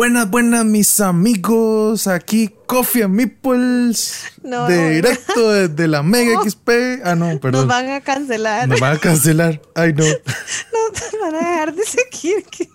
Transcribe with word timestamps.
Buenas, 0.00 0.30
buenas, 0.30 0.64
mis 0.64 0.98
amigos. 1.00 2.06
Aquí 2.06 2.50
Coffee 2.64 3.02
and 3.02 3.12
Meeples. 3.14 4.32
No, 4.42 4.66
directo 4.66 5.50
desde 5.50 5.88
la 5.88 6.02
Mega 6.02 6.40
XP. 6.42 6.70
Ah, 7.04 7.14
no, 7.14 7.38
perdón. 7.38 7.60
Nos 7.60 7.66
van 7.66 7.90
a 7.90 8.00
cancelar. 8.00 8.66
Nos 8.66 8.80
van 8.80 8.96
a 8.96 8.98
cancelar. 8.98 9.60
Ay, 9.74 9.92
no. 9.92 10.04
Nos 10.72 11.20
van 11.20 11.34
a 11.34 11.38
dejar 11.38 11.74
de 11.74 11.82
seguir. 11.84 12.46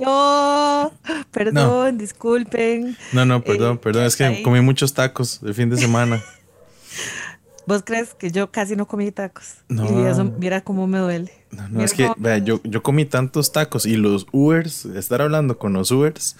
No, 0.00 0.92
perdón, 1.30 1.98
disculpen. 1.98 2.96
No, 3.12 3.26
no, 3.26 3.44
perdón, 3.44 3.76
Eh, 3.76 3.80
perdón. 3.82 4.04
Es 4.06 4.16
que 4.16 4.24
ahí. 4.24 4.42
comí 4.42 4.62
muchos 4.62 4.94
tacos 4.94 5.40
el 5.42 5.52
fin 5.52 5.68
de 5.68 5.76
semana. 5.76 6.22
¿Vos 7.66 7.82
crees 7.84 8.14
que 8.14 8.30
yo 8.30 8.50
casi 8.50 8.76
no 8.76 8.86
comí 8.86 9.10
tacos? 9.12 9.56
No. 9.68 9.84
Y 9.84 10.06
eso, 10.06 10.24
mira 10.24 10.62
cómo 10.62 10.86
me 10.86 10.98
duele. 10.98 11.32
No, 11.50 11.68
no, 11.68 11.82
es 11.82 11.92
que, 11.92 12.10
vea, 12.16 12.38
yo, 12.38 12.60
yo 12.64 12.82
comí 12.82 13.04
tantos 13.04 13.52
tacos 13.52 13.86
y 13.86 13.96
los 13.96 14.26
Ubers, 14.32 14.84
estar 14.86 15.22
hablando 15.22 15.58
con 15.58 15.72
los 15.72 15.90
Ubers, 15.90 16.36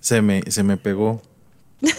se 0.00 0.22
me, 0.22 0.42
se 0.50 0.62
me 0.62 0.76
pegó. 0.76 1.22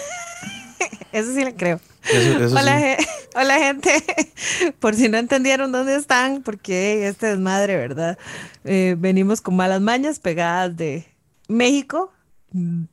Eso 1.11 1.33
sí 1.33 1.43
le 1.43 1.55
creo. 1.55 1.79
Eso, 2.03 2.43
eso 2.43 2.55
Hola, 2.55 2.97
sí. 2.97 3.05
hola, 3.35 3.57
gente. 3.59 3.91
Por 4.79 4.95
si 4.95 5.09
no 5.09 5.17
entendieron 5.17 5.71
dónde 5.71 5.95
están, 5.95 6.41
porque 6.41 7.07
este 7.07 7.27
desmadre, 7.27 7.75
¿verdad? 7.75 8.17
Eh, 8.63 8.95
venimos 8.97 9.41
con 9.41 9.55
malas 9.55 9.81
mañas 9.81 10.19
pegadas 10.19 10.75
de 10.75 11.05
México, 11.47 12.11
mm, 12.53 12.83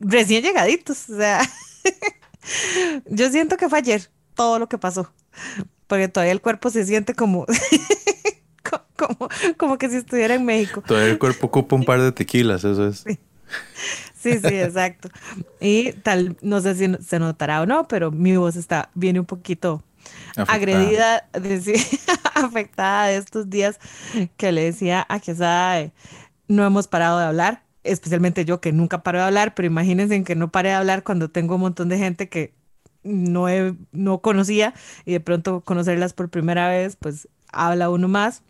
recién 0.00 0.44
llegaditos. 0.44 1.08
O 1.08 1.16
sea, 1.16 1.40
yo 3.06 3.30
siento 3.30 3.56
que 3.56 3.68
fue 3.68 3.78
ayer 3.78 4.10
todo 4.36 4.58
lo 4.60 4.68
que 4.68 4.78
pasó, 4.78 5.12
porque 5.88 6.08
todavía 6.08 6.32
el 6.32 6.42
cuerpo 6.42 6.70
se 6.70 6.84
siente 6.86 7.14
como, 7.14 7.46
co- 8.70 8.82
como, 8.96 9.28
como 9.56 9.78
que 9.78 9.88
si 9.90 9.96
estuviera 9.96 10.34
en 10.34 10.44
México. 10.44 10.82
Todavía 10.86 11.12
el 11.12 11.18
cuerpo 11.18 11.46
ocupa 11.48 11.76
un 11.76 11.84
par 11.84 12.00
de 12.00 12.12
tequilas, 12.12 12.64
eso 12.64 12.86
es. 12.86 13.04
Sí, 14.14 14.38
sí, 14.40 14.58
exacto. 14.60 15.08
Y 15.60 15.92
tal, 16.02 16.36
no 16.42 16.60
sé 16.60 16.74
si 16.74 16.92
se 17.04 17.18
notará 17.18 17.62
o 17.62 17.66
no, 17.66 17.86
pero 17.88 18.10
mi 18.10 18.36
voz 18.36 18.56
está, 18.56 18.90
viene 18.94 19.20
un 19.20 19.26
poquito 19.26 19.82
Afectada. 20.36 20.54
agredida, 20.54 21.28
decir, 21.32 21.76
afectada 22.34 23.08
de 23.08 23.16
estos 23.18 23.50
días 23.50 23.78
que 24.36 24.52
le 24.52 24.64
decía 24.64 25.06
a 25.08 25.20
Quesada, 25.20 25.92
no 26.48 26.64
hemos 26.66 26.88
parado 26.88 27.18
de 27.18 27.26
hablar, 27.26 27.64
especialmente 27.84 28.44
yo 28.44 28.60
que 28.60 28.72
nunca 28.72 29.02
paro 29.02 29.18
de 29.18 29.24
hablar, 29.26 29.54
pero 29.54 29.66
imagínense 29.66 30.22
que 30.24 30.36
no 30.36 30.50
pare 30.52 30.70
de 30.70 30.74
hablar 30.76 31.04
cuando 31.04 31.30
tengo 31.30 31.56
un 31.56 31.62
montón 31.62 31.88
de 31.88 31.98
gente 31.98 32.28
que 32.28 32.54
no, 33.06 33.48
he- 33.48 33.74
no 33.92 34.18
conocía 34.18 34.74
y 35.04 35.12
de 35.12 35.20
pronto 35.20 35.60
conocerlas 35.62 36.12
por 36.12 36.28
primera 36.28 36.68
vez, 36.68 36.96
pues 36.96 37.28
habla 37.52 37.88
uno 37.90 38.08
más. 38.08 38.42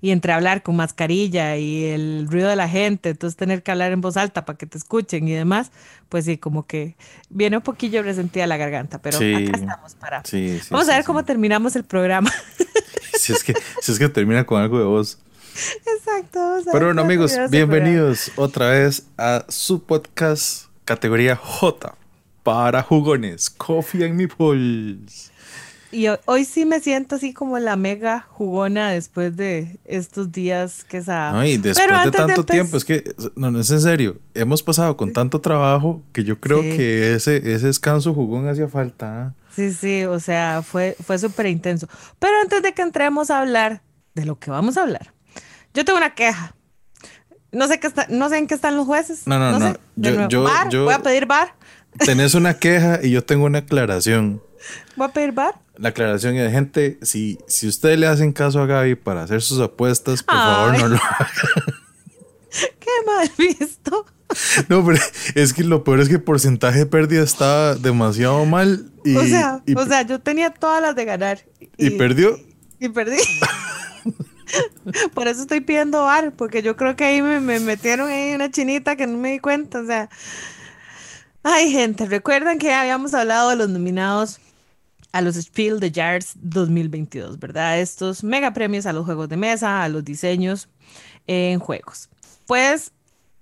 Y 0.00 0.12
entre 0.12 0.32
hablar 0.32 0.62
con 0.62 0.76
mascarilla 0.76 1.58
y 1.58 1.84
el 1.84 2.26
ruido 2.30 2.48
de 2.48 2.56
la 2.56 2.68
gente, 2.70 3.10
entonces 3.10 3.36
tener 3.36 3.62
que 3.62 3.70
hablar 3.70 3.92
en 3.92 4.00
voz 4.00 4.16
alta 4.16 4.46
para 4.46 4.56
que 4.56 4.64
te 4.64 4.78
escuchen 4.78 5.28
y 5.28 5.32
demás, 5.32 5.70
pues 6.08 6.24
sí, 6.24 6.38
como 6.38 6.66
que 6.66 6.96
viene 7.28 7.58
un 7.58 7.62
poquillo 7.62 8.02
resentida 8.02 8.46
la 8.46 8.56
garganta, 8.56 9.02
pero 9.02 9.18
Sí. 9.18 9.34
acá 9.34 9.58
estamos 9.58 9.94
para... 9.96 10.24
Sí, 10.24 10.58
sí, 10.62 10.68
Vamos 10.70 10.88
a 10.88 10.94
ver 10.96 11.04
cómo 11.04 11.22
terminamos 11.24 11.76
el 11.76 11.84
programa. 11.84 12.32
Si 13.18 13.32
es 13.32 13.42
que, 13.42 13.52
si 13.82 13.90
es 13.92 13.98
que 13.98 14.08
termina 14.08 14.46
con 14.46 14.62
algo 14.62 14.78
de 14.78 14.84
voz. 14.84 15.18
Exacto. 15.84 16.38
vamos 16.38 16.62
a 16.62 16.64
ver 16.66 16.72
Pero 16.72 16.86
bueno, 16.86 17.02
amigos, 17.02 17.32
bienvenidos 17.50 18.30
otra 18.36 18.70
vez 18.70 19.06
a 19.18 19.44
su 19.48 19.82
podcast 19.84 20.66
categoría 20.84 21.34
J 21.36 21.94
para 22.54 22.82
jugones, 22.82 23.50
Coffee 23.50 24.04
and 24.04 24.14
Meeples. 24.14 25.30
programa. 25.30 25.38
Y 25.90 26.06
ho- 26.08 26.20
hoy 26.26 26.44
sí 26.44 26.66
me 26.66 26.80
siento 26.80 27.14
así 27.16 27.32
como 27.32 27.58
la 27.58 27.76
mega 27.76 28.20
jugona 28.28 28.90
después 28.90 29.34
de 29.36 29.78
estos 29.86 30.30
días 30.32 30.84
que 30.84 30.98
esa... 30.98 31.32
No, 31.32 31.44
y 31.46 31.56
después 31.56 31.86
Pero 31.86 32.04
de 32.04 32.10
tanto 32.10 32.44
tiempo, 32.44 32.76
es 32.76 32.84
que, 32.84 33.14
no, 33.36 33.50
no 33.50 33.60
es 33.60 33.70
en 33.70 33.80
serio, 33.80 34.18
hemos 34.34 34.62
pasado 34.62 34.96
con 34.98 35.14
tanto 35.14 35.40
trabajo 35.40 36.02
que 36.12 36.24
yo 36.24 36.38
creo 36.40 36.60
Sí. 36.62 36.76
que 36.76 37.14
ese, 37.14 37.36
ese 37.38 37.66
descanso 37.68 38.12
jugón 38.12 38.46
hacía 38.48 38.68
falta. 38.68 39.22
¿ah? 39.28 39.34
Sí, 39.56 39.72
sí, 39.72 40.04
o 40.04 40.20
sea, 40.20 40.62
fue, 40.62 40.94
fue 41.06 41.18
súper 41.18 41.46
intenso. 41.46 41.88
Pero 42.18 42.34
antes 42.42 42.62
de 42.62 42.74
que 42.74 42.82
entremos 42.82 43.30
a 43.30 43.40
hablar 43.40 43.80
de 44.14 44.26
lo 44.26 44.38
que 44.38 44.50
vamos 44.50 44.76
a 44.76 44.82
hablar, 44.82 45.14
yo 45.72 45.86
tengo 45.86 45.96
una 45.98 46.14
queja. 46.14 46.54
No 47.50 47.66
sé, 47.66 47.80
qué 47.80 47.86
está, 47.86 48.06
no 48.10 48.28
sé 48.28 48.36
en 48.36 48.46
qué 48.46 48.52
están 48.54 48.76
los 48.76 48.84
jueces. 48.86 49.26
No, 49.26 49.38
no, 49.38 49.58
no. 49.58 49.72
sé. 49.72 49.78
De 49.96 50.10
Yo- 50.10 50.14
nuevo, 50.16 50.28
yo- 50.28 50.42
bar, 50.42 50.68
yo- 50.68 50.84
voy 50.84 50.92
a 50.92 50.98
pedir 51.02 51.24
bar. 51.24 51.54
Tenés 52.04 52.34
una 52.34 52.54
queja 52.54 53.00
y 53.02 53.10
yo 53.10 53.24
tengo 53.24 53.44
una 53.44 53.58
aclaración. 53.58 54.42
Voy 54.96 55.08
a 55.08 55.12
pedir 55.12 55.32
bar. 55.32 55.54
La 55.76 55.90
aclaración 55.90 56.36
es, 56.36 56.52
gente, 56.52 56.98
si, 57.02 57.38
si 57.46 57.68
ustedes 57.68 57.98
le 57.98 58.06
hacen 58.06 58.32
caso 58.32 58.60
a 58.60 58.66
Gaby 58.66 58.96
para 58.96 59.22
hacer 59.22 59.42
sus 59.42 59.60
apuestas, 59.60 60.22
por 60.22 60.34
favor 60.34 60.78
no 60.78 60.88
lo 60.88 60.98
Qué 62.50 62.90
mal 63.06 63.30
visto. 63.38 64.06
No, 64.68 64.84
pero 64.84 64.98
es 65.34 65.52
que 65.52 65.64
lo 65.64 65.84
peor 65.84 66.00
es 66.00 66.08
que 66.08 66.16
el 66.16 66.22
porcentaje 66.22 66.80
de 66.80 66.86
pérdida 66.86 67.22
estaba 67.22 67.74
demasiado 67.76 68.44
mal 68.44 68.90
y, 69.04 69.16
o 69.16 69.24
sea, 69.24 69.62
y, 69.66 69.74
o 69.74 69.86
sea, 69.86 70.02
yo 70.02 70.20
tenía 70.20 70.50
todas 70.50 70.82
las 70.82 70.94
de 70.96 71.04
ganar. 71.04 71.44
y 71.78 71.90
perdió. 71.90 72.38
Y 72.80 72.88
perdí. 72.88 73.18
Por 75.14 75.28
eso 75.28 75.42
estoy 75.42 75.60
pidiendo 75.60 76.02
bar, 76.02 76.32
porque 76.32 76.62
yo 76.62 76.76
creo 76.76 76.96
que 76.96 77.04
ahí 77.04 77.22
me, 77.22 77.40
me 77.40 77.60
metieron 77.60 78.08
ahí 78.08 78.34
una 78.34 78.50
chinita 78.50 78.96
que 78.96 79.06
no 79.06 79.18
me 79.18 79.32
di 79.32 79.38
cuenta. 79.38 79.80
O 79.80 79.86
sea, 79.86 80.08
ay, 81.50 81.72
gente, 81.72 82.04
recuerdan 82.04 82.58
que 82.58 82.74
habíamos 82.74 83.14
hablado 83.14 83.48
de 83.48 83.56
los 83.56 83.70
nominados 83.70 84.38
a 85.12 85.22
los 85.22 85.36
Spiel 85.36 85.80
de 85.80 85.90
Jars 85.90 86.34
2022, 86.36 87.38
¿verdad? 87.38 87.80
Estos 87.80 88.22
mega 88.22 88.52
premios 88.52 88.84
a 88.84 88.92
los 88.92 89.06
juegos 89.06 89.30
de 89.30 89.38
mesa, 89.38 89.82
a 89.82 89.88
los 89.88 90.04
diseños 90.04 90.68
en 91.26 91.58
juegos. 91.58 92.10
Pues 92.46 92.92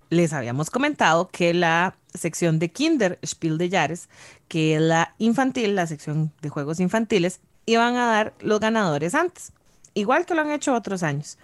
les 0.09 0.33
habíamos 0.33 0.71
comentado 0.71 1.29
que 1.29 1.53
la 1.53 1.97
sección 2.15 2.61
de 2.61 2.71
Kinder 2.71 3.19
Spiel 3.27 3.59
de 3.59 3.71
Jahres, 3.71 4.09
que 4.47 4.77
es 4.77 4.81
la 4.81 5.15
infantil, 5.19 5.75
la 5.75 5.89
sección 5.89 6.33
de 6.43 6.49
juegos 6.49 6.79
infantiles, 6.79 7.41
iban 7.67 7.97
a 7.97 8.07
dar 8.07 8.35
los 8.39 8.61
ganadores 8.61 9.17
antes, 9.17 9.53
igual 9.95 10.27
que 10.27 10.35
lo 10.37 10.43
han 10.43 10.53
hecho 10.53 10.75
otros 10.75 11.03
años. 11.03 11.39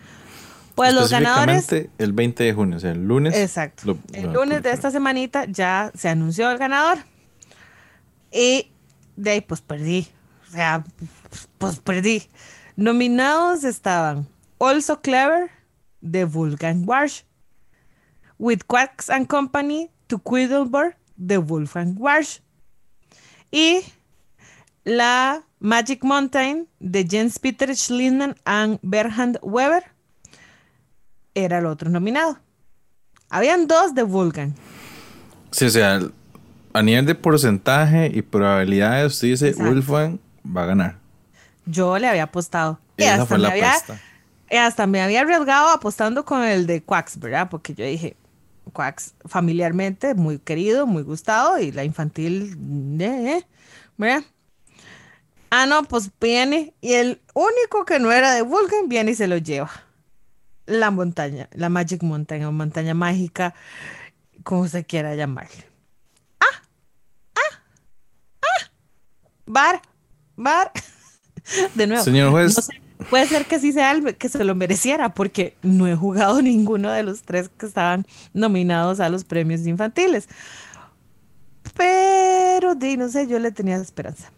Pues 0.75 0.95
los 0.95 1.11
ganadores, 1.11 1.67
el 1.99 2.13
20 2.13 2.45
de 2.45 2.53
junio, 2.55 2.77
o 2.77 2.81
sea, 2.81 2.93
el 2.93 3.07
lunes. 3.07 3.37
exacto, 3.37 3.83
lo- 3.87 3.99
el 4.15 4.33
lunes 4.33 4.63
de 4.63 4.71
esta 4.73 4.91
semanita 4.91 5.45
ya 5.45 5.93
se 5.95 6.09
anunció 6.09 6.51
el 6.51 6.59
ganador 6.59 6.99
y 8.33 8.71
de 9.17 9.31
ahí 9.33 9.41
pues 9.43 9.61
perdí, 9.61 10.09
o 10.49 10.53
sea, 10.53 10.85
pues 11.59 11.79
perdí. 11.81 12.23
Nominados 12.77 13.65
estaban 13.65 14.27
Also 14.59 15.01
Clever 15.03 15.51
de 16.01 16.25
Vulcan 16.25 16.85
Warsh, 16.87 17.23
With 18.39 18.61
Quacks 18.67 19.11
and 19.11 19.27
Company 19.27 19.91
to 20.07 20.19
Quiddleborg 20.19 20.97
de 21.17 21.37
Wolfgang 21.39 21.95
Warsh 21.99 22.41
y 23.51 23.83
la 24.85 25.43
Magic 25.61 26.03
Mountain 26.03 26.67
de 26.81 27.07
Jens 27.09 27.39
Peter 27.39 27.77
Schliemann 27.77 28.35
and 28.45 28.79
Berhand 28.83 29.39
Weber 29.43 29.85
era 31.35 31.59
el 31.59 31.67
otro 31.67 31.91
nominado. 31.91 32.39
Habían 33.31 33.67
dos 33.67 33.95
de 33.95 34.03
Vulcan. 34.03 34.55
Sí, 35.51 35.67
o 35.67 35.71
sea, 35.71 36.01
a 36.73 36.83
nivel 36.83 37.07
de 37.07 37.15
porcentaje 37.15 38.11
y 38.13 38.23
probabilidades, 38.23 39.13
usted 39.15 39.29
dice. 39.29 39.53
Wolfgang 39.53 40.19
va 40.45 40.63
a 40.65 40.67
ganar. 40.67 40.99
Yo 41.67 41.99
le 41.99 42.09
había 42.09 42.25
apostado. 42.25 42.79
Y 42.97 43.05
Esa 43.05 43.15
hasta 43.15 43.27
fue 43.27 43.39
me 43.39 43.43
la 43.43 43.49
había- 43.51 43.73
hasta 44.67 44.87
me 44.87 45.01
había 45.01 45.23
arriesgado 45.23 45.69
apostando 45.71 46.25
con 46.25 46.43
el 46.43 46.67
de 46.67 46.83
Quacks, 46.83 47.19
¿verdad? 47.19 47.49
Porque 47.51 47.75
yo 47.75 47.85
dije, 47.85 48.17
Quacks 48.73 49.15
familiarmente 49.25 50.15
muy 50.15 50.39
querido, 50.39 50.87
muy 50.87 51.03
gustado 51.03 51.59
y 51.59 51.73
la 51.73 51.85
infantil, 51.85 52.57
eh, 53.01 53.39
eh, 53.39 53.47
¿verdad? 53.97 54.25
Ah, 55.51 55.67
no, 55.67 55.83
pues 55.85 56.11
viene 56.21 56.75
y 56.81 56.95
el 56.95 57.21
único 57.35 57.85
que 57.85 57.99
no 57.99 58.11
era 58.13 58.33
de 58.35 58.43
Vulcan 58.43 58.89
viene 58.89 59.11
y 59.13 59.15
se 59.15 59.27
lo 59.27 59.37
lleva. 59.39 59.71
La 60.67 60.91
montaña, 60.91 61.49
la 61.53 61.69
Magic 61.69 62.03
Mountain 62.03 62.45
o 62.45 62.53
montaña 62.53 62.95
mágica, 62.95 63.55
como 64.45 64.69
se 64.69 64.85
quiera 64.85 65.15
llamarle. 65.15 65.65
Ah, 66.41 66.63
ah, 67.35 67.61
ah, 68.43 68.71
bar, 69.47 69.83
bar. 70.37 70.73
De 71.75 71.87
nuevo. 71.87 72.05
Señor 72.05 72.31
juez. 72.31 72.57
no 72.57 72.63
sé, 72.63 72.81
puede 73.11 73.27
ser 73.27 73.47
que 73.47 73.59
sí 73.59 73.73
sea 73.73 73.93
el 73.93 74.17
que 74.17 74.29
se 74.29 74.45
lo 74.45 74.55
mereciera, 74.55 75.15
porque 75.15 75.57
no 75.63 75.87
he 75.87 75.97
jugado 75.97 76.41
ninguno 76.43 76.91
de 76.91 77.03
los 77.03 77.23
tres 77.23 77.49
que 77.49 77.67
estaban 77.67 78.07
nominados 78.33 79.01
a 79.01 79.09
los 79.09 79.25
premios 79.25 79.67
infantiles. 79.67 80.29
Pero, 81.75 82.75
di, 82.75 82.97
no 82.97 83.09
sé, 83.09 83.27
yo 83.27 83.39
le 83.39 83.51
tenía 83.51 83.77
esperanza. 83.77 84.31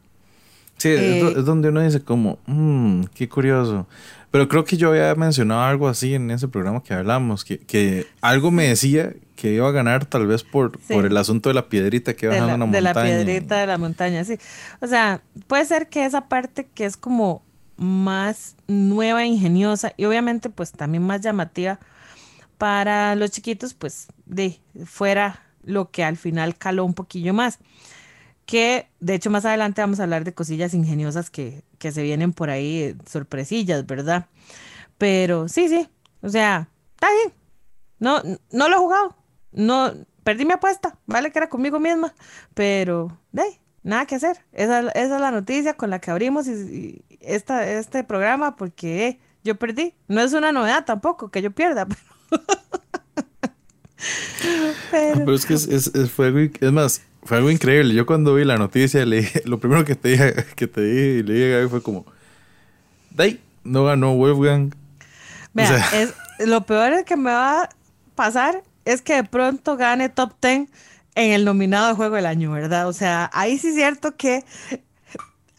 Sí, 0.79 0.89
es 0.91 1.01
Eh, 1.01 1.35
es 1.39 1.45
donde 1.45 1.69
uno 1.69 1.81
dice 1.81 2.01
como, 2.03 2.39
"Mm, 2.47 3.05
qué 3.15 3.29
curioso. 3.29 3.87
Pero 4.31 4.49
creo 4.49 4.65
que 4.65 4.77
yo 4.77 4.89
había 4.91 5.15
mencionado 5.15 5.63
algo 5.63 5.89
así 5.89 6.15
en 6.15 6.31
ese 6.33 6.49
programa 6.49 6.83
que 6.83 6.93
hablamos, 6.93 7.45
que, 7.45 7.59
que 7.61 8.07
algo 8.21 8.51
me 8.51 8.67
decía 8.69 9.13
que 9.37 9.53
iba 9.53 9.69
a 9.69 9.71
ganar 9.73 10.07
tal 10.07 10.27
vez 10.27 10.43
por, 10.43 10.79
Sí. 10.81 10.93
por 10.95 11.07
el 11.07 11.17
asunto 11.17 11.49
de 11.51 11.55
la 11.55 11.69
piedrita 11.69 12.15
que 12.15 12.27
iba 12.27 12.35
bajando 12.35 12.65
una 12.65 12.73
de 12.73 12.81
la 12.81 12.91
montaña. 12.95 13.17
piedrita 13.25 13.59
de 13.59 13.67
la 13.69 13.79
montaña, 13.79 14.25
sí. 14.25 14.37
O 14.81 14.87
sea, 14.89 15.23
puede 15.47 15.65
ser 15.65 15.89
que 15.89 16.05
esa 16.05 16.29
parte 16.29 16.67
que 16.75 16.85
es 16.85 16.97
como 16.97 17.43
más 17.77 18.57
nueva, 18.67 19.25
ingeniosa 19.25 19.93
y 19.97 20.05
obviamente 20.05 20.49
pues 20.51 20.73
también 20.73 21.05
más 21.05 21.21
llamativa, 21.21 21.79
para 22.59 23.15
los 23.17 23.31
chiquitos, 23.31 23.75
pues 23.75 24.07
de 24.27 24.59
fuera 24.85 25.41
lo 25.65 25.91
que 25.91 26.05
al 26.05 26.17
final 26.17 26.57
caló 26.57 26.85
un 26.85 26.95
poquillo 26.95 27.35
más. 27.35 27.59
Que 28.47 28.89
de 29.01 29.15
hecho 29.15 29.31
más 29.31 29.45
adelante 29.45 29.81
vamos 29.81 30.01
a 30.01 30.05
hablar 30.05 30.25
de 30.25 30.35
cosillas 30.35 30.75
ingeniosas 30.75 31.31
que, 31.31 31.63
que 31.79 31.93
se 31.93 32.03
vienen 32.03 32.33
por 32.33 32.51
ahí, 32.51 32.97
sorpresillas, 33.07 33.87
¿verdad? 33.87 34.27
Pero 34.99 35.49
sí, 35.49 35.69
sí, 35.69 35.89
o 36.21 36.29
sea, 36.29 36.69
está 36.95 37.09
bien. 37.11 37.33
No, 37.99 38.23
no 38.51 38.69
lo 38.69 38.77
he 38.77 38.79
jugado. 38.79 39.17
No, 39.53 39.93
perdí 40.25 40.45
mi 40.45 40.53
apuesta, 40.53 40.99
vale 41.07 41.31
que 41.31 41.39
era 41.39 41.49
conmigo 41.49 41.79
misma, 41.79 42.15
pero 42.55 43.19
de 43.33 43.45
nada 43.83 44.07
que 44.07 44.17
hacer. 44.17 44.45
Esa, 44.53 44.81
esa, 44.81 45.15
es 45.17 45.21
la 45.21 45.31
noticia 45.31 45.75
con 45.75 45.91
la 45.91 46.01
que 46.01 46.11
abrimos 46.11 46.47
esta, 47.21 47.71
este 47.71 48.03
programa 48.05 48.57
porque 48.57 49.21
yo 49.45 49.55
perdí. 49.57 49.95
No 50.09 50.21
es 50.21 50.33
una 50.33 50.51
novedad 50.51 50.85
tampoco 50.85 51.31
que 51.31 51.43
yo 51.43 51.53
pierda. 51.53 51.87
Pero, 54.91 55.35
es 55.35 55.47
que 55.47 55.55
es, 55.55 55.67
es, 55.67 55.91
es 55.95 56.73
más, 56.73 57.01
fue 57.25 57.39
algo 57.39 57.51
increíble. 57.51 57.95
Yo 57.95 58.07
cuando 58.07 58.35
vi 58.35 58.45
la 58.45 58.57
noticia, 58.57 59.05
le 59.05 59.31
lo 59.45 59.59
primero 59.59 59.85
que 59.85 59.95
te 59.95 60.11
dije, 60.11 60.35
que 60.57 60.67
te 60.67 60.81
dije 60.83 61.19
y 61.19 61.23
le 61.23 61.35
dije 61.35 61.55
a 61.55 61.59
Gaby 61.59 61.71
fue 61.71 61.83
como, 61.83 62.07
Day, 63.11 63.41
no 63.63 63.85
ganó 63.85 64.15
Wolfgang. 64.15 64.75
Vea, 65.53 65.87
es, 65.95 66.15
lo 66.47 66.67
peor 66.67 67.05
que 67.05 67.17
me 67.17 67.31
va 67.31 67.63
a 67.63 67.69
pasar 68.15 68.63
es 68.85 69.03
que 69.03 69.15
de 69.15 69.25
pronto 69.25 69.77
gane 69.77 70.09
top 70.09 70.33
10 70.43 70.69
en 71.15 71.31
el 71.31 71.45
nominado 71.45 71.89
de 71.89 71.95
juego 71.95 72.17
del 72.17 72.27
año, 72.27 72.51
¿verdad? 72.51 72.89
O 72.89 72.93
sea, 72.93 73.31
ahí 73.33 73.57
sí 73.59 73.69
es 73.69 73.75
cierto 73.77 74.17
que 74.17 74.45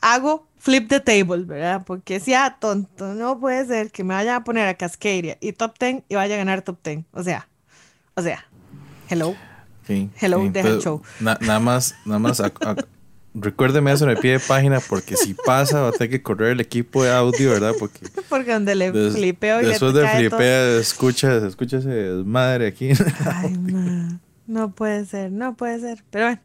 hago 0.02 0.48
flip 0.60 0.90
the 0.90 1.00
table, 1.00 1.46
¿verdad? 1.46 1.84
Porque 1.86 2.20
sea 2.20 2.58
tonto, 2.60 3.14
no 3.14 3.40
puede 3.40 3.66
ser 3.66 3.92
que 3.92 4.04
me 4.04 4.14
vayan 4.14 4.36
a 4.36 4.44
poner 4.44 4.68
a 4.68 4.74
Cascadia 4.74 5.38
y 5.40 5.54
top 5.54 5.80
10 5.80 6.04
y 6.10 6.16
vaya 6.16 6.36
a 6.36 6.38
ganar 6.40 6.62
top 6.62 6.78
10. 6.84 7.06
O 7.14 7.24
sea, 7.24 7.48
o 8.16 8.22
sea, 8.22 8.46
hello. 9.10 9.36
Hello, 9.88 10.50
deja 10.52 10.70
el 10.70 10.82
show. 10.82 11.02
nada 11.20 11.60
más, 11.60 11.96
nada 12.06 12.20
más, 12.20 12.42
recuérdeme 13.36 13.92
eso 13.92 14.06
en 14.06 14.12
el 14.12 14.18
pie 14.18 14.34
de 14.34 14.40
página 14.40 14.80
porque 14.80 15.18
si 15.18 15.34
pasa 15.34 15.82
va 15.82 15.90
a 15.90 15.92
tener 15.92 16.10
que 16.10 16.22
correr 16.22 16.52
el 16.52 16.62
equipo 16.62 17.04
de 17.04 17.12
audio, 17.12 17.52
¿verdad? 17.52 17.74
Porque, 17.78 18.00
porque 18.30 18.54
donde 18.54 18.76
le 18.76 18.92
flipeo 19.12 19.62
y 19.62 19.66
Después 19.66 19.94
de 19.94 20.08
flipea, 20.08 20.78
escucha, 20.78 21.46
escucha 21.46 21.78
ese 21.78 21.90
desmadre 21.90 22.68
aquí. 22.68 22.92
Ay, 23.26 23.58
man. 23.58 24.22
No 24.48 24.72
puede 24.72 25.06
ser, 25.06 25.32
no 25.32 25.56
puede 25.56 25.80
ser. 25.80 26.04
Pero 26.12 26.26
bueno, 26.26 26.42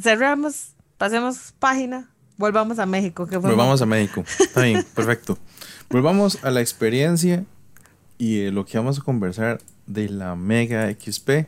cerramos, 0.00 0.74
pasemos 0.98 1.54
página, 1.58 2.10
volvamos 2.36 2.78
a 2.78 2.86
México. 2.86 3.26
Que 3.26 3.36
volvamos 3.36 3.80
a 3.82 3.86
México. 3.86 4.24
Está 4.38 4.62
bien, 4.62 4.84
perfecto. 4.94 5.38
Volvamos 5.88 6.42
a 6.44 6.50
la 6.50 6.60
experiencia 6.60 7.44
y 8.18 8.50
lo 8.50 8.66
que 8.66 8.78
vamos 8.78 8.98
a 8.98 9.02
conversar 9.02 9.60
de 9.86 10.08
la 10.08 10.34
Mega 10.34 10.90
XP. 10.90 11.46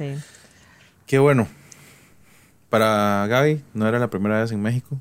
Sí. 0.00 0.14
Qué 1.04 1.18
bueno. 1.18 1.46
Para 2.70 3.26
Gaby, 3.26 3.62
no 3.74 3.86
era 3.86 3.98
la 3.98 4.08
primera 4.08 4.40
vez 4.40 4.50
en 4.50 4.62
México. 4.62 4.98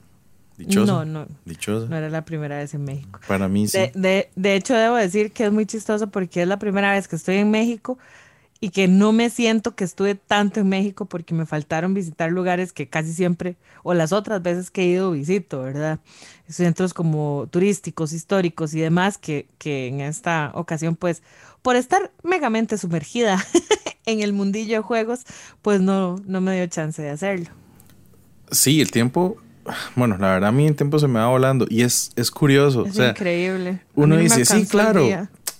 Dichoso. 0.57 1.06
No, 1.06 1.06
no. 1.06 1.25
Dichoso. 1.46 1.88
No 1.88 1.96
era 1.96 2.10
la 2.10 2.25
primera 2.25 2.57
vez 2.57 2.74
en 2.74 2.84
México. 2.84 3.22
Para 3.25 3.48
mí 3.48 3.66
sí. 3.69 3.78
De, 3.78 3.92
de, 3.96 4.30
de 4.36 4.56
hecho, 4.56 4.74
debo 4.74 4.98
decir 4.98 5.31
que 5.31 5.46
es 5.46 5.54
muy 5.54 5.66
chistoso 5.66 6.07
porque 6.07 6.42
es 6.42 6.50
la 6.50 6.60
primera 6.60 6.92
vez 6.92 7.07
que 7.07 7.16
estoy 7.16 7.38
en 7.38 7.50
México 7.50 7.98
y 8.60 8.72
que 8.72 8.90
no 8.90 9.13
me 9.13 9.30
siento 9.30 9.74
que 9.74 9.86
estuve 9.86 10.16
tanto 10.16 10.60
en 10.60 10.68
México 10.68 11.06
porque 11.06 11.34
me 11.34 11.46
faltaron 11.46 11.94
visitar 11.94 12.30
lugares 12.30 12.74
que 12.74 12.90
casi 12.90 13.13
siempre, 13.13 13.56
o 13.84 13.94
las 13.94 14.12
otras 14.12 14.42
veces 14.42 14.69
que 14.69 14.81
he 14.81 14.88
ido, 14.88 15.12
visito, 15.12 15.62
¿verdad? 15.62 16.00
Centros 16.50 16.94
como 16.94 17.48
turísticos, 17.50 18.12
históricos 18.12 18.74
y 18.74 18.81
demás, 18.81 19.18
que, 19.18 19.48
que 19.60 19.88
en 19.88 20.01
esta 20.01 20.51
ocasión, 20.56 20.98
pues, 20.98 21.24
por 21.62 21.78
estar 21.78 22.12
megamente 22.22 22.78
sumergida 22.78 23.42
en 24.12 24.22
el 24.22 24.34
mundillo 24.34 24.78
de 24.78 24.82
juegos, 24.82 25.22
pues 25.62 25.82
no, 25.82 26.22
no 26.26 26.42
me 26.42 26.56
dio 26.56 26.68
chance 26.68 27.02
de 27.02 27.10
hacerlo. 27.10 27.50
Sí, 28.52 28.82
el 28.82 28.92
tiempo, 28.92 29.38
bueno, 29.96 30.18
la 30.18 30.32
verdad 30.32 30.50
a 30.50 30.52
mí 30.52 30.66
el 30.66 30.76
tiempo 30.76 31.00
se 31.00 31.08
me 31.08 31.20
va 31.20 31.28
volando 31.28 31.66
y 31.70 31.84
es, 31.84 32.12
es 32.16 32.32
curioso. 32.32 32.86
Es 32.86 32.98
increíble. 32.98 33.82
Uno 33.96 34.18
dice, 34.18 34.46
sí, 34.46 34.66
claro, 34.66 35.08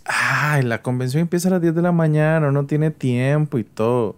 ay, 0.06 0.64
la 0.64 0.82
convención 0.82 1.22
empieza 1.22 1.50
a 1.50 1.52
las 1.52 1.62
10 1.62 1.76
de 1.76 1.82
la 1.82 1.92
mañana, 1.92 2.50
uno 2.50 2.66
tiene 2.66 2.92
tiempo 2.92 3.58
y 3.58 3.64
todo. 3.64 4.16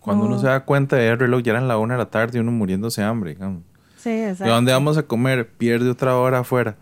Cuando 0.00 0.24
uno 0.24 0.38
se 0.38 0.46
da 0.46 0.64
cuenta 0.64 0.96
de 0.96 1.08
el 1.08 1.18
reloj, 1.18 1.42
ya 1.42 1.52
eran 1.52 1.68
la 1.68 1.76
1 1.76 1.94
de 1.94 1.98
la 1.98 2.10
tarde 2.10 2.38
y 2.38 2.40
uno 2.40 2.52
muriéndose 2.52 3.02
de 3.02 3.06
hambre. 3.06 3.36
Sí, 4.02 4.10
exacto. 4.10 4.44
¿De 4.44 4.50
dónde 4.50 4.72
vamos 4.72 4.96
a 4.96 5.02
comer? 5.02 5.48
Pierde 5.48 5.90
otra 5.90 6.16
hora 6.16 6.38
afuera. 6.40 6.76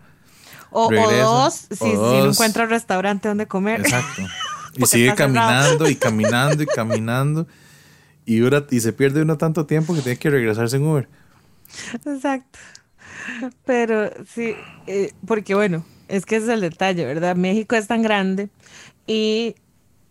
O, 0.71 0.89
dos, 0.91 1.67
si, 1.71 1.93
no 1.93 2.25
encuentra 2.25 2.65
restaurante 2.65 3.27
donde 3.27 3.47
comer. 3.47 3.81
Exacto. 3.81 4.21
y 4.83 4.85
sigue 4.85 5.15
caminando 5.15 5.89
y 5.89 5.95
caminando 5.97 6.63
y 6.63 6.65
caminando. 6.65 7.47
Y, 8.25 8.39
dura, 8.39 8.65
y 8.69 8.79
se 8.79 8.93
pierde 8.93 9.21
uno 9.21 9.37
tanto 9.37 9.65
tiempo 9.65 9.93
que 9.95 10.01
tiene 10.01 10.19
que 10.19 10.29
regresarse 10.29 10.77
en 10.77 10.83
Uber. 10.83 11.07
Exacto. 12.05 12.59
Pero 13.65 14.11
sí, 14.27 14.55
eh, 14.87 15.13
porque 15.25 15.55
bueno, 15.55 15.85
es 16.07 16.25
que 16.25 16.37
ese 16.37 16.45
es 16.45 16.51
el 16.51 16.61
detalle, 16.61 17.05
¿verdad? 17.05 17.35
México 17.35 17.75
es 17.75 17.87
tan 17.87 18.01
grande 18.01 18.49
y 19.07 19.55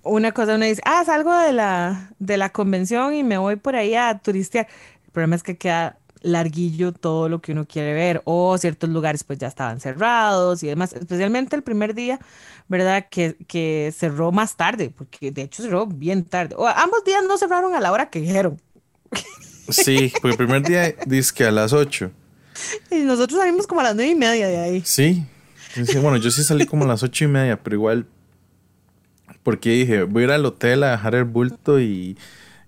una 0.02 0.32
cosa 0.32 0.54
uno 0.54 0.64
dice, 0.64 0.82
ah, 0.84 1.04
salgo 1.04 1.36
de 1.36 1.52
la, 1.52 2.10
de 2.18 2.36
la 2.36 2.50
convención 2.50 3.14
y 3.14 3.22
me 3.22 3.38
voy 3.38 3.56
por 3.56 3.76
ahí 3.76 3.94
a 3.94 4.18
turistear. 4.18 4.66
El 5.06 5.12
problema 5.12 5.36
es 5.36 5.42
que 5.42 5.56
queda 5.56 5.98
larguillo 6.22 6.92
todo 6.92 7.28
lo 7.28 7.40
que 7.40 7.52
uno 7.52 7.66
quiere 7.66 7.94
ver 7.94 8.22
o 8.24 8.56
ciertos 8.58 8.90
lugares 8.90 9.24
pues 9.24 9.38
ya 9.38 9.48
estaban 9.48 9.80
cerrados 9.80 10.62
y 10.62 10.66
demás, 10.66 10.92
especialmente 10.92 11.56
el 11.56 11.62
primer 11.62 11.94
día, 11.94 12.18
¿verdad? 12.68 13.06
Que, 13.10 13.36
que 13.46 13.92
cerró 13.96 14.32
más 14.32 14.56
tarde, 14.56 14.90
porque 14.96 15.30
de 15.30 15.42
hecho 15.42 15.62
cerró 15.62 15.86
bien 15.86 16.24
tarde. 16.24 16.54
O 16.58 16.66
ambos 16.66 17.04
días 17.04 17.22
no 17.26 17.38
cerraron 17.38 17.74
a 17.74 17.80
la 17.80 17.92
hora 17.92 18.10
que 18.10 18.20
dijeron. 18.20 18.60
Sí, 19.68 20.12
porque 20.22 20.30
el 20.30 20.36
primer 20.36 20.62
día 20.62 20.94
dice 21.06 21.32
que 21.34 21.44
a 21.44 21.50
las 21.50 21.72
8. 21.72 22.10
Y 22.90 22.96
nosotros 23.00 23.38
salimos 23.38 23.66
como 23.66 23.80
a 23.82 23.84
las 23.84 23.94
nueve 23.94 24.10
y 24.10 24.14
media 24.14 24.48
de 24.48 24.56
ahí. 24.56 24.82
Sí, 24.84 25.24
bueno, 26.00 26.16
yo 26.16 26.30
sí 26.30 26.42
salí 26.42 26.66
como 26.66 26.84
a 26.84 26.88
las 26.88 27.02
ocho 27.02 27.24
y 27.24 27.28
media, 27.28 27.62
pero 27.62 27.76
igual, 27.76 28.06
porque 29.42 29.70
dije, 29.70 30.02
voy 30.02 30.22
a 30.22 30.26
ir 30.26 30.32
al 30.32 30.44
hotel 30.44 30.82
a 30.82 30.92
dejar 30.92 31.14
el 31.14 31.24
bulto 31.24 31.80
y, 31.80 32.16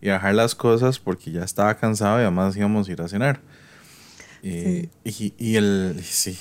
y 0.00 0.08
a 0.08 0.14
dejar 0.14 0.34
las 0.34 0.54
cosas 0.54 0.98
porque 0.98 1.30
ya 1.30 1.44
estaba 1.44 1.74
cansado 1.76 2.18
y 2.18 2.22
además 2.22 2.56
íbamos 2.56 2.88
a 2.88 2.92
ir 2.92 3.02
a 3.02 3.08
cenar. 3.08 3.40
Y, 4.42 4.88
y, 5.04 5.56
el, 5.56 6.00
sí, 6.02 6.38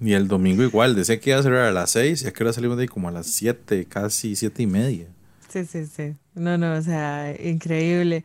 y 0.00 0.12
el 0.12 0.28
domingo 0.28 0.62
igual, 0.62 0.94
decía 0.94 1.18
que 1.18 1.30
iba 1.30 1.38
a 1.38 1.42
cerrar 1.42 1.64
a 1.64 1.72
las 1.72 1.90
seis 1.90 2.22
y 2.22 2.26
aquí 2.26 2.42
ahora 2.42 2.52
salimos 2.52 2.76
de 2.76 2.82
ahí 2.82 2.88
como 2.88 3.08
a 3.08 3.10
las 3.10 3.26
siete, 3.26 3.86
casi 3.86 4.36
siete 4.36 4.62
y 4.62 4.66
media. 4.66 5.06
Sí, 5.48 5.64
sí, 5.64 5.86
sí. 5.86 6.14
No, 6.34 6.58
no, 6.58 6.74
o 6.74 6.82
sea, 6.82 7.34
increíble. 7.42 8.24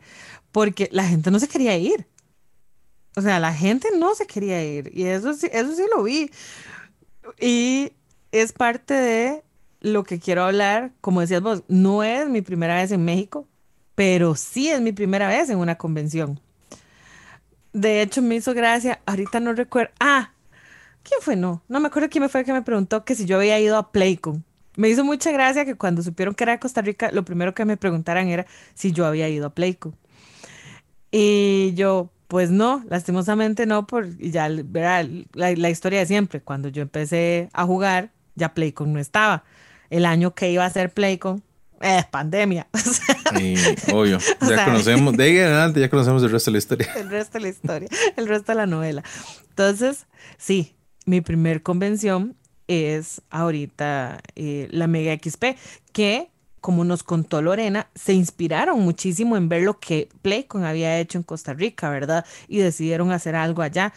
Porque 0.52 0.88
la 0.92 1.04
gente 1.04 1.30
no 1.30 1.40
se 1.40 1.48
quería 1.48 1.76
ir. 1.76 2.06
O 3.16 3.22
sea, 3.22 3.40
la 3.40 3.54
gente 3.54 3.88
no 3.98 4.14
se 4.14 4.26
quería 4.26 4.62
ir. 4.64 4.90
Y 4.94 5.04
eso 5.04 5.32
sí, 5.32 5.48
eso 5.50 5.74
sí 5.74 5.82
lo 5.94 6.02
vi. 6.02 6.30
Y 7.40 7.92
es 8.30 8.52
parte 8.52 8.94
de 8.94 9.42
lo 9.80 10.04
que 10.04 10.18
quiero 10.18 10.44
hablar. 10.44 10.92
Como 11.00 11.22
decías 11.22 11.40
vos, 11.40 11.62
no 11.68 12.02
es 12.02 12.28
mi 12.28 12.42
primera 12.42 12.76
vez 12.76 12.92
en 12.92 13.04
México, 13.04 13.48
pero 13.94 14.34
sí 14.34 14.70
es 14.70 14.80
mi 14.80 14.92
primera 14.92 15.28
vez 15.28 15.50
en 15.50 15.58
una 15.58 15.76
convención. 15.76 16.40
De 17.72 18.02
hecho, 18.02 18.22
me 18.22 18.36
hizo 18.36 18.54
gracia, 18.54 19.00
ahorita 19.06 19.40
no 19.40 19.52
recuerdo. 19.52 19.92
Ah, 20.00 20.32
¿quién 21.02 21.20
fue? 21.20 21.36
No, 21.36 21.62
no 21.68 21.80
me 21.80 21.88
acuerdo 21.88 22.08
quién 22.08 22.22
me 22.22 22.28
fue 22.28 22.44
que 22.44 22.52
me 22.52 22.62
preguntó 22.62 23.04
que 23.04 23.14
si 23.14 23.26
yo 23.26 23.36
había 23.36 23.58
ido 23.60 23.76
a 23.76 23.92
Playcon. 23.92 24.44
Me 24.76 24.88
hizo 24.88 25.04
mucha 25.04 25.30
gracia 25.30 25.64
que 25.64 25.76
cuando 25.76 26.02
supieron 26.02 26.34
que 26.34 26.44
era 26.44 26.58
Costa 26.58 26.82
Rica, 26.82 27.10
lo 27.12 27.24
primero 27.24 27.54
que 27.54 27.64
me 27.64 27.76
preguntaran 27.76 28.28
era 28.28 28.46
si 28.74 28.92
yo 28.92 29.06
había 29.06 29.28
ido 29.28 29.46
a 29.46 29.54
Playcon. 29.54 29.96
Y 31.12 31.74
yo, 31.74 32.10
pues 32.26 32.50
no, 32.50 32.84
lastimosamente 32.88 33.66
no, 33.66 33.86
por 33.86 34.16
ya 34.18 34.48
verá, 34.48 35.06
la, 35.34 35.70
historia 35.70 36.00
de 36.00 36.06
siempre. 36.06 36.40
Cuando 36.40 36.68
yo 36.68 36.82
empecé 36.82 37.48
a 37.52 37.64
jugar, 37.64 38.10
ya 38.34 38.54
Playcon 38.54 38.92
no 38.92 38.98
estaba. 38.98 39.44
El 39.90 40.06
año 40.06 40.34
que 40.34 40.50
iba 40.50 40.64
a 40.64 40.70
ser 40.70 40.92
Playcon 40.92 41.42
es 41.84 42.06
pandemia. 42.06 42.66
Sí, 43.36 43.56
obvio. 43.92 44.18
Ya 44.48 44.64
conocemos, 44.64 45.16
de 45.16 45.24
ahí 45.24 45.38
en 45.38 45.44
adelante 45.46 45.80
ya 45.80 45.90
conocemos 45.90 46.22
el 46.22 46.30
resto 46.30 46.50
de 46.50 46.52
la 46.52 46.58
historia. 46.58 46.92
El 46.94 47.10
resto 47.10 47.38
de 47.38 47.42
la 47.42 47.48
historia, 47.48 47.88
el 48.16 48.28
resto 48.28 48.52
de 48.52 48.56
la 48.56 48.66
novela. 48.66 49.02
Entonces, 49.48 50.06
sí, 50.38 50.76
mi 51.04 51.20
primer 51.20 51.62
convención 51.62 52.36
es 52.68 53.22
ahorita 53.30 54.20
eh, 54.36 54.68
la 54.70 54.86
Mega 54.86 55.14
XP, 55.14 55.56
que 55.92 56.30
como 56.60 56.84
nos 56.84 57.02
contó 57.02 57.42
Lorena, 57.42 57.88
se 57.94 58.14
inspiraron 58.14 58.80
muchísimo 58.80 59.36
en 59.36 59.50
ver 59.50 59.62
lo 59.62 59.78
que 59.80 60.08
Playcon 60.22 60.64
había 60.64 60.98
hecho 60.98 61.18
en 61.18 61.24
Costa 61.24 61.52
Rica, 61.52 61.90
¿verdad? 61.90 62.24
Y 62.48 62.58
decidieron 62.58 63.12
hacer 63.12 63.36
algo 63.36 63.60
allá. 63.60 63.92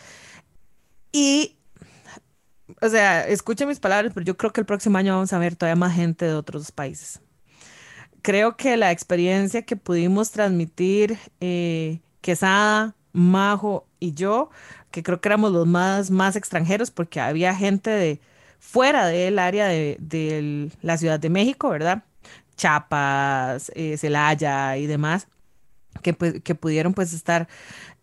Y, 1.13 1.55
o 2.81 2.89
sea, 2.89 3.25
escuchen 3.25 3.69
mis 3.69 3.79
palabras, 3.79 4.11
pero 4.13 4.25
yo 4.25 4.35
creo 4.35 4.51
que 4.51 4.59
el 4.59 4.65
próximo 4.65 4.97
año 4.97 5.13
vamos 5.13 5.31
a 5.31 5.39
ver 5.39 5.55
todavía 5.55 5.77
más 5.77 5.95
gente 5.95 6.25
de 6.25 6.33
otros 6.33 6.73
países. 6.73 7.21
Creo 8.21 8.57
que 8.57 8.77
la 8.77 8.91
experiencia 8.91 9.61
que 9.61 9.75
pudimos 9.75 10.31
transmitir 10.31 11.17
eh, 11.39 11.99
Quesada, 12.21 12.95
Majo 13.13 13.85
y 13.99 14.13
yo, 14.13 14.49
que 14.91 15.03
creo 15.03 15.21
que 15.21 15.29
éramos 15.29 15.51
los 15.51 15.65
más, 15.65 16.11
más 16.11 16.35
extranjeros, 16.35 16.91
porque 16.91 17.19
había 17.19 17.55
gente 17.55 17.89
de 17.89 18.19
fuera 18.59 19.07
del 19.07 19.39
área 19.39 19.67
de, 19.67 19.97
de 19.99 20.69
la 20.81 20.97
Ciudad 20.97 21.19
de 21.19 21.29
México, 21.29 21.69
¿verdad? 21.69 22.03
Chiapas, 22.57 23.71
eh, 23.75 23.97
Celaya 23.97 24.77
y 24.77 24.87
demás, 24.87 25.27
que, 26.01 26.13
pues, 26.13 26.41
que 26.43 26.55
pudieron 26.55 26.93
pues 26.93 27.13
estar 27.13 27.47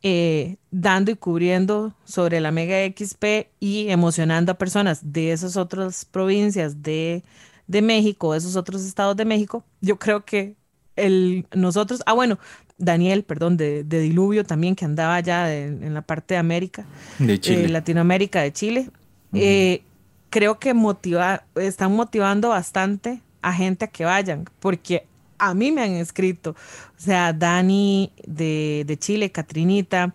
eh, 0.02 0.56
dando 0.70 1.10
y 1.10 1.16
cubriendo 1.16 1.94
sobre 2.04 2.40
la 2.40 2.50
Mega 2.50 2.76
XP 2.86 3.48
y 3.60 3.88
emocionando 3.88 4.52
a 4.52 4.58
personas 4.58 5.12
de 5.12 5.32
esas 5.32 5.56
otras 5.56 6.04
provincias 6.04 6.82
de, 6.82 7.24
de 7.66 7.82
México, 7.82 8.34
esos 8.34 8.56
otros 8.56 8.84
estados 8.84 9.16
de 9.16 9.24
México, 9.24 9.64
yo 9.80 9.98
creo 9.98 10.24
que 10.24 10.56
el, 10.96 11.46
nosotros, 11.54 12.02
ah 12.06 12.12
bueno, 12.12 12.38
Daniel, 12.78 13.24
perdón, 13.24 13.56
de, 13.56 13.84
Diluvio 13.84 14.44
también, 14.44 14.74
que 14.74 14.84
andaba 14.84 15.14
allá 15.14 15.54
en 15.54 15.94
la 15.94 16.02
parte 16.02 16.34
de 16.34 16.38
América, 16.38 16.86
de 17.18 17.38
Chile. 17.40 17.64
Eh, 17.64 17.68
Latinoamérica, 17.68 18.42
de 18.42 18.52
Chile. 18.52 18.90
Eh, 19.32 19.82
creo 20.30 20.58
que 20.58 20.74
motiva, 20.74 21.44
están 21.56 21.94
motivando 21.94 22.50
bastante 22.50 23.20
a 23.42 23.52
gente 23.52 23.84
a 23.84 23.88
que 23.88 24.04
vayan, 24.04 24.44
porque 24.60 25.06
a 25.38 25.54
mí 25.54 25.72
me 25.72 25.82
han 25.82 25.92
escrito, 25.92 26.50
o 26.50 27.00
sea, 27.00 27.32
Dani 27.32 28.12
de, 28.26 28.84
de 28.86 28.96
Chile, 28.96 29.30
Catrinita, 29.30 30.14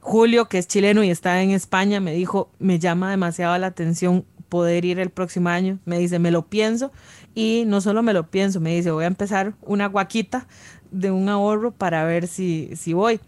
Julio, 0.00 0.48
que 0.48 0.58
es 0.58 0.68
chileno 0.68 1.02
y 1.02 1.10
está 1.10 1.40
en 1.42 1.50
España, 1.50 2.00
me 2.00 2.12
dijo, 2.12 2.50
me 2.58 2.78
llama 2.78 3.10
demasiado 3.10 3.56
la 3.56 3.68
atención 3.68 4.26
poder 4.54 4.84
ir 4.84 5.00
el 5.00 5.10
próximo 5.10 5.48
año. 5.48 5.80
Me 5.84 5.98
dice, 5.98 6.20
me 6.20 6.30
lo 6.30 6.46
pienso 6.46 6.92
y 7.34 7.64
no 7.66 7.80
solo 7.80 8.04
me 8.04 8.12
lo 8.12 8.30
pienso, 8.30 8.60
me 8.60 8.76
dice, 8.76 8.92
voy 8.92 9.02
a 9.02 9.08
empezar 9.08 9.54
una 9.62 9.88
guaquita 9.88 10.46
de 10.92 11.10
un 11.10 11.28
ahorro 11.28 11.72
para 11.72 12.04
ver 12.04 12.28
si, 12.28 12.70
si 12.76 12.92
voy. 12.92 13.18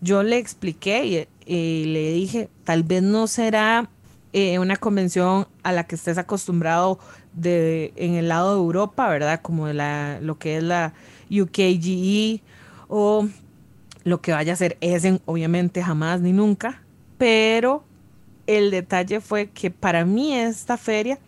Yo 0.00 0.22
le 0.22 0.38
expliqué 0.38 1.28
y, 1.44 1.84
le 1.84 2.12
dije, 2.14 2.48
tal 2.64 2.82
vez 2.82 3.02
no 3.02 3.26
será 3.26 3.90
eh, 4.32 4.58
una 4.58 4.76
convención 4.76 5.48
a 5.62 5.72
la 5.72 5.84
que 5.84 5.96
estés 5.96 6.16
acostumbrado 6.16 6.98
de, 7.34 7.92
en 7.96 8.14
el 8.14 8.28
lado 8.28 8.54
de 8.54 8.60
Europa, 8.62 9.06
¿verdad? 9.10 9.42
Como 9.42 9.68
la, 9.68 10.18
lo 10.22 10.38
que 10.38 10.56
es 10.56 10.62
la 10.62 10.94
UKGE 11.30 12.42
o 12.88 13.28
lo 14.04 14.22
que 14.22 14.32
vaya 14.32 14.54
a 14.54 14.56
ser 14.56 14.78
Essen, 14.80 15.20
obviamente 15.26 15.82
jamás 15.82 16.22
ni 16.22 16.32
nunca, 16.32 16.82
pero 17.18 17.84
el 18.56 18.70
detalle 18.70 19.20
fue 19.20 19.50
que 19.50 19.70
para 19.70 20.04
mí 20.04 20.34
esta 20.34 20.76
feria 20.76 21.18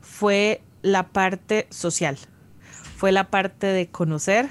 fue 0.00 0.62
la 0.82 1.08
parte 1.08 1.66
social, 1.70 2.16
fue 2.96 3.10
la 3.12 3.30
parte 3.30 3.66
de 3.66 3.88
conocer 3.88 4.48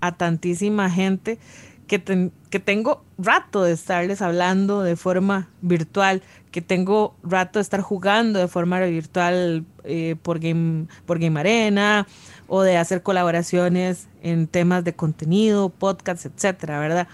a 0.00 0.16
tantísima 0.16 0.90
gente 0.90 1.38
que, 1.86 2.30
que 2.50 2.60
tengo 2.60 3.04
rato 3.16 3.62
de 3.62 3.72
estarles 3.72 4.22
hablando 4.22 4.82
de 4.82 4.96
forma 4.96 5.48
virtual, 5.62 6.22
que 6.50 6.60
tengo 6.60 7.16
rato 7.22 7.58
de 7.58 7.62
estar 7.62 7.80
jugando 7.80 8.38
de 8.38 8.48
forma 8.48 8.80
virtual 8.80 9.64
eh, 9.84 10.16
por, 10.22 10.40
Game, 10.40 10.86
por 11.06 11.18
Game 11.18 11.38
Arena 11.38 12.06
o 12.46 12.62
de 12.62 12.76
hacer 12.76 13.02
colaboraciones 13.02 14.08
en 14.22 14.46
temas 14.48 14.84
de 14.84 14.94
contenido, 14.94 15.68
podcasts, 15.68 16.26
etcétera, 16.26 16.80
¿verdad? 16.80 17.08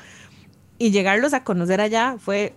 Y 0.78 0.90
llegarlos 0.90 1.35
a 1.35 1.44
conocer 1.44 1.80
allá 1.80 2.16
fue 2.18 2.54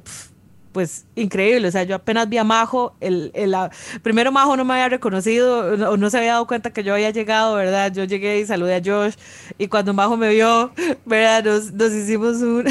pues 0.78 1.06
increíble. 1.16 1.70
O 1.70 1.72
sea, 1.72 1.86
yo 1.86 1.96
apenas 1.96 2.30
vi 2.30 2.38
a 2.38 2.44
Majo, 2.44 2.96
el, 3.02 3.32
el, 3.34 3.56
primero 4.04 4.32
Majo 4.32 4.56
no 4.56 4.64
me 4.64 4.76
había 4.76 4.90
reconocido 4.90 5.90
o 5.90 5.98
no 5.98 6.10
se 6.12 6.20
había 6.20 6.34
dado 6.34 6.46
cuenta 6.46 6.70
que 6.70 6.84
yo 6.84 6.94
había 6.94 7.10
llegado, 7.10 7.56
¿verdad? 7.56 7.92
Yo 7.92 8.04
llegué 8.04 8.40
y 8.40 8.46
saludé 8.46 8.76
a 8.76 8.82
Josh 8.86 9.16
y 9.58 9.70
cuando 9.70 9.96
Majo 9.96 10.18
me 10.18 10.30
vio, 10.30 10.72
¿verdad? 11.08 11.44
Nos, 11.46 11.74
nos 11.74 11.92
hicimos 11.94 12.44
un, 12.44 12.66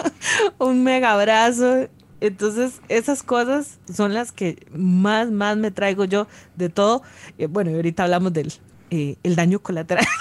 un 0.58 0.82
mega 0.82 1.12
abrazo. 1.12 1.90
Entonces, 2.22 2.80
esas 2.88 3.22
cosas 3.22 3.78
son 3.94 4.14
las 4.14 4.32
que 4.32 4.66
más, 4.72 5.30
más 5.30 5.58
me 5.58 5.70
traigo 5.70 6.06
yo 6.06 6.28
de 6.56 6.70
todo. 6.70 7.02
bueno, 7.50 7.70
ahorita 7.72 8.04
hablamos 8.04 8.32
del 8.32 8.50
eh, 8.88 9.16
el 9.22 9.36
daño 9.36 9.58
colateral. 9.58 10.06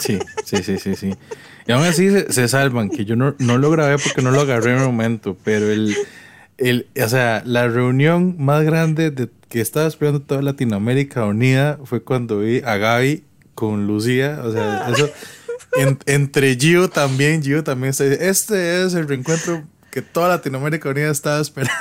Sí, 0.00 0.18
sí, 0.46 0.62
sí, 0.62 0.78
sí, 0.78 0.94
sí. 0.96 1.14
Y 1.66 1.72
aún 1.72 1.84
así 1.84 2.08
se, 2.08 2.32
se 2.32 2.48
salvan, 2.48 2.88
que 2.88 3.04
yo 3.04 3.16
no, 3.16 3.34
no, 3.38 3.58
lo 3.58 3.70
grabé 3.70 3.98
porque 3.98 4.22
no 4.22 4.30
lo 4.30 4.40
agarré 4.40 4.70
en 4.70 4.78
el 4.78 4.86
momento, 4.86 5.36
pero 5.44 5.70
el, 5.70 5.94
el, 6.58 6.86
o 7.02 7.08
sea, 7.08 7.42
la 7.44 7.68
reunión 7.68 8.36
más 8.38 8.64
grande 8.64 9.10
de, 9.10 9.28
que 9.48 9.60
estaba 9.60 9.86
esperando 9.86 10.20
toda 10.20 10.42
Latinoamérica 10.42 11.24
unida 11.24 11.78
fue 11.84 12.02
cuando 12.02 12.40
vi 12.40 12.60
a 12.64 12.76
Gaby 12.76 13.24
con 13.54 13.86
Lucía. 13.86 14.40
O 14.44 14.52
sea, 14.52 14.88
eso. 14.90 15.10
entre 16.06 16.56
Gio 16.56 16.88
también, 16.88 17.42
Gio 17.42 17.64
también 17.64 17.90
está 17.90 18.04
Este 18.04 18.84
es 18.84 18.94
el 18.94 19.08
reencuentro 19.08 19.64
que 19.94 20.02
toda 20.02 20.28
Latinoamérica 20.28 20.88
Unida 20.88 21.08
estaba 21.08 21.40
esperando. 21.40 21.72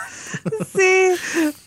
Sí, 0.75 1.13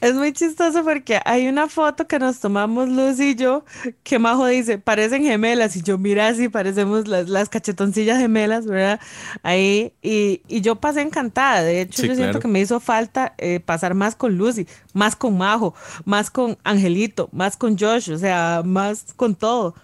es 0.06 0.14
muy 0.14 0.32
chistoso 0.32 0.84
porque 0.84 1.20
hay 1.24 1.48
una 1.48 1.68
foto 1.68 2.06
que 2.06 2.18
nos 2.18 2.38
tomamos 2.38 2.88
Luz 2.88 3.18
y 3.20 3.34
yo 3.34 3.64
que 4.02 4.18
Majo 4.18 4.46
dice, 4.46 4.78
parecen 4.78 5.24
gemelas 5.24 5.76
y 5.76 5.82
yo 5.82 5.98
mira 5.98 6.28
así, 6.28 6.48
parecemos 6.48 7.08
las, 7.08 7.28
las 7.28 7.48
cachetoncillas 7.48 8.18
gemelas, 8.18 8.66
¿verdad? 8.66 9.00
Ahí, 9.42 9.92
y, 10.02 10.42
y, 10.48 10.60
yo 10.60 10.76
pasé 10.76 11.02
encantada, 11.02 11.62
de 11.62 11.80
hecho 11.80 12.04
yo 12.04 12.14
siento 12.14 12.38
que 12.38 12.48
me 12.48 12.60
hizo 12.60 12.80
falta 12.80 13.34
eh, 13.38 13.60
pasar 13.60 13.94
más 13.94 14.14
con 14.14 14.36
Lucy, 14.36 14.66
más 14.92 15.16
con 15.16 15.36
Majo, 15.36 15.74
más 16.04 16.30
con 16.30 16.56
Angelito, 16.62 17.28
más 17.32 17.56
con 17.56 17.76
Josh, 17.78 18.10
o 18.10 18.18
sea, 18.18 18.62
más 18.64 19.06
con 19.16 19.34
todo. 19.34 19.74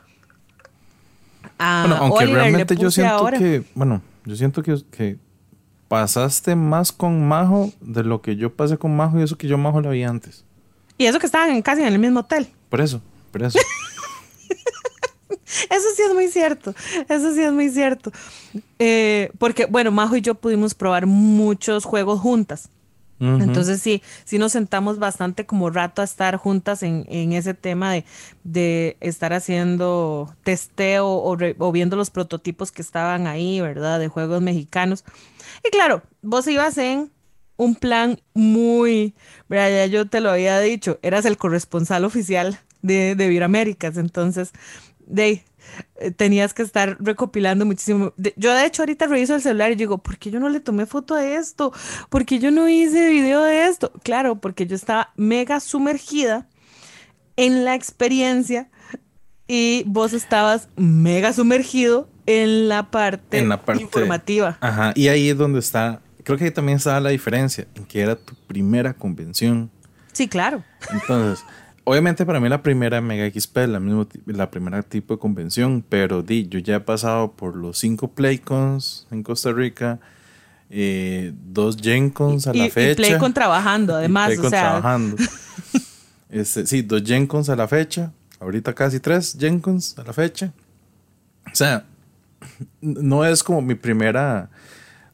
bueno, 1.59 1.97
aunque 1.97 2.27
realmente 2.27 2.77
yo 2.77 2.91
siento 2.91 3.27
que, 3.27 3.65
bueno, 3.75 4.03
yo 4.25 4.37
siento 4.37 4.63
que, 4.63 4.77
que 4.91 5.19
pasaste 5.93 6.57
más 6.57 6.91
con 6.91 7.29
Majo 7.29 7.71
de 7.83 8.03
lo 8.03 8.23
que 8.23 8.35
yo 8.35 8.57
pasé 8.57 8.79
con 8.79 8.97
Majo 8.97 9.21
y 9.21 9.25
eso 9.25 9.37
que 9.37 9.47
yo 9.47 9.59
Majo 9.59 9.83
la 9.83 9.91
vi 9.91 10.05
antes. 10.05 10.43
Y 10.97 11.05
eso 11.05 11.19
que 11.19 11.27
estaban 11.27 11.61
casi 11.61 11.83
en 11.83 11.89
el 11.89 11.99
mismo 11.99 12.21
hotel. 12.21 12.49
Por 12.71 12.81
eso, 12.81 13.03
por 13.31 13.43
eso. 13.43 13.59
eso 15.29 15.87
sí 15.95 16.03
es 16.09 16.15
muy 16.15 16.29
cierto, 16.29 16.75
eso 17.11 17.35
sí 17.35 17.43
es 17.43 17.53
muy 17.53 17.69
cierto. 17.69 18.11
Eh, 18.79 19.33
porque, 19.39 19.67
bueno, 19.67 19.91
Majo 19.91 20.17
y 20.17 20.23
yo 20.23 20.35
pudimos 20.35 20.73
probar 20.73 21.05
muchos 21.05 21.85
juegos 21.85 22.21
juntas. 22.21 22.71
Entonces 23.21 23.81
sí, 23.81 24.03
sí 24.25 24.37
nos 24.37 24.51
sentamos 24.51 24.99
bastante 24.99 25.47
como 25.47 25.71
rato 25.71 26.03
a 26.03 26.05
estar 26.05 26.37
juntas 26.39 26.83
en, 26.83 27.33
ese 27.33 27.55
tema 27.55 27.93
de, 27.93 28.05
de, 28.43 28.97
estar 28.99 29.33
haciendo 29.33 30.35
testeo 30.43 31.07
o, 31.07 31.37
o, 31.59 31.73
viendo 31.73 31.95
los 31.95 32.11
prototipos 32.11 32.73
que 32.73 32.83
estaban 32.83 33.29
ahí, 33.29 33.61
¿verdad? 33.61 34.01
De 34.01 34.09
juegos 34.09 34.43
mexicanos. 34.43 35.05
Y 35.65 35.71
claro, 35.71 36.03
vos 36.23 36.47
ibas 36.47 36.79
en 36.79 37.11
un 37.57 37.75
plan 37.75 38.21
muy, 38.35 39.15
ya 39.49 39.87
yo 39.87 40.09
te 40.09 40.21
lo 40.21 40.31
había 40.31 40.59
dicho, 40.61 40.99
eras 41.03 41.25
el 41.25 41.37
corresponsal 41.37 42.05
oficial 42.05 42.59
de, 42.83 43.15
de 43.15 43.45
Américas, 43.45 43.97
entonces, 43.97 44.53
de, 45.07 45.45
eh, 45.97 46.11
tenías 46.11 46.55
que 46.55 46.63
estar 46.63 46.97
recopilando 47.01 47.65
muchísimo. 47.65 48.13
yo 48.37 48.55
de 48.55 48.67
hecho 48.67 48.83
ahorita 48.83 49.07
reviso 49.07 49.35
el 49.35 49.43
celular 49.43 49.73
y 49.73 49.77
digo, 49.77 49.99
¿por 49.99 50.19
qué 50.19 50.31
yo 50.31 50.41
no 50.41 50.49
le 50.49 50.61
tomé 50.61 50.87
foto 50.87 51.15
a 51.15 51.25
esto? 51.25 51.73
¿Por 52.09 52.25
qué 52.25 52.39
yo 52.39 52.51
no 52.51 52.69
hice 52.69 53.09
video 53.11 53.43
de 53.43 53.67
esto? 53.67 53.93
Claro, 54.03 54.41
porque 54.41 54.67
yo 54.67 54.75
estaba 54.75 55.13
mega 55.17 55.61
sumergida 55.61 56.49
en 57.37 57.65
la 57.65 57.75
experiencia 57.75 58.71
y 59.47 59.85
vos 59.87 60.13
estabas 60.13 60.69
mega 60.77 61.33
sumergido 61.33 62.09
en 62.27 62.69
la 62.69 62.91
parte, 62.91 63.39
en 63.39 63.49
la 63.49 63.63
parte 63.63 63.83
informativa. 63.83 64.59
Ajá, 64.61 64.93
y 64.95 65.09
ahí 65.09 65.29
es 65.29 65.37
donde 65.37 65.59
está, 65.59 66.01
creo 66.23 66.39
que 66.39 66.45
ahí 66.45 66.51
también 66.51 66.77
estaba 66.77 67.01
la 67.01 67.11
diferencia, 67.11 67.67
en 67.75 67.85
que 67.85 68.01
era 68.01 68.17
tu 68.17 68.35
primera 68.47 68.95
convención. 68.95 69.71
Sí, 70.13 70.29
claro. 70.29 70.63
Entonces, 70.91 71.45
obviamente 71.85 72.25
para 72.27 72.41
mí 72.41 72.49
la 72.49 72.63
primera 72.63 73.01
Mega 73.01 73.29
XP 73.29 73.59
es 73.59 73.69
la, 73.69 73.81
mismo, 73.81 74.07
la 74.27 74.51
primera 74.51 74.83
tipo 74.83 75.15
de 75.15 75.21
convención, 75.21 75.85
pero 75.89 76.23
di, 76.23 76.49
yo 76.49 76.59
ya 76.59 76.77
he 76.77 76.81
pasado 76.81 77.33
por 77.33 77.57
los 77.57 77.79
cinco 77.79 78.09
Playcons 78.09 79.07
en 79.11 79.23
Costa 79.23 79.53
Rica, 79.53 80.01
eh, 80.71 81.33
dos 81.35 81.77
GenCons 81.77 82.47
a 82.47 82.55
la 82.55 82.69
fecha. 82.71 82.93
Y 82.93 82.95
Playcon 82.95 83.35
trabajando, 83.35 83.95
además. 83.95 84.29
Playcon 84.29 84.47
o 84.47 84.51
sea. 84.51 84.61
trabajando. 84.61 85.17
este, 86.31 86.67
sí, 86.67 86.83
dos 86.83 87.03
GenCons 87.03 87.49
a 87.49 87.57
la 87.57 87.69
fecha, 87.69 88.13
ahorita 88.41 88.75
casi 88.75 89.01
tres 89.01 89.37
GenCons 89.39 89.99
a 89.99 90.05
la 90.05 90.13
fecha. 90.13 90.53
O 91.51 91.55
sea, 91.55 91.85
no 92.81 93.25
es 93.25 93.43
como 93.43 93.63
mi 93.63 93.75
primera, 93.75 94.51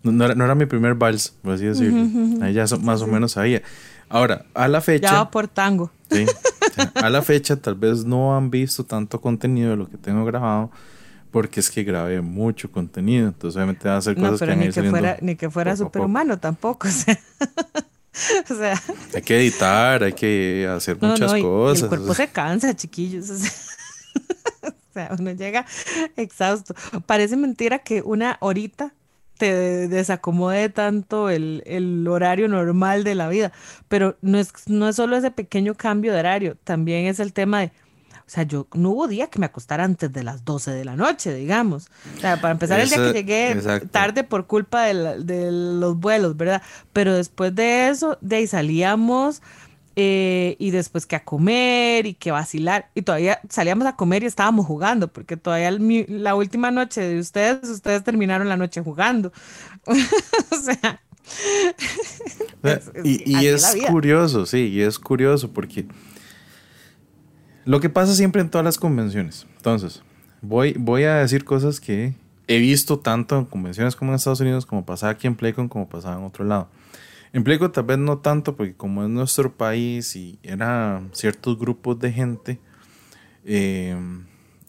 no 0.03 0.25
era, 0.25 0.55
mi 0.55 0.67
primer 0.67 0.95
vals, 0.95 1.35
por 1.43 1.55
así 1.55 1.65
decirlo. 1.65 2.45
Ahí 2.45 2.55
ya 2.55 2.65
más 2.81 3.03
o 3.03 3.07
menos 3.07 3.33
sabía. 3.33 3.63
Ahora, 4.09 4.47
a 4.55 4.69
la 4.69 4.81
fecha. 4.81 5.11
Ya 5.11 5.31
por 5.31 5.49
tango. 5.49 5.91
Sí, 6.11 6.25
a 6.95 7.11
la 7.11 7.23
fecha 7.23 7.57
tal 7.57 7.75
vez 7.75 8.05
no 8.05 8.37
han 8.37 8.51
visto 8.51 8.85
tanto 8.85 9.21
contenido 9.21 9.71
de 9.71 9.77
lo 9.77 9.89
que 9.89 9.99
tengo 9.99 10.25
grabado 10.25 10.71
porque 11.31 11.61
es 11.61 11.71
que 11.71 11.85
grabé 11.85 12.21
mucho 12.21 12.71
contenido, 12.71 13.29
entonces 13.29 13.57
obviamente 13.57 13.89
va 13.89 13.97
a 13.97 13.99
hacer 13.99 14.17
cosas 14.17 14.49
que 14.49 14.57
ni 14.57 14.71
que 14.71 14.83
fuera 14.91 15.19
Ni 15.21 15.37
que 15.37 15.51
fuera 15.51 15.77
superhumano 15.77 16.39
tampoco, 16.39 16.89
o 18.51 18.55
sea. 18.55 18.83
Hay 19.15 19.23
que 19.23 19.39
editar, 19.39 20.03
hay 20.03 20.13
que 20.13 20.69
hacer 20.71 20.97
muchas 21.01 21.35
cosas. 21.35 21.83
el 21.83 21.89
cuerpo 21.89 22.15
se 22.15 22.29
cansa, 22.29 22.75
chiquillos. 22.75 23.31
uno 25.19 25.33
llega 25.33 25.67
exhausto. 26.17 26.75
Parece 27.07 27.37
mentira 27.37 27.79
que 27.81 28.03
una 28.03 28.37
horita 28.41 28.93
te 29.39 29.89
desacomode 29.89 30.69
tanto 30.69 31.31
el, 31.31 32.07
horario 32.09 32.49
normal 32.49 33.05
de 33.05 33.15
la 33.15 33.29
vida, 33.29 33.53
pero 33.89 34.17
no 34.21 34.39
es, 34.39 34.53
no 34.67 34.89
es 34.89 34.97
solo 34.97 35.17
ese 35.17 35.31
pequeño 35.31 35.75
cambio 35.75 36.13
de 36.13 36.19
horario, 36.19 36.57
también 36.65 37.07
es 37.07 37.21
el 37.21 37.33
tema 37.33 37.61
de 37.61 37.67
O 37.67 38.23
sea, 38.27 38.43
yo 38.43 38.67
no 38.75 38.91
hubo 38.91 39.07
día 39.07 39.29
que 39.29 39.39
me 39.39 39.47
acostara 39.47 39.85
antes 39.85 40.13
de 40.13 40.25
las 40.25 40.45
12 40.45 40.73
de 40.73 40.85
la 40.85 40.97
noche, 40.97 41.33
digamos. 41.33 41.89
O 42.17 42.21
sea, 42.21 42.41
para 42.41 42.53
empezar 42.53 42.81
el 42.81 42.89
día 42.89 42.99
que 42.99 43.13
llegué 43.13 43.57
tarde 43.91 44.25
por 44.25 44.47
culpa 44.47 44.83
de, 44.83 45.23
de, 45.23 45.53
los 45.53 45.97
vuelos, 45.99 46.37
¿verdad? 46.37 46.63
Pero 46.93 47.15
después 47.15 47.55
de 47.55 47.89
eso, 47.89 48.19
de 48.21 48.37
ahí 48.37 48.47
salíamos 48.49 49.41
eh, 50.01 50.55
y 50.61 50.71
después 50.71 51.07
que 51.07 51.17
a 51.17 51.25
comer 51.25 52.07
y 52.07 52.15
que 52.15 52.31
vacilar. 52.31 52.89
Y 52.95 53.03
todavía 53.03 53.41
salíamos 53.49 53.85
a 53.89 53.97
comer 53.97 54.23
y 54.23 54.27
estábamos 54.27 54.65
jugando, 54.65 55.09
porque 55.09 55.37
todavía 55.37 55.73
la 55.73 56.37
última 56.37 56.71
noche 56.71 57.01
de 57.01 57.19
ustedes, 57.19 57.69
ustedes 57.69 58.05
terminaron 58.05 58.49
la 58.49 58.57
noche 58.57 58.81
jugando. 58.81 59.33
o 59.87 60.57
sea. 60.57 61.03
y, 63.03 63.47
es 63.47 63.77
curioso, 63.91 64.47
sí, 64.47 64.69
y 64.69 64.83
es 64.83 65.01
curioso 65.01 65.53
porque 65.53 65.87
lo 67.65 67.81
que 67.81 67.91
pasa 67.91 68.15
siempre 68.15 68.41
en 68.41 68.51
todas 68.51 68.65
las 68.65 68.79
convenciones. 68.79 69.49
Entonces, 69.57 70.05
voy, 70.43 70.75
voy 70.79 71.03
a 71.03 71.17
decir 71.17 71.45
cosas 71.45 71.81
que 71.81 72.15
he 72.47 72.59
visto 72.59 73.01
tanto 73.01 73.37
en 73.37 73.47
convenciones 73.47 73.97
como 73.97 74.13
en 74.13 74.15
Estados 74.15 74.39
Unidos, 74.39 74.65
como 74.65 74.87
pasaba 74.87 75.11
aquí 75.11 75.27
en 75.27 75.35
Playcon, 75.35 75.69
como 75.69 75.89
pasaba 75.89 76.21
en 76.21 76.25
otro 76.25 76.45
lado. 76.45 76.69
Implico 77.33 77.71
tal 77.71 77.85
vez 77.85 77.99
no 77.99 78.19
tanto 78.19 78.57
porque 78.57 78.75
como 78.75 79.03
es 79.03 79.11
nuestro 79.11 79.53
país 79.53 80.17
y 80.17 80.39
eran 80.43 81.11
ciertos 81.13 81.59
grupos 81.59 81.99
de 81.99 82.13
gente, 82.13 82.59
eh, 83.45 83.97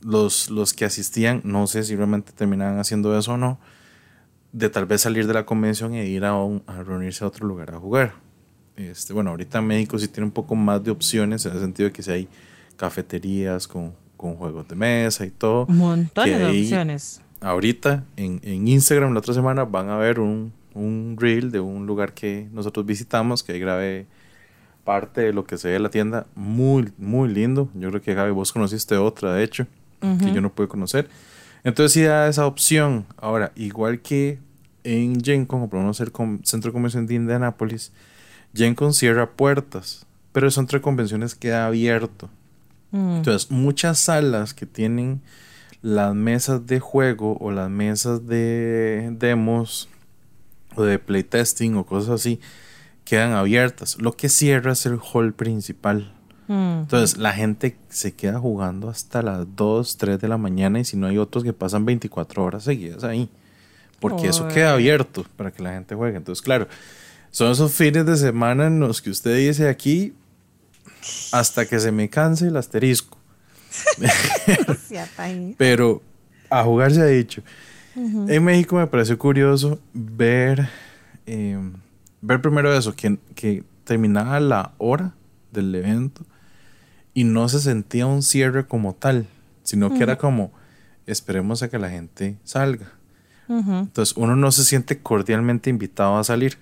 los, 0.02 0.50
los 0.50 0.74
que 0.74 0.86
asistían, 0.86 1.42
no 1.44 1.68
sé 1.68 1.84
si 1.84 1.96
realmente 1.96 2.32
terminaban 2.34 2.80
haciendo 2.80 3.18
eso 3.18 3.34
o 3.34 3.38
no, 3.38 3.60
de 4.52 4.70
tal 4.70 4.86
vez 4.86 5.02
salir 5.02 5.28
de 5.28 5.34
la 5.34 5.46
convención 5.46 5.94
e 5.94 6.06
ir 6.08 6.26
a, 6.26 6.32
a 6.32 6.84
reunirse 6.84 7.24
a 7.24 7.28
otro 7.28 7.48
lugar 7.48 7.74
a 7.74 7.80
jugar. 7.80 8.14
Este, 8.76 9.14
bueno, 9.14 9.32
ahorita 9.32 9.62
México 9.62 10.00
sí 10.00 10.08
tiene 10.08 10.26
un 10.26 10.32
poco 10.32 10.56
más 10.56 10.84
de 10.84 10.92
opciones 10.92 11.46
en 11.46 11.54
el 11.54 11.60
sentido 11.60 11.90
de 11.90 11.94
que 11.94 12.02
si 12.02 12.12
hay 12.12 12.28
cafeterías 12.78 13.68
con, 13.68 13.94
con 14.16 14.36
juegos 14.36 14.68
de 14.68 14.76
mesa 14.76 15.26
y 15.26 15.32
todo. 15.32 15.66
Un 15.66 15.78
montón 15.78 16.26
de 16.26 16.46
opciones. 16.46 17.22
Ahorita 17.42 18.06
en, 18.16 18.40
en 18.44 18.68
Instagram 18.68 19.14
la 19.14 19.20
otra 19.20 19.34
semana 19.34 19.66
van 19.66 19.90
a 19.90 19.98
ver 19.98 20.20
un, 20.20 20.54
un 20.74 21.18
reel 21.20 21.52
de 21.52 21.60
un 21.60 21.86
lugar 21.86 22.14
que 22.14 22.48
nosotros 22.52 22.86
visitamos, 22.86 23.44
que 23.44 23.54
ahí 23.54 23.60
grabé 23.60 24.08
parte 24.84 25.22
de 25.22 25.34
lo 25.34 25.46
que 25.46 25.58
se 25.58 25.70
ve 25.70 25.76
en 25.76 25.84
la 25.84 25.90
tienda. 25.90 26.26
Muy, 26.36 26.92
muy 26.98 27.30
lindo. 27.30 27.70
Yo 27.76 27.90
creo 27.90 28.02
que 28.02 28.14
Gaby, 28.14 28.32
vos 28.32 28.52
conociste 28.52 28.98
otra, 28.98 29.34
de 29.34 29.44
hecho, 29.44 29.68
que 30.02 30.32
yo 30.34 30.42
no 30.42 30.52
pude 30.52 30.68
conocer. 30.68 31.10
Entonces 31.64 31.94
sí 31.94 32.02
da 32.02 32.28
esa 32.28 32.46
opción. 32.46 33.06
Ahora, 33.18 33.52
igual 33.56 34.00
que 34.02 34.40
en 34.84 35.22
GenCon, 35.22 35.64
o 35.64 35.70
por 35.70 35.80
lo 35.80 35.84
menos 35.84 36.00
el 36.00 36.12
Centro 36.44 36.70
de 36.70 36.74
Convención 36.74 37.06
de 37.06 37.16
Indianapolis, 37.16 37.92
GenCon 38.54 38.94
cierra 38.94 39.30
puertas, 39.30 40.06
pero 40.32 40.48
el 40.48 40.52
Centro 40.52 40.80
de 40.80 40.82
Convenciones 40.82 41.36
queda 41.36 41.68
abierto. 41.68 42.30
Mm. 42.92 43.18
Entonces, 43.18 43.52
muchas 43.52 44.00
salas 44.00 44.54
que 44.54 44.66
tienen 44.66 45.22
las 45.82 46.16
mesas 46.16 46.66
de 46.66 46.80
juego 46.80 47.38
o 47.40 47.52
las 47.52 47.70
mesas 47.70 48.28
de 48.28 49.10
demos 49.18 49.90
o 50.80 50.86
de 50.86 51.00
playtesting 51.00 51.76
o 51.76 51.86
cosas 51.86 52.22
así 52.22 52.40
quedan 53.06 53.32
abiertas. 53.32 53.98
Lo 54.00 54.16
que 54.16 54.30
cierra 54.30 54.74
es 54.74 54.86
el 54.86 55.00
hall 55.00 55.34
principal. 55.34 56.14
Mm. 56.48 56.82
Entonces 56.82 57.18
la 57.18 57.34
gente 57.34 57.78
se 57.90 58.14
queda 58.14 58.40
jugando 58.40 58.90
hasta 58.90 59.22
las 59.22 59.48
2, 59.56 59.98
3 59.98 60.20
de 60.20 60.28
la 60.28 60.38
mañana 60.38 60.80
y 60.80 60.86
si 60.86 60.96
no 60.96 61.08
hay 61.08 61.18
otros 61.18 61.44
que 61.44 61.54
pasan 61.54 61.86
24 61.86 62.44
horas 62.44 62.64
seguidas 62.64 63.04
ahí. 63.04 63.30
Porque 64.00 64.28
eso 64.28 64.48
queda 64.48 64.74
abierto 64.74 65.26
para 65.36 65.52
que 65.52 65.62
la 65.62 65.74
gente 65.74 65.94
juegue. 65.94 66.18
Entonces, 66.18 66.42
claro, 66.42 66.68
son 67.32 67.52
esos 67.52 67.74
fines 67.74 68.06
de 68.06 68.16
semana 68.16 68.68
en 68.68 68.80
los 68.80 69.02
que 69.02 69.10
usted 69.10 69.36
dice 69.36 69.68
aquí 69.68 70.14
hasta 71.32 71.66
que 71.66 71.80
se 71.80 71.92
me 71.92 72.10
canse 72.10 72.48
el 72.48 72.58
asterisco. 72.58 73.18
Pero 75.58 76.02
a 76.50 76.64
jugar 76.64 76.94
se 76.94 77.02
ha 77.02 77.06
dicho. 77.06 77.42
En 78.28 78.44
México 78.44 78.78
me 78.78 78.88
pareció 78.88 79.18
curioso 79.18 79.80
ver, 79.94 80.70
em, 81.26 81.74
ver 82.22 82.42
primero 82.42 82.74
eso, 82.74 82.96
que, 82.96 83.18
que 83.36 83.64
terminaba 83.84 84.40
la 84.40 84.74
hora 84.78 85.14
del 85.52 85.74
evento 85.76 86.26
y 87.14 87.26
no 87.26 87.50
se 87.50 87.60
sentía 87.60 88.06
un 88.06 88.24
cierre 88.24 88.66
como 88.66 88.94
tal, 88.94 89.28
sino 89.64 89.94
que 89.94 90.04
era 90.04 90.18
como, 90.18 90.52
esperemos 91.06 91.62
a 91.62 91.70
que 91.70 91.80
la 91.80 91.90
gente 91.90 92.38
salga. 92.44 92.94
Entonces 93.50 94.16
uno 94.16 94.36
no 94.36 94.52
se 94.52 94.64
siente 94.64 95.00
cordialmente 95.00 95.72
invitado 95.72 96.18
a 96.18 96.24
salir. 96.24 96.58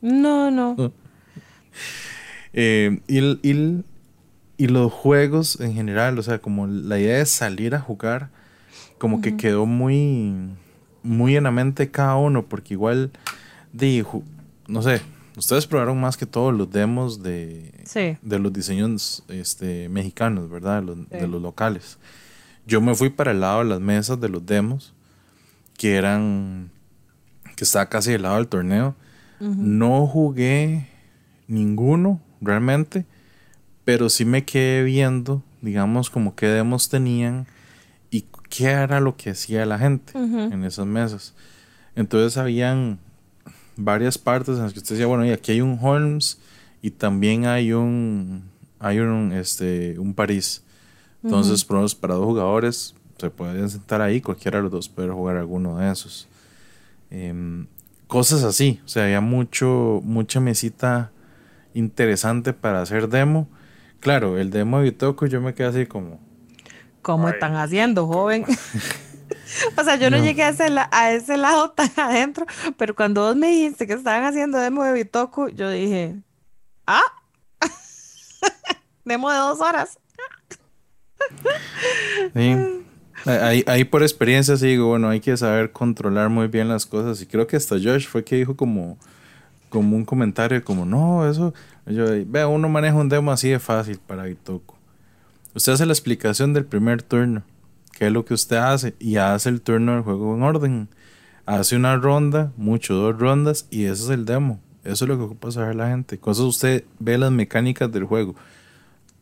No, 0.00 0.50
no. 0.50 0.76
Em, 2.52 3.00
y, 3.06 3.20
y, 3.48 3.84
y, 4.56 4.66
los 4.66 4.92
juegos 4.92 5.60
en 5.60 5.72
general, 5.72 6.18
o 6.18 6.22
sea, 6.24 6.40
como 6.40 6.66
la 6.66 6.98
idea 6.98 7.18
de 7.18 7.26
salir 7.26 7.76
a 7.76 7.80
jugar 7.80 8.30
como 9.00 9.22
que 9.22 9.38
quedó 9.38 9.64
muy, 9.64 10.34
muy 11.02 11.34
en 11.34 11.44
la 11.44 11.50
mente 11.50 11.90
cada 11.90 12.16
uno, 12.16 12.44
porque 12.44 12.74
igual, 12.74 13.10
dijo, 13.72 14.22
no 14.68 14.82
sé, 14.82 15.00
ustedes 15.38 15.66
probaron 15.66 15.98
más 15.98 16.18
que 16.18 16.26
todos 16.26 16.52
los 16.52 16.70
demos 16.70 17.22
de, 17.22 17.72
de 18.20 18.38
los 18.38 18.52
diseños 18.52 19.24
este, 19.28 19.88
mexicanos, 19.88 20.50
¿verdad? 20.50 20.82
De 20.82 21.26
los, 21.26 21.40
locales. 21.40 21.96
Yo 22.66 22.82
me 22.82 22.94
fui 22.94 23.08
para 23.08 23.30
el 23.30 23.40
lado 23.40 23.60
de 23.60 23.70
las 23.70 23.80
mesas 23.80 24.20
de 24.20 24.28
los 24.28 24.44
demos, 24.44 24.92
que 25.78 25.96
eran, 25.96 26.70
que 27.56 27.64
estaba 27.64 27.86
casi 27.86 28.12
del 28.12 28.22
lado 28.22 28.36
del 28.36 28.48
torneo. 28.48 28.94
No 29.40 30.06
jugué 30.06 30.88
ninguno 31.48 32.20
realmente, 32.42 33.06
pero 33.86 34.10
sí 34.10 34.26
me 34.26 34.44
quedé 34.44 34.82
viendo, 34.82 35.42
digamos, 35.62 36.10
como 36.10 36.34
qué 36.34 36.48
demos 36.48 36.90
tenían 36.90 37.46
qué 38.50 38.66
era 38.66 39.00
lo 39.00 39.16
que 39.16 39.30
hacía 39.30 39.64
la 39.64 39.78
gente 39.78 40.12
en 40.18 40.64
esas 40.64 40.84
mesas. 40.84 41.32
Entonces 41.96 42.36
habían 42.36 42.98
varias 43.76 44.18
partes 44.18 44.56
en 44.56 44.64
las 44.64 44.72
que 44.74 44.80
usted 44.80 44.96
decía, 44.96 45.06
bueno, 45.06 45.24
y 45.24 45.30
aquí 45.30 45.52
hay 45.52 45.60
un 45.62 45.78
Holmes 45.80 46.38
y 46.82 46.90
también 46.90 47.46
hay 47.46 47.72
un 47.72 48.50
hay 48.78 48.98
un 48.98 49.32
este 49.32 49.98
un 49.98 50.12
París. 50.12 50.62
Entonces, 51.22 51.64
para 51.64 52.14
dos 52.14 52.24
jugadores 52.24 52.94
se 53.18 53.30
pueden 53.30 53.68
sentar 53.68 54.00
ahí, 54.00 54.22
cualquiera 54.22 54.58
de 54.58 54.62
los 54.64 54.72
dos 54.72 54.88
puede 54.88 55.10
jugar 55.10 55.36
alguno 55.36 55.78
de 55.78 55.92
esos. 55.92 56.26
Em, 57.10 57.66
cosas 58.06 58.42
así, 58.42 58.80
o 58.84 58.88
sea, 58.88 59.04
había 59.04 59.20
mucho 59.20 60.00
mucha 60.02 60.40
mesita 60.40 61.12
interesante 61.74 62.52
para 62.52 62.82
hacer 62.82 63.08
demo. 63.08 63.48
Claro, 64.00 64.38
el 64.38 64.50
demo 64.50 64.78
de 64.78 64.84
Bitoku 64.84 65.26
yo 65.26 65.42
me 65.42 65.52
quedé 65.54 65.66
así 65.68 65.86
como 65.86 66.18
¿Cómo 67.02 67.28
están 67.28 67.56
haciendo, 67.56 68.06
joven? 68.06 68.44
o 69.76 69.84
sea, 69.84 69.96
yo 69.96 70.10
no, 70.10 70.18
llegué 70.18 70.44
a 70.44 70.48
ese, 70.50 70.66
a 70.90 71.12
ese, 71.12 71.36
lado 71.36 71.70
tan 71.76 71.90
adentro, 71.96 72.46
pero 72.76 72.94
cuando 72.94 73.22
vos 73.22 73.36
me 73.36 73.48
dijiste 73.48 73.86
que 73.86 73.94
estaban 73.94 74.24
haciendo 74.24 74.58
demo 74.58 74.84
de 74.84 74.92
Bitoku, 74.92 75.48
yo 75.48 75.70
dije, 75.70 76.16
ah, 76.86 77.02
demo 79.04 79.30
de 79.30 79.38
dos 79.38 79.60
horas. 79.60 79.98
sí. 82.34 82.56
Ahí, 83.26 83.62
ahí, 83.66 83.84
por 83.84 84.02
experiencia 84.02 84.56
sí 84.56 84.68
digo, 84.68 84.88
bueno, 84.88 85.10
hay 85.10 85.20
que 85.20 85.36
saber 85.36 85.72
controlar 85.72 86.30
muy 86.30 86.48
bien 86.48 86.68
las 86.68 86.86
cosas. 86.86 87.20
Y 87.20 87.26
creo 87.26 87.46
que 87.46 87.56
hasta 87.56 87.74
Josh 87.74 88.06
fue 88.06 88.24
que 88.24 88.36
dijo 88.36 88.56
como, 88.56 88.96
como 89.68 89.94
un 89.94 90.06
comentario, 90.06 90.64
como, 90.64 90.86
no, 90.86 91.28
eso, 91.28 91.52
yo, 91.84 92.06
vea, 92.26 92.48
uno 92.48 92.70
maneja 92.70 92.96
un 92.96 93.10
demo 93.10 93.30
así 93.30 93.50
de 93.50 93.58
fácil 93.58 93.98
para 94.06 94.22
Bitoku. 94.22 94.79
Usted 95.54 95.72
hace 95.72 95.86
la 95.86 95.92
explicación 95.92 96.52
del 96.52 96.64
primer 96.64 97.02
turno, 97.02 97.42
qué 97.92 98.06
es 98.06 98.12
lo 98.12 98.24
que 98.24 98.34
usted 98.34 98.56
hace, 98.56 98.94
y 99.00 99.16
hace 99.16 99.48
el 99.48 99.60
turno 99.60 99.94
del 99.94 100.02
juego 100.02 100.34
en 100.36 100.42
orden. 100.42 100.88
Hace 101.44 101.74
una 101.74 101.96
ronda, 101.96 102.52
mucho, 102.56 102.94
dos 102.94 103.18
rondas, 103.18 103.66
y 103.70 103.86
eso 103.86 104.04
es 104.04 104.10
el 104.10 104.24
demo. 104.24 104.60
Eso 104.84 105.04
es 105.04 105.08
lo 105.08 105.16
que 105.16 105.24
ocupa 105.24 105.50
saber 105.50 105.74
la 105.74 105.88
gente. 105.88 106.18
Cosas 106.18 106.44
usted 106.44 106.84
ve 107.00 107.18
las 107.18 107.32
mecánicas 107.32 107.90
del 107.90 108.04
juego. 108.04 108.36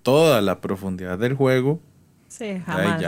Toda 0.02 0.42
la 0.42 0.60
profundidad 0.60 1.18
del 1.18 1.34
juego. 1.34 1.80
Sí, 2.28 2.62
jamás. 2.66 3.02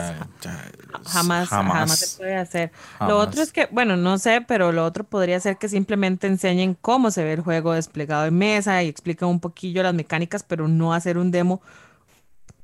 jamás, 1.04 1.48
jamás, 1.48 1.98
se 1.98 2.16
puede 2.16 2.36
hacer. 2.36 2.72
Lo 3.00 3.18
otro 3.18 3.42
es 3.42 3.52
que, 3.52 3.68
bueno, 3.70 3.96
no 3.96 4.16
sé, 4.16 4.40
pero 4.40 4.72
lo 4.72 4.84
otro 4.86 5.04
podría 5.04 5.38
ser 5.40 5.58
que 5.58 5.68
simplemente 5.68 6.26
enseñen 6.26 6.74
cómo 6.80 7.10
se 7.10 7.22
ve 7.22 7.34
el 7.34 7.42
juego 7.42 7.74
desplegado 7.74 8.24
en 8.24 8.38
mesa 8.38 8.82
y 8.82 8.88
expliquen 8.88 9.28
un 9.28 9.38
poquillo 9.38 9.82
las 9.82 9.92
mecánicas, 9.92 10.42
pero 10.42 10.68
no 10.68 10.94
hacer 10.94 11.18
un 11.18 11.30
demo 11.30 11.60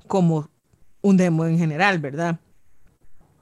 como 0.07 0.51
un 1.03 1.17
demo 1.17 1.47
en 1.47 1.59
general, 1.59 1.99
¿verdad? 1.99 2.41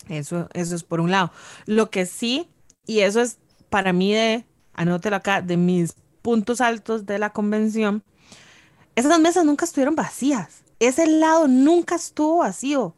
Eso, 0.08 0.48
eso 0.52 0.74
es 0.74 0.82
por 0.82 1.00
un 1.00 1.10
lado. 1.10 1.32
Lo 1.66 1.90
que 1.90 2.06
sí, 2.06 2.48
y 2.86 3.00
eso 3.00 3.20
es 3.20 3.38
para 3.70 3.92
mí 3.92 4.12
de, 4.12 4.44
anótelo 4.74 5.16
acá, 5.16 5.42
de 5.42 5.56
mis 5.56 5.94
puntos 6.22 6.60
altos 6.60 7.06
de 7.06 7.18
la 7.18 7.30
convención, 7.30 8.02
esas 8.96 9.18
mesas 9.18 9.44
nunca 9.44 9.64
estuvieron 9.64 9.94
vacías. 9.94 10.62
Ese 10.78 11.06
lado 11.06 11.48
nunca 11.48 11.96
estuvo 11.96 12.38
vacío. 12.38 12.94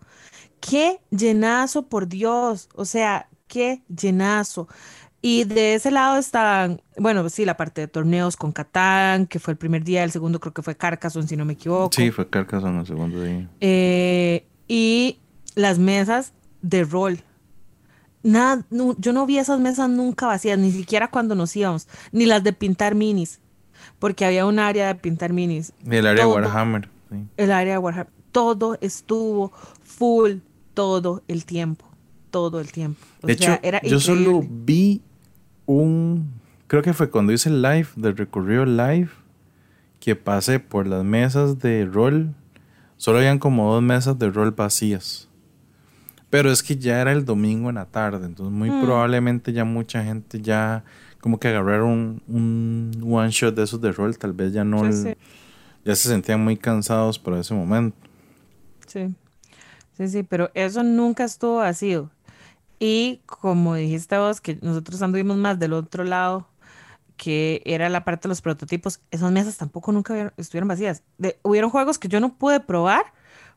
Qué 0.61 1.01
llenazo, 1.11 1.87
por 1.87 2.09
Dios. 2.09 2.69
O 2.75 2.85
sea, 2.85 3.29
qué 3.47 3.83
llenazo. 3.89 4.69
Y 5.23 5.45
de 5.45 5.75
ese 5.75 5.91
lado 5.91 6.19
están, 6.19 6.81
bueno, 6.99 7.29
sí, 7.29 7.45
la 7.45 7.57
parte 7.57 7.81
de 7.81 7.89
torneos 7.89 8.37
con 8.37 8.53
Catán, 8.53 9.27
que 9.27 9.39
fue 9.39 9.53
el 9.53 9.59
primer 9.59 9.83
día, 9.83 10.05
el 10.05 10.11
segundo 10.11 10.39
creo 10.39 10.53
que 10.53 10.63
fue 10.63 10.77
Carcassonne, 10.77 11.27
si 11.27 11.37
no 11.37 11.45
me 11.45 11.55
equivoco. 11.55 11.91
Sí, 11.95 12.11
fue 12.11 12.29
Carcassonne 12.29 12.81
el 12.81 12.87
segundo 12.87 13.23
día. 13.23 13.49
Eh, 13.61 14.47
y 14.69 15.19
las 15.55 15.79
mesas 15.79 16.33
de 16.63 16.85
rol. 16.85 17.19
Nada, 18.23 18.65
yo 18.71 19.13
no 19.13 19.27
vi 19.27 19.39
esas 19.39 19.61
mesas 19.61 19.89
nunca 19.89 20.27
vacías, 20.27 20.59
ni 20.59 20.73
siquiera 20.73 21.09
cuando 21.09 21.35
nos 21.35 21.55
íbamos, 21.57 21.89
ni 22.13 22.27
las 22.27 22.43
de 22.43 22.53
pintar 22.53 22.95
minis, 22.95 23.41
porque 23.99 24.25
había 24.25 24.47
un 24.47 24.59
área 24.59 24.89
de 24.89 24.95
pintar 24.97 25.33
minis. 25.33 25.73
el 25.89 26.07
área 26.07 26.27
de 26.27 26.33
Warhammer. 26.33 26.89
El 27.37 27.53
área 27.53 27.75
de 27.75 27.79
Warhammer. 27.79 28.13
Todo 28.33 28.77
estuvo 28.81 29.53
full 29.83 30.39
todo 30.75 31.23
el 31.29 31.47
tiempo. 31.47 31.87
Todo 32.31 32.61
el 32.61 32.71
tiempo. 32.73 33.01
de 33.23 33.33
hecho, 33.33 33.59
yo 33.83 34.01
solo 34.01 34.43
vi 34.49 35.03
un. 35.67 36.31
Creo 36.67 36.83
que 36.83 36.93
fue 36.93 37.11
cuando 37.11 37.33
hice 37.33 37.49
el 37.49 37.63
live, 37.63 37.89
del 37.97 38.17
recorrido 38.17 38.65
live, 38.65 39.09
que 40.01 40.17
pasé 40.17 40.61
por 40.61 40.87
las 40.87 41.05
mesas 41.05 41.59
de 41.59 41.85
rol. 41.85 42.35
Solo 42.97 43.19
habían 43.19 43.39
como 43.39 43.73
dos 43.73 43.83
mesas 43.83 44.19
de 44.19 44.31
rol 44.31 44.51
vacías. 44.51 45.29
Pero 46.31 46.51
es 46.51 46.63
que 46.63 46.77
ya 46.77 47.01
era 47.01 47.13
el 47.13 47.25
domingo 47.25 47.69
en 47.69 47.77
la 47.77 47.87
tarde, 47.87 48.27
entonces 48.27 48.53
muy 48.53 48.71
mm. 48.71 48.83
probablemente 48.83 49.53
ya 49.53 49.65
mucha 49.65 50.03
gente 50.03 50.41
ya 50.41 50.85
como 51.21 51.39
que 51.39 51.49
agarraron 51.49 52.23
un, 52.29 52.91
one 53.05 53.31
shot 53.31 53.55
de 53.55 53.63
esos 53.63 53.81
de 53.81 53.93
rol, 53.93 54.19
tal 54.19 54.33
vez 54.33 54.53
ya 54.53 54.65
no, 54.65 54.85
ya 54.89 55.95
se 55.97 56.09
sentían 56.09 56.43
muy 56.43 56.57
cansados 56.57 57.19
por 57.19 57.35
ese 57.35 57.55
momento. 57.55 57.97
Sí, 58.87 59.15
sí, 59.97 60.09
sí, 60.09 60.23
pero 60.25 60.51
eso 60.55 60.83
nunca 60.83 61.25
estuvo 61.25 61.57
vacío. 61.57 62.11
Y 62.79 63.23
como 63.27 63.75
dijiste 63.75 64.19
vos, 64.19 64.41
que 64.41 64.59
nosotros 64.61 65.01
anduvimos 65.03 65.37
más 65.37 65.59
del 65.59 65.73
otro 65.73 66.05
lado, 66.05 66.49
que 67.17 67.63
era 67.65 67.89
la 67.89 68.05
parte 68.05 68.23
de 68.23 68.31
los 68.31 68.43
prototipos, 68.43 69.01
esas 69.11 69.33
mesas 69.33 69.57
tampoco 69.57 69.93
nunca 69.93 70.33
estuvieron 70.37 70.69
vacías. 70.69 71.03
hubieron 71.43 71.71
juegos 71.71 71.99
que 71.99 72.09
yo 72.09 72.21
no 72.21 72.35
pude 72.35 72.61
probar 72.61 73.05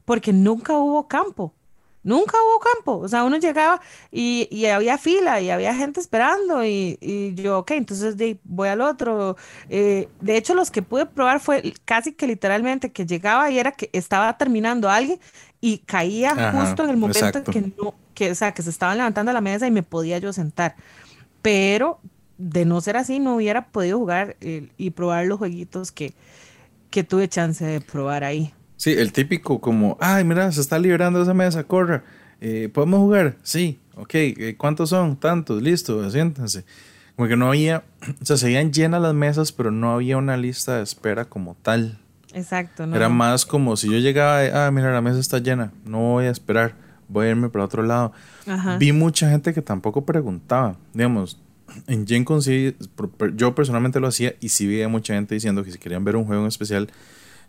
porque 0.05 0.33
nunca 0.33 0.77
hubo 0.77 1.07
campo. 1.07 1.53
Nunca 2.01 2.37
hubo 2.37 2.59
campo. 2.59 2.97
O 2.99 3.07
sea, 3.09 3.25
uno 3.25 3.37
llegaba 3.37 3.81
y, 4.09 4.65
había 4.65 4.97
fila 4.97 5.41
y 5.41 5.49
había 5.49 5.75
gente 5.75 5.99
esperando 5.99 6.63
y, 6.65 7.33
yo, 7.35 7.59
ok, 7.59 7.71
entonces 7.71 8.15
voy 8.43 8.69
al 8.69 8.79
otro. 8.79 9.35
Eh, 9.69 10.07
de 10.21 10.37
hecho, 10.37 10.55
los 10.55 10.71
que 10.71 10.81
pude 10.81 11.05
probar 11.05 11.41
fue 11.41 11.73
casi 11.83 12.13
que 12.13 12.25
literalmente 12.25 12.91
que 12.93 13.05
llegaba 13.05 13.51
y 13.51 13.59
era 13.59 13.73
que 13.73 13.89
estaba 13.91 14.37
terminando 14.37 14.89
alguien 14.89 15.19
y 15.59 15.79
caía 15.79 16.53
justo 16.53 16.85
en 16.85 16.89
el 16.91 16.97
momento 16.97 17.43
que 17.43 17.61
no, 17.77 17.93
que, 18.19 18.31
o 18.31 18.35
sea, 18.35 18.51
que 18.51 18.61
se 18.61 18.69
estaban 18.69 18.97
levantando 18.97 19.31
la 19.31 19.39
mesa 19.39 19.65
y 19.65 19.71
me 19.71 19.81
podía 19.81 20.17
yo 20.17 20.33
sentar. 20.33 20.75
Pero 21.41 22.01
de 22.37 22.65
no 22.65 22.81
ser 22.81 22.97
así, 22.97 23.17
no 23.17 23.37
hubiera 23.37 23.67
podido 23.67 23.97
jugar 23.97 24.35
eh, 24.41 24.67
y 24.77 24.89
probar 24.89 25.25
los 25.25 25.37
jueguitos 25.37 25.93
que, 25.93 26.13
que 26.89 27.05
tuve 27.05 27.29
chance 27.29 27.63
de 27.63 27.79
probar 27.79 28.25
ahí. 28.25 28.53
Sí, 28.75 28.91
el 28.91 29.13
típico 29.13 29.61
como, 29.61 29.97
ay, 30.01 30.25
mira, 30.25 30.51
se 30.51 30.59
está 30.59 30.77
liberando 30.77 31.21
esa 31.21 31.33
mesa, 31.33 31.63
corra. 31.63 32.03
Eh, 32.41 32.69
¿Podemos 32.73 32.99
jugar? 32.99 33.37
Sí, 33.41 33.79
ok. 33.95 34.13
Eh, 34.13 34.55
¿Cuántos 34.57 34.89
son? 34.89 35.15
Tantos, 35.15 35.61
listo, 35.61 36.09
siéntense. 36.11 36.65
Como 37.15 37.29
que 37.29 37.37
no 37.37 37.47
había, 37.47 37.85
o 38.21 38.25
sea, 38.25 38.35
seguían 38.35 38.73
llenas 38.73 39.01
las 39.01 39.13
mesas, 39.13 39.53
pero 39.53 39.71
no 39.71 39.93
había 39.93 40.17
una 40.17 40.35
lista 40.35 40.75
de 40.75 40.83
espera 40.83 41.23
como 41.23 41.55
tal. 41.61 41.99
Exacto. 42.33 42.85
No, 42.85 42.97
Era 42.97 43.07
más 43.07 43.45
como 43.45 43.77
si 43.77 43.89
yo 43.89 43.97
llegaba, 43.97 44.65
ah, 44.65 44.71
mira, 44.71 44.91
la 44.91 44.99
mesa 44.99 45.19
está 45.19 45.39
llena, 45.39 45.71
no 45.85 45.99
voy 45.99 46.25
a 46.25 46.31
esperar, 46.31 46.88
voy 47.09 47.27
a 47.27 47.29
irme 47.31 47.49
para 47.49 47.65
otro 47.65 47.83
lado. 47.83 48.13
Vi 48.79 48.93
mucha 48.93 49.29
gente 49.29 49.53
que 49.53 49.61
tampoco 49.61 50.05
preguntaba. 50.05 50.77
Digamos, 50.93 51.37
en 51.87 52.07
Gen 52.07 52.25
sí, 52.41 52.75
yo 53.35 53.55
personalmente 53.55 53.99
lo 53.99 54.07
hacía 54.07 54.35
y 54.39 54.49
sí 54.49 54.67
vi 54.67 54.85
mucha 54.87 55.13
gente 55.15 55.35
diciendo 55.35 55.63
que 55.63 55.71
si 55.71 55.77
querían 55.77 56.03
ver 56.03 56.15
un 56.15 56.25
juego 56.25 56.41
en 56.43 56.47
especial, 56.47 56.89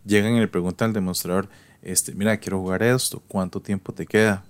llegan 0.05 0.35
y 0.35 0.41
le 0.41 0.49
preguntan 0.49 0.89
al 0.89 0.95
demostrador, 0.95 1.49
este, 1.83 2.15
mira, 2.15 2.37
quiero 2.39 2.59
jugar 2.59 2.83
esto, 2.83 3.23
¿cuánto 3.29 3.61
tiempo 3.61 3.93
te 3.93 4.07
queda? 4.07 4.45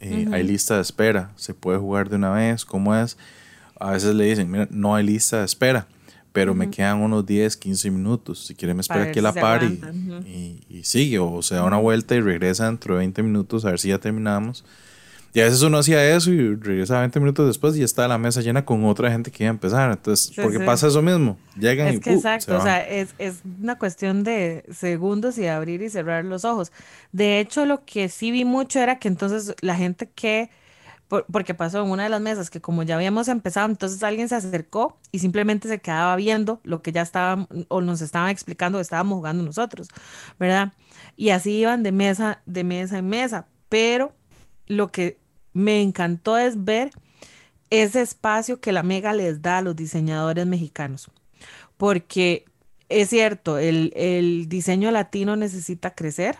Eh, 0.00 0.26
hay 0.32 0.42
lista 0.42 0.76
de 0.76 0.82
espera, 0.82 1.32
se 1.36 1.52
puede 1.52 1.78
jugar 1.78 2.08
de 2.08 2.16
una 2.16 2.30
vez, 2.30 2.64
¿cómo 2.64 2.94
es? 2.96 3.18
A 3.78 3.90
veces 3.90 4.14
le 4.14 4.24
dicen, 4.24 4.50
mira, 4.50 4.66
no 4.70 4.94
hay 4.94 5.04
lista 5.04 5.40
de 5.40 5.44
espera, 5.44 5.86
pero 6.32 6.54
me 6.54 6.70
quedan 6.70 6.98
unos 6.98 7.26
10, 7.26 7.56
15 7.56 7.90
minutos, 7.90 8.46
si 8.46 8.54
quieren 8.54 8.76
me 8.76 8.82
espera 8.82 9.04
aquí 9.04 9.18
a 9.18 9.22
la 9.22 9.32
par 9.32 9.62
y, 9.64 10.64
y, 10.68 10.84
sigue, 10.84 11.18
o 11.18 11.42
se 11.42 11.56
da 11.56 11.64
una 11.64 11.78
vuelta 11.78 12.14
y 12.14 12.20
regresa 12.20 12.66
dentro 12.66 12.94
de 12.94 12.98
20 12.98 13.22
minutos 13.22 13.64
a 13.64 13.70
ver 13.70 13.78
si 13.78 13.88
ya 13.88 13.98
terminamos. 13.98 14.64
Y 15.32 15.40
a 15.40 15.44
veces 15.44 15.62
uno 15.62 15.78
hacía 15.78 16.16
eso 16.16 16.32
y 16.32 16.56
regresaba 16.56 17.00
20 17.00 17.20
minutos 17.20 17.46
después 17.46 17.76
y 17.76 17.84
está 17.84 18.08
la 18.08 18.18
mesa 18.18 18.40
llena 18.40 18.64
con 18.64 18.84
otra 18.84 19.12
gente 19.12 19.30
que 19.30 19.44
iba 19.44 19.50
a 19.50 19.54
empezar. 19.54 19.92
Entonces, 19.92 20.32
porque 20.34 20.58
pasa 20.58 20.88
eso 20.88 21.02
mismo. 21.02 21.38
Llegan 21.56 21.86
es 21.86 21.96
y 21.96 22.00
que 22.00 22.12
Exacto, 22.14 22.58
o 22.58 22.60
sea, 22.60 22.80
es, 22.80 23.14
es, 23.18 23.42
una 23.62 23.78
cuestión 23.78 24.24
de 24.24 24.64
segundos 24.72 25.38
y 25.38 25.46
abrir 25.46 25.82
y 25.82 25.88
cerrar 25.88 26.24
los 26.24 26.44
ojos. 26.44 26.72
De 27.12 27.38
hecho, 27.38 27.64
lo 27.64 27.84
que 27.84 28.08
sí 28.08 28.32
vi 28.32 28.44
mucho 28.44 28.80
era 28.80 28.98
que 28.98 29.06
entonces 29.06 29.54
la 29.60 29.76
gente 29.76 30.08
que, 30.12 30.50
porque 31.30 31.54
pasó 31.54 31.82
en 31.82 31.90
una 31.90 32.04
de 32.04 32.08
las 32.08 32.20
mesas 32.20 32.50
que 32.50 32.60
como 32.60 32.82
ya 32.84 32.94
habíamos 32.94 33.28
empezado, 33.28 33.68
entonces 33.68 34.02
alguien 34.02 34.28
se 34.28 34.36
acercó 34.36 34.96
y 35.10 35.18
simplemente 35.18 35.68
se 35.68 35.80
quedaba 35.80 36.14
viendo 36.16 36.60
lo 36.62 36.82
que 36.82 36.92
ya 36.92 37.02
estaban 37.02 37.48
o 37.68 37.80
nos 37.80 38.00
estaban 38.00 38.30
explicando 38.30 38.78
estábamos 38.80 39.16
jugando 39.16 39.42
nosotros, 39.42 39.88
¿verdad? 40.38 40.72
Y 41.16 41.30
así 41.30 41.52
iban 41.52 41.82
de 41.82 41.92
mesa, 41.92 42.40
de 42.46 42.64
mesa 42.64 42.98
en 42.98 43.08
mesa. 43.08 43.46
Pero 43.68 44.12
lo 44.66 44.88
que 44.88 45.18
me 45.52 45.82
encantó 45.82 46.38
es 46.38 46.64
ver 46.64 46.90
ese 47.70 48.00
espacio 48.02 48.60
que 48.60 48.72
la 48.72 48.82
Mega 48.82 49.12
les 49.12 49.42
da 49.42 49.58
a 49.58 49.62
los 49.62 49.76
diseñadores 49.76 50.46
mexicanos. 50.46 51.10
Porque 51.76 52.44
es 52.88 53.08
cierto, 53.08 53.58
el, 53.58 54.46
diseño 54.48 54.90
latino 54.90 55.36
necesita 55.36 55.94
crecer, 55.94 56.36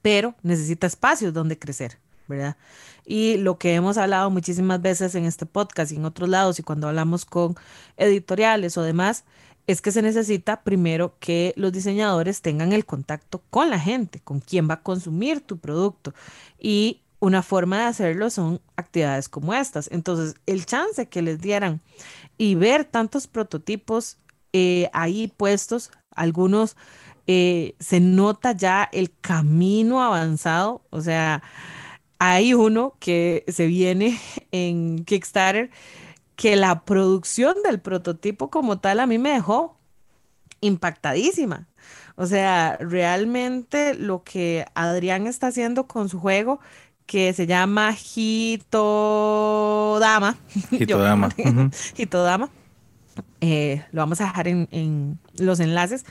pero 0.00 0.34
necesita 0.42 0.86
espacios 0.86 1.34
donde 1.34 1.58
crecer, 1.58 1.98
¿verdad? 2.26 2.56
Y 3.04 3.36
lo 3.38 3.58
que 3.58 3.74
hemos 3.74 3.98
hablado 3.98 4.30
muchísimas 4.30 4.80
veces 4.80 5.14
en 5.14 5.24
este 5.24 5.46
podcast 5.46 5.92
y 5.92 5.96
en 5.96 6.04
otros 6.04 6.28
lados 6.28 6.58
y 6.58 6.62
cuando 6.62 6.88
hablamos 6.88 7.24
con 7.24 7.56
editoriales 7.96 8.76
o 8.78 8.82
demás, 8.82 9.24
es 9.66 9.80
que 9.80 9.92
se 9.92 10.02
necesita 10.02 10.62
primero 10.62 11.16
que 11.20 11.54
los 11.56 11.72
diseñadores 11.72 12.42
tengan 12.42 12.72
el 12.72 12.84
contacto 12.84 13.42
con 13.50 13.70
la 13.70 13.78
gente, 13.78 14.20
con 14.20 14.40
quien 14.40 14.68
va 14.68 14.74
a 14.74 14.82
consumir 14.82 15.40
tu 15.40 15.58
producto. 15.58 16.14
Y 16.58 17.02
una 17.20 17.42
forma 17.42 17.78
de 17.78 17.84
hacerlo 17.84 18.30
son 18.30 18.60
actividades 18.76 19.28
como 19.28 19.54
estas. 19.54 19.88
Entonces, 19.92 20.34
el 20.46 20.66
chance 20.66 21.06
que 21.06 21.22
les 21.22 21.40
dieran 21.40 21.80
y 22.36 22.56
ver 22.56 22.84
tantos 22.84 23.28
prototipos 23.28 24.18
eh, 24.52 24.90
ahí 24.92 25.32
puestos, 25.36 25.92
algunos 26.10 26.76
eh, 27.28 27.76
se 27.78 28.00
nota 28.00 28.52
ya 28.52 28.88
el 28.92 29.16
camino 29.20 30.02
avanzado, 30.02 30.82
o 30.90 31.00
sea, 31.00 31.42
hay 32.24 32.54
uno 32.54 32.94
que 33.00 33.44
se 33.48 33.66
viene 33.66 34.16
en 34.52 35.04
Kickstarter 35.04 35.70
que 36.36 36.54
la 36.54 36.84
producción 36.84 37.56
del 37.64 37.80
prototipo 37.80 38.48
como 38.48 38.78
tal 38.78 39.00
a 39.00 39.08
mí 39.08 39.18
me 39.18 39.30
dejó 39.30 39.76
impactadísima. 40.60 41.66
O 42.14 42.26
sea, 42.26 42.76
realmente 42.78 43.94
lo 43.94 44.22
que 44.22 44.66
Adrián 44.74 45.26
está 45.26 45.48
haciendo 45.48 45.88
con 45.88 46.08
su 46.08 46.20
juego 46.20 46.60
que 47.06 47.32
se 47.32 47.48
llama 47.48 47.92
Hitodama. 47.92 48.38
Hitodama. 50.70 51.28
Hitodama. 51.96 52.48
Eh, 53.44 53.84
lo 53.90 54.00
vamos 54.00 54.20
a 54.20 54.26
dejar 54.26 54.46
en, 54.46 55.18
los 55.36 55.58
enlaces. 55.58 56.06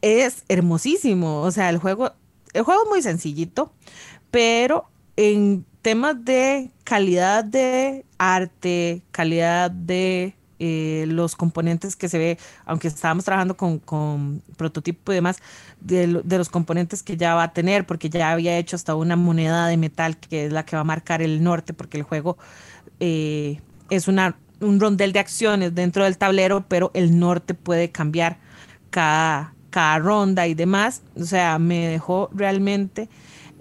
Es 0.00 0.44
hermosísimo. 0.48 1.42
O 1.42 1.50
sea, 1.50 1.68
el 1.68 1.78
juego, 1.78 2.12
el 2.52 2.62
juego 2.62 2.84
es 2.84 2.88
muy 2.88 3.02
sencillito, 3.02 3.72
pero 4.30 4.89
en 5.20 5.66
temas 5.82 6.24
de 6.24 6.70
calidad 6.82 7.44
de 7.44 8.06
arte, 8.16 9.02
calidad 9.10 9.70
de 9.70 10.34
eh, 10.58 11.04
los 11.08 11.36
componentes 11.36 11.94
que 11.94 12.08
se 12.08 12.16
ve, 12.16 12.38
aunque 12.64 12.88
estábamos 12.88 13.26
trabajando 13.26 13.54
con, 13.54 14.42
prototipo 14.56 15.12
y 15.12 15.16
demás, 15.16 15.36
de, 15.82 16.06
los 16.06 16.48
componentes 16.48 17.02
que 17.02 17.18
ya 17.18 17.34
va 17.34 17.42
a 17.42 17.52
tener, 17.52 17.86
porque 17.86 18.08
ya 18.08 18.32
había 18.32 18.56
hecho 18.56 18.76
hasta 18.76 18.94
una 18.94 19.14
moneda 19.14 19.66
de 19.66 19.76
metal 19.76 20.16
que 20.16 20.46
es 20.46 20.52
la 20.52 20.64
que 20.64 20.76
va 20.76 20.80
a 20.80 20.84
marcar 20.84 21.20
el 21.20 21.42
norte, 21.42 21.74
porque 21.74 21.98
el 21.98 22.04
juego 22.04 22.38
eh, 22.98 23.60
es 23.90 24.08
una, 24.08 24.38
un 24.60 24.80
rondel 24.80 25.12
de 25.12 25.18
acciones 25.18 25.74
dentro 25.74 26.04
del 26.04 26.16
tablero, 26.16 26.64
pero 26.66 26.92
el 26.94 27.18
norte 27.18 27.52
puede 27.52 27.90
cambiar 27.90 28.38
cada, 28.88 29.52
cada 29.68 29.98
ronda 29.98 30.46
y 30.46 30.54
demás. 30.54 31.02
O 31.14 31.24
sea, 31.24 31.58
me 31.58 31.88
dejó 31.88 32.30
realmente... 32.32 33.10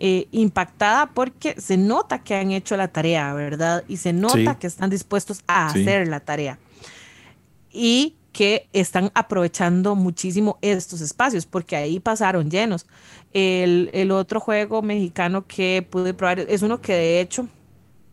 Eh, 0.02 0.30
impactada 0.32 1.08
porque 1.08 1.60
se 1.60 1.76
nota 1.76 2.24
que 2.24 2.34
han 2.34 2.52
hecho 2.52 2.78
la 2.78 2.88
tarea, 2.88 3.34
¿verdad? 3.34 3.84
Y 3.90 3.98
se 3.98 4.14
nota 4.14 4.58
que 4.58 4.66
están 4.66 4.90
dispuestos 4.90 5.42
a 5.46 5.68
hacer 5.68 6.08
la 6.08 6.22
tarea 6.22 6.58
y 7.70 8.16
que 8.32 8.70
están 8.74 9.12
aprovechando 9.14 9.96
muchísimo 9.96 10.58
estos 10.62 11.02
espacios 11.02 11.46
porque 11.46 11.76
ahí 11.76 12.00
pasaron 12.00 12.50
llenos. 12.50 12.86
El, 13.34 14.12
otro 14.12 14.40
juego 14.40 14.82
mexicano 14.82 15.46
que 15.46 15.86
pude 15.88 16.14
probar 16.14 16.40
es 16.40 16.62
uno 16.62 16.82
que 16.82 16.94
de 16.94 17.22
hecho 17.22 17.48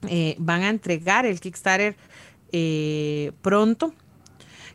eh, 0.09 0.35
van 0.38 0.62
a 0.62 0.68
entregar 0.68 1.27
el 1.27 1.40
Kickstarter 1.40 1.96
eh, 2.53 3.33
pronto, 3.42 3.94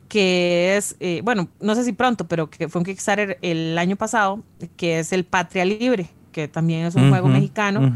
que 0.08 0.78
es, 0.78 0.96
eh, 1.00 1.22
bueno, 1.24 1.48
no 1.60 1.76
sé 1.76 1.84
si 1.84 1.94
pronto, 1.94 2.28
pero 2.28 2.50
que 2.50 2.68
fue 2.68 2.80
un 2.80 2.86
Kickstarter 2.86 3.38
el 3.42 3.78
año 3.78 3.96
pasado, 3.96 4.44
que 4.78 5.00
es 5.00 5.14
el 5.14 5.26
Patria 5.26 5.66
Libre. 5.66 6.10
Que 6.32 6.48
también 6.48 6.86
es 6.86 6.96
un 6.96 7.10
juego 7.10 7.28
mexicano. 7.28 7.94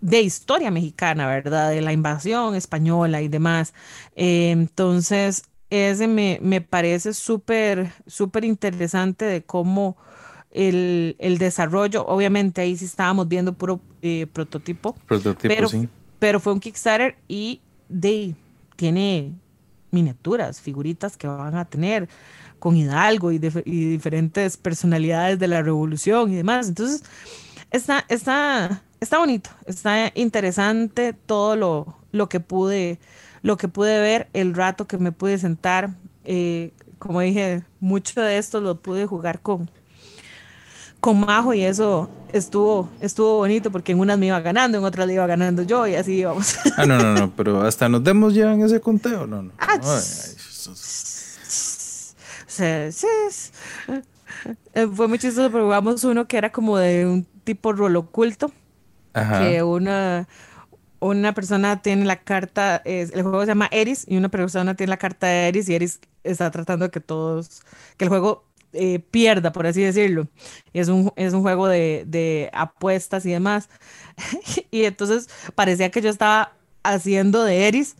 de 0.00 0.20
historia 0.20 0.70
mexicana, 0.70 1.28
¿verdad? 1.28 1.70
De 1.70 1.80
la 1.80 1.92
invasión 1.92 2.56
española 2.56 3.22
y 3.22 3.28
demás. 3.28 3.72
Eh, 4.16 4.50
entonces, 4.50 5.44
ese 5.70 6.08
me, 6.08 6.38
me 6.42 6.60
parece 6.60 7.14
súper, 7.14 7.92
súper 8.06 8.44
interesante 8.44 9.24
de 9.24 9.42
cómo 9.42 9.96
el, 10.50 11.16
el, 11.18 11.38
desarrollo, 11.38 12.04
obviamente 12.06 12.60
ahí 12.60 12.76
sí 12.76 12.84
estábamos 12.84 13.26
viendo 13.26 13.54
puro 13.54 13.80
eh, 14.02 14.26
prototipo, 14.30 14.94
prototipo 15.06 15.54
pero, 15.54 15.68
sí. 15.68 15.88
pero 16.18 16.40
fue 16.40 16.52
un 16.52 16.60
Kickstarter 16.60 17.16
y 17.26 17.62
de, 17.88 18.34
tiene 18.76 19.32
miniaturas, 19.90 20.60
figuritas 20.60 21.16
que 21.16 21.26
van 21.26 21.54
a 21.54 21.64
tener 21.64 22.08
con 22.58 22.76
Hidalgo 22.76 23.32
y, 23.32 23.36
y 23.64 23.84
diferentes 23.86 24.56
personalidades 24.58 25.38
de 25.38 25.48
la 25.48 25.62
revolución 25.62 26.32
y 26.32 26.36
demás. 26.36 26.68
Entonces, 26.68 27.02
está, 27.72 28.04
está, 28.08 28.82
está 29.00 29.18
bonito, 29.18 29.50
está 29.66 30.12
interesante 30.14 31.12
todo 31.12 31.56
lo, 31.56 31.96
lo 32.12 32.28
que 32.28 32.40
pude 32.40 32.98
lo 33.42 33.56
que 33.56 33.68
pude 33.68 34.00
ver, 34.00 34.28
el 34.32 34.54
rato 34.54 34.86
que 34.86 34.98
me 34.98 35.12
pude 35.12 35.38
sentar. 35.38 35.90
Eh, 36.24 36.72
como 36.98 37.20
dije, 37.20 37.64
mucho 37.80 38.20
de 38.20 38.38
esto 38.38 38.60
lo 38.60 38.76
pude 38.76 39.06
jugar 39.06 39.40
con, 39.40 39.68
con 41.00 41.18
Majo 41.20 41.52
y 41.52 41.64
eso 41.64 42.08
estuvo, 42.32 42.88
estuvo 43.00 43.38
bonito 43.38 43.72
porque 43.72 43.92
en 43.92 43.98
unas 43.98 44.18
me 44.18 44.26
iba 44.26 44.40
ganando, 44.40 44.78
en 44.78 44.84
otras 44.84 45.08
le 45.08 45.14
iba 45.14 45.26
ganando 45.26 45.62
yo 45.64 45.86
y 45.88 45.96
así 45.96 46.18
íbamos. 46.18 46.56
Ah, 46.76 46.86
no, 46.86 46.98
no, 46.98 47.14
no, 47.14 47.32
pero 47.36 47.62
hasta 47.62 47.88
nos 47.88 48.04
demos 48.04 48.34
ya 48.34 48.52
en 48.52 48.62
ese 48.62 48.80
conteo, 48.80 49.26
no, 49.26 49.42
no. 49.42 49.52
Ah, 49.58 49.80
Ay, 49.82 50.00
sí. 50.00 50.36
Eh, 54.74 54.86
Fue 54.94 55.08
muy 55.08 55.18
chistoso, 55.18 55.50
pero 55.50 55.64
jugamos 55.64 56.04
uno 56.04 56.26
que 56.26 56.36
era 56.38 56.50
como 56.52 56.78
de 56.78 57.06
un 57.06 57.24
tipo 57.44 57.72
rol 57.72 57.96
oculto, 57.96 58.52
Ajá. 59.14 59.38
que 59.40 59.62
una, 59.62 60.28
una 61.00 61.34
persona 61.34 61.82
tiene 61.82 62.04
la 62.06 62.16
carta, 62.22 62.76
el 62.84 63.10
juego 63.22 63.42
se 63.42 63.48
llama 63.48 63.68
Eris, 63.72 64.04
y 64.08 64.16
una 64.16 64.28
persona 64.30 64.74
tiene 64.76 64.90
la 64.90 64.96
carta 64.98 65.26
de 65.26 65.48
Eris, 65.48 65.68
y 65.68 65.74
Eris 65.74 66.00
está 66.24 66.50
tratando 66.50 66.86
de 66.86 66.90
que 66.90 67.00
todos, 67.00 67.62
que 67.96 68.04
el 68.04 68.08
juego 68.10 68.44
eh, 68.72 69.00
pierda, 69.00 69.52
por 69.52 69.66
así 69.66 69.82
decirlo. 69.82 70.28
Y 70.72 70.80
es 70.80 70.88
un, 70.88 71.12
es 71.16 71.32
un 71.34 71.42
juego 71.42 71.68
de, 71.68 72.04
de 72.06 72.50
apuestas 72.54 73.26
y 73.26 73.32
demás. 73.32 73.68
y 74.70 74.84
entonces 74.84 75.28
parecía 75.54 75.90
que 75.90 76.00
yo 76.02 76.10
estaba 76.10 76.52
haciendo 76.82 77.44
de 77.44 77.68
Eris, 77.68 77.96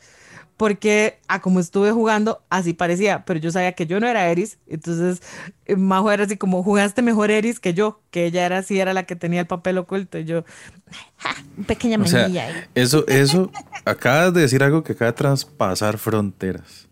porque 0.62 1.18
a 1.26 1.40
como 1.40 1.58
estuve 1.58 1.90
jugando, 1.90 2.40
así 2.48 2.72
parecía, 2.72 3.24
pero 3.24 3.40
yo 3.40 3.50
sabía 3.50 3.72
que 3.72 3.84
yo 3.88 3.98
no 3.98 4.06
era 4.06 4.28
Eris, 4.28 4.58
entonces 4.68 5.20
eh, 5.66 5.74
Majo 5.74 6.12
era 6.12 6.22
así 6.22 6.36
como, 6.36 6.62
jugaste 6.62 7.02
mejor 7.02 7.32
Eris 7.32 7.58
que 7.58 7.74
yo, 7.74 8.00
que 8.12 8.26
ella 8.26 8.46
era 8.46 8.58
así, 8.58 8.78
era 8.78 8.94
la 8.94 9.02
que 9.02 9.16
tenía 9.16 9.40
el 9.40 9.48
papel 9.48 9.76
oculto, 9.78 10.20
y 10.20 10.24
yo, 10.24 10.44
"Ja, 11.18 11.34
pequeña 11.66 11.98
O 12.00 12.06
sea, 12.06 12.20
manilla 12.22 12.44
ahí". 12.46 12.54
eso, 12.76 13.04
eso, 13.08 13.50
acabas 13.84 14.34
de 14.34 14.42
decir 14.42 14.62
algo 14.62 14.84
que 14.84 14.92
acaba 14.92 15.10
de 15.10 15.16
traspasar 15.16 15.98
fronteras. 15.98 16.86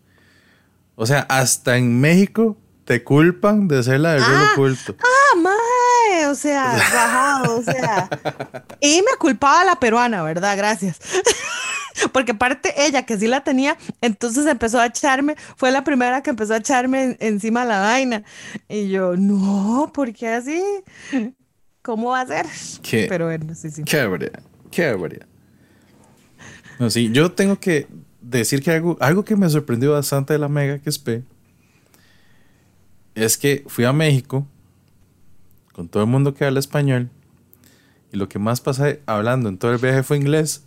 O 0.95 1.05
sea, 1.05 1.21
hasta 1.29 1.77
en 1.77 2.01
México 2.01 2.57
te 2.83 3.05
culpan 3.05 3.69
de 3.69 3.83
ser 3.83 4.01
la 4.01 4.15
del 4.15 4.23
Ah, 4.25 4.49
oculto. 4.51 4.97
Ah, 4.99 5.39
mae, 5.41 5.53
o 6.31 6.35
sea, 6.35 6.75
rajado, 6.77 7.57
o 7.59 7.63
sea. 7.63 8.09
Y 8.79 8.97
me 9.01 9.17
culpaba 9.19 9.63
la 9.63 9.75
peruana, 9.75 10.23
¿verdad? 10.23 10.57
Gracias. 10.57 10.99
Porque 12.13 12.31
aparte 12.31 12.73
ella, 12.85 13.05
que 13.05 13.17
sí 13.17 13.27
la 13.27 13.43
tenía, 13.43 13.77
entonces 14.01 14.45
empezó 14.47 14.79
a 14.79 14.87
echarme, 14.87 15.35
fue 15.55 15.71
la 15.71 15.83
primera 15.83 16.23
que 16.23 16.29
empezó 16.31 16.53
a 16.53 16.57
echarme 16.57 17.03
en- 17.03 17.17
encima 17.19 17.65
la 17.65 17.79
vaina. 17.81 18.23
Y 18.67 18.89
yo, 18.89 19.15
no, 19.17 19.91
¿por 19.93 20.13
qué 20.13 20.29
así? 20.29 20.63
¿Cómo 21.81 22.09
va 22.11 22.21
a 22.21 22.27
ser? 22.27 22.45
¿Qué? 22.81 23.05
Pero 23.09 23.25
bueno, 23.25 23.53
sí, 23.55 23.69
sí. 23.69 23.83
Qué 23.83 23.97
barbaridad, 23.97 24.41
qué 24.71 24.87
barbaridad. 24.91 25.27
No, 26.79 26.89
sí, 26.89 27.11
yo 27.11 27.31
tengo 27.33 27.59
que 27.59 27.87
decir 28.21 28.63
que 28.63 28.71
algo, 28.71 28.97
algo 28.99 29.23
que 29.25 29.35
me 29.35 29.49
sorprendió 29.49 29.91
bastante 29.91 30.33
de 30.33 30.39
la 30.39 30.47
mega 30.47 30.79
que 30.79 30.89
es 33.15 33.37
que 33.37 33.63
fui 33.67 33.83
a 33.83 33.93
México 33.93 34.47
con 35.73 35.87
todo 35.87 36.03
el 36.03 36.09
mundo 36.09 36.33
que 36.33 36.45
habla 36.45 36.59
español 36.59 37.09
y 38.11 38.17
lo 38.17 38.27
que 38.27 38.39
más 38.39 38.61
pasé 38.61 39.01
hablando 39.05 39.49
en 39.49 39.57
todo 39.57 39.71
el 39.71 39.77
viaje 39.77 40.03
fue 40.03 40.17
inglés. 40.17 40.63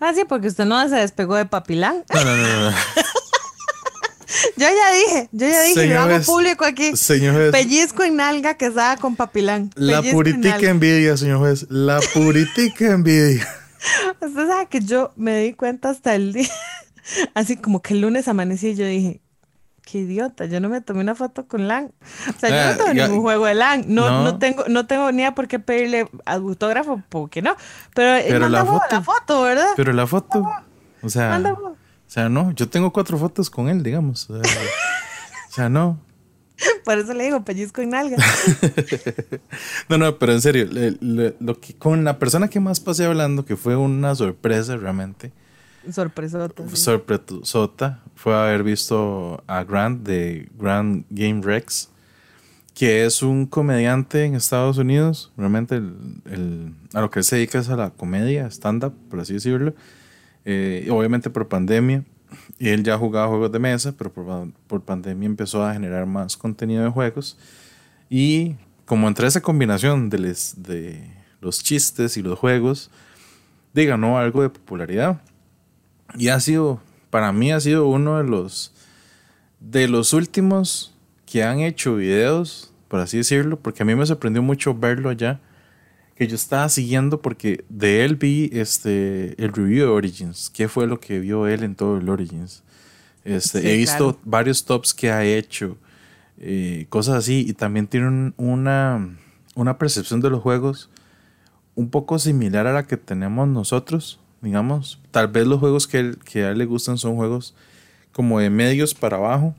Ah, 0.00 0.12
sí, 0.14 0.22
porque 0.28 0.48
usted 0.48 0.64
no 0.64 0.88
se 0.88 0.96
despegó 0.96 1.34
de 1.36 1.46
Papilán. 1.46 2.04
No, 2.14 2.24
no, 2.24 2.36
no, 2.36 2.70
no. 2.70 2.76
Yo 4.56 4.66
ya 4.66 4.92
dije, 4.92 5.28
yo 5.32 5.48
ya 5.48 5.62
dije, 5.62 5.86
lo 5.86 6.00
hago 6.00 6.24
público 6.24 6.64
aquí. 6.64 6.96
Señor 6.96 7.34
juez, 7.34 7.52
Pellizco 7.52 8.02
en 8.04 8.16
nalga 8.16 8.54
que 8.54 8.66
estaba 8.66 8.96
con 8.96 9.16
Papilán. 9.16 9.70
la 9.74 9.98
Pellizco 10.00 10.16
puritica 10.16 10.70
envidia, 10.70 11.16
señor 11.16 11.38
juez, 11.38 11.66
la 11.70 12.00
puritica 12.12 12.92
envidia. 12.92 13.48
Usted 14.20 14.46
sabe 14.46 14.66
que 14.68 14.80
yo 14.80 15.12
me 15.16 15.38
di 15.38 15.54
cuenta 15.54 15.90
hasta 15.90 16.14
el 16.14 16.32
día, 16.32 16.50
así 17.34 17.56
como 17.56 17.80
que 17.82 17.94
el 17.94 18.00
lunes 18.00 18.28
amanecí 18.28 18.68
y 18.68 18.74
yo 18.74 18.84
dije, 18.86 19.20
qué 19.90 19.98
idiota, 20.00 20.44
yo 20.46 20.60
no 20.60 20.68
me 20.68 20.80
tomé 20.80 21.00
una 21.00 21.14
foto 21.14 21.46
con 21.46 21.66
Lan. 21.68 21.92
O 22.28 22.38
sea, 22.38 22.48
yo 22.50 22.56
Ah, 22.56 22.72
no 22.72 22.76
tengo 22.84 22.92
ya- 22.92 23.06
ningún 23.08 23.22
juego 23.22 23.46
de 23.46 23.54
Lan, 23.54 23.84
no, 23.88 24.08
No. 24.10 24.24
no. 24.24 24.38
tengo, 24.38 24.64
no 24.68 24.86
tengo 24.86 25.10
ni 25.12 25.24
a 25.24 25.34
por 25.34 25.48
qué 25.48 25.58
pedirle 25.58 26.08
autógrafo, 26.26 27.02
porque 27.08 27.40
no. 27.42 27.56
Pero, 27.94 28.16
él 28.16 28.24
Pero 28.28 28.40
manda 28.40 28.58
la 28.58 28.64
foto. 28.66 28.84
la 28.90 29.02
foto, 29.02 29.42
¿verdad? 29.42 29.68
Pero 29.76 29.92
la 29.92 30.06
foto, 30.06 30.44
o 31.02 31.08
sea, 31.08 31.30
Manda 31.30 31.52
o 31.54 31.76
sea, 32.06 32.28
no, 32.28 32.52
yo 32.52 32.68
tengo 32.68 32.92
cuatro 32.92 33.18
fotos 33.18 33.50
con 33.50 33.68
él, 33.68 33.82
digamos. 33.82 34.28
O 34.30 34.42
sea, 34.42 34.52
o 35.48 35.52
sea, 35.52 35.68
no. 35.68 35.98
Por 36.84 36.98
eso 36.98 37.14
le 37.14 37.24
digo, 37.24 37.44
pellizco 37.44 37.80
en 37.82 37.90
nalga. 37.90 38.16
No, 39.88 39.96
no, 39.98 40.18
pero 40.18 40.32
en 40.32 40.40
serio, 40.42 40.66
le- 40.70 40.96
le- 41.00 41.36
lo 41.40 41.58
que, 41.60 41.74
con 41.74 42.04
la 42.04 42.18
persona 42.18 42.48
que 42.48 42.60
más 42.60 42.80
pasé 42.80 43.04
hablando, 43.06 43.44
que 43.44 43.56
fue 43.56 43.76
una 43.76 44.14
sorpresa 44.14 44.76
realmente, 44.76 45.32
Sorpresota. 45.90 46.62
sorpresota, 46.74 48.02
fue 48.18 48.34
haber 48.34 48.62
visto 48.64 49.42
a 49.46 49.62
Grant 49.64 50.06
de 50.06 50.48
Grand 50.58 51.04
Game 51.08 51.40
Rex, 51.42 51.88
que 52.74 53.04
es 53.06 53.22
un 53.22 53.46
comediante 53.46 54.24
en 54.24 54.34
Estados 54.34 54.76
Unidos, 54.78 55.32
realmente 55.36 55.76
el, 55.76 55.94
el- 56.26 56.74
a 56.94 57.00
lo 57.00 57.10
que 57.10 57.20
él 57.20 57.24
se 57.24 57.36
dedica 57.36 57.58
es 57.60 57.68
a 57.68 57.76
la 57.76 57.90
comedia, 57.90 58.46
stand-up, 58.50 58.92
por 59.08 59.20
así 59.20 59.34
decirlo, 59.34 59.72
Eh, 60.50 60.88
obviamente 60.90 61.28
por 61.28 61.46
pandemia, 61.48 62.04
él 62.58 62.82
ya 62.82 62.96
jugaba 62.96 63.28
juegos 63.28 63.52
de 63.52 63.58
mesa, 63.58 63.92
pero 63.98 64.10
por, 64.12 64.80
pandemia 64.82 65.26
empezó 65.26 65.62
a 65.62 65.74
generar 65.74 66.06
más 66.06 66.36
contenido 66.38 66.82
de 66.84 66.90
juegos. 66.90 67.36
Y 68.08 68.56
como 68.86 69.08
entre 69.08 69.26
esa 69.26 69.42
combinación 69.42 70.08
de 70.08 70.18
los 71.42 71.62
chistes 71.62 72.16
y 72.16 72.22
los 72.22 72.38
juegos, 72.38 72.90
de 73.74 73.84
ganó 73.84 74.16
algo 74.16 74.40
de 74.40 74.48
popularidad. 74.48 75.20
Y 76.16 76.28
ha 76.28 76.40
sido, 76.40 76.80
para 77.10 77.32
mí 77.32 77.52
ha 77.52 77.60
sido 77.60 77.86
uno 77.88 78.18
de 78.18 78.24
los, 78.24 78.72
de 79.60 79.88
los 79.88 80.12
últimos 80.12 80.94
que 81.26 81.42
han 81.44 81.60
hecho 81.60 81.96
videos, 81.96 82.72
por 82.88 83.00
así 83.00 83.18
decirlo, 83.18 83.58
porque 83.58 83.82
a 83.82 83.86
mí 83.86 83.94
me 83.94 84.06
sorprendió 84.06 84.42
mucho 84.42 84.74
verlo 84.74 85.10
allá, 85.10 85.40
que 86.16 86.26
yo 86.26 86.34
estaba 86.34 86.68
siguiendo 86.68 87.20
porque 87.22 87.64
de 87.68 88.04
él 88.04 88.16
vi 88.16 88.50
este, 88.52 89.40
el 89.42 89.52
review 89.52 89.86
de 89.86 89.92
Origins, 89.92 90.50
qué 90.50 90.68
fue 90.68 90.86
lo 90.86 90.98
que 91.00 91.20
vio 91.20 91.46
él 91.46 91.62
en 91.62 91.74
todo 91.76 91.98
el 91.98 92.08
Origins. 92.08 92.62
Este, 93.24 93.60
Sí, 93.60 93.68
he 93.68 93.76
visto 93.76 94.12
claro. 94.14 94.18
varios 94.24 94.64
tops 94.64 94.94
que 94.94 95.10
ha 95.12 95.24
hecho, 95.24 95.76
eh, 96.38 96.86
cosas 96.88 97.14
así, 97.16 97.44
y 97.48 97.52
también 97.52 97.86
tiene 97.86 98.08
un- 98.08 98.34
una, 98.36 99.16
una 99.54 99.76
percepción 99.78 100.20
de 100.20 100.30
los 100.30 100.40
juegos 100.42 100.90
un 101.74 101.90
poco 101.90 102.18
similar 102.18 102.66
a 102.66 102.72
la 102.72 102.86
que 102.86 102.96
tenemos 102.96 103.46
nosotros, 103.48 104.18
digamos. 104.40 105.00
Tal 105.10 105.28
vez 105.28 105.46
los 105.46 105.60
juegos 105.60 105.86
que, 105.86 106.00
él- 106.00 106.18
que 106.24 106.44
a 106.44 106.50
él 106.50 106.58
le 106.58 106.66
gustan 106.66 106.98
son 106.98 107.16
juegos 107.16 107.54
como 108.12 108.40
de 108.40 108.50
medios 108.50 108.94
para 108.94 109.16
abajo. 109.18 109.54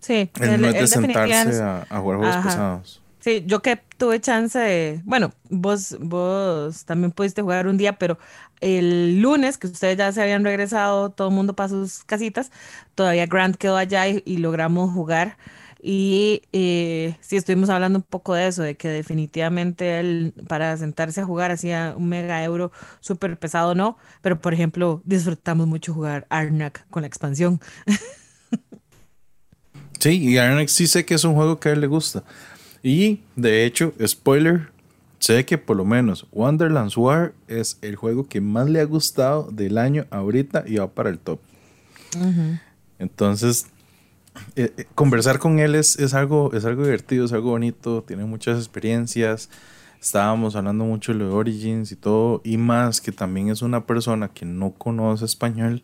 Sí, 0.00 0.30
Él, 0.40 0.60
no 0.60 0.68
es 0.68 0.78
de 0.78 0.86
sentarse 0.88 1.62
a, 1.62 1.86
a 1.90 2.00
jugar 2.00 2.18
juegos 2.18 2.36
Ajá. 2.36 2.38
pesados. 2.38 3.02
Sí, 3.20 3.42
yo 3.46 3.62
que 3.62 3.76
tuve 3.98 4.20
chance 4.20 4.58
de, 4.58 5.00
bueno, 5.04 5.32
vos, 5.50 5.96
vos 6.00 6.84
también 6.84 7.10
pudiste 7.12 7.42
jugar 7.42 7.66
un 7.68 7.78
día, 7.78 7.98
pero 7.98 8.18
el 8.60 9.20
lunes 9.22 9.58
que 9.58 9.66
ustedes 9.66 9.96
ya 9.98 10.12
se 10.12 10.22
habían 10.22 10.44
regresado, 10.44 11.10
todo 11.10 11.28
el 11.28 11.34
mundo 11.34 11.54
para 11.56 11.70
sus 11.70 12.04
casitas, 12.04 12.52
todavía 12.94 13.26
Grant 13.26 13.56
quedó 13.56 13.76
allá 13.78 14.08
y, 14.08 14.22
y 14.26 14.38
logramos 14.38 14.92
jugar. 14.92 15.38
Y 15.86 16.40
eh, 16.52 17.14
sí, 17.20 17.36
estuvimos 17.36 17.68
hablando 17.68 17.98
un 17.98 18.04
poco 18.04 18.32
de 18.32 18.46
eso, 18.46 18.62
de 18.62 18.74
que 18.74 18.88
definitivamente 18.88 20.00
él 20.00 20.32
para 20.48 20.74
sentarse 20.78 21.20
a 21.20 21.26
jugar 21.26 21.50
hacía 21.50 21.92
un 21.94 22.08
mega 22.08 22.42
euro 22.42 22.72
súper 23.00 23.38
pesado, 23.38 23.74
no, 23.74 23.98
pero 24.22 24.40
por 24.40 24.54
ejemplo, 24.54 25.02
disfrutamos 25.04 25.66
mucho 25.66 25.92
jugar 25.92 26.26
Arnak 26.30 26.88
con 26.88 27.02
la 27.02 27.06
expansión. 27.06 27.60
Sí, 30.00 30.18
y 30.22 30.36
Arnex 30.36 30.70
sí 30.70 30.86
sé 30.86 31.06
que 31.06 31.14
es 31.14 31.24
un 31.24 31.34
juego 31.34 31.58
que 31.58 31.70
a 31.70 31.72
él 31.72 31.80
le 31.80 31.86
gusta. 31.86 32.24
Y 32.82 33.20
de 33.36 33.64
hecho, 33.64 33.94
spoiler, 34.06 34.68
sé 35.18 35.46
que 35.46 35.56
por 35.56 35.78
lo 35.78 35.86
menos 35.86 36.26
Wonderlands 36.30 36.94
War 36.98 37.32
es 37.48 37.78
el 37.80 37.96
juego 37.96 38.28
que 38.28 38.42
más 38.42 38.68
le 38.68 38.80
ha 38.80 38.84
gustado 38.84 39.48
del 39.50 39.78
año 39.78 40.04
ahorita 40.10 40.64
y 40.66 40.76
va 40.76 40.88
para 40.88 41.08
el 41.08 41.18
top. 41.18 41.40
Entonces, 42.98 43.68
eh, 44.56 44.72
eh, 44.76 44.86
conversar 44.94 45.38
con 45.38 45.58
él 45.58 45.74
es, 45.74 45.98
es 45.98 46.14
algo, 46.14 46.52
es 46.52 46.64
algo 46.64 46.84
divertido, 46.84 47.24
es 47.24 47.32
algo 47.32 47.50
bonito, 47.50 48.02
tiene 48.06 48.24
muchas 48.24 48.58
experiencias, 48.58 49.48
estábamos 50.00 50.56
hablando 50.56 50.84
mucho 50.84 51.14
de 51.14 51.24
Origins 51.24 51.92
y 51.92 51.96
todo, 51.96 52.40
y 52.44 52.56
más 52.56 53.00
que 53.00 53.12
también 53.12 53.48
es 53.48 53.62
una 53.62 53.86
persona 53.86 54.28
que 54.28 54.44
no 54.44 54.72
conoce 54.72 55.24
español. 55.24 55.82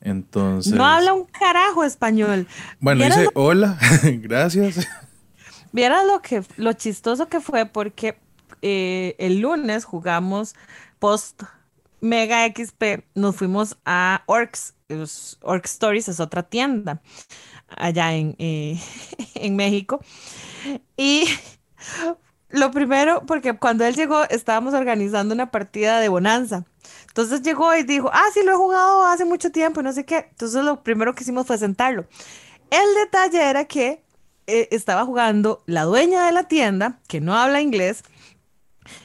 Entonces. 0.00 0.74
No 0.74 0.84
habla 0.84 1.14
un 1.14 1.24
carajo 1.24 1.82
español. 1.82 2.46
Bueno, 2.78 3.04
dice 3.04 3.28
hola, 3.34 3.78
gracias. 4.04 4.86
Vieras 5.72 6.06
lo 6.06 6.20
que 6.20 6.44
lo 6.56 6.74
chistoso 6.74 7.28
que 7.28 7.40
fue 7.40 7.64
porque 7.66 8.18
eh, 8.60 9.16
el 9.18 9.40
lunes 9.40 9.84
jugamos 9.84 10.54
post 10.98 11.42
Mega 12.00 12.46
XP, 12.46 13.02
nos 13.14 13.34
fuimos 13.34 13.78
a 13.86 14.22
Orcs. 14.26 14.74
Orc 15.40 15.64
Stories 15.64 16.08
es 16.08 16.20
otra 16.20 16.42
tienda 16.42 17.00
allá 17.68 18.14
en, 18.14 18.36
eh, 18.38 18.80
en 19.34 19.56
México. 19.56 20.00
Y 20.96 21.26
lo 22.48 22.70
primero, 22.70 23.24
porque 23.26 23.56
cuando 23.56 23.84
él 23.84 23.94
llegó 23.94 24.24
estábamos 24.24 24.74
organizando 24.74 25.34
una 25.34 25.50
partida 25.50 26.00
de 26.00 26.08
Bonanza. 26.08 26.64
Entonces 27.08 27.42
llegó 27.42 27.74
y 27.76 27.84
dijo, 27.84 28.10
ah, 28.12 28.24
sí, 28.32 28.40
lo 28.44 28.52
he 28.52 28.56
jugado 28.56 29.06
hace 29.06 29.24
mucho 29.24 29.50
tiempo, 29.50 29.82
no 29.82 29.92
sé 29.92 30.04
qué. 30.04 30.26
Entonces 30.30 30.64
lo 30.64 30.82
primero 30.82 31.14
que 31.14 31.22
hicimos 31.22 31.46
fue 31.46 31.58
sentarlo. 31.58 32.06
El 32.70 32.94
detalle 33.04 33.40
era 33.40 33.66
que 33.66 34.02
eh, 34.46 34.68
estaba 34.72 35.04
jugando 35.04 35.62
la 35.66 35.84
dueña 35.84 36.26
de 36.26 36.32
la 36.32 36.44
tienda, 36.48 36.98
que 37.06 37.20
no 37.20 37.34
habla 37.36 37.60
inglés, 37.60 38.02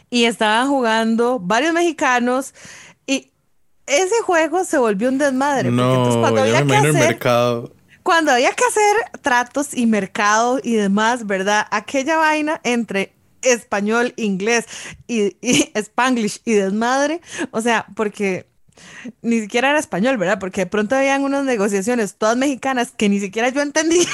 y 0.09 0.25
estaban 0.25 0.67
jugando 0.67 1.39
varios 1.39 1.73
mexicanos 1.73 2.53
y 3.05 3.31
ese 3.85 4.21
juego 4.23 4.65
se 4.65 4.77
volvió 4.77 5.09
un 5.09 5.17
desmadre. 5.17 5.71
No, 5.71 6.19
cuando 6.19 6.41
había 6.41 6.65
que 6.65 6.75
hacer, 6.75 6.93
mercado. 6.93 7.73
Cuando 8.09 8.31
había 8.31 8.53
que 8.53 8.63
hacer 8.63 9.21
tratos 9.21 9.71
y 9.71 9.85
mercado 9.85 10.59
y 10.63 10.73
demás, 10.73 11.27
¿verdad? 11.27 11.67
Aquella 11.69 12.17
vaina 12.17 12.59
entre 12.63 13.13
español, 13.43 14.15
inglés 14.17 14.65
y, 15.05 15.37
y 15.41 15.71
spanglish 15.75 16.41
y 16.43 16.53
desmadre, 16.53 17.21
o 17.51 17.61
sea, 17.61 17.85
porque 17.95 18.47
ni 19.21 19.41
siquiera 19.41 19.69
era 19.69 19.77
español, 19.77 20.17
¿verdad? 20.17 20.39
Porque 20.39 20.61
de 20.61 20.65
pronto 20.65 20.95
habían 20.95 21.23
unas 21.23 21.45
negociaciones 21.45 22.15
todas 22.15 22.35
mexicanas 22.35 22.91
que 22.97 23.09
ni 23.09 23.19
siquiera 23.19 23.49
yo 23.49 23.61
entendía. 23.61 24.09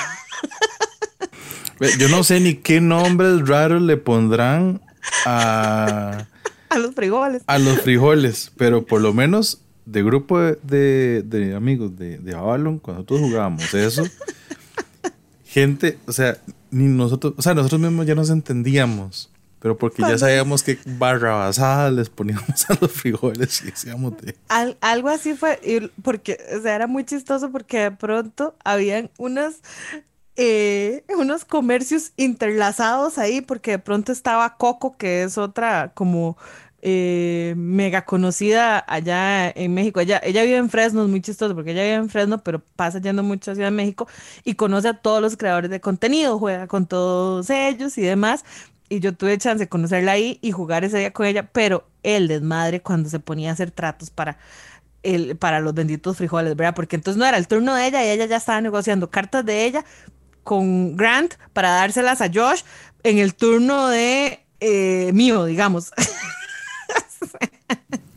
Yo 1.97 2.10
no 2.10 2.25
sé 2.25 2.41
ni 2.41 2.55
qué 2.55 2.81
nombres 2.81 3.47
raros 3.47 3.81
le 3.81 3.95
pondrán 3.95 4.81
a... 5.25 6.25
a 6.69 6.77
los 6.79 6.93
frijoles. 6.95 7.43
A 7.47 7.58
los 7.60 7.79
frijoles, 7.79 8.51
pero 8.58 8.86
por 8.86 8.99
lo 8.99 9.13
menos 9.13 9.62
de 9.85 10.03
grupo 10.03 10.39
de, 10.39 11.53
amigos 11.55 11.95
de, 11.97 12.17
de 12.17 12.35
Avalon, 12.35 12.79
cuando 12.79 13.03
nosotros 13.03 13.21
jugábamos 13.21 13.73
eso, 13.73 14.03
gente, 15.45 15.97
o 16.07 16.11
sea, 16.11 16.37
ni 16.71 16.85
nosotros, 16.85 17.33
o 17.37 17.41
sea, 17.41 17.53
nosotros 17.53 17.79
mismos 17.79 18.05
ya 18.05 18.15
nos 18.15 18.29
entendíamos, 18.29 19.31
pero 19.59 19.77
porque 19.77 20.01
ya 20.01 20.17
sabíamos 20.17 20.61
que 20.63 20.77
barra 20.85 21.35
basada 21.35 21.89
les 21.91 22.09
poníamos 22.09 22.69
a 22.69 22.77
los 22.79 22.91
frijoles 22.91 23.61
y 23.61 23.65
decíamos 23.65 24.13
de... 24.17 24.35
algo 24.81 25.09
así 25.09 25.33
fue, 25.33 25.59
porque, 26.03 26.37
o 26.55 26.61
sea, 26.61 26.75
era 26.75 26.87
muy 26.87 27.03
chistoso 27.03 27.51
porque 27.51 27.79
de 27.79 27.91
pronto 27.91 28.55
habían 28.63 29.09
unas 29.17 29.61
eh, 30.37 31.05
unos 31.17 31.45
comercios 31.45 32.11
interlazados 32.17 33.17
ahí, 33.17 33.39
porque 33.39 33.71
de 33.71 33.79
pronto 33.79 34.11
estaba 34.11 34.57
Coco, 34.57 34.97
que 34.97 35.23
es 35.23 35.37
otra 35.37 35.93
como 35.93 36.37
eh, 36.87 37.55
mega 37.57 38.05
conocida 38.05 38.85
allá 38.87 39.49
en 39.49 39.73
México. 39.73 39.99
Ella, 40.01 40.21
ella 40.23 40.43
vive 40.43 40.57
en 40.57 40.69
Fresno, 40.69 41.01
es 41.01 41.09
muy 41.09 41.19
chistoso 41.19 41.55
porque 41.55 41.71
ella 41.71 41.81
vive 41.81 41.95
en 41.95 42.09
Fresno, 42.09 42.43
pero 42.43 42.61
pasa 42.75 43.01
yendo 43.01 43.23
mucho 43.23 43.49
a 43.49 43.55
Ciudad 43.55 43.71
México 43.71 44.07
y 44.43 44.53
conoce 44.53 44.89
a 44.89 44.93
todos 44.93 45.19
los 45.19 45.35
creadores 45.35 45.71
de 45.71 45.81
contenido, 45.81 46.37
juega 46.37 46.67
con 46.67 46.85
todos 46.85 47.49
ellos 47.49 47.97
y 47.97 48.01
demás. 48.01 48.45
Y 48.87 48.99
yo 48.99 49.15
tuve 49.15 49.35
chance 49.39 49.63
de 49.63 49.67
conocerla 49.67 50.11
ahí 50.11 50.37
y 50.43 50.51
jugar 50.51 50.83
ese 50.83 50.99
día 50.99 51.11
con 51.11 51.25
ella, 51.25 51.49
pero 51.51 51.87
el 52.03 52.27
desmadre 52.27 52.81
cuando 52.81 53.09
se 53.09 53.19
ponía 53.19 53.49
a 53.49 53.53
hacer 53.53 53.71
tratos 53.71 54.11
para 54.11 54.37
el, 55.01 55.37
para 55.37 55.61
los 55.61 55.73
benditos 55.73 56.17
frijoles, 56.17 56.55
¿verdad? 56.55 56.75
Porque 56.75 56.97
entonces 56.97 57.17
no 57.17 57.25
era 57.25 57.39
el 57.39 57.47
turno 57.47 57.73
de 57.73 57.87
ella 57.87 58.05
y 58.05 58.09
ella 58.09 58.27
ya 58.27 58.37
estaba 58.37 58.61
negociando 58.61 59.09
cartas 59.09 59.43
de 59.43 59.65
ella 59.65 59.83
con 60.43 60.95
Grant 60.95 61.33
para 61.51 61.71
dárselas 61.71 62.21
a 62.21 62.29
Josh 62.31 62.61
en 63.01 63.17
el 63.17 63.33
turno 63.33 63.87
de 63.87 64.45
eh, 64.59 65.09
mío, 65.13 65.45
digamos. 65.45 65.91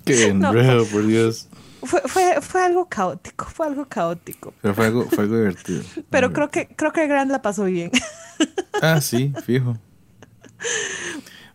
Qué 0.05 0.27
enredo, 0.29 0.85
por 0.87 1.07
Dios. 1.07 1.49
Fue, 1.83 2.01
fue, 2.07 2.41
fue, 2.41 2.65
algo 2.65 2.89
caótico, 2.89 3.45
fue 3.45 3.67
algo 3.67 3.87
caótico. 3.87 4.53
Pero 4.61 4.75
fue 4.75 4.87
algo, 4.87 5.05
fue 5.05 5.25
algo 5.25 5.37
divertido. 5.37 5.83
Pero 6.11 6.33
creo 6.33 6.51
que, 6.51 6.67
creo 6.69 6.93
que 6.93 7.07
Grant 7.07 7.31
la 7.31 7.43
pasó 7.43 7.65
bien. 7.65 7.91
Ah, 8.81 9.01
sí, 9.01 9.33
fijo. 9.45 9.77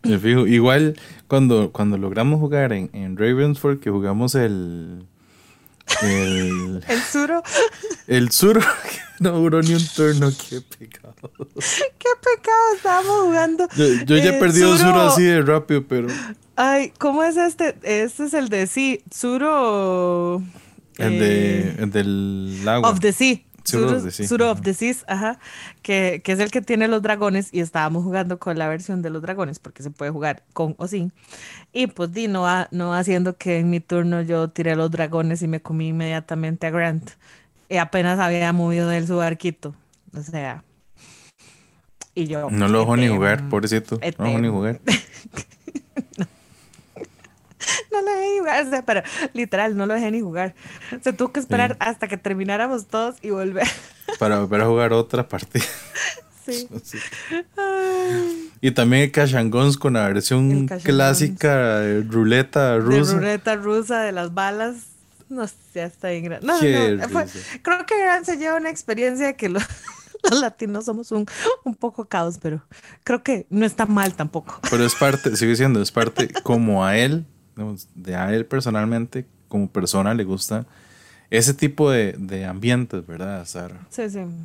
Me 0.02 0.18
fijo. 0.18 0.46
Igual 0.46 0.94
cuando, 1.26 1.72
cuando 1.72 1.96
logramos 1.96 2.38
jugar 2.38 2.74
en, 2.74 2.90
en 2.92 3.16
Ravensford, 3.16 3.80
que 3.80 3.88
jugamos 3.88 4.34
el, 4.34 5.06
el, 6.02 6.84
el 6.88 7.00
suro. 7.00 7.42
El 8.06 8.30
suro 8.30 8.60
no 9.20 9.30
duró 9.32 9.62
ni 9.62 9.74
un 9.74 9.86
turno. 9.86 10.30
Qué 10.30 10.60
pecado. 10.60 11.14
Qué 11.98 12.08
pecado 12.22 12.74
estábamos 12.76 13.22
jugando. 13.22 13.68
Yo, 13.76 14.16
ya 14.16 14.36
he 14.36 14.40
perdido 14.40 14.76
suro... 14.76 15.00
así 15.00 15.22
de 15.22 15.42
rápido, 15.42 15.86
pero. 15.86 16.08
Ay, 16.56 16.92
¿cómo 16.98 17.24
es 17.24 17.36
este? 17.36 17.76
Este 17.82 18.24
es 18.24 18.34
el 18.34 18.48
de 18.48 18.66
sí. 18.66 19.02
Suro. 19.10 20.42
El, 20.98 21.18
de, 21.18 21.60
eh, 21.60 21.76
el 21.80 21.90
del 21.90 22.64
lago. 22.64 22.88
Of 22.88 23.00
the 23.00 23.12
Sea. 23.12 23.40
Suro 23.64 24.50
of 24.50 24.60
the 24.60 24.74
Seas, 24.74 25.04
ajá, 25.08 25.38
que, 25.80 26.20
que, 26.22 26.32
es 26.32 26.38
el 26.38 26.50
que 26.50 26.60
tiene 26.60 26.86
los 26.86 27.00
dragones 27.00 27.48
y 27.50 27.60
estábamos 27.60 28.04
jugando 28.04 28.38
con 28.38 28.58
la 28.58 28.68
versión 28.68 29.00
de 29.00 29.08
los 29.08 29.22
dragones 29.22 29.58
porque 29.58 29.82
se 29.82 29.90
puede 29.90 30.10
jugar 30.10 30.44
con 30.52 30.74
o 30.76 30.86
sin. 30.86 31.12
Y 31.72 31.86
pues 31.86 32.12
di, 32.12 32.28
no, 32.28 32.46
no 32.70 32.94
haciendo 32.94 33.38
que 33.38 33.60
en 33.60 33.70
mi 33.70 33.80
turno 33.80 34.20
yo 34.20 34.48
tiré 34.48 34.76
los 34.76 34.90
dragones 34.90 35.40
y 35.42 35.48
me 35.48 35.60
comí 35.60 35.88
inmediatamente 35.88 36.66
a 36.66 36.70
Grant. 36.70 37.12
Y 37.70 37.78
apenas 37.78 38.18
había 38.18 38.52
movido 38.52 38.88
de 38.88 38.98
él 38.98 39.06
su 39.06 39.16
barquito. 39.16 39.74
O 40.14 40.20
sea. 40.20 40.62
Y 42.14 42.26
yo. 42.26 42.50
No 42.50 42.68
lo 42.68 42.80
dejo 42.80 42.96
ni 42.96 43.08
jugar, 43.08 43.48
pobrecito. 43.48 43.98
No 44.18 44.24
lo 44.24 44.30
dejo 44.30 44.40
ni 44.40 44.48
jugar. 44.48 44.80
no 46.18 46.26
lo 47.90 48.02
dejé 48.02 48.32
ni 48.32 48.38
jugar, 48.38 48.84
pero 48.84 49.02
literal, 49.32 49.76
no 49.76 49.86
lo 49.86 49.94
dejé 49.94 50.10
ni 50.10 50.20
jugar. 50.20 50.54
Se 51.02 51.12
tuvo 51.12 51.32
que 51.32 51.40
esperar 51.40 51.76
hasta 51.80 52.08
que 52.08 52.16
termináramos 52.16 52.86
todos 52.86 53.16
y 53.22 53.30
volver. 53.30 53.66
Para 54.18 54.40
volver 54.40 54.62
a 54.62 54.66
jugar 54.66 54.92
otra 54.92 55.28
partida. 55.28 55.64
Sí. 56.44 56.68
Y 58.60 58.70
también 58.70 59.10
Cashangons 59.10 59.76
con 59.76 59.92
la 59.92 60.08
versión 60.08 60.66
clásica 60.66 61.80
de 61.80 62.00
ruleta 62.00 62.78
rusa. 62.78 63.12
De 63.12 63.18
ruleta 63.18 63.56
rusa 63.56 64.00
de 64.00 64.12
las 64.12 64.32
balas. 64.32 64.76
No 65.28 65.46
sé, 65.46 65.82
está 65.82 66.08
bien 66.08 66.24
grande. 66.24 66.46
No, 66.46 66.54
no, 66.54 67.24
creo 67.60 67.84
que 67.84 68.24
se 68.24 68.38
lleva 68.38 68.56
una 68.56 68.70
experiencia 68.70 69.34
que 69.34 69.50
los, 69.50 69.62
latinos 70.40 70.86
somos 70.86 71.12
un, 71.12 71.26
un, 71.64 71.74
poco 71.74 72.06
caos, 72.06 72.38
pero 72.40 72.64
creo 73.04 73.22
que 73.22 73.46
no 73.50 73.66
está 73.66 73.84
mal 73.84 74.14
tampoco. 74.14 74.60
Pero 74.70 74.86
es 74.86 74.94
parte, 74.94 75.36
sigue 75.36 75.56
siendo, 75.56 75.82
es 75.82 75.92
parte 75.92 76.28
como 76.42 76.86
a 76.86 76.96
él 76.96 77.26
de 77.94 78.16
a 78.16 78.32
él 78.34 78.46
personalmente, 78.46 79.26
como 79.48 79.68
persona, 79.68 80.14
le 80.14 80.24
gusta 80.24 80.66
ese 81.30 81.54
tipo 81.54 81.90
de, 81.90 82.12
de 82.12 82.44
ambientes, 82.44 83.04
¿verdad? 83.06 83.42
Estar 83.42 83.78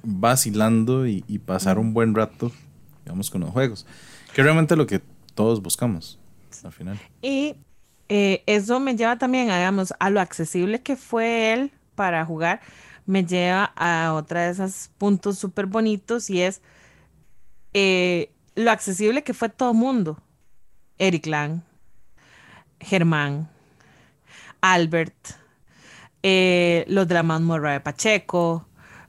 vacilando 0.03 1.07
y, 1.07 1.21
pasar 1.45 1.77
un 1.77 1.93
buen 1.93 2.15
rato, 2.15 2.51
digamos, 3.03 3.29
con 3.29 3.41
los 3.41 3.51
juegos. 3.51 3.85
Que 4.33 4.43
realmente 4.43 4.73
es 4.73 4.77
lo 4.77 4.87
que 4.87 5.01
todos 5.35 5.61
buscamos 5.61 6.19
al 6.63 6.71
final. 6.71 6.99
Y 7.21 7.55
eh, 8.09 8.43
eso 8.45 8.79
me 8.79 8.95
lleva 8.95 9.17
también, 9.17 9.45
digamos, 9.45 9.93
a 9.99 10.09
lo 10.09 10.19
accesible 10.19 10.81
que 10.81 10.95
fue 10.95 11.53
él 11.53 11.71
para 11.95 12.25
jugar, 12.25 12.61
me 13.05 13.25
lleva 13.25 13.65
a 13.75 14.13
otra 14.13 14.45
de 14.45 14.51
esos 14.51 14.89
puntos 14.97 15.37
súper 15.37 15.65
bonitos 15.65 16.29
y 16.29 16.41
es 16.41 16.61
eh, 17.73 18.31
lo 18.55 18.71
accesible 18.71 19.23
que 19.23 19.33
fue 19.33 19.49
todo 19.49 19.73
mundo. 19.73 20.21
Eric 20.97 21.27
Lang, 21.27 21.61
Germán, 22.79 23.49
Albert, 24.61 25.15
eh, 26.23 26.85
los 26.87 27.07
de 27.07 27.13
la 27.13 27.23
mazmorra 27.23 27.73
de 27.73 27.79
Pacheco, 27.79 28.65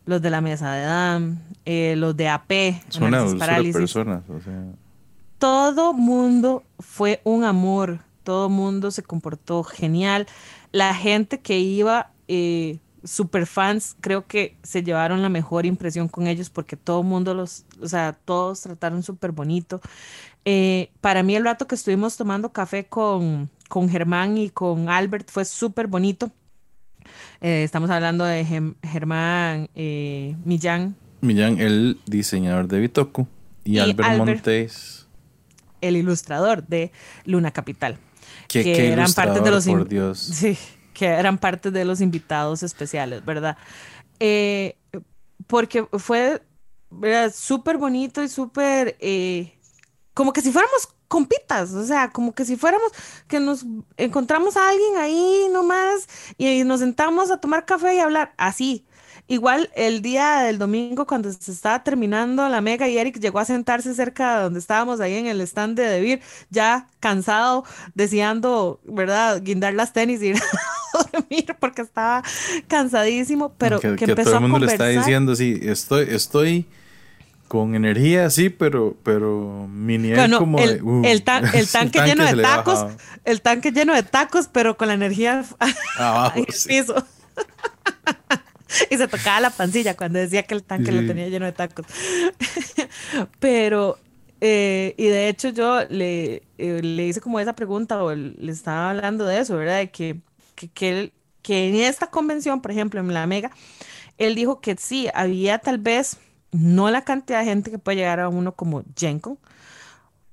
los 0.07 0.23
de 0.23 0.31
la 0.31 0.41
mesa 0.41 0.73
de 0.73 0.83
Dan, 0.83 1.43
eh, 1.65 1.95
los 1.97 2.17
de 2.17 2.29
AP, 2.29 2.83
Son 2.89 3.11
personas. 3.73 4.23
Todo 5.39 5.93
mundo 5.93 6.65
fue 6.79 7.21
un 7.25 7.45
amor, 7.45 8.01
todo 8.25 8.49
mundo 8.49 8.91
se 8.91 9.03
comportó 9.03 9.63
genial. 9.65 10.27
La 10.73 10.95
gente 10.95 11.41
que 11.41 11.59
iba, 11.59 12.11
eh, 12.29 12.79
super 13.05 13.47
fans, 13.47 13.97
creo 14.01 14.27
que 14.27 14.57
se 14.63 14.83
llevaron 14.83 15.23
la 15.23 15.29
mejor 15.29 15.65
impresión 15.65 16.09
con 16.09 16.27
ellos 16.27 16.51
porque 16.51 16.77
todo 16.77 17.03
mundo 17.03 17.35
los, 17.35 17.65
o 17.81 17.89
sea, 17.89 18.13
todos 18.13 18.61
trataron 18.61 19.03
súper 19.03 19.33
bonito. 19.33 19.81
Para 21.01 21.23
mí 21.23 21.37
el 21.37 21.45
rato 21.45 21.67
que 21.67 21.75
estuvimos 21.75 22.17
tomando 22.17 22.53
café 22.53 22.87
con, 22.87 23.51
con 23.69 23.89
Germán 23.89 24.37
y 24.37 24.51
con 24.51 24.89
Albert 24.89 25.31
fue 25.31 25.45
súper 25.45 25.87
bonito. 25.87 26.33
Eh, 27.41 27.63
estamos 27.65 27.89
hablando 27.91 28.25
de 28.25 28.45
Germán 28.83 29.71
eh, 29.75 30.37
Millán. 30.45 30.97
Millán, 31.21 31.59
el 31.61 31.99
diseñador 32.07 32.69
de 32.69 32.81
Bitoku. 32.81 33.27
Y, 33.65 33.79
Albert, 33.79 34.19
Montes. 34.19 35.07
el 35.81 35.97
ilustrador 35.97 36.67
de 36.67 36.93
Luna 37.25 37.51
Capital. 37.51 37.99
¿Qué, 38.49 38.65
que 38.65 38.73
qué 38.73 38.93
eran 38.93 39.13
parte 39.13 39.41
de 39.41 39.51
los 39.51 39.67
por 39.67 39.89
Dios. 39.89 40.19
Sí, 40.35 40.59
que 40.93 41.07
eran 41.07 41.39
parte 41.39 41.71
de 41.71 41.85
los 41.85 42.01
invitados 42.01 42.63
especiales, 42.63 43.25
¿verdad? 43.25 43.57
Eh, 44.19 44.77
porque 45.47 45.87
fue 45.99 46.43
súper 47.33 47.79
bonito 47.79 48.23
y 48.23 48.29
súper 48.29 48.97
eh, 49.01 49.55
como 50.15 50.33
que 50.33 50.41
si 50.41 50.53
fuéramos 50.53 50.89
compitas, 51.09 51.73
o 51.73 51.85
sea, 51.85 52.11
como 52.11 52.33
que 52.33 52.45
si 52.45 52.57
fuéramos 52.57 52.93
que 53.27 53.41
nos 53.41 53.67
encontramos 53.97 54.57
a 54.57 54.69
alguien 54.69 54.97
ahí 54.97 55.49
nomás 55.53 56.07
y 56.39 56.63
nos 56.65 56.81
sentamos 56.81 57.31
a 57.31 57.39
tomar 57.39 57.65
café 57.65 57.95
y 57.97 57.99
hablar 57.99 58.33
así. 58.37 58.87
Igual 59.27 59.71
el 59.77 60.03
día 60.03 60.41
del 60.41 60.59
domingo 60.59 61.07
cuando 61.07 61.33
se 61.33 61.53
estaba 61.53 61.85
terminando 61.85 62.49
la 62.49 62.61
mega 62.61 62.89
y 62.89 62.99
Eric 62.99 63.21
llegó 63.21 63.39
a 63.39 63.45
sentarse 63.45 63.95
cerca 63.95 64.37
de 64.37 64.43
donde 64.45 64.59
estábamos 64.59 65.01
ahí 65.01 65.15
en 65.15 65.27
el 65.27 65.41
stand 65.43 65.77
de 65.77 65.85
Debir, 65.85 66.21
ya 66.51 66.89
cansado, 66.99 67.65
deseando, 67.95 68.81
¿verdad?, 68.85 69.41
guindar 69.43 69.75
las 69.75 69.93
tenis 69.93 70.21
y 70.23 70.29
ir 70.29 70.37
a 70.95 71.05
dormir 71.13 71.57
porque 71.61 71.83
estaba 71.83 72.25
cansadísimo, 72.67 73.55
pero 73.57 73.79
que, 73.79 73.91
que, 73.91 74.05
que 74.05 74.11
empezó 74.13 74.31
todo 74.31 74.39
el 74.39 74.45
a 74.45 74.49
mundo 74.49 74.67
le 74.67 74.73
está 74.73 74.87
diciendo, 74.87 75.37
sí, 75.37 75.61
estoy, 75.63 76.07
estoy 76.11 76.67
con 77.51 77.75
energía, 77.75 78.31
sí, 78.31 78.49
pero, 78.49 78.97
pero 79.03 79.67
mi 79.69 79.99
nivel 79.99 80.37
como 80.37 80.61
el, 80.61 80.77
de, 80.77 80.83
uh, 80.83 81.03
el 81.05 81.25
tan- 81.25 81.45
el 81.53 81.67
tanque 81.67 82.01
lleno 82.03 82.25
de 82.25 82.41
tacos, 82.41 82.87
el 83.25 83.43
tanque 83.43 83.73
lleno 83.73 83.93
de 83.93 84.05
tacos, 84.05 84.47
pero 84.47 84.77
con 84.77 84.87
la 84.87 84.95
energía 84.95 85.45
abajo, 85.99 86.39
en 86.39 86.45
el 86.47 86.55
sí. 86.55 86.69
piso. 86.69 86.95
Y 88.89 88.97
se 88.97 89.09
tocaba 89.09 89.41
la 89.41 89.51
pancilla 89.51 89.97
cuando 89.97 90.21
decía 90.21 90.45
que 90.45 90.55
el 90.55 90.63
tanque 90.63 90.93
lo 90.93 91.01
Sí. 91.01 91.09
tenía 91.09 91.27
lleno 91.29 91.45
de 91.45 91.51
tacos. 91.51 91.87
Pero, 93.41 93.99
eh, 94.41 94.95
y 94.97 95.07
de 95.07 95.29
hecho 95.29 95.49
yo 95.49 95.81
le, 95.89 96.45
eh, 96.57 96.81
le 96.83 97.07
hice 97.07 97.21
como 97.21 97.41
esa 97.41 97.55
pregunta 97.55 98.01
o 98.03 98.15
le 98.15 98.53
estaba 98.53 98.91
hablando 98.91 99.25
de 99.27 99.41
eso, 99.41 99.57
¿verdad? 99.57 99.79
De 99.79 99.91
que, 99.91 100.21
que, 100.55 100.69
que, 100.69 101.13
que 101.43 101.69
en 101.69 101.75
esta 101.75 102.07
convención, 102.09 102.61
por 102.61 102.71
ejemplo, 102.71 103.01
en 103.01 103.13
la 103.13 103.27
Mega, 103.27 103.51
él 104.19 104.37
dijo 104.37 104.61
que 104.61 104.77
sí, 104.79 105.09
había 105.15 105.59
tal 105.59 105.79
vez 105.79 106.19
no 106.53 106.91
la 106.91 107.03
cantidad 107.03 107.41
de 107.41 107.47
gente 107.47 107.71
que 107.71 107.79
puede 107.79 107.99
llegar 107.99 108.21
a 108.21 108.29
uno 108.29 108.53
como 108.53 108.83
Jenko, 108.97 109.39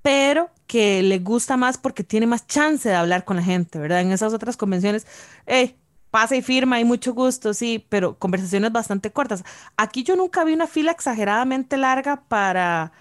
pero 0.01 0.49
que 0.67 1.03
le 1.03 1.19
gusta 1.19 1.57
más 1.57 1.77
porque 1.77 2.03
tiene 2.03 2.27
más 2.27 2.47
chance 2.47 2.87
de 2.87 2.95
hablar 2.95 3.25
con 3.25 3.37
la 3.37 3.43
gente, 3.43 3.79
¿verdad? 3.79 4.01
En 4.01 4.11
esas 4.11 4.33
otras 4.33 4.57
convenciones, 4.57 5.05
hey, 5.45 5.75
pasa 6.11 6.35
y 6.35 6.41
firma 6.41 6.79
y 6.79 6.85
mucho 6.85 7.13
gusto, 7.13 7.53
sí, 7.53 7.85
pero 7.89 8.17
conversaciones 8.17 8.71
bastante 8.71 9.11
cortas. 9.11 9.43
Aquí 9.77 10.03
yo 10.03 10.15
nunca 10.15 10.43
vi 10.43 10.53
una 10.53 10.67
fila 10.67 10.91
exageradamente 10.91 11.77
larga 11.77 12.23
para, 12.27 12.91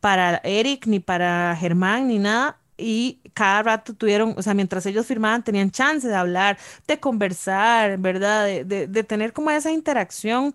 para 0.00 0.40
Eric, 0.44 0.86
ni 0.86 1.00
para 1.00 1.56
Germán, 1.56 2.08
ni 2.08 2.18
nada. 2.18 2.58
Y 2.76 3.20
cada 3.34 3.62
rato 3.62 3.94
tuvieron, 3.94 4.34
o 4.36 4.42
sea, 4.42 4.54
mientras 4.54 4.84
ellos 4.86 5.06
firmaban, 5.06 5.44
tenían 5.44 5.70
chance 5.70 6.08
de 6.08 6.14
hablar, 6.14 6.58
de 6.88 6.98
conversar, 6.98 7.98
¿verdad? 7.98 8.46
De 8.64 9.04
tener 9.04 9.32
como 9.32 9.50
esa 9.50 9.70
interacción 9.70 10.52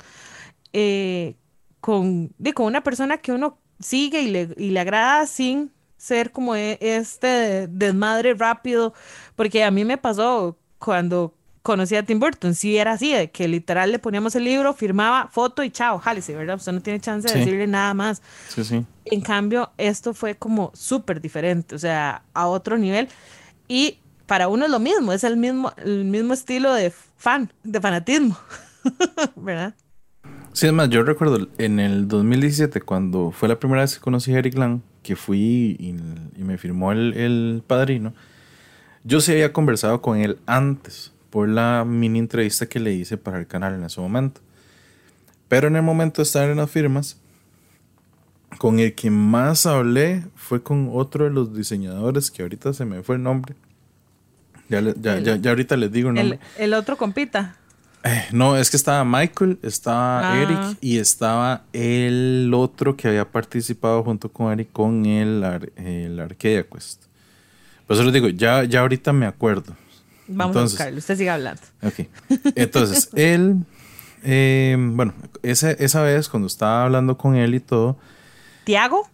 eh, 0.74 1.36
con, 1.82 2.32
de, 2.38 2.54
con 2.54 2.66
una 2.66 2.82
persona 2.84 3.18
que 3.18 3.32
uno 3.32 3.58
sigue 3.80 4.22
y 4.22 4.30
le, 4.30 4.54
y 4.58 4.72
le 4.72 4.80
agrada 4.80 5.26
sin 5.26 5.72
ser 5.98 6.32
como 6.32 6.56
e- 6.56 6.78
este 6.82 7.68
desmadre 7.68 8.34
rápido, 8.34 8.94
porque 9.36 9.64
a 9.64 9.72
mí 9.72 9.86
me 9.86 9.98
pasó 9.98 10.58
cuando 10.78 11.34
conocí 11.62 11.96
a 11.96 12.04
Tim 12.04 12.20
Burton, 12.20 12.56
sí 12.56 12.78
era 12.78 12.94
así, 12.94 13.12
de 13.14 13.32
que 13.32 13.48
literal 13.48 13.92
le 13.92 14.00
poníamos 14.00 14.34
el 14.36 14.46
libro, 14.46 14.74
firmaba, 14.74 15.28
foto 15.28 15.62
y 15.64 15.70
chao, 15.72 16.00
jálese, 16.00 16.36
¿verdad? 16.36 16.56
Usted 16.56 16.72
no 16.72 16.82
tiene 16.82 17.00
chance 17.00 17.28
de 17.28 17.34
Sí. 17.34 17.40
decirle 17.42 17.68
nada 17.68 17.94
más. 17.94 18.22
Sí, 18.48 18.64
sí. 18.64 18.86
En 19.06 19.22
cambio, 19.22 19.72
esto 19.78 20.14
fue 20.14 20.36
como 20.36 20.72
súper 20.74 21.20
diferente, 21.22 21.76
o 21.76 21.80
sea, 21.80 22.24
a 22.34 22.48
otro 22.48 22.78
nivel. 22.78 23.10
Y 23.68 24.00
para 24.26 24.48
uno 24.48 24.66
es 24.66 24.72
lo 24.72 24.80
mismo, 24.80 25.12
es 25.14 25.24
el 25.24 25.36
mismo, 25.38 25.74
el 25.78 26.06
mismo 26.06 26.34
estilo 26.34 26.74
de 26.74 26.92
fan, 27.18 27.52
de 27.64 27.82
fanatismo, 27.82 28.38
¿verdad? 29.36 29.74
Sí, 30.60 30.68
es 30.68 30.74
más, 30.74 30.90
yo 30.90 31.04
recuerdo 31.04 31.48
en 31.58 31.80
el 31.80 32.10
2017, 32.10 32.82
cuando 32.82 33.32
fue 33.32 33.48
la 33.48 33.58
primera 33.58 33.80
vez 33.80 33.96
que 33.96 34.02
conocí 34.02 34.36
a 34.36 34.40
Eric 34.40 34.58
Lang, 34.58 34.82
que 35.04 35.16
fui 35.16 35.78
y, 35.80 35.96
y 36.38 36.44
me 36.44 36.58
firmó 36.58 36.92
el, 36.92 37.14
el 37.14 37.64
padrino, 37.66 38.14
yo 39.06 39.22
sí 39.22 39.32
había 39.32 39.54
conversado 39.54 40.02
con 40.02 40.18
él 40.18 40.38
antes 40.48 41.14
por 41.30 41.48
la 41.48 41.86
mini 41.88 42.20
entrevista 42.20 42.66
que 42.66 42.82
le 42.82 42.92
hice 42.94 43.16
para 43.16 43.40
el 43.40 43.48
canal 43.48 43.74
en 43.74 43.86
ese 43.86 44.02
momento. 44.02 44.42
Pero 45.48 45.70
en 45.70 45.78
el 45.78 45.82
momento 45.82 46.18
de 46.22 46.24
estar 46.24 46.50
en 46.50 46.58
las 46.58 46.70
firmas, 46.70 47.22
con 48.58 48.80
el 48.80 48.94
que 48.96 49.10
más 49.12 49.66
hablé 49.66 50.26
fue 50.36 50.62
con 50.62 50.90
otro 50.92 51.24
de 51.24 51.32
los 51.32 51.56
diseñadores, 51.56 52.32
que 52.32 52.42
ahorita 52.42 52.74
se 52.74 52.84
me 52.84 53.02
fue 53.02 53.16
el 53.16 53.24
nombre. 53.24 53.56
Ya, 54.68 54.82
ya, 54.82 55.16
El- 55.16 55.24
ya, 55.24 55.38
ya 55.38 55.52
ahorita 55.52 55.78
les 55.78 55.90
digo 55.90 56.10
el 56.10 56.16
nombre. 56.16 56.40
El, 56.58 56.66
el 56.66 56.74
otro 56.74 56.98
compita. 56.98 57.56
Eh, 58.04 58.28
no, 58.32 58.56
es 58.56 58.70
que 58.70 58.78
estaba 58.78 59.04
Michael, 59.04 59.60
estaba 59.62 60.32
Ah. 60.34 60.42
Eric 60.42 60.78
y 60.82 60.98
estaba 61.00 61.64
el 61.74 62.50
otro 62.56 62.96
que 62.96 63.10
había 63.10 63.30
participado 63.30 64.04
junto 64.04 64.32
con 64.32 64.52
Eric 64.54 64.72
con 64.72 65.06
el, 65.06 65.44
Ar- 65.44 65.72
el 65.76 66.20
Arcadia 66.20 66.64
Quest. 66.64 67.04
Por 67.86 67.96
eso 67.96 68.04
les 68.06 68.14
digo, 68.14 68.30
ya, 68.30 68.64
ya 68.64 68.82
ahorita 68.82 69.12
me 69.12 69.26
acuerdo. 69.26 69.76
Vamos 70.28 70.56
Entonces- 70.56 70.80
a 70.80 70.84
buscarlo, 70.84 71.00
usted 71.00 71.18
siga 71.18 71.34
hablando. 71.34 71.62
Ok. 71.84 72.08
Entonces, 72.56 73.10
él, 73.16 73.58
eh, 74.24 74.78
bueno, 74.80 75.14
esa, 75.44 75.72
esa 75.72 76.02
vez 76.02 76.30
cuando 76.30 76.48
estaba 76.48 76.86
hablando 76.86 77.18
con 77.18 77.36
él 77.36 77.54
y 77.56 77.60
todo, 77.60 77.98
Tiago, 78.64 79.10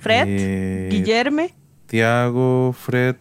Fred, 0.00 0.24
eh, 0.28 0.88
Guillerme, 0.92 1.54
Tiago, 1.86 2.74
Fred, 2.78 3.16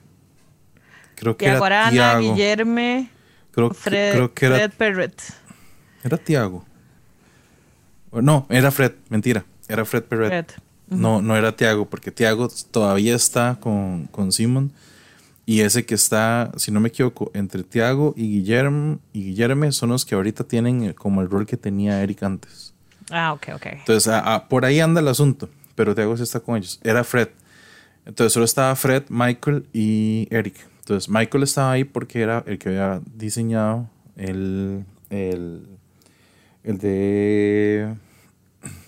creo 1.15 1.35
que 1.37 1.45
Tiago 1.45 1.65
era 1.65 1.87
Arana, 1.87 1.91
Tiago. 1.91 2.19
Guillerme, 2.35 3.09
Creo, 3.57 3.73
Fred, 3.73 4.11
creo 4.13 4.33
que 4.35 4.45
era 4.45 4.55
Fred 4.57 4.71
Perret. 4.77 5.21
Era 6.03 6.17
Tiago. 6.17 6.63
No, 8.11 8.45
era 8.49 8.69
Fred, 8.71 8.93
mentira. 9.09 9.45
Era 9.67 9.83
Fred 9.83 10.03
Perret. 10.03 10.29
Fred. 10.29 10.45
No, 10.89 11.21
no 11.21 11.35
era 11.35 11.55
Tiago, 11.55 11.89
porque 11.89 12.11
Tiago 12.11 12.49
todavía 12.71 13.15
está 13.15 13.57
con, 13.59 14.05
con 14.07 14.31
Simon. 14.31 14.71
Y 15.45 15.61
ese 15.61 15.85
que 15.85 15.95
está, 15.95 16.51
si 16.57 16.71
no 16.71 16.79
me 16.79 16.89
equivoco, 16.89 17.31
entre 17.33 17.63
Tiago 17.63 18.13
y 18.15 18.29
Guillermo 18.29 18.99
y 19.11 19.23
Guillerme 19.23 19.71
son 19.71 19.89
los 19.89 20.05
que 20.05 20.13
ahorita 20.15 20.43
tienen 20.43 20.93
como 20.93 21.21
el 21.21 21.29
rol 21.29 21.45
que 21.45 21.57
tenía 21.57 22.01
Eric 22.03 22.21
antes. 22.23 22.73
Ah, 23.09 23.33
ok, 23.33 23.47
ok. 23.55 23.65
Entonces, 23.71 24.07
a- 24.07 24.35
a- 24.35 24.47
por 24.49 24.65
ahí 24.65 24.79
anda 24.79 25.01
el 25.01 25.07
asunto. 25.07 25.49
Pero 25.75 25.95
Tiago 25.95 26.15
sí 26.17 26.23
está 26.23 26.39
con 26.41 26.57
ellos. 26.57 26.79
Era 26.83 27.03
Fred. 27.03 27.29
Entonces, 28.05 28.33
solo 28.33 28.45
estaba 28.45 28.75
Fred, 28.75 29.03
Michael 29.09 29.65
y 29.73 30.27
Eric. 30.31 30.55
Entonces, 30.87 31.09
Michael 31.09 31.43
estaba 31.43 31.73
ahí 31.73 31.83
porque 31.83 32.21
era 32.21 32.45
el 32.47 32.57
que 32.57 32.69
había 32.69 33.01
diseñado 33.13 33.89
el, 34.15 34.85
el, 35.09 35.67
el 36.63 36.77
de, 36.77 37.93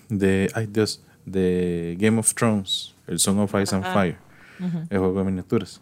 de, 0.07 0.49
ay 0.55 0.67
Dios, 0.67 1.03
de 1.25 1.97
Game 1.99 2.17
of 2.17 2.33
Thrones, 2.33 2.95
el 3.05 3.19
Song 3.19 3.39
of 3.39 3.53
Ice 3.61 3.75
and 3.75 3.83
Ah. 3.85 3.93
Fire, 3.93 4.17
el 4.89 4.97
juego 4.97 5.19
de 5.19 5.25
miniaturas. 5.25 5.81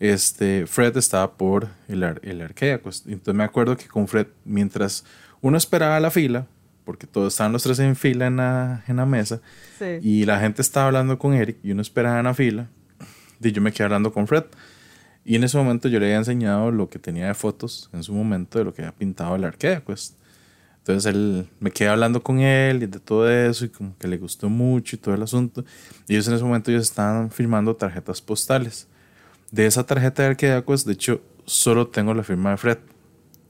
Este, 0.00 0.66
Fred 0.66 0.96
estaba 0.96 1.32
por 1.36 1.68
el, 1.86 2.02
el 2.22 2.40
Arcadia 2.42 2.80
Quest. 2.82 3.06
Entonces 3.06 3.34
me 3.36 3.44
acuerdo 3.44 3.76
que 3.76 3.86
con 3.86 4.08
Fred, 4.08 4.26
mientras 4.44 5.04
uno 5.40 5.56
esperaba 5.56 6.00
la 6.00 6.10
fila, 6.10 6.48
porque 6.84 7.06
todos 7.06 7.32
estaban 7.32 7.52
los 7.52 7.62
tres 7.62 7.78
en 7.78 7.94
fila 7.94 8.26
en 8.26 8.38
la, 8.38 8.82
en 8.88 8.96
la 8.96 9.06
mesa, 9.06 9.40
Sí. 9.78 9.98
y 10.02 10.24
la 10.26 10.40
gente 10.40 10.62
estaba 10.62 10.86
hablando 10.88 11.16
con 11.16 11.32
Eric 11.32 11.58
y 11.62 11.70
uno 11.70 11.80
esperaba 11.80 12.18
en 12.18 12.24
la 12.24 12.34
fila, 12.34 12.66
y 13.40 13.52
yo 13.52 13.62
me 13.62 13.70
quedé 13.70 13.84
hablando 13.84 14.12
con 14.12 14.26
Fred. 14.26 14.42
Y 15.24 15.36
en 15.36 15.44
ese 15.44 15.56
momento 15.56 15.88
yo 15.88 15.98
le 15.98 16.06
había 16.06 16.18
enseñado 16.18 16.70
lo 16.70 16.88
que 16.88 16.98
tenía 16.98 17.28
de 17.28 17.34
fotos 17.34 17.88
en 17.92 18.02
su 18.02 18.12
momento 18.12 18.58
de 18.58 18.64
lo 18.64 18.74
que 18.74 18.82
había 18.82 18.94
pintado 18.94 19.36
el 19.36 19.44
Arcadia 19.44 19.82
Quest. 19.82 20.16
Entonces 20.78 21.14
él 21.14 21.48
me 21.60 21.70
quedé 21.70 21.88
hablando 21.88 22.22
con 22.22 22.40
él 22.40 22.82
y 22.82 22.86
de 22.86 23.00
todo 23.00 23.30
eso 23.30 23.64
y 23.64 23.70
como 23.70 23.96
que 23.96 24.06
le 24.06 24.18
gustó 24.18 24.50
mucho 24.50 24.96
y 24.96 24.98
todo 24.98 25.14
el 25.14 25.22
asunto. 25.22 25.64
Y 26.06 26.12
ellos 26.12 26.28
en 26.28 26.34
ese 26.34 26.44
momento 26.44 26.70
ellos 26.70 26.82
estaban 26.82 27.30
firmando 27.30 27.74
tarjetas 27.74 28.20
postales. 28.20 28.86
De 29.50 29.64
esa 29.64 29.86
tarjeta 29.86 30.22
de 30.22 30.28
Arcadia 30.28 30.62
Quest, 30.62 30.86
de 30.86 30.92
hecho, 30.92 31.22
solo 31.46 31.86
tengo 31.88 32.12
la 32.12 32.22
firma 32.22 32.50
de 32.50 32.58
Fred. 32.58 32.78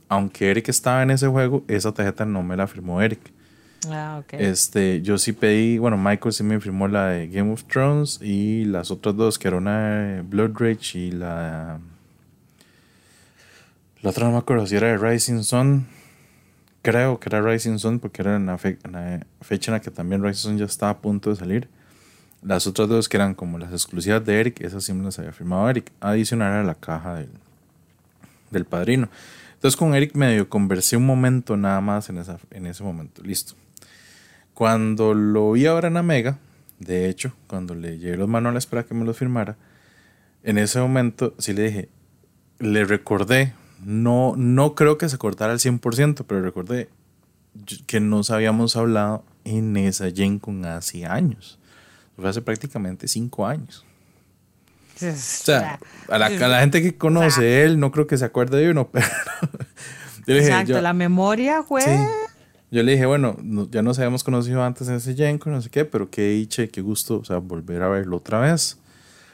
Aunque 0.09 0.49
Eric 0.49 0.69
estaba 0.69 1.03
en 1.03 1.11
ese 1.11 1.27
juego, 1.27 1.65
esa 1.67 1.93
tarjeta 1.93 2.25
no 2.25 2.45
me 2.45 2.57
la 2.57 2.69
firmó 2.69 3.03
Eric. 3.03 3.34
Ah, 3.91 4.21
ok. 4.21 4.35
Este, 4.35 5.03
yo 5.03 5.19
sí 5.19 5.33
pedí, 5.33 5.79
bueno, 5.79 5.97
Michael 5.97 6.33
sí 6.33 6.43
me 6.43 6.61
firmó 6.61 6.89
la 6.89 7.09
de 7.09 7.29
Game 7.29 7.53
of 7.53 7.65
Thrones 7.65 8.21
y 8.23 8.65
las 8.65 8.91
otras 8.91 9.17
dos, 9.17 9.39
que 9.39 9.49
era 9.49 9.57
una 9.57 9.99
de 9.99 10.23
Blood 10.23 10.53
Rage 10.55 10.99
y 10.99 11.11
la. 11.11 11.81
La 14.03 14.11
otra 14.11 14.27
no 14.27 14.33
me 14.33 14.39
acuerdo 14.39 14.67
si 14.67 14.77
era 14.77 14.89
de 14.89 14.99
Rising 14.99 15.43
Sun. 15.43 15.87
Creo 16.83 17.19
que 17.19 17.31
era 17.31 17.41
Rising 17.41 17.79
Sun 17.79 17.99
porque 18.01 18.21
era 18.21 18.37
en 18.37 18.47
la, 18.47 18.59
fecha 18.59 19.71
en 19.71 19.73
la 19.73 19.81
que 19.81 19.91
también 19.91 20.23
Rising 20.23 20.43
Sun 20.43 20.59
ya 20.59 20.67
estaba 20.67 20.93
a 20.93 20.99
punto 20.99 21.31
de 21.31 21.37
salir. 21.37 21.69
Las 22.43 22.67
otras 22.67 22.89
dos 22.89 23.09
que 23.09 23.17
eran 23.17 23.35
como 23.35 23.59
las 23.59 23.73
exclusivas 23.73 24.23
de 24.25 24.39
Eric, 24.39 24.61
esas 24.61 24.85
sí 24.85 24.93
me 24.93 25.03
las 25.03 25.19
había 25.19 25.33
firmado 25.33 25.71
Eric. 25.71 25.91
Adicional 26.01 26.53
a 26.53 26.63
la 26.63 26.75
caja 26.75 27.15
del, 27.15 27.31
del 28.51 28.67
padrino. 28.67 29.09
Entonces 29.55 29.79
con 29.79 29.95
Eric 29.95 30.15
medio 30.15 30.47
conversé 30.47 30.99
un 30.99 31.07
momento 31.07 31.57
nada 31.57 31.81
más 31.81 32.11
en, 32.11 32.19
esa, 32.19 32.39
en 32.51 32.67
ese 32.67 32.85
momento. 32.85 33.23
Listo. 33.23 33.55
Cuando 34.55 35.15
lo 35.15 35.53
vi 35.53 35.67
ahora 35.67 35.89
en 35.89 35.97
Amega, 35.97 36.39
de 36.79 37.09
hecho, 37.09 37.33
cuando 37.47 37.75
le 37.75 37.99
llevé 37.99 38.17
los 38.17 38.29
manuales 38.29 38.67
para 38.67 38.85
que 38.85 38.95
me 38.95 39.05
los 39.05 39.17
firmara, 39.17 39.57
en 40.43 40.59
ese 40.59 40.79
momento 40.79 41.35
sí 41.39 41.53
le 41.53 41.63
dije, 41.63 41.89
le 42.59 42.85
recordé, 42.85 43.53
no, 43.85 44.35
no 44.37 44.75
creo 44.75 44.99
que 44.99 45.09
se 45.09 45.19
cortara 45.19 45.53
al 45.53 45.59
100%, 45.59 46.25
pero 46.27 46.43
recordé 46.43 46.89
que 47.87 48.01
nos 48.01 48.31
habíamos 48.31 48.77
hablado 48.77 49.25
en 49.45 49.77
esa 49.77 50.11
Gen 50.11 50.39
con 50.39 50.65
hace 50.65 51.07
años. 51.07 51.59
Fue 52.17 52.29
hace 52.29 52.43
prácticamente 52.43 53.09
cinco 53.09 53.47
años. 53.47 53.85
O 54.97 55.13
sea, 55.17 55.81
a 56.09 56.19
la, 56.19 56.27
a 56.27 56.49
la 56.49 56.61
gente 56.61 56.81
que 56.81 56.97
conoce 56.97 57.65
él, 57.65 57.81
no 57.81 57.91
creo 57.91 58.07
que 58.07 58.17
se 58.17 58.25
acuerde 58.25 58.59
de 58.59 58.71
uno, 58.71 58.89
pero. 58.93 59.07
yo 60.27 60.35
le 60.35 60.35
dije, 60.35 60.47
Exacto, 60.47 60.81
la 60.81 60.93
memoria 60.93 61.65
fue. 61.65 61.83
Yo 62.75 62.83
le 62.83 62.91
dije, 62.91 63.07
bueno, 63.07 63.37
ya 63.71 63.83
nos 63.83 64.01
habíamos 64.01 64.25
conocido 64.25 64.61
antes 64.65 64.89
en 64.89 64.95
ese 64.95 65.15
Genko, 65.15 65.49
no 65.49 65.63
sé 65.63 65.71
qué, 65.71 65.85
pero 65.85 66.11
qué 66.11 66.31
diche, 66.31 66.69
qué 66.69 66.81
gusto, 66.81 67.19
o 67.21 67.25
sea, 67.25 67.39
volver 67.39 67.81
a 67.83 67.89
verlo 67.89 68.17
otra 68.17 68.41
vez. 68.41 68.79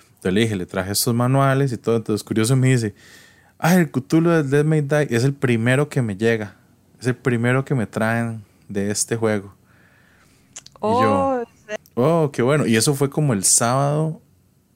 Entonces 0.08 0.34
le 0.34 0.40
dije, 0.42 0.56
le 0.56 0.66
traje 0.66 0.92
estos 0.92 1.14
manuales 1.14 1.72
y 1.72 1.78
todo. 1.78 1.96
Entonces, 1.96 2.22
curioso 2.22 2.54
me 2.54 2.68
dice, 2.68 2.94
ah, 3.58 3.76
el 3.76 3.90
Cthulhu 3.90 4.28
del 4.28 4.50
Dead 4.50 4.66
May 4.66 4.82
Die 4.82 5.16
es 5.16 5.24
el 5.24 5.32
primero 5.32 5.88
que 5.88 6.02
me 6.02 6.18
llega. 6.18 6.54
Es 7.00 7.06
el 7.06 7.16
primero 7.16 7.64
que 7.64 7.74
me 7.74 7.86
traen 7.86 8.44
de 8.68 8.90
este 8.90 9.16
juego. 9.16 9.54
Oh, 10.80 10.98
y 10.98 11.02
yo, 11.02 11.44
oh, 11.94 12.24
oh, 12.24 12.30
qué 12.32 12.42
bueno. 12.42 12.66
Y 12.66 12.76
eso 12.76 12.94
fue 12.94 13.08
como 13.08 13.32
el 13.32 13.44
sábado 13.44 14.20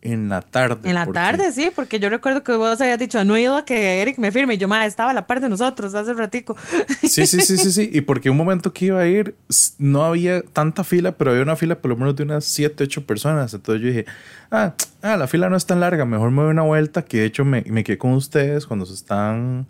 en 0.05 0.29
la 0.29 0.43
tarde. 0.43 0.89
En 0.89 0.95
la 0.95 1.07
tarde, 1.07 1.51
sí, 1.51 1.71
porque 1.75 1.99
yo 1.99 2.11
recuerdo 2.11 2.45
que 2.45 2.53
vos 2.53 2.81
habías 2.81 2.99
dicho, 2.99 3.25
no 3.25 3.35
he 3.35 3.43
ido 3.43 3.57
a 3.57 3.65
que 3.65 4.03
Eric 4.03 4.19
me 4.19 4.31
firme. 4.31 4.55
Y 4.55 4.59
yo, 4.59 4.69
más 4.69 4.87
estaba 4.87 5.11
a 5.11 5.15
la 5.15 5.27
par 5.27 5.41
de 5.41 5.49
nosotros 5.49 5.95
hace 5.95 6.13
ratico. 6.13 6.57
Sí, 7.03 7.27
sí, 7.27 7.41
sí, 7.41 7.57
sí, 7.57 7.73
sí. 7.73 7.91
Y 7.93 8.01
porque 8.03 8.29
un 8.29 8.37
momento 8.37 8.73
que 8.73 8.87
iba 8.87 9.01
a 9.01 9.07
ir, 9.07 9.35
no 9.79 10.05
había 10.05 10.43
tanta 10.43 10.85
fila, 10.85 11.13
pero 11.13 11.31
había 11.31 11.43
una 11.43 11.57
fila 11.57 11.77
por 11.77 11.91
lo 11.91 11.97
menos 11.97 12.17
de 12.17 12.25
unas 12.25 12.45
7, 12.45 12.85
8 12.85 13.07
personas. 13.07 13.55
Entonces 13.55 13.83
yo 13.83 13.89
dije, 13.89 14.05
ah, 14.51 14.75
ah, 15.03 15.17
la 15.17 15.27
fila 15.27 15.49
no 15.49 15.57
es 15.57 15.65
tan 15.65 15.81
larga, 15.81 16.05
mejor 16.05 16.31
me 16.31 16.43
doy 16.43 16.51
una 16.51 16.63
vuelta. 16.63 17.03
Que 17.03 17.19
de 17.19 17.25
hecho 17.27 17.45
me, 17.45 17.63
me 17.67 17.83
quedé 17.83 17.99
con 17.99 18.13
ustedes 18.13 18.67
cuando 18.67 18.85
se 18.85 18.95
están 18.95 19.67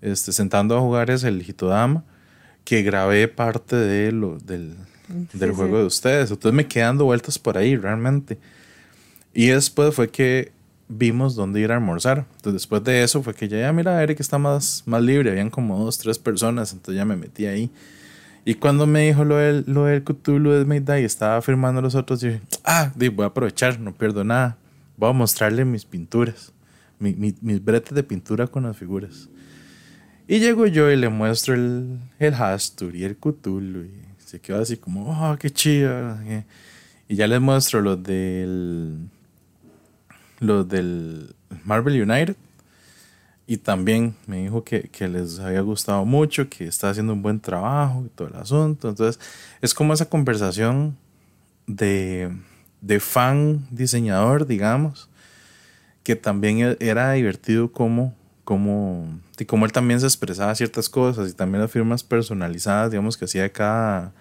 este, 0.00 0.32
sentando 0.32 0.76
a 0.76 0.80
jugar 0.80 1.10
es 1.10 1.24
el 1.24 1.42
Hitodama, 1.42 2.04
que 2.64 2.82
grabé 2.82 3.28
parte 3.28 3.76
de 3.76 4.12
lo, 4.12 4.38
del, 4.38 4.74
del 5.32 5.52
juego 5.52 5.78
de 5.78 5.84
ustedes. 5.84 6.30
Entonces 6.30 6.56
me 6.56 6.66
quedé 6.66 6.84
dando 6.84 7.04
vueltas 7.04 7.38
por 7.38 7.56
ahí 7.56 7.76
realmente. 7.76 8.38
Y 9.36 9.48
después 9.48 9.94
fue 9.94 10.08
que 10.08 10.50
vimos 10.88 11.34
dónde 11.34 11.60
ir 11.60 11.70
a 11.70 11.74
almorzar. 11.74 12.24
Entonces 12.36 12.54
después 12.54 12.82
de 12.84 13.02
eso 13.02 13.22
fue 13.22 13.34
que 13.34 13.48
ya, 13.48 13.58
ya 13.58 13.70
mira, 13.70 14.02
Eric 14.02 14.18
está 14.18 14.38
más, 14.38 14.82
más 14.86 15.02
libre. 15.02 15.30
Habían 15.30 15.50
como 15.50 15.78
dos, 15.78 15.98
tres 15.98 16.18
personas, 16.18 16.72
entonces 16.72 16.96
ya 16.96 17.04
me 17.04 17.16
metí 17.16 17.44
ahí. 17.44 17.70
Y 18.46 18.54
cuando 18.54 18.86
me 18.86 19.06
dijo 19.06 19.26
lo 19.26 19.36
del, 19.36 19.64
lo 19.66 19.84
del 19.84 20.02
Cthulhu 20.04 20.52
de 20.52 20.64
Mayday 20.64 21.02
y 21.02 21.04
estaba 21.04 21.42
firmando 21.42 21.82
los 21.82 21.94
otros, 21.94 22.20
dije, 22.20 22.40
ah, 22.64 22.90
voy 22.94 23.24
a 23.24 23.26
aprovechar, 23.26 23.78
no 23.78 23.92
pierdo 23.92 24.24
nada. 24.24 24.56
Voy 24.96 25.10
a 25.10 25.12
mostrarle 25.12 25.66
mis 25.66 25.84
pinturas, 25.84 26.54
mis 26.98 27.62
bretes 27.62 27.94
de 27.94 28.02
pintura 28.02 28.46
con 28.46 28.62
las 28.62 28.74
figuras. 28.74 29.28
Y 30.26 30.38
llego 30.38 30.66
yo 30.66 30.90
y 30.90 30.96
le 30.96 31.10
muestro 31.10 31.52
el, 31.52 31.98
el 32.18 32.32
Hastur 32.32 32.96
y 32.96 33.04
el 33.04 33.18
Cthulhu. 33.18 33.82
Y 33.82 33.90
se 34.16 34.40
quedó 34.40 34.62
así 34.62 34.78
como, 34.78 35.10
oh, 35.10 35.36
qué 35.36 35.50
chido. 35.50 36.16
Y 37.06 37.16
ya 37.16 37.26
les 37.26 37.40
muestro 37.42 37.82
los 37.82 38.02
del 38.02 39.10
los 40.38 40.68
del 40.68 41.34
Marvel 41.64 42.02
United. 42.02 42.36
Y 43.48 43.58
también 43.58 44.16
me 44.26 44.42
dijo 44.42 44.64
que, 44.64 44.90
les 45.08 45.38
había 45.38 45.60
gustado 45.60 46.04
mucho, 46.04 46.48
que 46.48 46.66
está 46.66 46.90
haciendo 46.90 47.12
un 47.12 47.22
buen 47.22 47.38
trabajo 47.38 48.02
y 48.04 48.08
todo 48.08 48.28
el 48.28 48.36
asunto. 48.36 48.88
Entonces, 48.88 49.20
es 49.60 49.72
como 49.72 49.94
esa 49.94 50.08
conversación 50.08 50.96
de, 51.68 52.36
de 52.80 52.98
fan 52.98 53.66
diseñador, 53.70 54.46
digamos, 54.46 55.08
que 56.02 56.16
también 56.16 56.60
e, 56.60 56.76
era 56.80 57.12
divertido 57.12 57.70
como, 57.70 58.14
como, 58.42 59.20
y 59.38 59.44
como 59.44 59.64
él 59.64 59.72
también 59.72 60.00
se 60.00 60.06
expresaba 60.06 60.54
ciertas 60.56 60.88
cosas 60.88 61.30
y 61.30 61.32
también 61.32 61.62
las 61.62 61.70
firmas 61.70 62.02
personalizadas, 62.02 62.90
digamos, 62.90 63.16
que 63.16 63.26
hacía 63.26 63.52
cada 63.52 64.12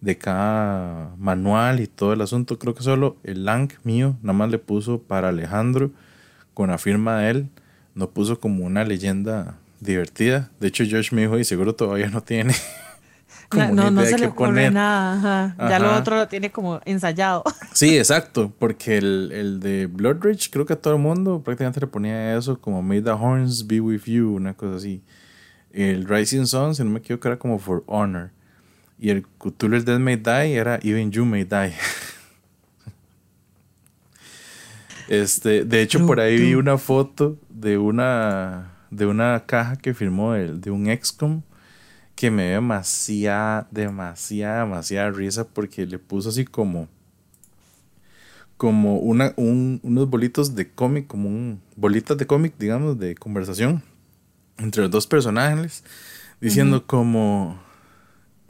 de 0.00 0.16
cada 0.16 1.14
manual 1.18 1.80
y 1.80 1.86
todo 1.86 2.12
el 2.12 2.20
asunto. 2.20 2.58
Creo 2.58 2.74
que 2.74 2.82
solo 2.82 3.16
el 3.22 3.44
Lang 3.44 3.72
mío 3.84 4.16
nada 4.22 4.36
más 4.36 4.50
le 4.50 4.58
puso 4.58 5.02
para 5.02 5.28
Alejandro 5.28 5.90
con 6.54 6.70
la 6.70 6.78
firma 6.78 7.18
de 7.18 7.30
él. 7.30 7.48
No 7.94 8.10
puso 8.10 8.40
como 8.40 8.64
una 8.64 8.84
leyenda 8.84 9.58
divertida. 9.80 10.50
De 10.60 10.68
hecho, 10.68 10.84
Josh 10.88 11.12
me 11.12 11.22
dijo, 11.22 11.38
y 11.38 11.44
seguro 11.44 11.74
todavía 11.74 12.08
no 12.08 12.22
tiene. 12.22 12.54
no, 13.72 13.90
no 13.90 14.04
se 14.04 14.18
le 14.18 14.26
ocurre 14.26 14.70
nada. 14.70 15.54
Ya 15.58 15.78
lo 15.78 15.96
otro 15.96 16.16
lo 16.16 16.28
tiene 16.28 16.50
como 16.50 16.80
ensayado. 16.84 17.44
Sí, 17.72 17.96
exacto. 17.96 18.52
Porque 18.58 18.98
el, 18.98 19.30
el 19.32 19.60
de 19.60 19.86
Bloodridge, 19.86 20.50
creo 20.50 20.66
que 20.66 20.74
a 20.74 20.76
todo 20.76 20.94
el 20.94 21.00
mundo 21.00 21.40
prácticamente 21.42 21.80
le 21.80 21.86
ponía 21.86 22.36
eso 22.36 22.60
como 22.60 22.82
May 22.82 23.00
the 23.00 23.10
Horns 23.10 23.66
be 23.66 23.80
with 23.80 24.04
you, 24.04 24.34
una 24.34 24.54
cosa 24.54 24.76
así. 24.76 25.02
El 25.72 26.06
Rising 26.06 26.46
Sun, 26.46 26.74
si 26.74 26.82
no 26.82 26.90
me 26.90 26.98
equivoco, 26.98 27.28
era 27.28 27.38
como 27.38 27.58
For 27.58 27.84
Honor. 27.86 28.32
Y 29.00 29.08
el 29.08 29.26
Cthulhu 29.38 29.82
Dead 29.82 29.98
May 29.98 30.16
Die 30.16 30.54
era 30.54 30.78
Even 30.82 31.10
You 31.10 31.24
May 31.24 31.44
Die. 31.44 31.72
este, 35.08 35.64
de 35.64 35.80
hecho, 35.80 36.06
por 36.06 36.20
ahí 36.20 36.36
vi 36.36 36.54
una 36.54 36.76
foto 36.76 37.38
de 37.48 37.78
una, 37.78 38.74
de 38.90 39.06
una 39.06 39.42
caja 39.46 39.76
que 39.76 39.94
firmó 39.94 40.34
el, 40.34 40.60
de 40.60 40.70
un 40.70 40.86
XCOM 40.86 41.40
que 42.14 42.30
me 42.30 42.48
dio 42.48 42.56
demasiada, 42.56 43.66
demasiada, 43.70 44.64
demasiada 44.64 45.10
risa 45.10 45.48
porque 45.48 45.86
le 45.86 45.98
puso 45.98 46.28
así 46.28 46.44
como 46.44 46.86
como 48.58 48.98
una, 48.98 49.32
unos 49.38 50.10
bolitos 50.10 50.54
de 50.54 50.70
cómic, 50.70 51.06
como 51.06 51.30
un 51.30 51.62
bolitas 51.76 52.18
de 52.18 52.26
cómic, 52.26 52.52
digamos, 52.58 52.98
de 52.98 53.14
conversación 53.14 53.82
entre 54.58 54.82
los 54.82 54.90
dos 54.90 55.06
personajes, 55.06 55.82
diciendo 56.42 56.86
como 56.86 57.58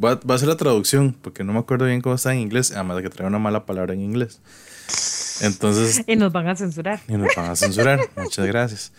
Va, 0.02 0.12
a 0.12 0.38
ser 0.38 0.48
la 0.48 0.56
traducción, 0.56 1.14
porque 1.20 1.44
no 1.44 1.52
me 1.52 1.58
acuerdo 1.58 1.84
bien 1.84 2.00
cómo 2.00 2.14
está 2.14 2.32
en 2.32 2.40
inglés, 2.40 2.72
además 2.72 2.96
de 2.96 3.02
que 3.02 3.10
trae 3.10 3.26
una 3.26 3.38
mala 3.38 3.66
palabra 3.66 3.92
en 3.92 4.00
inglés. 4.00 4.40
Entonces. 5.42 6.02
Y 6.06 6.16
nos 6.16 6.32
van 6.32 6.48
a 6.48 6.56
censurar. 6.56 7.00
Y 7.06 7.12
nos 7.12 7.34
van 7.36 7.50
a 7.50 7.56
censurar. 7.56 8.00
Muchas 8.16 8.46
gracias. 8.46 8.92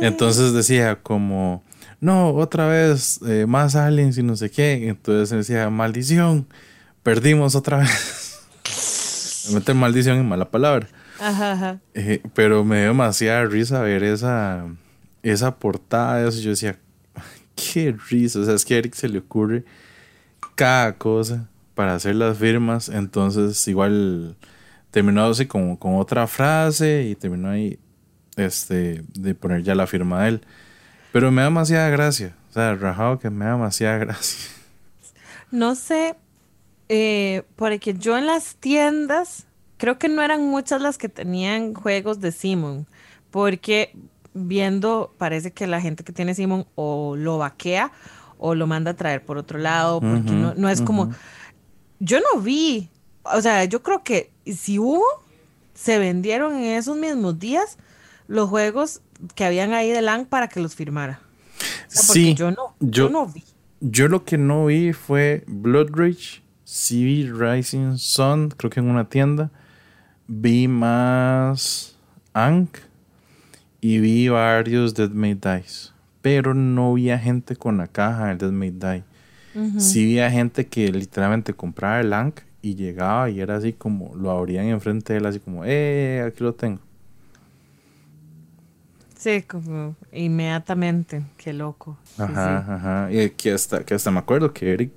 Entonces 0.00 0.52
decía 0.52 0.96
como, 1.02 1.62
no, 2.00 2.30
otra 2.30 2.66
vez, 2.66 3.20
eh, 3.26 3.46
más 3.46 3.76
aliens 3.76 4.18
y 4.18 4.22
no 4.22 4.36
sé 4.36 4.50
qué. 4.50 4.88
Entonces 4.88 5.30
decía, 5.30 5.70
maldición, 5.70 6.46
perdimos 7.02 7.54
otra 7.54 7.78
vez. 7.78 8.40
me 9.48 9.54
mete 9.56 9.74
maldición 9.74 10.18
en 10.18 10.28
mala 10.28 10.50
palabra. 10.50 10.88
Ajá, 11.20 11.52
ajá. 11.52 11.78
Eh, 11.94 12.22
pero 12.34 12.64
me 12.64 12.78
dio 12.78 12.88
demasiada 12.88 13.44
risa 13.44 13.82
ver 13.82 14.02
esa, 14.02 14.66
esa 15.22 15.56
portada. 15.56 16.26
Eso. 16.26 16.40
Yo 16.40 16.50
decía, 16.50 16.78
qué 17.54 17.94
risa. 18.08 18.40
O 18.40 18.44
sea, 18.44 18.54
es 18.54 18.64
que 18.64 18.74
a 18.74 18.78
Eric 18.78 18.94
se 18.94 19.08
le 19.08 19.18
ocurre 19.18 19.64
cada 20.60 20.92
cosa 20.98 21.48
para 21.74 21.94
hacer 21.94 22.16
las 22.16 22.36
firmas. 22.36 22.90
Entonces, 22.90 23.66
igual 23.66 24.36
terminó 24.90 25.24
así 25.24 25.46
con, 25.46 25.74
con 25.74 25.94
otra 25.94 26.26
frase 26.26 27.04
y 27.04 27.14
terminó 27.14 27.48
ahí 27.48 27.78
este, 28.36 29.02
de 29.14 29.34
poner 29.34 29.62
ya 29.62 29.74
la 29.74 29.86
firma 29.86 30.22
de 30.22 30.28
él. 30.28 30.40
Pero 31.12 31.30
me 31.30 31.40
da 31.40 31.46
demasiada 31.46 31.88
gracia. 31.88 32.36
O 32.50 32.52
sea, 32.52 32.74
rajado 32.74 33.18
que 33.18 33.30
me 33.30 33.46
da 33.46 33.52
demasiada 33.52 33.96
gracia. 34.04 34.50
No 35.50 35.74
sé, 35.74 36.14
eh, 36.90 37.44
porque 37.56 37.94
yo 37.94 38.18
en 38.18 38.26
las 38.26 38.56
tiendas 38.56 39.46
creo 39.78 39.98
que 39.98 40.10
no 40.10 40.20
eran 40.20 40.46
muchas 40.46 40.82
las 40.82 40.98
que 40.98 41.08
tenían 41.08 41.72
juegos 41.72 42.20
de 42.20 42.32
Simon. 42.32 42.86
Porque 43.30 43.94
viendo, 44.34 45.14
parece 45.16 45.52
que 45.52 45.66
la 45.66 45.80
gente 45.80 46.04
que 46.04 46.12
tiene 46.12 46.34
Simon 46.34 46.66
o 46.74 47.16
lo 47.16 47.38
vaquea 47.38 47.92
o 48.40 48.54
lo 48.54 48.66
manda 48.66 48.92
a 48.92 48.94
traer 48.94 49.24
por 49.24 49.36
otro 49.36 49.58
lado, 49.58 50.00
porque 50.00 50.32
no, 50.32 50.54
no, 50.54 50.68
es 50.70 50.80
como, 50.80 51.12
yo 51.98 52.18
no 52.20 52.40
vi, 52.40 52.88
o 53.22 53.40
sea, 53.42 53.64
yo 53.66 53.82
creo 53.82 54.02
que 54.02 54.30
si 54.46 54.78
hubo, 54.78 55.04
se 55.74 55.98
vendieron 55.98 56.54
en 56.54 56.76
esos 56.76 56.96
mismos 56.96 57.38
días 57.38 57.78
los 58.26 58.48
juegos 58.48 59.02
que 59.34 59.44
habían 59.44 59.74
ahí 59.74 59.90
de 59.90 60.00
LAN 60.00 60.24
para 60.24 60.48
que 60.48 60.60
los 60.60 60.74
firmara. 60.74 61.20
sí, 61.88 62.34
yo 62.34 62.50
no, 62.50 62.74
yo, 62.80 63.10
no 63.10 63.26
vi. 63.26 63.44
Yo 63.80 64.08
lo 64.08 64.24
que 64.24 64.38
no 64.38 64.66
vi 64.66 64.94
fue 64.94 65.44
Blood 65.46 65.90
Rage, 65.92 66.42
CV 66.64 67.30
Rising 67.30 67.98
Sun, 67.98 68.50
creo 68.56 68.70
que 68.70 68.80
en 68.80 68.88
una 68.88 69.08
tienda. 69.08 69.50
Vi 70.26 70.68
más 70.68 71.96
Ankh 72.32 72.78
y 73.80 73.98
vi 73.98 74.28
varios 74.28 74.94
Dead 74.94 75.10
May 75.10 75.34
Dice 75.34 75.89
pero 76.22 76.54
no 76.54 76.92
había 76.92 77.18
gente 77.18 77.56
con 77.56 77.78
la 77.78 77.86
caja 77.86 78.28
del 78.28 78.38
Dead 78.38 78.52
May 78.52 78.70
Die. 78.70 79.04
Sí 79.78 80.18
había 80.18 80.30
gente 80.30 80.66
que 80.66 80.92
literalmente 80.92 81.54
compraba 81.54 82.00
el 82.00 82.12
Ankh 82.12 82.42
y 82.62 82.76
llegaba 82.76 83.30
y 83.30 83.40
era 83.40 83.56
así 83.56 83.72
como, 83.72 84.14
lo 84.14 84.30
abrían 84.30 84.66
enfrente 84.66 85.12
de 85.12 85.18
él, 85.18 85.26
así 85.26 85.40
como, 85.40 85.64
eh, 85.64 86.24
aquí 86.26 86.44
lo 86.44 86.54
tengo. 86.54 86.80
Sí, 89.20 89.42
como 89.42 89.96
inmediatamente, 90.12 91.22
qué 91.36 91.52
loco. 91.52 91.98
Ajá, 92.16 92.74
ajá. 92.74 93.12
Y 93.12 93.28
que 93.30 93.52
hasta, 93.52 93.84
que 93.84 93.92
hasta 93.92 94.10
me 94.10 94.18
acuerdo 94.18 94.54
que 94.54 94.72
Eric, 94.72 94.92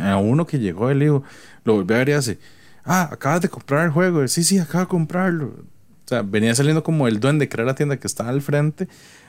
a 0.00 0.16
uno 0.16 0.46
que 0.46 0.60
llegó, 0.60 0.90
él 0.90 1.00
dijo, 1.00 1.24
lo 1.64 1.74
volvió 1.74 1.96
a 1.96 1.98
ver 1.98 2.10
y 2.10 2.12
hace, 2.12 2.38
ah, 2.84 3.08
acabas 3.10 3.40
de 3.40 3.48
comprar 3.48 3.84
el 3.84 3.90
juego. 3.90 4.28
Sí, 4.28 4.44
sí, 4.44 4.58
acabo 4.58 4.84
de 4.84 4.88
comprarlo. 4.88 5.46
O 5.46 6.08
sea, 6.08 6.22
venía 6.22 6.54
saliendo 6.54 6.84
como 6.84 7.08
el 7.08 7.18
duende, 7.18 7.48
que 7.48 7.56
era 7.56 7.64
la 7.64 7.74
tienda 7.74 7.96
que 7.96 8.06
estaba 8.06 8.28
al 8.28 8.42
frente. 8.42 8.86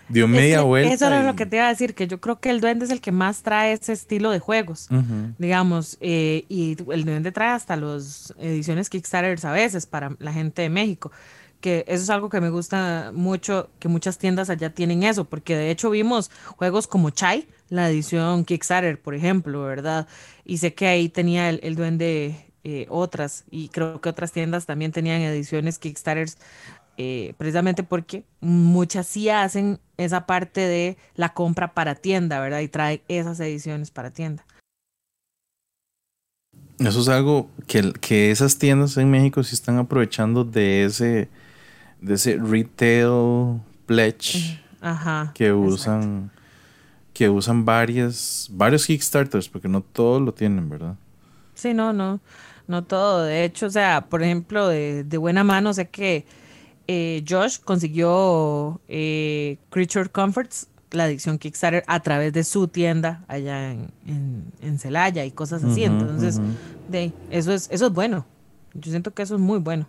Dio 0.08 0.28
media 0.28 0.62
vuelta. 0.62 0.94
Eso 0.94 1.08
era 1.08 1.24
lo 1.24 1.36
que 1.36 1.46
te 1.46 1.58
iba 1.58 1.66
a 1.66 1.70
decir, 1.70 1.96
que 1.96 2.08
yo 2.08 2.22
creo 2.22 2.40
que 2.40 2.50
el 2.50 2.62
duende 2.62 2.86
es 2.86 2.92
el 2.92 3.02
que 3.02 3.12
más 3.12 3.42
trae 3.42 3.74
ese 3.74 3.94
estilo 3.94 4.32
de 4.32 4.40
juegos, 4.40 4.88
digamos. 5.38 5.98
Eh, 6.00 6.46
y 6.50 6.78
el 6.92 7.06
duende 7.06 7.32
trae 7.32 7.50
hasta 7.50 7.76
las 7.76 8.34
ediciones 8.40 8.90
Kickstarter 8.90 9.40
a 9.46 9.52
veces 9.52 9.86
para 9.86 10.16
la 10.20 10.32
gente 10.32 10.62
de 10.62 10.70
México 10.70 11.12
que 11.66 11.84
eso 11.88 12.04
es 12.04 12.10
algo 12.12 12.30
que 12.30 12.40
me 12.42 12.52
gusta 12.52 13.12
mucho, 13.12 13.72
que 13.80 13.88
muchas 13.88 14.20
tiendas 14.20 14.52
allá 14.52 14.70
tienen 14.70 15.02
eso, 15.02 15.26
porque 15.26 15.56
de 15.56 15.72
hecho 15.72 15.90
vimos 15.90 16.30
juegos 16.58 16.86
como 16.86 17.10
Chai, 17.10 17.48
la 17.70 17.90
edición 17.90 18.46
Kickstarter, 18.46 19.02
por 19.02 19.16
ejemplo, 19.16 19.64
¿verdad? 19.64 20.08
Y 20.44 20.60
sé 20.60 20.76
que 20.76 20.86
ahí 20.86 21.10
tenía 21.10 21.50
el, 21.50 21.76
duende 21.76 22.54
eh, 22.64 22.86
otras, 22.88 23.46
y 23.50 23.70
creo 23.70 24.00
que 24.00 24.10
otras 24.10 24.32
tiendas 24.32 24.68
también 24.68 24.92
tenían 24.92 25.22
ediciones 25.22 25.80
Kickstarters, 25.80 26.38
eh, 26.98 27.34
precisamente 27.38 27.84
porque 27.84 28.24
muchas 28.42 29.08
sí 29.08 29.30
hacen 29.30 29.80
esa 29.98 30.26
parte 30.26 30.62
de 30.62 30.98
la 31.16 31.34
compra 31.34 31.74
para 31.74 31.96
tienda, 31.96 32.40
¿verdad? 32.40 32.60
Y 32.60 32.68
trae 32.68 33.02
esas 33.08 33.40
ediciones 33.40 33.92
para 33.92 34.12
tienda. 34.12 34.46
Eso 36.80 37.00
es 37.00 37.08
algo 37.08 37.50
que, 37.68 37.94
que 37.94 38.32
esas 38.32 38.58
tiendas 38.58 38.98
en 38.98 39.10
México 39.10 39.44
sí 39.44 39.56
están 39.56 39.78
aprovechando 39.78 40.44
de 40.44 40.86
ese 40.86 41.30
de 42.02 42.14
ese 42.14 42.38
retail 42.38 43.62
pledge 43.86 44.60
que 45.34 45.52
usan 45.54 46.32
que 47.14 47.30
usan 47.30 47.64
varias 47.64 48.48
varios 48.52 48.86
Kickstarters 48.86 49.48
porque 49.48 49.68
no 49.68 49.82
todos 49.82 50.22
lo 50.22 50.34
tienen, 50.34 50.70
¿verdad? 50.70 50.96
Sí, 51.56 51.74
no, 51.74 51.94
no, 51.94 52.20
no 52.68 52.84
todo. 52.84 53.24
De 53.24 53.46
hecho, 53.46 53.68
o 53.68 53.70
sea, 53.70 54.08
por 54.10 54.22
ejemplo, 54.22 54.68
de, 54.68 55.04
buena 55.18 55.44
mano 55.44 55.74
sé 55.74 55.88
que 55.88 56.26
eh, 56.88 57.24
Josh 57.28 57.60
consiguió 57.60 58.82
eh, 58.88 59.58
Creature 59.70 60.10
Comforts, 60.10 60.68
la 60.92 61.08
edición 61.08 61.38
Kickstarter, 61.38 61.84
a 61.88 62.00
través 62.02 62.34
de 62.34 62.44
su 62.44 62.68
tienda 62.68 63.24
allá 63.28 63.72
en, 63.72 63.92
en, 64.62 64.80
Celaya 64.80 65.26
y 65.26 65.32
cosas 65.32 65.64
así. 65.64 65.84
Entonces, 65.84 66.40
de, 66.90 67.12
eso 67.32 67.52
es, 67.54 67.68
eso 67.72 67.88
es 67.88 67.94
bueno. 67.94 68.26
Yo 68.74 68.92
siento 68.92 69.14
que 69.14 69.24
eso 69.24 69.36
es 69.36 69.42
muy 69.42 69.60
bueno 69.60 69.88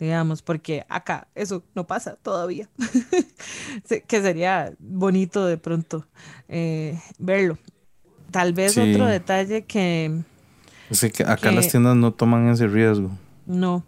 digamos, 0.00 0.40
porque 0.40 0.86
acá 0.88 1.28
eso 1.34 1.62
no 1.74 1.86
pasa 1.86 2.16
todavía, 2.16 2.70
que 4.08 4.22
sería 4.22 4.72
bonito 4.78 5.44
de 5.44 5.58
pronto 5.58 6.06
eh, 6.48 6.98
verlo. 7.18 7.58
Tal 8.30 8.54
vez 8.54 8.78
otro 8.78 9.06
detalle 9.06 9.64
que... 9.66 10.22
que 11.12 11.22
acá 11.24 11.52
las 11.52 11.68
tiendas 11.68 11.96
no 11.96 12.12
toman 12.12 12.48
ese 12.48 12.66
riesgo. 12.66 13.10
No. 13.44 13.84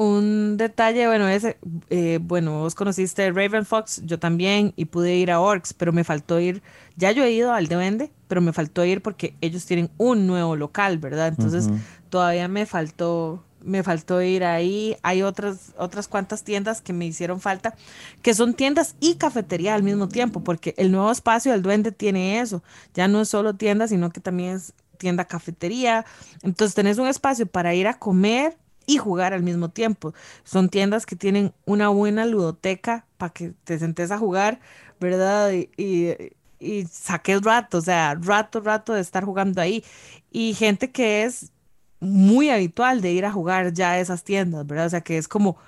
Un 0.00 0.56
detalle, 0.58 1.08
bueno, 1.08 1.26
ese, 1.26 1.58
eh, 1.90 2.20
bueno, 2.22 2.60
vos 2.60 2.76
conociste 2.76 3.32
Raven 3.32 3.66
Fox, 3.66 4.00
yo 4.04 4.20
también, 4.20 4.72
y 4.76 4.84
pude 4.84 5.16
ir 5.16 5.32
a 5.32 5.40
Orcs, 5.40 5.74
pero 5.74 5.92
me 5.92 6.04
faltó 6.04 6.38
ir, 6.38 6.62
ya 6.94 7.10
yo 7.10 7.24
he 7.24 7.32
ido 7.32 7.52
al 7.52 7.66
de 7.66 7.74
Vende, 7.74 8.12
pero 8.28 8.40
me 8.40 8.52
faltó 8.52 8.84
ir 8.84 9.02
porque 9.02 9.34
ellos 9.40 9.66
tienen 9.66 9.90
un 9.96 10.28
nuevo 10.28 10.54
local, 10.54 10.98
¿verdad? 10.98 11.26
Entonces, 11.26 11.68
todavía 12.10 12.46
me 12.46 12.64
faltó 12.64 13.42
me 13.60 13.82
faltó 13.82 14.22
ir 14.22 14.44
ahí. 14.44 14.96
Hay 15.02 15.22
otras, 15.22 15.72
otras 15.76 16.06
cuantas 16.06 16.44
tiendas 16.44 16.80
que 16.80 16.92
me 16.92 17.04
hicieron 17.04 17.40
falta, 17.40 17.74
que 18.22 18.34
son 18.34 18.54
tiendas 18.54 18.94
y 19.00 19.16
cafetería 19.16 19.74
al 19.74 19.82
mismo 19.82 20.06
tiempo, 20.06 20.44
porque 20.44 20.74
el 20.76 20.92
nuevo 20.92 21.10
espacio 21.10 21.50
del 21.50 21.62
duende 21.62 21.90
tiene 21.90 22.38
eso. 22.38 22.62
Ya 22.94 23.08
no 23.08 23.20
es 23.20 23.30
solo 23.30 23.56
tienda, 23.56 23.88
sino 23.88 24.10
que 24.10 24.20
también 24.20 24.54
es 24.54 24.74
tienda 24.96 25.24
cafetería. 25.24 26.06
Entonces 26.44 26.76
tenés 26.76 26.98
un 26.98 27.08
espacio 27.08 27.46
para 27.46 27.74
ir 27.74 27.88
a 27.88 27.98
comer 27.98 28.56
y 28.88 28.96
jugar 28.96 29.34
al 29.34 29.42
mismo 29.44 29.68
tiempo. 29.68 30.14
Son 30.44 30.70
tiendas 30.70 31.06
que 31.06 31.14
tienen 31.14 31.52
una 31.66 31.90
buena 31.90 32.26
ludoteca 32.26 33.06
para 33.18 33.32
que 33.32 33.52
te 33.64 33.78
sentes 33.78 34.10
a 34.10 34.18
jugar, 34.18 34.60
¿verdad? 34.98 35.52
Y, 35.52 35.70
y, 35.76 36.14
y 36.58 36.86
saques 36.86 37.42
rato, 37.42 37.78
o 37.78 37.80
sea, 37.82 38.16
rato, 38.20 38.60
rato 38.60 38.94
de 38.94 39.02
estar 39.02 39.24
jugando 39.24 39.60
ahí. 39.60 39.84
Y 40.32 40.54
gente 40.54 40.90
que 40.90 41.24
es 41.24 41.52
muy 42.00 42.48
habitual 42.50 43.02
de 43.02 43.12
ir 43.12 43.26
a 43.26 43.32
jugar 43.32 43.74
ya 43.74 43.92
a 43.92 44.00
esas 44.00 44.24
tiendas, 44.24 44.66
¿verdad? 44.66 44.86
O 44.86 44.90
sea, 44.90 45.02
que 45.02 45.18
es 45.18 45.28
como 45.28 45.58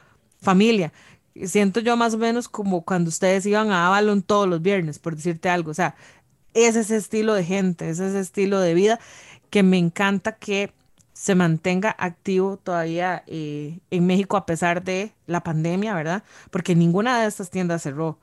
familia. 0.41 0.93
Siento 1.45 1.81
yo 1.81 1.97
más 1.99 2.14
o 2.14 2.18
menos 2.18 2.49
como 2.49 2.85
cuando 2.85 3.09
ustedes 3.11 3.45
iban 3.47 3.71
a 3.71 3.87
Avalon 3.87 4.23
todos 4.23 4.49
los 4.49 4.62
viernes, 4.62 4.99
por 4.99 5.14
decirte 5.14 5.51
algo. 5.51 5.71
O 5.73 5.75
sea, 5.75 5.95
es 6.55 6.77
ese 6.77 6.97
estilo 6.97 7.35
de 7.35 7.45
gente, 7.45 7.91
es 7.91 8.01
ese 8.01 8.21
estilo 8.21 8.61
de 8.61 8.75
vida 8.75 8.99
que 9.51 9.62
me 9.62 9.79
encanta 9.79 10.37
que 10.37 10.73
se 11.21 11.35
mantenga 11.35 11.95
activo 11.99 12.57
todavía 12.57 13.25
eh, 13.27 13.81
en 13.91 14.07
México 14.07 14.39
a 14.39 14.47
pesar 14.47 14.83
de 14.83 15.12
la 15.27 15.43
pandemia, 15.43 15.95
¿verdad? 15.95 16.25
Porque 16.51 16.75
ninguna 16.75 17.21
de 17.21 17.29
estas 17.29 17.51
tiendas 17.51 17.83
cerró. 17.83 18.18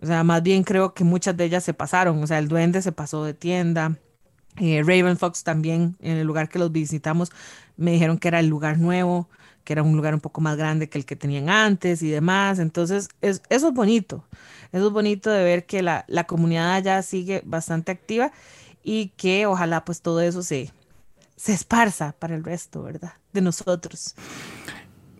O 0.00 0.06
sea, 0.06 0.24
más 0.24 0.42
bien 0.42 0.62
creo 0.64 0.94
que 0.94 1.04
muchas 1.04 1.36
de 1.36 1.44
ellas 1.44 1.62
se 1.62 1.74
pasaron. 1.74 2.22
O 2.22 2.26
sea, 2.26 2.38
el 2.38 2.48
duende 2.48 2.80
se 2.80 2.90
pasó 2.90 3.22
de 3.22 3.34
tienda, 3.34 3.98
eh, 4.56 4.82
Raven 4.82 5.18
Fox 5.18 5.44
también, 5.44 5.96
en 6.00 6.16
el 6.16 6.26
lugar 6.26 6.48
que 6.48 6.58
los 6.58 6.72
visitamos, 6.72 7.32
me 7.76 7.92
dijeron 7.92 8.16
que 8.16 8.28
era 8.28 8.40
el 8.40 8.46
lugar 8.46 8.78
nuevo, 8.78 9.28
que 9.62 9.74
era 9.74 9.82
un 9.82 9.94
lugar 9.94 10.14
un 10.14 10.20
poco 10.20 10.40
más 10.40 10.56
grande 10.56 10.88
que 10.88 10.96
el 10.96 11.04
que 11.04 11.16
tenían 11.16 11.50
antes 11.50 12.02
y 12.02 12.08
demás. 12.08 12.60
Entonces, 12.60 13.10
eso 13.20 13.42
es 13.50 13.74
bonito. 13.74 14.24
Eso 14.72 14.86
es 14.86 14.92
bonito 14.94 15.28
de 15.30 15.44
ver 15.44 15.66
que 15.66 15.82
la, 15.82 16.06
comunidad 16.26 16.72
allá 16.72 17.02
sigue 17.02 17.42
bastante 17.44 17.92
activa 17.92 18.32
y 18.82 19.08
que 19.18 19.44
ojalá 19.44 19.84
pues 19.84 20.00
todo 20.00 20.22
eso 20.22 20.42
se, 20.42 20.72
se 21.38 21.52
esparza 21.52 22.16
para 22.18 22.34
el 22.34 22.42
resto, 22.42 22.82
¿verdad? 22.82 23.12
De 23.32 23.40
nosotros. 23.40 24.14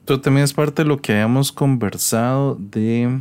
Pero 0.05 0.21
también 0.21 0.45
es 0.45 0.53
parte 0.53 0.83
de 0.83 0.89
lo 0.89 1.01
que 1.01 1.13
habíamos 1.13 1.53
conversado 1.53 2.57
de, 2.59 3.21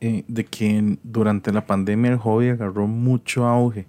eh, 0.00 0.24
de 0.28 0.44
que 0.44 0.98
durante 1.02 1.52
la 1.52 1.66
pandemia 1.66 2.12
el 2.12 2.18
hobby 2.18 2.50
agarró 2.50 2.86
mucho 2.86 3.44
auge 3.46 3.86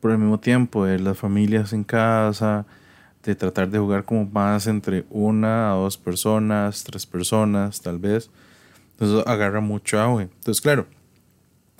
por 0.00 0.10
el 0.10 0.18
mismo 0.18 0.40
tiempo 0.40 0.84
las 0.84 1.16
familias 1.16 1.72
en 1.72 1.84
casa, 1.84 2.66
de 3.22 3.36
tratar 3.36 3.70
de 3.70 3.78
jugar 3.78 4.04
como 4.04 4.24
más 4.24 4.66
entre 4.66 5.06
una 5.10 5.76
o 5.76 5.84
dos 5.84 5.96
personas, 5.96 6.82
tres 6.82 7.06
personas 7.06 7.80
tal 7.80 8.00
vez. 8.00 8.30
Entonces 8.92 9.24
agarra 9.28 9.60
mucho 9.60 10.00
auge. 10.00 10.24
Entonces, 10.24 10.60
claro, 10.60 10.86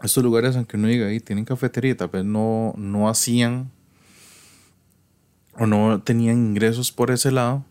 estos 0.04 0.22
lugares, 0.22 0.54
aunque 0.54 0.76
uno 0.76 0.86
diga 0.86 1.08
ahí, 1.08 1.18
tienen 1.18 1.44
cafetería, 1.44 1.96
tal 1.96 2.10
vez 2.10 2.24
no, 2.24 2.74
no 2.76 3.08
hacían 3.08 3.72
o 5.58 5.66
no 5.66 6.00
tenían 6.00 6.38
ingresos 6.38 6.92
por 6.92 7.10
ese 7.10 7.30
lado. 7.30 7.64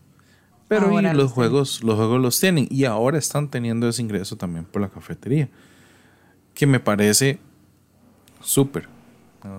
Pero 0.68 1.00
los 1.12 1.32
juegos, 1.32 1.82
los 1.82 1.96
juegos 1.96 2.20
los 2.20 2.40
tienen. 2.40 2.66
Y 2.70 2.84
ahora 2.84 3.18
están 3.18 3.48
teniendo 3.48 3.88
ese 3.88 4.00
ingreso 4.00 4.36
también 4.36 4.64
por 4.64 4.80
la 4.80 4.88
cafetería. 4.88 5.48
Que 6.54 6.66
me 6.66 6.80
parece 6.80 7.38
súper. 8.40 8.88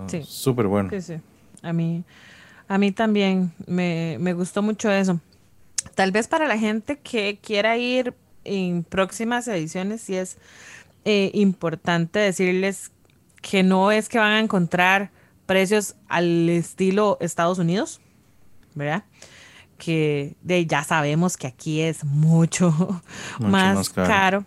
Sí. 0.08 0.22
Súper 0.24 0.66
bueno. 0.66 0.90
Sí, 0.90 1.00
sí. 1.00 1.14
A 1.62 1.72
mí, 1.72 2.04
a 2.68 2.78
mí 2.78 2.92
también 2.92 3.52
me, 3.66 4.32
gustó 4.34 4.62
mucho 4.62 4.90
eso. 4.90 5.20
Tal 5.94 6.12
vez 6.12 6.28
para 6.28 6.48
la 6.48 6.58
gente 6.58 6.98
que 6.98 7.38
quiera 7.42 7.76
ir 7.76 8.14
en 8.44 8.82
próximas 8.84 9.46
ediciones, 9.48 10.02
sí 10.02 10.16
es 10.16 10.38
eh, 11.04 11.30
importante 11.34 12.18
decirles 12.18 12.90
que 13.40 13.62
no 13.62 13.92
es 13.92 14.08
que 14.08 14.18
van 14.18 14.32
a 14.32 14.40
encontrar 14.40 15.10
precios 15.46 15.94
al 16.08 16.48
estilo 16.48 17.18
Estados 17.20 17.58
Unidos, 17.58 18.00
¿verdad? 18.74 19.04
Que 19.78 20.36
de, 20.42 20.66
ya 20.66 20.84
sabemos 20.84 21.36
que 21.36 21.46
aquí 21.46 21.80
es 21.80 22.04
mucho, 22.04 23.02
más, 23.40 23.90
caro. 23.90 24.44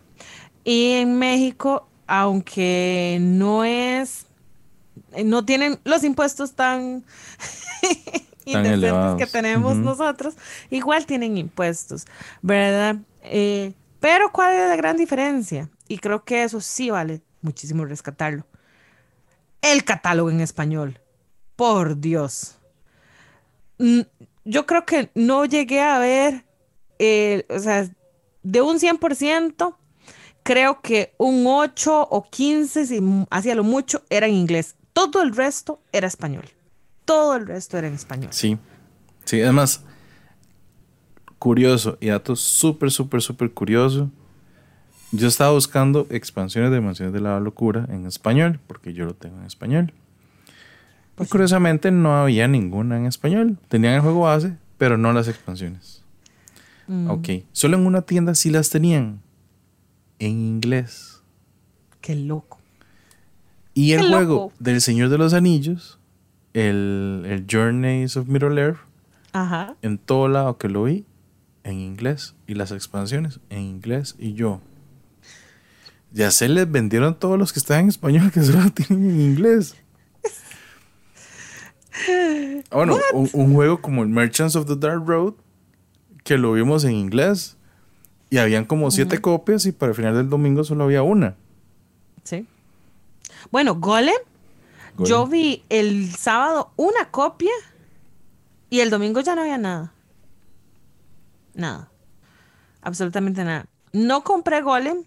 Y 0.64 0.94
en 0.94 1.18
México, 1.18 1.88
aunque 2.08 3.18
no 3.22 3.64
es 3.64 4.26
no 5.24 5.46
tienen 5.46 5.80
los 5.84 6.04
impuestos 6.04 6.54
tan, 6.54 7.04
indecentes 8.46 9.16
que 9.18 9.28
tenemos 9.28 9.76
nosotros, 9.76 10.36
igual 10.70 11.06
tienen 11.06 11.38
impuestos, 11.38 12.06
¿verdad? 12.42 12.98
Eh, 13.24 13.74
pero 14.00 14.32
¿cuál 14.32 14.54
es 14.54 14.70
la 14.70 14.76
gran 14.76 14.98
diferencia? 14.98 15.70
Y 15.88 15.98
creo 16.00 16.24
que 16.24 16.44
eso 16.44 16.62
sí 16.62 16.90
vale 16.90 17.22
muchísimo 17.42 17.86
rescatarlo. 17.86 18.46
El 19.62 19.84
catálogo 19.84 20.30
en 20.30 20.42
español. 20.42 21.00
Por 21.56 22.00
Dios. 22.00 22.57
Yo 23.80 24.66
creo 24.66 24.86
que 24.86 25.10
no 25.14 25.46
llegué 25.46 25.82
a 25.82 26.00
ver, 26.00 26.46
eh, 27.00 27.46
o 27.50 27.60
sea, 27.60 27.90
de 28.44 28.62
un 28.62 28.80
100%, 28.80 29.76
creo 30.44 30.82
que 30.82 31.14
un 31.18 31.46
8 31.46 32.08
o 32.10 32.30
15, 32.30 32.86
si 32.86 33.02
hacía 33.30 33.56
lo 33.56 33.64
mucho, 33.64 34.04
era 34.10 34.28
en 34.28 34.34
inglés. 34.34 34.76
Todo 34.94 35.22
el 35.22 35.36
resto 35.36 35.82
era 35.92 36.08
español. 36.08 36.46
Todo 37.06 37.36
el 37.36 37.48
resto 37.48 37.78
era 37.78 37.88
en 37.88 37.94
español. 37.94 38.30
Sí. 38.32 38.58
Sí, 39.26 39.42
además, 39.42 39.84
curioso 41.38 41.98
y 42.00 42.08
dato 42.08 42.36
súper, 42.36 42.92
súper, 42.92 43.22
súper 43.22 43.52
curioso. 43.52 44.10
Yo 45.12 45.28
estaba 45.28 45.52
buscando 45.52 46.08
expansiones 46.10 46.72
de 46.72 46.82
Mansiones 46.82 47.14
de 47.14 47.22
la 47.22 47.40
Locura 47.40 47.86
en 47.90 48.06
español, 48.06 48.60
porque 48.68 48.94
yo 48.94 49.06
lo 49.06 49.14
tengo 49.14 49.38
en 49.40 49.46
español. 49.46 49.94
Pues 51.18 51.30
curiosamente 51.30 51.92
no 51.92 52.16
había 52.16 52.48
ninguna 52.48 52.96
en 52.98 53.06
español. 53.08 53.58
Tenían 53.68 53.96
el 53.96 54.02
juego 54.02 54.22
base, 54.22 54.56
pero 54.78 54.98
no 54.98 55.12
las 55.12 55.28
expansiones. 55.28 56.04
Mm, 56.88 57.10
Ok. 57.10 57.30
Solo 57.52 57.76
en 57.78 57.86
una 57.86 58.04
tienda 58.04 58.34
sí 58.36 58.50
las 58.50 58.70
tenían 58.70 59.22
en 60.20 60.32
inglés. 60.32 61.22
Qué 62.02 62.16
loco. 62.16 62.60
Y 63.74 63.92
el 63.94 64.02
Qué 64.02 64.08
juego 64.08 64.34
loco. 64.36 64.54
del 64.60 64.80
Señor 64.82 65.10
de 65.10 65.18
los 65.18 65.34
Anillos, 65.34 66.00
el, 66.54 67.24
el 67.28 67.46
Journeys 67.50 68.16
of 68.16 68.28
Middle 68.28 68.60
Earth, 68.62 68.78
Ajá. 69.34 69.76
en 69.82 69.98
todo 69.98 70.28
lado 70.28 70.58
que 70.58 70.70
lo 70.70 70.84
vi, 70.84 71.04
en 71.64 71.80
inglés. 71.80 72.36
Y 72.48 72.54
las 72.54 72.72
expansiones 72.72 73.40
en 73.50 73.62
inglés. 73.64 74.16
Y 74.20 74.34
yo. 74.34 74.62
Ya 76.14 76.32
se 76.32 76.48
les 76.48 76.70
vendieron 76.72 77.20
todos 77.20 77.38
los 77.38 77.52
que 77.54 77.60
están 77.60 77.82
en 77.82 77.90
español 77.90 78.32
que 78.34 78.42
solo 78.44 78.70
tienen 78.72 79.10
en 79.10 79.20
inglés. 79.22 79.76
Bueno, 82.72 82.98
un, 83.14 83.30
un 83.34 83.54
juego 83.54 83.82
como 83.82 84.04
el 84.04 84.10
Merchants 84.10 84.56
of 84.56 84.68
the 84.68 84.76
Dark 84.76 85.04
Road, 85.06 85.34
que 86.24 86.38
lo 86.38 86.54
vimos 86.54 86.84
en 86.84 86.92
inglés. 86.92 87.56
Y 88.30 88.40
habían 88.40 88.66
como 88.66 88.92
siete 88.92 89.22
copias 89.22 89.66
y 89.66 89.72
para 89.72 89.92
el 89.92 89.96
final 89.96 90.14
del 90.14 90.30
domingo 90.30 90.66
solo 90.66 90.84
había 90.84 91.02
una. 91.02 91.36
Sí. 92.24 92.46
Bueno, 93.52 93.76
Golem, 93.76 94.18
yo 94.98 95.28
vi 95.28 95.64
el 95.70 96.14
sábado 96.14 96.72
una 96.76 97.10
copia 97.10 97.52
y 98.70 98.82
el 98.82 98.90
domingo 98.90 99.22
ya 99.22 99.34
no 99.34 99.44
había 99.44 99.58
nada. 99.58 99.94
Nada. 101.54 101.90
Absolutamente 102.82 103.46
nada. 103.46 103.66
No 103.94 104.26
compré 104.26 104.62
Golem 104.62 105.04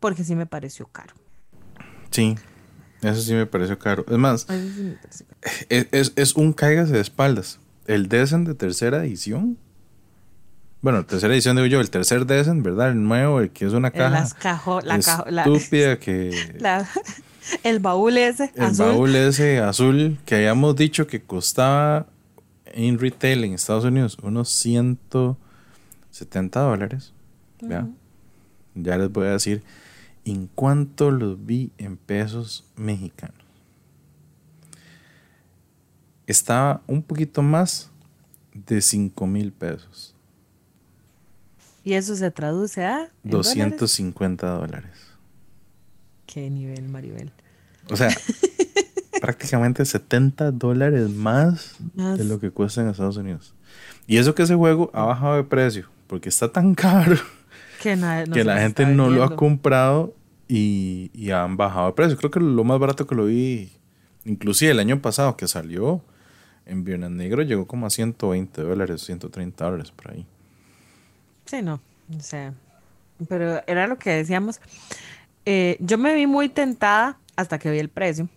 porque 0.00 0.24
sí 0.24 0.34
me 0.34 0.46
pareció 0.46 0.86
caro. 0.88 1.14
Sí, 2.10 2.34
eso 3.02 3.20
sí 3.20 3.32
me 3.34 3.46
pareció 3.46 3.78
caro. 3.78 4.04
Es 4.08 4.18
más, 4.18 4.50
Eso 4.50 4.74
sí 4.74 4.82
me 4.82 4.96
pareció 4.96 5.26
caro. 5.26 5.35
Es, 5.68 5.86
es- 5.92 6.12
es 6.16 6.34
un 6.34 6.52
cáigase 6.52 6.92
de 6.92 7.00
espaldas. 7.00 7.60
El 7.86 8.08
Descent 8.08 8.46
de 8.48 8.54
tercera 8.54 9.04
edición. 9.04 9.56
Bueno, 10.82 11.04
tercera 11.06 11.32
edición 11.34 11.56
digo 11.56 11.66
yo, 11.66 11.80
el 11.80 11.90
tercer 11.90 12.26
Descent, 12.26 12.62
¿verdad? 12.64 12.90
El 12.90 13.02
nuevo, 13.02 13.40
el 13.40 13.50
que 13.50 13.66
es 13.66 13.72
una 13.72 13.90
caja. 13.90 14.10
Las 14.10 14.34
cajo, 14.34 14.80
la 14.82 14.96
estúpida 14.98 15.98
que 16.00 16.54
la- 16.60 16.86
el 17.62 17.78
baúl 17.78 18.18
ese 18.18 18.50
el 18.56 18.62
azul. 18.64 18.86
baúl 18.86 19.14
ese 19.14 19.60
azul 19.60 20.18
que 20.26 20.34
habíamos 20.36 20.74
dicho 20.76 21.06
que 21.06 21.22
costaba 21.22 22.06
en 22.66 22.98
retail 22.98 23.44
en 23.44 23.52
Estados 23.54 23.84
Unidos 23.84 24.18
unos 24.22 24.50
170 24.50 26.60
dólares. 26.60 27.12
Vea. 27.62 27.86
Ya 28.74 28.98
les 28.98 29.10
voy 29.10 29.28
a 29.28 29.30
decir 29.30 29.62
en 30.24 30.48
cuánto 30.54 31.10
los 31.10 31.46
vi 31.46 31.70
en 31.78 31.96
pesos 31.96 32.64
mexicanos. 32.76 33.45
Estaba 36.26 36.82
un 36.86 37.02
poquito 37.02 37.42
más 37.42 37.90
de 38.52 38.80
5 38.80 39.26
mil 39.26 39.52
pesos. 39.52 40.14
Y 41.84 41.94
eso 41.94 42.16
se 42.16 42.30
traduce 42.32 42.84
a 42.84 43.02
¿en 43.22 43.30
dólares? 43.30 43.54
250 43.54 44.50
dólares. 44.50 44.92
Qué 46.26 46.50
nivel, 46.50 46.88
Maribel. 46.88 47.30
O 47.88 47.96
sea, 47.96 48.08
prácticamente 49.20 49.84
70 49.84 50.50
dólares 50.50 51.08
más 51.10 51.76
Más. 51.94 52.18
de 52.18 52.24
lo 52.24 52.40
que 52.40 52.50
cuesta 52.50 52.80
en 52.80 52.88
Estados 52.88 53.16
Unidos. 53.16 53.54
Y 54.06 54.16
eso 54.16 54.34
que 54.34 54.42
ese 54.42 54.54
juego 54.54 54.90
ha 54.94 55.04
bajado 55.04 55.36
de 55.36 55.44
precio, 55.44 55.88
porque 56.06 56.28
está 56.28 56.50
tan 56.50 56.74
caro 56.74 57.16
Que, 57.82 57.94
no 57.96 58.06
la 58.06 58.58
gente 58.58 58.82
está 58.82 58.94
no 58.94 59.10
lo 59.10 59.22
ha 59.22 59.36
comprado 59.36 60.14
y, 60.48 61.10
y 61.14 61.30
han 61.30 61.56
bajado 61.56 61.86
de 61.86 61.92
precio. 61.92 62.16
Creo 62.16 62.30
que 62.30 62.40
lo 62.40 62.64
más 62.64 62.80
barato 62.80 63.06
que 63.06 63.14
lo 63.14 63.26
vi, 63.26 63.70
inclusive 64.24 64.72
el 64.72 64.80
año 64.80 65.00
pasado 65.00 65.36
que 65.36 65.46
salió 65.46 66.02
en 66.66 66.84
Viernes 66.84 67.10
Negro, 67.10 67.42
llegó 67.42 67.66
como 67.66 67.86
a 67.86 67.90
120 67.90 68.62
dólares, 68.62 69.02
130 69.02 69.64
dólares 69.64 69.92
por 69.92 70.12
ahí. 70.12 70.26
Sí, 71.46 71.62
no. 71.62 71.80
O 72.16 72.20
sea, 72.20 72.52
pero 73.28 73.62
era 73.66 73.86
lo 73.86 73.98
que 73.98 74.10
decíamos. 74.10 74.60
Eh, 75.44 75.76
yo 75.80 75.96
me 75.96 76.14
vi 76.14 76.26
muy 76.26 76.48
tentada 76.48 77.18
hasta 77.36 77.58
que 77.58 77.70
vi 77.70 77.78
el 77.78 77.88
precio 77.88 78.28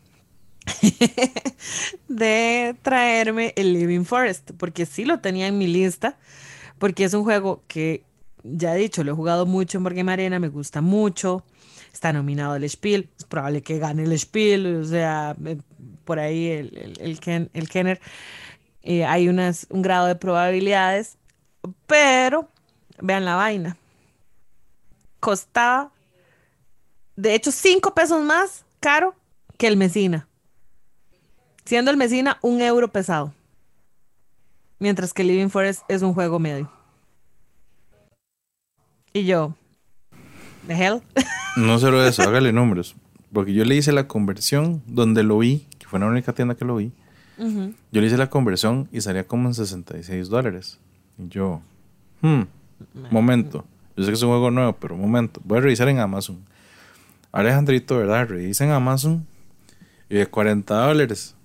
de 2.07 2.75
traerme 2.81 3.53
el 3.55 3.73
Living 3.73 4.03
Forest, 4.03 4.51
porque 4.57 4.85
sí 4.85 5.05
lo 5.05 5.19
tenía 5.19 5.47
en 5.47 5.57
mi 5.57 5.67
lista, 5.67 6.17
porque 6.77 7.03
es 7.03 7.13
un 7.13 7.23
juego 7.23 7.63
que 7.67 8.03
ya 8.43 8.75
he 8.75 8.79
dicho, 8.79 9.03
lo 9.03 9.11
he 9.11 9.15
jugado 9.15 9.45
mucho 9.45 9.77
en 9.77 9.83
Board 9.83 9.95
Game 9.95 10.11
Arena, 10.11 10.39
me 10.39 10.49
gusta 10.49 10.81
mucho, 10.81 11.43
está 11.91 12.13
nominado 12.13 12.53
al 12.53 12.69
Spiel, 12.69 13.09
es 13.17 13.25
probable 13.25 13.61
que 13.61 13.79
gane 13.79 14.03
el 14.03 14.17
Spiel, 14.17 14.75
o 14.75 14.85
sea, 14.85 15.35
por 16.09 16.17
ahí 16.17 16.47
el, 16.47 16.97
el, 16.99 17.19
Ken- 17.19 17.51
el 17.53 17.69
Kenner, 17.69 18.01
eh, 18.81 19.05
hay 19.05 19.29
unas, 19.29 19.67
un 19.69 19.83
grado 19.83 20.07
de 20.07 20.15
probabilidades, 20.15 21.19
pero 21.85 22.49
vean 22.99 23.25
la 23.25 23.35
vaina, 23.35 23.77
costaba, 25.19 25.91
de 27.15 27.35
hecho, 27.35 27.51
cinco 27.51 27.93
pesos 27.93 28.23
más 28.23 28.65
caro 28.79 29.13
que 29.59 29.67
el 29.67 29.77
Mesina. 29.77 30.27
Siendo 31.63 31.91
el 31.91 31.97
Mesina 31.97 32.39
un 32.41 32.59
euro 32.59 32.87
pesado. 32.87 33.31
Mientras 34.79 35.13
que 35.13 35.23
Living 35.23 35.49
Forest 35.49 35.83
es 35.89 36.01
un 36.01 36.15
juego 36.15 36.39
medio. 36.39 36.71
Y 39.13 39.25
yo, 39.25 39.53
¿the 40.65 40.73
hell? 40.73 41.03
No 41.55 41.77
solo 41.77 42.03
eso, 42.03 42.23
hágale 42.23 42.51
números. 42.51 42.95
Porque 43.31 43.53
yo 43.53 43.63
le 43.63 43.75
hice 43.75 43.91
la 43.91 44.07
conversión 44.07 44.81
donde 44.87 45.21
lo 45.21 45.37
vi, 45.37 45.67
fue 45.89 45.99
la 45.99 46.05
única 46.05 46.33
tienda 46.33 46.55
que 46.55 46.65
lo 46.65 46.75
vi. 46.77 46.91
Yo 47.37 48.01
le 48.01 48.07
hice 48.07 48.17
la 48.17 48.29
conversión 48.29 48.89
y 48.91 48.99
salía 48.99 49.25
como 49.25 49.47
en 49.47 49.53
66 49.53 50.27
dólares. 50.27 50.77
Y 51.17 51.29
yo, 51.29 51.61
hmm, 52.21 52.41
momento. 53.11 53.65
Yo 53.95 54.03
sé 54.03 54.11
que 54.11 54.15
es 54.15 54.21
un 54.23 54.29
juego 54.29 54.51
nuevo, 54.51 54.73
pero 54.73 54.95
momento. 54.97 55.39
Voy 55.45 55.59
a 55.59 55.61
revisar 55.61 55.87
en 55.87 55.99
Amazon. 55.99 56.43
Alejandrito, 57.31 57.97
¿verdad? 57.97 58.27
Revisa 58.27 58.65
en 58.65 58.71
Amazon. 58.71 59.25
Y 60.09 60.15
de 60.15 60.25
40 60.27 60.73
dólares. 60.87 61.35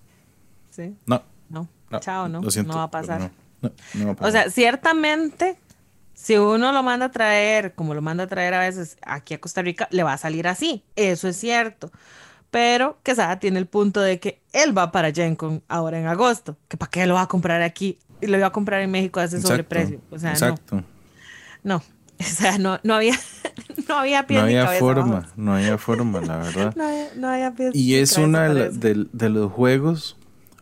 Sí, 0.71 0.97
No, 1.07 1.23
no. 1.49 1.69
no. 1.91 2.01
Chao, 2.01 2.29
no. 2.29 2.43
lo 2.43 2.51
siento, 2.51 2.73
no 2.73 2.79
va 2.79 2.85
a 2.85 2.91
pero 2.91 3.03
pasar. 3.03 3.21
No, 3.21 3.31
no, 3.63 3.71
no 3.95 4.07
va 4.07 4.13
a 4.13 4.17
pasar. 4.17 4.29
O 4.29 4.33
sea, 4.33 4.51
ciertamente, 4.51 5.57
si 6.15 6.37
uno 6.37 6.73
lo 6.73 6.83
manda 6.83 7.07
a 7.07 7.11
traer, 7.13 7.75
como 7.75 7.95
lo 7.95 8.03
manda 8.03 8.25
a 8.25 8.27
traer 8.27 8.55
a 8.55 8.61
veces 8.61 8.97
aquí 9.03 9.35
a 9.35 9.41
Costa 9.41 9.63
Rica, 9.63 9.87
le 9.93 10.03
va 10.03 10.15
a 10.15 10.19
salir 10.19 10.49
así. 10.49 10.83
Eso 10.97 11.29
es 11.29 11.37
cierto. 11.37 11.93
Pero 12.55 12.99
Quesada 13.03 13.41
tiene 13.41 13.59
el 13.59 13.67
punto 13.67 14.01
de 14.01 14.21
que 14.21 14.41
él 14.53 14.77
va 14.79 14.93
para 14.93 15.11
Gen 15.11 15.35
Con 15.35 15.65
ahora 15.67 15.99
en 15.99 16.07
agosto. 16.07 16.57
Que 16.69 16.77
para 16.77 16.89
qué 16.89 17.05
lo 17.05 17.15
va 17.15 17.23
a 17.23 17.27
comprar 17.27 17.63
aquí 17.63 17.99
y 18.21 18.29
lo 18.29 18.37
iba 18.39 18.47
a 18.47 18.53
comprar 18.53 18.81
en 18.81 18.93
México 18.93 19.19
a 19.19 19.25
ese 19.25 19.37
Exacto, 19.39 19.49
sobreprecio. 19.55 20.01
O 20.13 20.19
sea, 20.21 20.31
exacto. 20.31 20.77
no. 20.77 20.85
No. 21.65 21.83
O 22.21 22.23
sea, 22.23 22.59
no, 22.59 22.79
no 22.85 22.95
había, 22.95 23.19
no 23.89 23.97
había 23.97 24.25
No 24.31 24.41
había 24.43 24.65
cabeza 24.67 24.79
forma, 24.81 25.29
no 25.35 25.55
había 25.57 25.79
forma, 25.79 26.21
la 26.21 26.37
verdad. 26.37 26.73
No 26.77 26.85
había, 26.87 27.09
no 27.17 27.29
había 27.29 27.55
pies 27.57 27.75
Y 27.75 27.97
es 27.97 28.17
una 28.17 28.45
de, 28.49 28.55
la- 28.55 28.69
de- 28.69 29.07
de 29.13 29.29
los 29.31 29.51
juegos, 29.51 30.17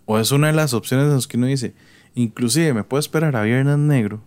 o 0.06 0.18
es 0.18 0.32
una 0.32 0.46
de 0.46 0.54
las 0.54 0.72
opciones 0.72 1.08
en 1.08 1.12
las 1.16 1.26
que 1.26 1.36
uno 1.36 1.46
dice, 1.48 1.74
inclusive 2.14 2.72
me 2.72 2.84
puedo 2.84 3.00
esperar 3.00 3.36
a 3.36 3.42
Viernes 3.42 3.76
Negro, 3.76 4.22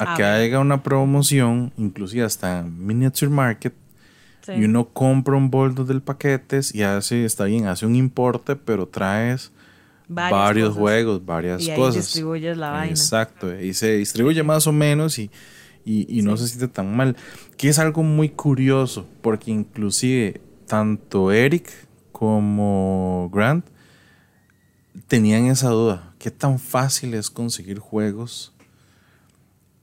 a 0.00 0.14
A 0.14 0.16
que 0.16 0.22
ver. 0.24 0.32
haya 0.32 0.58
una 0.58 0.82
promoción, 0.82 1.72
inclusive 1.76 2.24
hasta 2.24 2.62
Miniature 2.64 3.30
Market, 3.30 3.72
Sí. 4.42 4.52
y 4.52 4.64
uno 4.64 4.88
compra 4.88 5.36
un 5.36 5.50
boldo 5.50 5.84
del 5.84 6.00
paquetes 6.02 6.74
y 6.74 6.82
hace, 6.82 7.24
está 7.24 7.44
bien, 7.44 7.66
hace 7.66 7.84
un 7.86 7.94
importe, 7.96 8.56
pero 8.56 8.86
traes 8.88 9.52
Varias 10.08 10.32
varios 10.32 10.68
cosas. 10.70 10.80
juegos, 10.80 11.24
varias 11.26 11.62
Y 11.62 11.70
ahí 11.70 11.76
cosas. 11.76 11.96
distribuyes 12.04 12.56
la 12.56 12.70
vaina. 12.70 12.90
Exacto, 12.90 13.58
y 13.60 13.74
se 13.74 13.96
distribuye 13.96 14.42
más 14.42 14.66
o 14.66 14.72
menos 14.72 15.18
y, 15.18 15.30
y- 15.84 16.06
y 16.18 16.22
no 16.22 16.36
se 16.36 16.48
siente 16.48 16.68
tan 16.68 16.96
mal. 16.96 17.16
Que 17.56 17.68
es 17.68 17.78
algo 17.78 18.02
muy 18.02 18.28
curioso, 18.30 19.06
porque 19.22 19.50
inclusive 19.50 20.40
tanto 20.66 21.30
Eric 21.32 21.68
como 22.12 23.30
Grant 23.32 23.64
tenían 25.06 25.46
esa 25.46 25.68
duda. 25.70 26.14
¿Qué 26.18 26.30
tan 26.30 26.58
fácil 26.58 27.14
es 27.14 27.30
conseguir 27.30 27.78
juegos? 27.78 28.52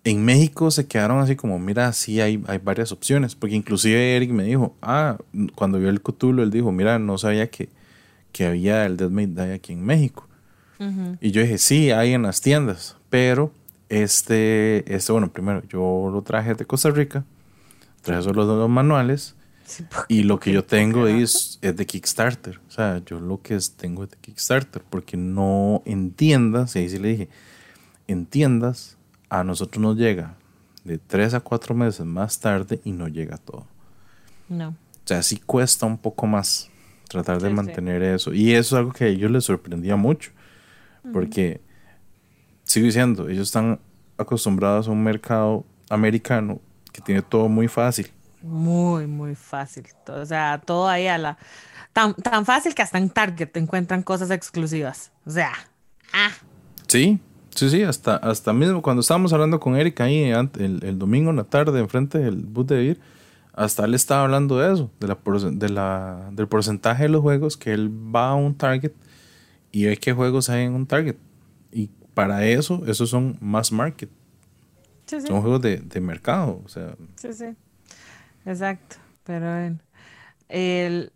En 0.07 0.23
México 0.23 0.71
se 0.71 0.87
quedaron 0.87 1.19
así 1.19 1.35
como, 1.35 1.59
mira, 1.59 1.91
sí 1.91 2.21
hay, 2.21 2.41
hay 2.47 2.59
varias 2.59 2.93
opciones, 2.93 3.35
porque 3.35 3.57
inclusive 3.57 4.15
Eric 4.15 4.31
me 4.31 4.45
dijo, 4.45 4.73
ah, 4.81 5.17
cuando 5.53 5.79
vio 5.79 5.89
el 5.89 6.01
Cthulhu, 6.01 6.43
él 6.43 6.49
dijo, 6.49 6.71
mira, 6.71 6.97
no 6.97 7.17
sabía 7.17 7.49
que, 7.49 7.67
que 8.31 8.45
había 8.45 8.85
el 8.85 8.95
Dead 8.95 9.09
May 9.09 9.25
Die 9.25 9.53
aquí 9.53 9.73
en 9.73 9.83
México. 9.83 10.25
Ujú. 10.79 11.17
Y 11.19 11.31
yo 11.31 11.41
dije, 11.41 11.57
sí, 11.57 11.91
hay 11.91 12.13
en 12.13 12.21
las 12.21 12.39
tiendas, 12.39 12.95
pero 13.09 13.51
este, 13.89 14.95
este, 14.95 15.11
bueno, 15.11 15.29
primero, 15.29 15.61
yo 15.67 16.09
lo 16.09 16.21
traje 16.21 16.55
de 16.55 16.63
Costa 16.63 16.89
Rica, 16.89 17.25
traje 18.01 18.21
solo 18.21 18.45
los 18.45 18.47
dos 18.47 18.69
manuales, 18.69 19.35
Sí, 19.65 19.83
y 20.07 20.23
lo 20.23 20.39
que 20.39 20.53
yo 20.53 20.63
tengo 20.63 21.07
es, 21.07 21.59
es 21.61 21.75
de 21.75 21.85
Kickstarter. 21.85 22.61
O 22.69 22.71
sea, 22.71 23.01
yo 23.05 23.19
lo 23.19 23.41
que 23.41 23.59
tengo 23.75 24.05
es 24.05 24.11
de 24.11 24.17
Kickstarter, 24.21 24.81
porque 24.89 25.17
no 25.17 25.83
en 25.83 26.11
tiendas, 26.11 26.77
y 26.77 26.79
ahí 26.79 26.89
sí 26.89 26.97
le 26.97 27.09
dije, 27.09 27.29
en 28.07 28.25
tiendas 28.25 28.96
a 29.30 29.43
nosotros 29.43 29.82
nos 29.82 29.97
llega 29.97 30.36
de 30.84 30.97
tres 30.97 31.34
a 31.34 31.39
cuatro 31.41 31.75
meses 31.75 32.05
más 32.05 32.39
tarde 32.39 32.80
y 32.84 32.91
no 32.91 33.07
llega 33.07 33.38
todo. 33.38 33.65
No. 34.49 34.69
O 34.69 35.07
sea, 35.07 35.21
sí 35.23 35.38
cuesta 35.38 35.86
un 35.86 35.97
poco 35.97 36.28
más 36.28 36.69
tratar 37.09 37.38
de 37.41 37.47
Sí, 37.47 37.47
sí. 37.49 37.53
mantener 37.55 38.03
eso. 38.03 38.34
Y 38.34 38.53
eso 38.53 38.75
es 38.75 38.80
algo 38.80 38.91
que 38.91 39.05
a 39.05 39.07
ellos 39.07 39.32
les 39.32 39.43
sorprendía 39.45 39.95
mucho. 39.95 40.32
Porque 41.13 41.61
sigo 42.63 42.86
diciendo, 42.86 43.30
ellos 43.30 43.47
están 43.47 43.80
acostumbrados 44.17 44.88
a 44.88 44.91
un 44.91 45.01
mercado 45.03 45.65
americano 45.89 46.59
que 46.91 47.01
tiene 47.01 47.21
todo 47.21 47.47
muy 47.47 47.67
fácil. 47.69 48.11
Muy, 48.41 49.07
muy 49.07 49.36
fácil. 49.36 49.88
O 50.07 50.25
sea, 50.25 50.61
todo 50.65 50.88
ahí 50.89 51.07
a 51.07 51.17
la... 51.17 51.38
Tan, 51.93 52.13
tan 52.15 52.45
fácil 52.45 52.75
que 52.75 52.82
hasta 52.82 52.97
en 52.97 53.09
Target 53.09 53.55
encuentran 53.55 54.03
cosas 54.03 54.30
exclusivas. 54.32 55.11
O 55.25 55.32
sea, 55.32 55.53
ah. 56.13 56.32
Sí, 56.88 57.19
sí, 57.57 57.69
sí, 57.69 57.83
hasta, 57.83 58.15
hasta 58.17 58.53
mismo 58.53 58.81
cuando 58.81 59.01
estábamos 59.01 59.33
hablando 59.33 59.59
con 59.59 59.75
Erika 59.75 60.05
ahí 60.05 60.23
el, 60.23 60.79
el 60.83 60.99
domingo 60.99 61.31
en 61.31 61.37
la 61.37 61.43
tarde 61.43 61.79
enfrente 61.79 62.19
del 62.19 62.37
bus 62.45 62.67
de 62.67 62.83
ir, 62.83 62.99
hasta 63.53 63.85
él 63.85 63.95
estaba 63.95 64.23
hablando 64.23 64.59
de 64.59 64.73
eso, 64.73 64.91
de 64.99 65.07
la, 65.07 65.17
de 65.51 65.69
la, 65.69 66.29
del 66.31 66.47
porcentaje 66.47 67.03
de 67.03 67.09
los 67.09 67.21
juegos 67.21 67.57
que 67.57 67.73
él 67.73 67.89
va 67.89 68.29
a 68.29 68.35
un 68.35 68.55
Target 68.55 68.93
y 69.71 69.85
ve 69.85 69.97
qué 69.97 70.13
juegos 70.13 70.49
hay 70.49 70.65
en 70.65 70.73
un 70.73 70.85
Target. 70.85 71.15
Y 71.71 71.89
para 72.13 72.45
eso, 72.45 72.83
esos 72.87 73.09
son 73.09 73.37
más 73.41 73.71
market. 73.71 74.09
Son 75.05 75.41
juegos 75.41 75.61
de, 75.61 75.77
de, 75.77 76.01
mercado. 76.01 76.61
O 76.65 76.67
sea. 76.67 76.95
Sí, 77.15 77.33
sí. 77.33 77.45
Exacto. 78.45 78.97
Pero 79.23 79.57
el, 79.57 79.81
el 80.49 81.11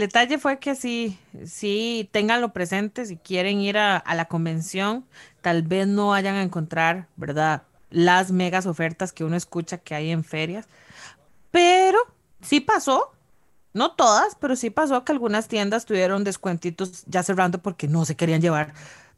detalle 0.00 0.38
fue 0.38 0.58
que 0.58 0.74
sí, 0.74 1.18
sí, 1.44 2.08
tenganlo 2.12 2.52
presente 2.52 3.06
si 3.06 3.16
quieren 3.16 3.60
ir 3.60 3.78
a, 3.78 3.96
a, 3.96 4.14
la 4.14 4.26
convención, 4.26 5.04
tal 5.40 5.62
vez 5.62 5.86
no 5.86 6.08
vayan 6.08 6.34
a 6.34 6.42
encontrar, 6.42 7.06
¿verdad? 7.16 7.62
Las 7.90 8.32
megas 8.32 8.66
ofertas 8.66 9.12
que 9.12 9.24
uno 9.24 9.36
escucha 9.36 9.78
que 9.78 9.94
hay 9.94 10.10
en 10.10 10.24
ferias, 10.24 10.66
pero 11.50 11.98
sí 12.40 12.60
pasó, 12.60 13.12
no 13.72 13.92
todas, 13.92 14.36
pero 14.40 14.56
sí 14.56 14.70
pasó 14.70 15.04
que 15.04 15.12
algunas 15.12 15.48
tiendas 15.48 15.86
tuvieron 15.86 16.24
descuentitos 16.24 17.04
ya 17.06 17.22
cerrando 17.22 17.62
porque 17.62 17.88
no 17.88 18.04
se 18.04 18.16
querían 18.16 18.40
llevar 18.40 18.74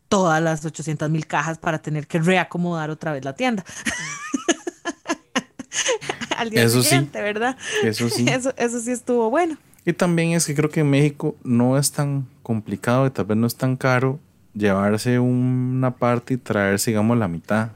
todas 0.08 0.42
las 0.42 0.64
800 0.64 1.10
mil 1.10 1.26
cajas 1.26 1.58
para 1.58 1.78
tener 1.78 2.06
que 2.06 2.18
reacomodar 2.18 2.90
otra 2.90 3.12
vez 3.12 3.24
la 3.24 3.34
tienda. 3.34 3.64
Al 6.36 6.50
día 6.50 6.64
eso 6.64 6.82
siguiente, 6.82 7.20
¿verdad? 7.20 7.56
Eso 7.82 8.08
sí. 8.08 8.26
Eso, 8.28 8.52
eso 8.56 8.80
sí 8.80 8.92
estuvo 8.92 9.30
bueno. 9.30 9.56
Y 9.88 9.94
también 9.94 10.32
es 10.32 10.44
que 10.44 10.54
creo 10.54 10.68
que 10.68 10.80
en 10.80 10.90
México 10.90 11.34
no 11.44 11.78
es 11.78 11.92
tan 11.92 12.26
complicado 12.42 13.06
y 13.06 13.10
tal 13.10 13.24
vez 13.24 13.38
no 13.38 13.46
es 13.46 13.56
tan 13.56 13.74
caro 13.74 14.20
llevarse 14.52 15.18
una 15.18 15.92
parte 15.92 16.34
y 16.34 16.36
traerse, 16.36 16.90
digamos, 16.90 17.16
la 17.16 17.26
mitad. 17.26 17.70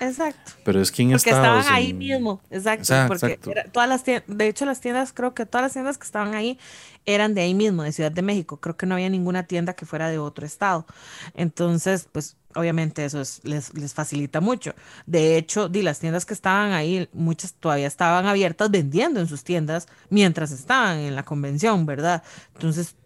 Exacto. 0.00 0.52
Pero 0.64 0.80
es 0.80 0.90
que 0.90 1.02
en 1.02 1.10
Porque 1.10 1.30
estaban 1.30 1.64
ahí 1.68 1.94
mismo, 1.94 2.40
exacto. 2.50 2.92
porque 3.08 3.38
todas 3.72 3.88
las 3.88 4.02
tiendas, 4.02 4.24
de 4.36 4.48
hecho 4.48 4.64
las 4.64 4.80
tiendas, 4.80 5.12
creo 5.12 5.34
que 5.34 5.46
todas 5.46 5.62
las 5.64 5.72
tiendas 5.72 5.98
que 5.98 6.04
estaban 6.04 6.34
ahí 6.34 6.58
eran 7.06 7.34
de 7.34 7.42
ahí 7.42 7.54
mismo, 7.54 7.82
de 7.82 7.92
Ciudad 7.92 8.12
de 8.12 8.22
México. 8.22 8.58
Creo 8.58 8.76
que 8.76 8.86
no 8.86 8.94
había 8.94 9.08
ninguna 9.08 9.44
tienda 9.44 9.74
que 9.74 9.86
fuera 9.86 10.08
de 10.08 10.18
otro 10.18 10.46
estado. 10.46 10.86
Entonces, 11.34 12.08
pues 12.10 12.36
obviamente 12.54 13.04
eso 13.04 13.22
les, 13.42 13.74
les, 13.74 13.94
facilita 13.94 14.40
mucho. 14.40 14.74
De 15.06 15.36
hecho, 15.36 15.68
di, 15.68 15.82
las 15.82 15.98
tiendas 15.98 16.24
que 16.24 16.34
estaban 16.34 16.72
ahí, 16.72 17.08
muchas 17.12 17.54
todavía 17.54 17.86
estaban 17.86 18.26
abiertas 18.26 18.70
vendiendo 18.70 19.20
en 19.20 19.26
sus 19.26 19.44
tiendas 19.44 19.86
mientras 20.08 20.50
estaban 20.50 20.98
en 20.98 21.14
la 21.14 21.24
convención, 21.24 21.84
¿verdad? 21.84 22.22
Entonces, 22.54 22.96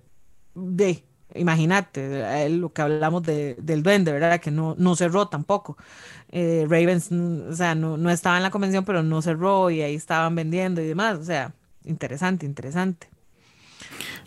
de, 0.54 1.04
imagínate, 1.34 2.48
lo 2.50 2.72
que 2.72 2.82
hablamos 2.82 3.22
de, 3.22 3.56
del 3.60 3.82
duende, 3.82 4.12
¿verdad? 4.12 4.40
Que 4.40 4.50
no, 4.50 4.74
no 4.78 4.96
cerró 4.96 5.28
tampoco. 5.28 5.76
Eh, 6.30 6.66
Ravens, 6.68 7.10
o 7.12 7.54
sea, 7.54 7.74
no, 7.74 7.96
no 7.96 8.10
estaba 8.10 8.36
en 8.36 8.42
la 8.42 8.50
convención, 8.50 8.84
pero 8.84 9.02
no 9.02 9.22
cerró 9.22 9.70
y 9.70 9.82
ahí 9.82 9.94
estaban 9.94 10.34
vendiendo 10.34 10.80
y 10.80 10.86
demás. 10.86 11.18
O 11.18 11.24
sea, 11.24 11.52
interesante, 11.84 12.46
interesante. 12.46 13.08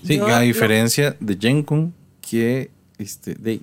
Sí, 0.03 0.19
a 0.19 0.39
diferencia 0.39 1.15
de 1.19 1.37
Gencon, 1.39 1.93
que 2.21 2.71
este, 2.97 3.35
de, 3.35 3.61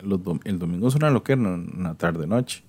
los 0.00 0.20
el 0.44 0.58
domingo 0.58 0.88
es 0.88 0.94
una 0.94 1.10
loquera, 1.10 1.40
una 1.40 1.94
tarde-noche. 1.94 2.62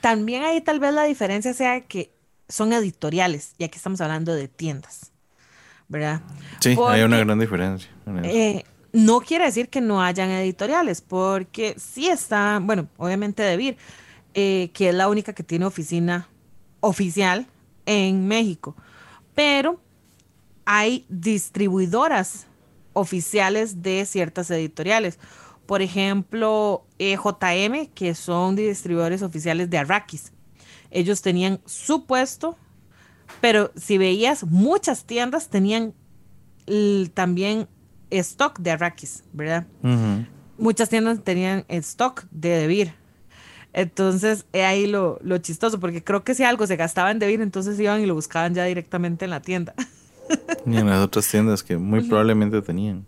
También 0.00 0.42
ahí 0.42 0.60
tal 0.60 0.80
vez 0.80 0.94
la 0.94 1.04
diferencia 1.04 1.52
sea 1.52 1.82
que 1.82 2.10
son 2.48 2.72
editoriales, 2.72 3.54
y 3.58 3.64
aquí 3.64 3.76
estamos 3.76 4.00
hablando 4.00 4.34
de 4.34 4.48
tiendas, 4.48 5.12
¿verdad? 5.88 6.22
Sí, 6.60 6.76
hay 6.88 7.02
una 7.02 7.18
gran 7.18 7.38
diferencia. 7.38 7.90
Eh, 8.24 8.64
no 8.92 9.20
quiere 9.20 9.46
decir 9.46 9.68
que 9.68 9.80
no 9.80 10.02
hayan 10.02 10.30
editoriales, 10.30 11.00
porque 11.00 11.74
sí 11.78 12.08
está, 12.08 12.60
bueno, 12.62 12.88
obviamente 12.98 13.42
Debir, 13.42 13.76
eh, 14.34 14.70
que 14.74 14.90
es 14.90 14.94
la 14.94 15.08
única 15.08 15.32
que 15.32 15.42
tiene 15.42 15.64
oficina 15.64 16.28
oficial 16.80 17.46
en 17.86 18.26
México, 18.28 18.76
pero 19.34 19.80
hay 20.64 21.06
distribuidoras 21.08 22.46
oficiales 22.92 23.82
de 23.82 24.04
ciertas 24.04 24.50
editoriales. 24.50 25.18
Por 25.66 25.80
ejemplo, 25.80 26.84
EJM, 26.98 27.86
que 27.94 28.14
son 28.14 28.56
distribuidores 28.56 29.22
oficiales 29.22 29.70
de 29.70 29.78
Arrakis. 29.78 30.32
Ellos 30.90 31.22
tenían 31.22 31.60
su 31.64 32.04
puesto, 32.04 32.58
pero 33.40 33.72
si 33.76 33.96
veías, 33.96 34.44
muchas 34.44 35.04
tiendas 35.04 35.48
tenían 35.48 35.94
también 37.14 37.66
stock 38.18 38.58
de 38.58 38.70
Arrakis, 38.70 39.24
¿verdad? 39.32 39.66
Muchas 40.58 40.88
tiendas 40.88 41.22
tenían 41.22 41.64
stock 41.68 42.24
de 42.30 42.50
Debir. 42.50 42.94
Entonces, 43.72 44.44
ahí 44.52 44.86
lo, 44.86 45.18
lo, 45.22 45.38
chistoso, 45.38 45.80
porque 45.80 46.04
creo 46.04 46.24
que 46.24 46.34
si 46.34 46.44
algo 46.44 46.66
se 46.66 46.76
gastaba 46.76 47.10
en 47.10 47.18
Debir, 47.18 47.40
entonces 47.40 47.80
iban 47.80 48.02
y 48.02 48.06
lo 48.06 48.14
buscaban 48.14 48.54
ya 48.54 48.64
directamente 48.64 49.24
en 49.24 49.30
la 49.30 49.40
tienda. 49.40 49.74
Y 50.64 50.76
en 50.76 50.86
las 50.86 51.04
otras 51.04 51.28
tiendas 51.28 51.62
que 51.62 51.76
muy 51.76 52.02
probablemente 52.02 52.62
tenían. 52.62 53.04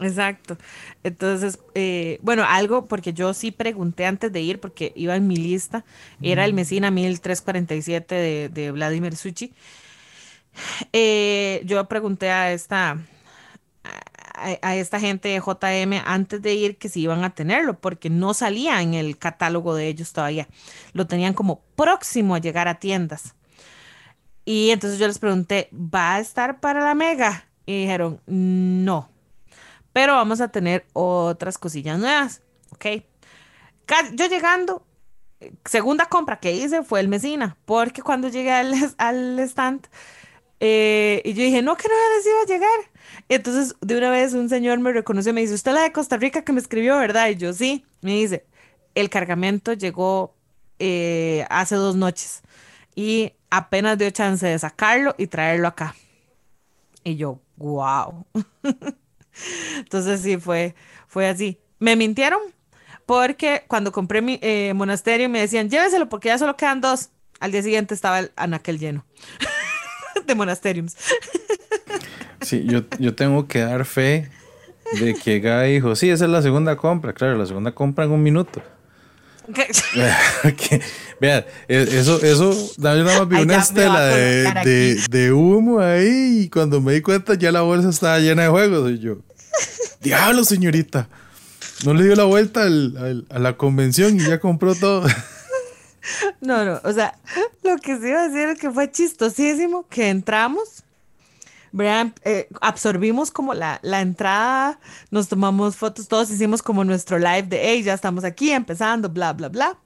Exacto. 0.00 0.56
Entonces, 1.02 1.58
eh, 1.74 2.18
bueno, 2.22 2.44
algo, 2.46 2.86
porque 2.86 3.12
yo 3.12 3.34
sí 3.34 3.50
pregunté 3.50 4.06
antes 4.06 4.32
de 4.32 4.40
ir, 4.40 4.60
porque 4.60 4.92
iba 4.94 5.16
en 5.16 5.26
mi 5.26 5.36
lista, 5.36 5.84
era 6.22 6.44
el 6.44 6.52
Mesina 6.52 6.90
1347 6.90 8.14
de, 8.14 8.48
de 8.48 8.70
Vladimir 8.70 9.16
Suchi. 9.16 9.52
Eh, 10.92 11.62
yo 11.64 11.84
pregunté 11.88 12.30
a 12.30 12.52
esta, 12.52 12.98
a, 14.40 14.76
esta 14.76 15.00
gente 15.00 15.28
de 15.28 15.40
JM 15.40 16.02
antes 16.04 16.40
de 16.42 16.54
ir 16.54 16.78
que 16.78 16.88
si 16.88 17.02
iban 17.02 17.24
a 17.24 17.34
tenerlo, 17.34 17.78
porque 17.78 18.10
no 18.10 18.34
salía 18.34 18.82
en 18.82 18.94
el 18.94 19.18
catálogo 19.18 19.74
de 19.74 19.88
ellos 19.88 20.12
todavía. 20.12 20.48
Lo 20.92 21.06
tenían 21.06 21.34
como 21.34 21.60
próximo 21.76 22.34
a 22.34 22.38
llegar 22.38 22.68
a 22.68 22.78
tiendas. 22.78 23.34
Y 24.44 24.70
entonces 24.70 24.98
yo 24.98 25.06
les 25.06 25.18
pregunté, 25.18 25.68
¿va 25.72 26.14
a 26.14 26.20
estar 26.20 26.60
para 26.60 26.82
la 26.82 26.94
mega? 26.94 27.46
Y 27.66 27.82
dijeron, 27.82 28.20
no. 28.26 29.10
Pero 29.92 30.14
vamos 30.14 30.40
a 30.40 30.48
tener 30.48 30.86
otras 30.94 31.58
cosillas 31.58 31.98
nuevas. 31.98 32.42
Ok. 32.70 32.86
Yo 34.14 34.26
llegando, 34.26 34.86
segunda 35.64 36.06
compra 36.06 36.40
que 36.40 36.52
hice 36.52 36.82
fue 36.82 37.00
el 37.00 37.08
Mesina, 37.08 37.56
porque 37.64 38.02
cuando 38.02 38.28
llegué 38.28 38.52
al, 38.52 38.74
al 38.98 39.38
stand, 39.40 39.86
eh, 40.60 41.22
y 41.24 41.34
yo 41.34 41.42
dije, 41.42 41.62
no, 41.62 41.76
que 41.76 41.88
no 41.88 41.94
iba 41.94 42.42
a 42.42 42.46
llegar. 42.46 42.97
Entonces, 43.28 43.74
de 43.80 43.96
una 43.98 44.10
vez 44.10 44.34
un 44.34 44.48
señor 44.48 44.78
me 44.78 44.92
reconoció 44.92 45.30
y 45.30 45.34
me 45.34 45.40
dice, 45.40 45.54
usted 45.54 45.72
la 45.72 45.82
de 45.82 45.92
Costa 45.92 46.16
Rica 46.16 46.42
que 46.42 46.52
me 46.52 46.60
escribió, 46.60 46.96
¿verdad? 46.98 47.28
Y 47.28 47.36
yo, 47.36 47.52
sí. 47.52 47.84
Me 48.00 48.12
dice, 48.12 48.46
el 48.94 49.10
cargamento 49.10 49.72
llegó 49.72 50.34
eh, 50.78 51.46
hace 51.50 51.74
dos 51.74 51.96
noches 51.96 52.42
y 52.94 53.32
apenas 53.50 53.98
dio 53.98 54.10
chance 54.10 54.46
de 54.46 54.58
sacarlo 54.58 55.14
y 55.18 55.26
traerlo 55.26 55.68
acá. 55.68 55.94
Y 57.04 57.16
yo, 57.16 57.40
wow. 57.56 58.26
Entonces 59.76 60.20
sí, 60.20 60.36
fue, 60.36 60.74
fue 61.06 61.28
así. 61.28 61.58
Me 61.78 61.96
mintieron 61.96 62.40
porque 63.06 63.64
cuando 63.68 63.92
compré 63.92 64.20
mi 64.20 64.38
eh, 64.42 64.72
monasterio 64.74 65.28
me 65.28 65.40
decían, 65.40 65.70
lléveselo 65.70 66.08
porque 66.08 66.28
ya 66.28 66.38
solo 66.38 66.56
quedan 66.56 66.80
dos. 66.80 67.10
Al 67.40 67.52
día 67.52 67.62
siguiente 67.62 67.94
estaba 67.94 68.18
el 68.18 68.32
anaquel 68.36 68.78
lleno 68.78 69.06
de 70.26 70.34
monasteriums. 70.34 70.96
Sí, 72.40 72.64
yo, 72.66 72.82
yo 72.98 73.14
tengo 73.14 73.48
que 73.48 73.60
dar 73.60 73.84
fe 73.84 74.30
de 75.00 75.14
que 75.14 75.40
Guy 75.40 75.74
dijo, 75.74 75.96
sí, 75.96 76.10
esa 76.10 76.24
es 76.24 76.30
la 76.30 76.42
segunda 76.42 76.76
compra. 76.76 77.12
Claro, 77.12 77.36
la 77.36 77.46
segunda 77.46 77.72
compra 77.72 78.04
en 78.04 78.12
un 78.12 78.22
minuto. 78.22 78.62
Vean, 81.20 81.44
e, 81.68 81.82
eso, 81.82 82.22
eso, 82.22 82.52
yo 82.76 82.82
nada 82.82 83.18
más 83.20 83.28
vi 83.28 83.36
una 83.36 83.56
estela 83.56 84.04
de, 84.04 85.02
de, 85.08 85.32
humo 85.32 85.80
ahí 85.80 86.42
y 86.42 86.50
cuando 86.50 86.82
me 86.82 86.92
di 86.92 87.00
cuenta 87.00 87.34
ya 87.34 87.50
la 87.50 87.62
bolsa 87.62 87.88
estaba 87.88 88.18
llena 88.18 88.42
de 88.42 88.48
juegos 88.48 88.90
y 88.90 88.98
yo, 88.98 89.18
diablo 90.02 90.44
señorita, 90.44 91.08
no 91.86 91.94
le 91.94 92.04
dio 92.04 92.14
la 92.14 92.24
vuelta 92.24 92.64
a 92.64 93.38
la 93.38 93.56
convención 93.56 94.16
y 94.16 94.20
ya 94.20 94.38
compró 94.38 94.74
todo. 94.74 95.06
No, 96.40 96.64
no, 96.64 96.80
o 96.84 96.92
sea, 96.92 97.18
lo 97.62 97.76
que 97.76 97.98
se 97.98 98.08
iba 98.08 98.22
a 98.22 98.28
decir 98.28 98.48
es 98.48 98.58
que 98.58 98.70
fue 98.70 98.90
chistosísimo 98.90 99.86
que 99.90 100.08
entramos 100.08 100.82
eh, 102.24 102.48
absorbimos 102.60 103.30
como 103.30 103.54
la, 103.54 103.78
la, 103.82 104.00
entrada, 104.00 104.80
nos 105.10 105.28
tomamos 105.28 105.76
fotos, 105.76 106.08
todos 106.08 106.30
hicimos 106.30 106.62
como 106.62 106.84
nuestro 106.84 107.18
live 107.18 107.42
de, 107.42 107.60
hey, 107.62 107.82
ya 107.82 107.94
estamos 107.94 108.24
aquí 108.24 108.50
empezando, 108.50 109.08
bla, 109.08 109.32
bla, 109.32 109.48
bla. 109.48 109.78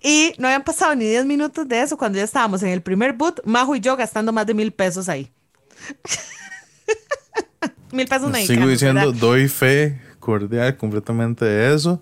Y 0.00 0.34
no 0.38 0.46
habían 0.46 0.62
pasado 0.62 0.94
ni 0.94 1.04
10 1.04 1.26
minutos 1.26 1.66
de 1.66 1.80
eso 1.80 1.96
cuando 1.96 2.18
ya 2.18 2.24
estábamos 2.24 2.62
en 2.62 2.68
el 2.68 2.82
primer 2.82 3.12
boot, 3.12 3.40
Majo 3.44 3.74
y 3.74 3.80
yo 3.80 3.96
gastando 3.96 4.32
más 4.32 4.46
de 4.46 4.54
mil 4.54 4.72
pesos 4.72 5.08
ahí. 5.08 5.32
mil 7.92 8.06
pesos 8.06 8.30
mexicanos. 8.30 8.46
Sigo 8.46 8.68
diciendo, 8.68 9.12
doy 9.12 9.48
fe 9.48 10.00
cordial 10.20 10.76
completamente 10.76 11.44
de 11.44 11.74
eso. 11.74 12.00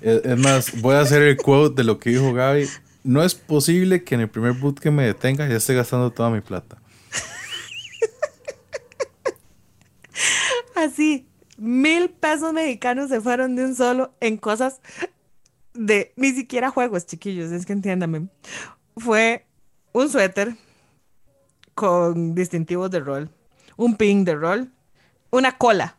Es, 0.00 0.38
más, 0.38 0.80
voy 0.80 0.96
a 0.96 1.00
hacer 1.00 1.22
el 1.22 1.36
quote 1.36 1.76
de 1.76 1.84
lo 1.84 1.98
que 1.98 2.10
dijo 2.10 2.32
Gaby. 2.32 2.68
No 3.04 3.22
es 3.22 3.34
posible 3.34 4.04
que 4.04 4.14
en 4.14 4.22
el 4.22 4.28
primer 4.28 4.52
boot 4.52 4.78
que 4.78 4.90
me 4.90 5.04
detenga 5.04 5.48
ya 5.48 5.56
esté 5.56 5.74
gastando 5.74 6.10
toda 6.10 6.30
mi 6.30 6.40
plata. 6.40 6.81
Así, 10.74 11.28
mil 11.56 12.10
pesos 12.10 12.52
mexicanos 12.52 13.08
se 13.08 13.20
fueron 13.20 13.56
de 13.56 13.64
un 13.64 13.74
solo 13.74 14.14
en 14.20 14.36
cosas 14.36 14.80
de 15.74 16.12
ni 16.16 16.32
siquiera 16.32 16.70
juegos, 16.70 17.06
chiquillos, 17.06 17.50
es 17.52 17.66
que 17.66 17.72
entiéndame. 17.72 18.28
Fue 18.96 19.46
un 19.92 20.08
suéter 20.08 20.56
con 21.74 22.34
distintivos 22.34 22.90
de 22.90 23.00
rol, 23.00 23.30
un 23.76 23.96
pin 23.96 24.24
de 24.24 24.34
rol, 24.34 24.70
una 25.30 25.56
cola. 25.56 25.98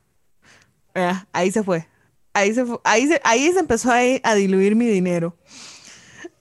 ahí 1.32 1.52
se 1.52 1.64
fue. 1.64 1.88
Ahí 2.36 2.54
se, 2.54 2.66
ahí 2.84 3.10
ahí 3.24 3.52
se 3.52 3.60
empezó 3.60 3.92
a, 3.92 4.36
diluir 4.36 4.76
mi 4.76 4.88
dinero. 4.88 5.38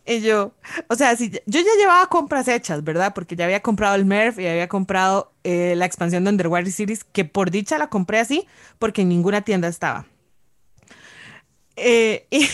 Y 0.04 0.20
yo, 0.20 0.52
o 0.88 0.96
sea, 0.96 1.16
si, 1.16 1.30
yo 1.30 1.60
ya 1.60 1.76
llevaba 1.78 2.08
compras 2.08 2.48
hechas, 2.48 2.82
¿verdad? 2.82 3.14
Porque 3.14 3.36
ya 3.36 3.44
había 3.44 3.62
comprado 3.62 3.94
el 3.94 4.04
MERF 4.04 4.40
y 4.40 4.46
había 4.46 4.68
comprado 4.68 5.32
eh, 5.44 5.74
la 5.76 5.86
expansión 5.86 6.24
de 6.24 6.30
Underwater 6.30 6.72
Series, 6.72 7.04
que 7.04 7.24
por 7.24 7.50
dicha 7.50 7.78
la 7.78 7.88
compré 7.88 8.18
así, 8.18 8.46
porque 8.78 9.02
en 9.02 9.10
ninguna 9.10 9.42
tienda 9.42 9.68
estaba. 9.68 10.06
Eh, 11.76 12.26
y, 12.30 12.48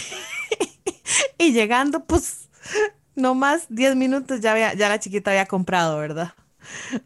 y, 1.39 1.53
llegando, 1.53 2.05
pues, 2.05 2.49
no 3.15 3.35
más 3.35 3.67
10 3.71 3.97
minutos 3.97 4.41
ya, 4.41 4.53
había, 4.53 4.75
ya 4.75 4.91
la 4.91 5.01
chiquita 5.01 5.31
había 5.31 5.47
comprado, 5.47 5.99
¿verdad? 5.99 6.35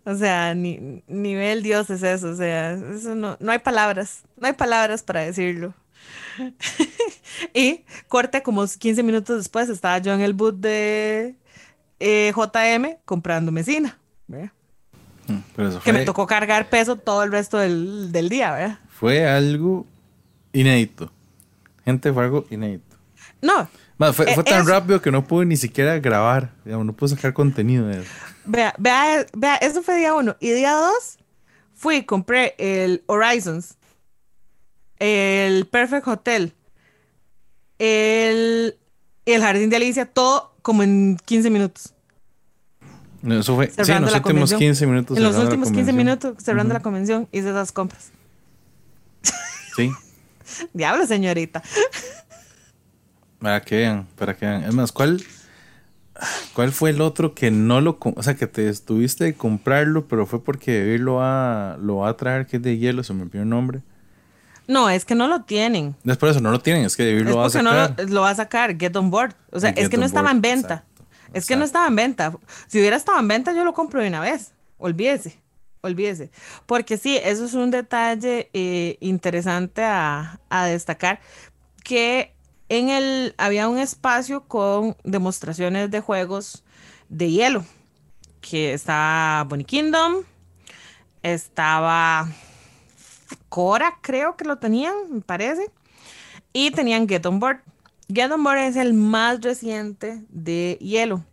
O 0.05 0.15
sea, 0.17 0.55
ni, 0.55 1.03
nivel 1.07 1.63
Dios 1.63 1.89
es 1.91 2.03
eso, 2.03 2.31
o 2.31 2.35
sea, 2.35 2.73
eso 2.73 3.15
no, 3.15 3.37
no 3.39 3.53
hay 3.53 3.61
palabras, 3.61 4.25
no 4.37 4.49
hay 4.49 4.55
palabras 4.55 5.05
para 5.05 5.21
decirlo. 5.21 5.75
y 7.55 7.85
corte 8.09 8.43
como 8.43 8.67
15 8.67 9.03
minutos 9.03 9.37
después 9.39 9.69
estaba 9.69 9.99
yo 9.99 10.13
en 10.13 10.21
el 10.21 10.33
boot 10.33 10.57
de 10.57 11.35
eh, 12.01 12.33
JM 12.35 12.97
comprando 13.05 13.53
mesina. 13.53 13.99
Mm, 14.29 15.79
que 15.85 15.93
me 15.93 16.05
tocó 16.05 16.27
cargar 16.27 16.69
peso 16.69 16.97
todo 16.97 17.23
el 17.23 17.31
resto 17.31 17.59
del, 17.59 18.29
día, 18.29 18.53
¿verdad? 18.53 18.79
Fue 18.89 19.29
algo 19.29 19.87
inédito. 20.53 21.13
Gente, 21.85 22.13
fue 22.13 22.25
algo 22.25 22.47
inédito. 22.51 22.97
No. 23.41 23.69
fue, 24.13 24.33
eh, 24.33 24.43
tan 24.45 24.67
rápido 24.67 25.01
que 25.01 25.11
no 25.11 25.25
pude 25.25 25.47
ni 25.47 25.57
siquiera 25.57 25.99
grabar. 25.99 26.53
no 26.65 26.93
pude 26.93 27.11
sacar 27.11 27.33
contenido 27.33 27.87
de 27.87 28.01
eso. 28.01 28.11
Vea, 28.45 28.75
vea, 28.79 29.27
vea, 29.35 29.57
eso 29.57 29.83
fue 29.83 29.97
día 29.97 30.15
uno. 30.15 30.37
Y 30.41 30.51
día 30.51 30.73
dos, 30.73 31.19
fui 31.75 32.05
compré 32.05 32.55
el 32.59 33.03
Horizons 33.07 33.77
el 35.03 35.67
Perfect 35.67 36.07
Hotel, 36.07 36.53
el, 37.79 38.77
el 39.27 39.41
Jardín 39.43 39.69
de 39.69 39.77
Alicia, 39.77 40.07
todo 40.07 40.55
como 40.63 40.85
en 40.85 41.19
15 41.25 41.51
minutos. 41.51 41.93
eso 43.29 43.57
fue 43.57 43.69
sí, 43.69 43.91
en 43.91 44.03
los 44.03 44.15
últimos 44.15 44.55
15 44.55 44.87
minutos. 44.87 45.17
En 45.17 45.25
los 45.25 45.37
últimos 45.37 45.73
15 45.73 45.93
minutos, 45.93 46.37
cerrando 46.39 46.73
la 46.73 46.81
convención, 46.81 47.29
hice 47.33 47.51
esas 47.51 47.73
compras. 47.73 48.11
Sí. 49.75 49.91
Diablo, 50.75 51.07
señorita. 51.07 51.63
Para 53.39 53.63
que 53.63 53.77
vean, 53.77 54.07
para 54.17 54.37
que 54.37 54.45
vean. 54.45 54.65
Es 54.65 54.75
más, 54.75 54.93
¿cuál, 54.93 55.21
¿cuál 56.53 56.73
fue 56.73 56.91
el 56.91 57.01
otro 57.01 57.35
que 57.35 57.51
no 57.51 57.81
lo... 57.81 57.99
O 58.01 58.23
sea, 58.23 58.37
que 58.37 58.47
te 58.47 58.69
estuviste 58.69 59.25
de 59.25 59.35
comprarlo, 59.35 60.07
pero 60.07 60.27
fue 60.27 60.45
porque 60.45 60.79
David 60.79 61.01
lo 61.01 61.15
va, 61.15 61.79
lo 61.81 61.97
va 61.97 62.11
a 62.11 62.17
traer, 62.19 62.47
que 62.47 62.59
es 62.59 62.63
de 62.63 62.77
hielo, 62.77 63.03
se 63.03 63.15
me 63.15 63.23
olvidó 63.23 63.43
el 63.43 63.49
nombre. 63.49 63.81
No, 64.73 64.89
es 64.89 65.05
que 65.05 65.15
no 65.15 65.29
lo 65.29 65.43
tienen. 65.43 65.95
No 66.03 66.15
es 66.15 66.19
por 66.19 66.31
eso, 66.31 66.41
no 66.41 66.51
lo 66.51 66.59
tienen, 66.59 66.87
es 66.87 66.97
que 66.97 67.05
David 67.05 67.29
lo 67.29 67.37
va 67.37 67.47
a 67.47 67.51
sacar. 67.51 67.95
No 67.99 68.05
lo, 68.05 68.21
va 68.23 68.31
a 68.31 68.35
sacar, 68.35 68.79
Get 68.79 68.97
on 68.97 69.11
Board. 69.11 69.35
O 69.51 69.61
sea, 69.61 69.69
es 69.71 69.91
que 69.91 69.99
no 69.99 70.07
estaba 70.07 70.31
en 70.31 70.41
venta. 70.41 70.87
es 71.35 71.47
que 71.47 71.57
no 71.57 71.65
estaba 71.65 71.87
en 71.89 71.97
venta. 71.97 72.33
Si 72.69 72.81
hubiera 72.81 72.97
estado 72.97 73.19
en 73.19 73.29
venta, 73.29 73.53
yo 73.53 73.65
lo 73.65 73.75
compro 73.75 74.01
de 74.01 74.09
una 74.09 74.21
vez. 74.21 74.53
Olvídese, 74.79 75.39
olvídese. 75.83 76.31
Porque 76.65 76.97
sí, 76.97 77.21
eso 77.23 77.45
es 77.45 77.53
un 77.53 77.71
detalle 77.71 78.49
eh, 78.55 78.97
interesante 79.01 79.83
a, 79.85 80.41
destacar, 80.67 81.21
que 81.85 82.35
en 82.71 82.89
el 82.89 83.35
había 83.37 83.69
un 83.69 83.77
espacio 83.77 84.45
con 84.49 84.97
demostraciones 85.05 85.91
de 85.91 86.01
juegos 86.01 86.65
de 87.11 87.31
hielo, 87.31 87.67
que 88.41 88.73
estaba 88.73 89.45
Bonnie 89.45 89.67
Kingdom, 89.67 90.23
estaba 91.23 92.27
Cora, 93.49 93.99
creo 94.01 94.37
que 94.37 94.45
lo 94.45 94.57
tenían, 94.57 94.95
me 95.11 95.21
parece. 95.21 95.71
Y 96.53 96.71
tenían 96.71 97.09
Get 97.09 97.27
On 97.27 97.39
Board. 97.41 97.61
Get 98.13 98.31
On 98.31 98.43
Board 98.43 98.59
es 98.59 98.77
el 98.77 98.95
más 98.95 99.41
reciente 99.41 100.23
de 100.29 100.79
hielo. 100.81 101.25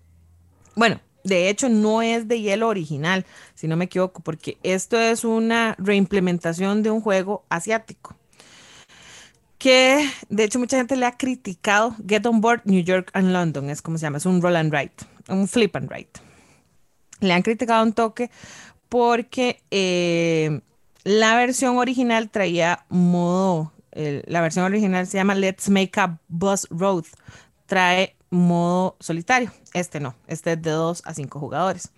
Bueno, 0.76 1.00
de 1.24 1.50
hecho 1.50 1.70
no 1.70 2.02
es 2.02 2.28
de 2.28 2.42
hielo 2.42 2.68
original, 2.68 3.26
si 3.56 3.68
no 3.68 3.76
me 3.76 3.86
equivoco, 3.86 4.22
porque 4.22 4.58
esto 4.64 5.00
es 5.00 5.24
una 5.24 5.76
reimplementación 5.78 6.84
de 6.84 6.92
un 6.92 7.02
juego 7.02 7.44
asiático. 7.50 8.16
Que 9.58 10.10
de 10.30 10.46
hecho 10.46 10.60
mucha 10.60 10.78
gente 10.78 10.96
le 10.96 11.06
ha 11.06 11.18
criticado 11.18 11.96
Get 12.08 12.26
On 12.26 12.40
Board 12.40 12.62
New 12.64 12.82
York 12.82 13.12
and 13.14 13.32
London, 13.32 13.70
es 13.70 13.82
como 13.82 13.98
se 13.98 14.04
llama, 14.04 14.18
es 14.18 14.26
un 14.26 14.42
roll 14.42 14.56
and 14.56 14.74
write, 14.74 15.06
un 15.28 15.48
flip 15.48 15.76
and 15.76 15.90
write. 15.90 16.22
Le 17.20 17.34
han 17.34 17.42
criticado 17.42 17.84
un 17.84 17.92
toque 17.92 18.32
porque 18.88 19.62
eh, 19.70 20.62
la 21.04 21.36
versión 21.36 21.78
original 21.78 22.30
traía 22.30 22.86
modo, 22.90 23.72
la 23.94 24.42
versión 24.42 24.66
original 24.66 25.08
se 25.08 25.18
llama 25.18 25.36
Let's 25.36 25.70
Make 25.70 26.00
a 26.00 26.20
Bus 26.28 26.68
Road. 26.70 27.06
Trae 27.66 28.16
modo 28.30 28.96
solitario. 29.00 29.52
Este 29.74 30.00
no, 30.00 30.16
este 30.28 30.54
es 30.54 30.62
de 30.62 30.72
2 30.72 31.04
a 31.06 31.14
5 31.14 31.40
jugadores. 31.40 31.92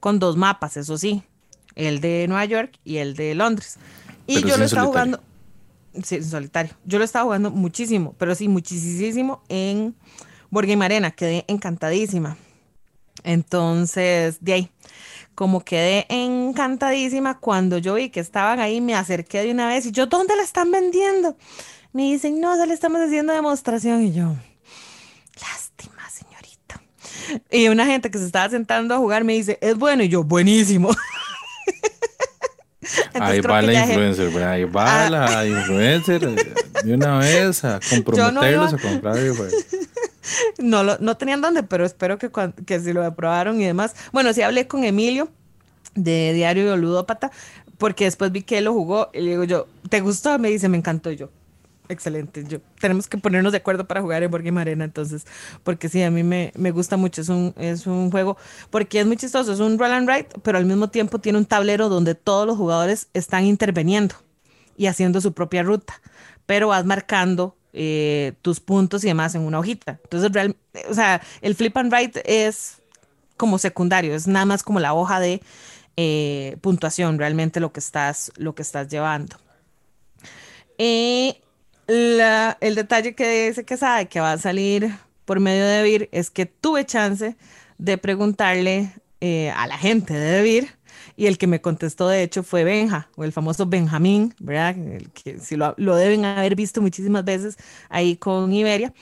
Con 0.00 0.18
dos 0.18 0.36
mapas, 0.36 0.76
eso 0.76 0.98
sí. 0.98 1.22
El 1.74 2.00
de 2.00 2.26
Nueva 2.28 2.44
York 2.44 2.78
y 2.84 2.98
el 2.98 3.14
de 3.14 3.34
Londres. 3.34 3.76
Y 4.26 4.42
yo 4.42 4.56
lo 4.56 4.64
estaba 4.64 4.86
jugando. 4.86 5.20
Sí, 6.02 6.16
en 6.16 6.24
solitario. 6.24 6.74
Yo 6.84 6.98
lo 6.98 7.04
estaba 7.04 7.24
jugando 7.24 7.50
muchísimo, 7.50 8.14
pero 8.18 8.34
sí, 8.34 8.48
muchísimo 8.48 9.42
en 9.48 9.94
Board 10.50 10.66
Game 10.66 10.84
Arena. 10.84 11.10
Quedé 11.10 11.44
encantadísima. 11.48 12.36
Entonces, 13.24 14.38
de 14.40 14.52
ahí 14.52 14.70
como 15.36 15.62
quedé 15.62 16.06
encantadísima 16.08 17.38
cuando 17.38 17.78
yo 17.78 17.94
vi 17.94 18.08
que 18.08 18.20
estaban 18.20 18.58
ahí, 18.58 18.80
me 18.80 18.94
acerqué 18.94 19.42
de 19.42 19.52
una 19.52 19.68
vez 19.68 19.86
y 19.86 19.92
yo, 19.92 20.06
¿dónde 20.06 20.34
la 20.34 20.42
están 20.42 20.72
vendiendo? 20.72 21.36
Me 21.92 22.04
dicen, 22.04 22.40
no, 22.40 22.56
se 22.56 22.66
le 22.66 22.74
estamos 22.74 23.00
haciendo 23.02 23.34
demostración 23.34 24.02
y 24.02 24.12
yo, 24.14 24.34
lástima, 25.40 26.08
señorita. 26.10 26.80
Y 27.50 27.68
una 27.68 27.84
gente 27.84 28.10
que 28.10 28.18
se 28.18 28.24
estaba 28.24 28.48
sentando 28.48 28.94
a 28.94 28.98
jugar 28.98 29.24
me 29.24 29.34
dice, 29.34 29.58
es 29.60 29.76
bueno 29.76 30.02
y 30.02 30.08
yo, 30.08 30.24
buenísimo. 30.24 30.88
ahí 33.14 33.40
va 33.42 33.60
la 33.60 33.74
influencer, 33.74 34.42
ahí 34.42 34.64
va 34.64 35.06
ah. 35.06 35.10
la 35.10 35.46
influencer 35.46 36.20
de 36.82 36.94
una 36.94 37.18
vez 37.18 37.62
a 37.62 37.78
comprometerlos 37.90 38.72
a 38.72 38.78
comprar. 38.78 39.18
No, 40.58 40.82
lo, 40.82 40.98
no 40.98 41.16
tenían 41.16 41.40
dónde, 41.40 41.62
pero 41.62 41.84
espero 41.84 42.18
que, 42.18 42.30
que 42.66 42.80
si 42.80 42.92
lo 42.92 43.04
aprobaron 43.04 43.60
y 43.60 43.64
demás. 43.64 43.94
Bueno, 44.12 44.32
sí 44.32 44.42
hablé 44.42 44.66
con 44.66 44.84
Emilio 44.84 45.28
de 45.94 46.32
Diario 46.34 46.76
Ludópata, 46.76 47.30
porque 47.78 48.04
después 48.04 48.32
vi 48.32 48.42
que 48.42 48.58
él 48.58 48.64
lo 48.64 48.72
jugó 48.72 49.10
y 49.12 49.20
le 49.20 49.30
digo 49.30 49.44
yo, 49.44 49.66
¿te 49.88 50.00
gustó? 50.00 50.38
Me 50.38 50.48
dice, 50.48 50.68
me 50.68 50.76
encantó 50.76 51.10
yo. 51.10 51.30
Excelente, 51.88 52.44
yo. 52.48 52.58
Tenemos 52.80 53.06
que 53.08 53.18
ponernos 53.18 53.52
de 53.52 53.58
acuerdo 53.58 53.86
para 53.86 54.00
jugar 54.00 54.22
en 54.22 54.30
Board 54.30 54.58
Arena, 54.58 54.84
entonces, 54.84 55.24
porque 55.62 55.88
sí, 55.88 56.02
a 56.02 56.10
mí 56.10 56.22
me, 56.22 56.52
me, 56.56 56.72
gusta 56.72 56.96
mucho, 56.96 57.20
es 57.20 57.28
un, 57.28 57.54
es 57.56 57.86
un 57.86 58.10
juego, 58.10 58.36
porque 58.70 59.00
es 59.00 59.06
muy 59.06 59.16
chistoso, 59.16 59.52
es 59.52 59.60
un 59.60 59.78
roll 59.78 59.92
and 59.92 60.08
write, 60.08 60.28
pero 60.42 60.58
al 60.58 60.66
mismo 60.66 60.88
tiempo 60.88 61.20
tiene 61.20 61.38
un 61.38 61.44
tablero 61.44 61.88
donde 61.88 62.14
todos 62.14 62.46
los 62.46 62.56
jugadores 62.56 63.08
están 63.14 63.44
interviniendo 63.44 64.16
y 64.76 64.86
haciendo 64.86 65.20
su 65.20 65.32
propia 65.32 65.62
ruta, 65.62 66.00
pero 66.44 66.68
vas 66.68 66.84
marcando 66.84 67.56
eh, 67.78 68.32
tus 68.40 68.58
puntos 68.58 69.04
y 69.04 69.08
demás 69.08 69.34
en 69.34 69.42
una 69.42 69.58
hojita. 69.58 70.00
Entonces, 70.02 70.54
o 70.88 70.94
sea, 70.94 71.20
el 71.42 71.54
flip 71.54 71.76
and 71.76 71.92
write 71.92 72.22
es 72.24 72.78
como 73.36 73.58
secundario, 73.58 74.14
es 74.14 74.26
nada 74.26 74.46
más 74.46 74.62
como 74.62 74.80
la 74.80 74.94
hoja 74.94 75.20
de 75.20 75.42
eh, 75.98 76.56
puntuación, 76.62 77.18
realmente 77.18 77.60
lo 77.60 77.72
que 77.72 77.80
estás, 77.80 78.32
lo 78.36 78.54
que 78.54 78.62
estás 78.62 78.88
llevando. 78.88 79.36
Y 80.78 81.36
el 81.86 82.74
detalle 82.74 83.14
que 83.14 83.48
dice 83.48 83.64
que 83.64 83.76
sabe 83.76 84.06
que 84.06 84.20
va 84.20 84.32
a 84.32 84.38
salir 84.38 84.96
por 85.26 85.38
medio 85.38 85.66
de 85.66 85.82
Vir 85.82 86.08
es 86.12 86.30
que 86.30 86.46
tuve 86.46 86.86
chance 86.86 87.36
de 87.76 87.98
preguntarle 87.98 88.90
eh, 89.20 89.50
a 89.50 89.66
la 89.66 89.76
gente 89.76 90.14
de 90.14 90.42
Vir 90.42 90.78
y 91.16 91.26
el 91.26 91.38
que 91.38 91.46
me 91.46 91.60
contestó, 91.60 92.08
de 92.08 92.22
hecho, 92.22 92.42
fue 92.42 92.64
Benja, 92.64 93.08
o 93.16 93.24
el 93.24 93.32
famoso 93.32 93.66
Benjamín, 93.66 94.34
¿verdad? 94.38 94.76
El 94.76 95.10
que 95.10 95.38
si 95.38 95.56
lo, 95.56 95.74
lo 95.78 95.96
deben 95.96 96.24
haber 96.24 96.54
visto 96.54 96.82
muchísimas 96.82 97.24
veces 97.24 97.56
ahí 97.88 98.16
con 98.16 98.52
Iberia. 98.52 98.92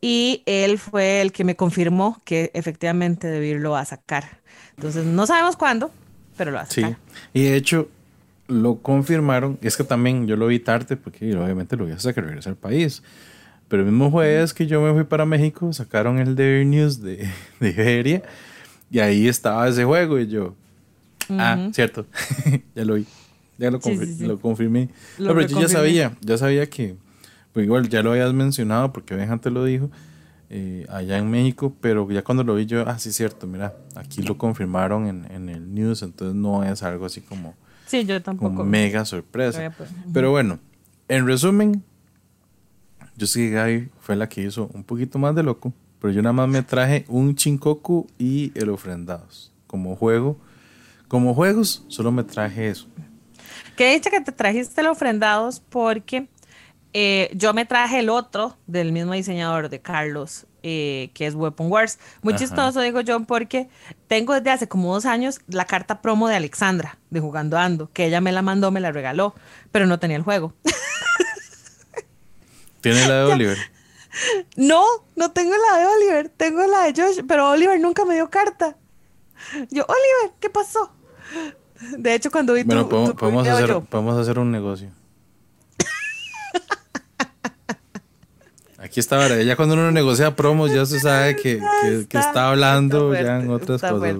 Y 0.00 0.42
él 0.46 0.78
fue 0.78 1.20
el 1.20 1.30
que 1.30 1.44
me 1.44 1.54
confirmó 1.54 2.20
que 2.24 2.50
efectivamente 2.54 3.28
Debir 3.28 3.60
lo 3.60 3.72
va 3.72 3.80
a 3.80 3.84
sacar. 3.84 4.40
Entonces, 4.76 5.04
no 5.04 5.26
sabemos 5.26 5.56
cuándo, 5.56 5.92
pero 6.36 6.50
lo 6.50 6.56
va 6.56 6.62
a 6.62 6.66
sacar. 6.66 6.92
Sí, 6.92 6.96
y 7.34 7.42
de 7.44 7.56
hecho, 7.56 7.88
lo 8.48 8.78
confirmaron. 8.78 9.58
Es 9.62 9.76
que 9.76 9.84
también 9.84 10.26
yo 10.26 10.36
lo 10.36 10.46
vi 10.46 10.58
tarde, 10.58 10.96
porque 10.96 11.36
obviamente 11.36 11.76
lo 11.76 11.84
voy 11.84 11.92
a 11.92 11.98
sacar 11.98 12.24
regresar 12.24 12.52
al 12.52 12.56
país. 12.56 13.02
Pero 13.68 13.82
el 13.84 13.90
mismo 13.90 14.10
jueves 14.10 14.52
que 14.52 14.66
yo 14.66 14.80
me 14.82 14.92
fui 14.92 15.04
para 15.04 15.24
México, 15.24 15.72
sacaron 15.72 16.18
el 16.18 16.34
Daily 16.34 16.64
News 16.64 17.00
de, 17.00 17.28
de 17.60 17.72
Feria 17.72 18.22
y 18.90 19.00
ahí 19.00 19.26
estaba 19.26 19.66
ese 19.68 19.84
juego 19.84 20.18
y 20.18 20.26
yo, 20.26 20.54
ah, 21.30 21.68
cierto, 21.72 22.06
ya 22.74 22.84
lo 22.84 22.94
vi, 22.94 23.06
ya 23.58 23.70
lo, 23.70 23.80
lo 24.20 24.40
confirmé. 24.40 24.88
pero 25.16 25.40
yo 25.42 25.60
ya 25.60 25.68
sabía, 25.68 26.16
ya 26.20 26.38
sabía 26.38 26.68
que, 26.68 26.96
pues 27.52 27.64
igual 27.64 27.88
ya 27.88 28.02
lo 28.02 28.12
habías 28.12 28.32
mencionado 28.32 28.92
porque 28.92 29.14
Ben 29.14 29.38
te 29.38 29.50
lo 29.50 29.64
dijo, 29.64 29.90
eh, 30.50 30.86
allá 30.90 31.18
en 31.18 31.30
México, 31.30 31.74
pero 31.80 32.10
ya 32.10 32.22
cuando 32.22 32.44
lo 32.44 32.54
vi 32.54 32.66
yo, 32.66 32.86
ah, 32.86 32.98
sí, 32.98 33.12
cierto, 33.12 33.46
mira, 33.46 33.74
aquí 33.94 34.22
lo 34.22 34.36
confirmaron 34.36 35.06
en, 35.06 35.30
en 35.30 35.48
el 35.48 35.74
news, 35.74 36.02
entonces 36.02 36.34
no 36.34 36.62
es 36.62 36.82
algo 36.82 37.06
así 37.06 37.20
como, 37.20 37.54
sí, 37.86 38.04
yo 38.04 38.20
tampoco. 38.22 38.64
mega 38.64 39.04
sorpresa. 39.04 39.74
Pero 40.12 40.30
bueno, 40.30 40.58
en 41.08 41.26
resumen, 41.26 41.82
yo 43.16 43.26
sí 43.26 43.40
que 43.40 43.50
Gaby 43.50 43.88
fue 44.00 44.16
la 44.16 44.28
que 44.28 44.42
hizo 44.42 44.70
un 44.74 44.84
poquito 44.84 45.18
más 45.18 45.34
de 45.34 45.42
loco, 45.42 45.72
pero 46.00 46.12
yo 46.12 46.20
nada 46.20 46.32
más 46.32 46.48
me 46.48 46.62
traje 46.62 47.04
un 47.08 47.34
Chinkoku 47.34 48.08
y 48.18 48.52
el 48.54 48.70
Ofrendados. 48.70 49.52
Como 49.66 49.94
juego, 49.96 50.36
como 51.12 51.34
juegos, 51.34 51.84
solo 51.88 52.10
me 52.10 52.24
traje 52.24 52.70
eso. 52.70 52.88
Que 53.76 53.92
dicho 53.92 54.08
que 54.08 54.22
te 54.22 54.32
trajiste 54.32 54.80
el 54.80 54.86
Ofrendados 54.86 55.60
porque 55.60 56.26
eh, 56.94 57.30
yo 57.34 57.52
me 57.52 57.66
traje 57.66 57.98
el 57.98 58.08
otro 58.08 58.56
del 58.66 58.92
mismo 58.92 59.12
diseñador 59.12 59.68
de 59.68 59.82
Carlos, 59.82 60.46
eh, 60.62 61.10
que 61.12 61.26
es 61.26 61.34
Weapon 61.34 61.70
Wars. 61.70 61.98
Muy 62.22 62.34
chistoso, 62.34 62.80
digo 62.80 63.02
yo, 63.02 63.20
porque 63.24 63.68
tengo 64.08 64.32
desde 64.32 64.52
hace 64.52 64.68
como 64.68 64.94
dos 64.94 65.04
años 65.04 65.42
la 65.48 65.66
carta 65.66 66.00
promo 66.00 66.28
de 66.28 66.36
Alexandra, 66.36 66.98
de 67.10 67.20
Jugando 67.20 67.58
Ando, 67.58 67.90
que 67.92 68.06
ella 68.06 68.22
me 68.22 68.32
la 68.32 68.40
mandó, 68.40 68.70
me 68.70 68.80
la 68.80 68.90
regaló, 68.90 69.34
pero 69.70 69.86
no 69.86 69.98
tenía 69.98 70.16
el 70.16 70.22
juego. 70.22 70.54
¿Tiene 72.80 73.06
la 73.06 73.16
de 73.16 73.24
Oliver? 73.34 73.58
No, 74.56 74.82
no 75.16 75.30
tengo 75.32 75.52
la 75.70 75.78
de 75.78 75.86
Oliver, 75.88 76.30
tengo 76.30 76.66
la 76.66 76.90
de 76.90 77.02
Josh, 77.02 77.20
pero 77.28 77.50
Oliver 77.50 77.78
nunca 77.78 78.06
me 78.06 78.14
dio 78.14 78.30
carta. 78.30 78.78
Yo, 79.70 79.84
Oliver, 79.86 80.38
¿qué 80.40 80.48
pasó? 80.48 80.90
De 81.98 82.14
hecho, 82.14 82.30
cuando 82.30 82.54
vi 82.54 82.62
bueno, 82.62 82.86
tu, 82.86 83.16
podemos, 83.16 83.46
hacer, 83.46 83.80
podemos 83.88 84.16
hacer 84.16 84.38
un 84.38 84.52
negocio. 84.52 84.90
Aquí 88.78 89.00
está 89.00 89.22
ahora. 89.22 89.42
Ya 89.42 89.56
cuando 89.56 89.74
uno 89.74 89.90
negocia 89.90 90.34
promos, 90.36 90.72
ya 90.72 90.84
se 90.86 91.00
sabe 91.00 91.36
que, 91.36 91.60
está, 92.10 92.50
hablando 92.50 93.14
ya 93.14 93.40
en 93.40 93.48
otras 93.50 93.80
cosas, 93.80 94.16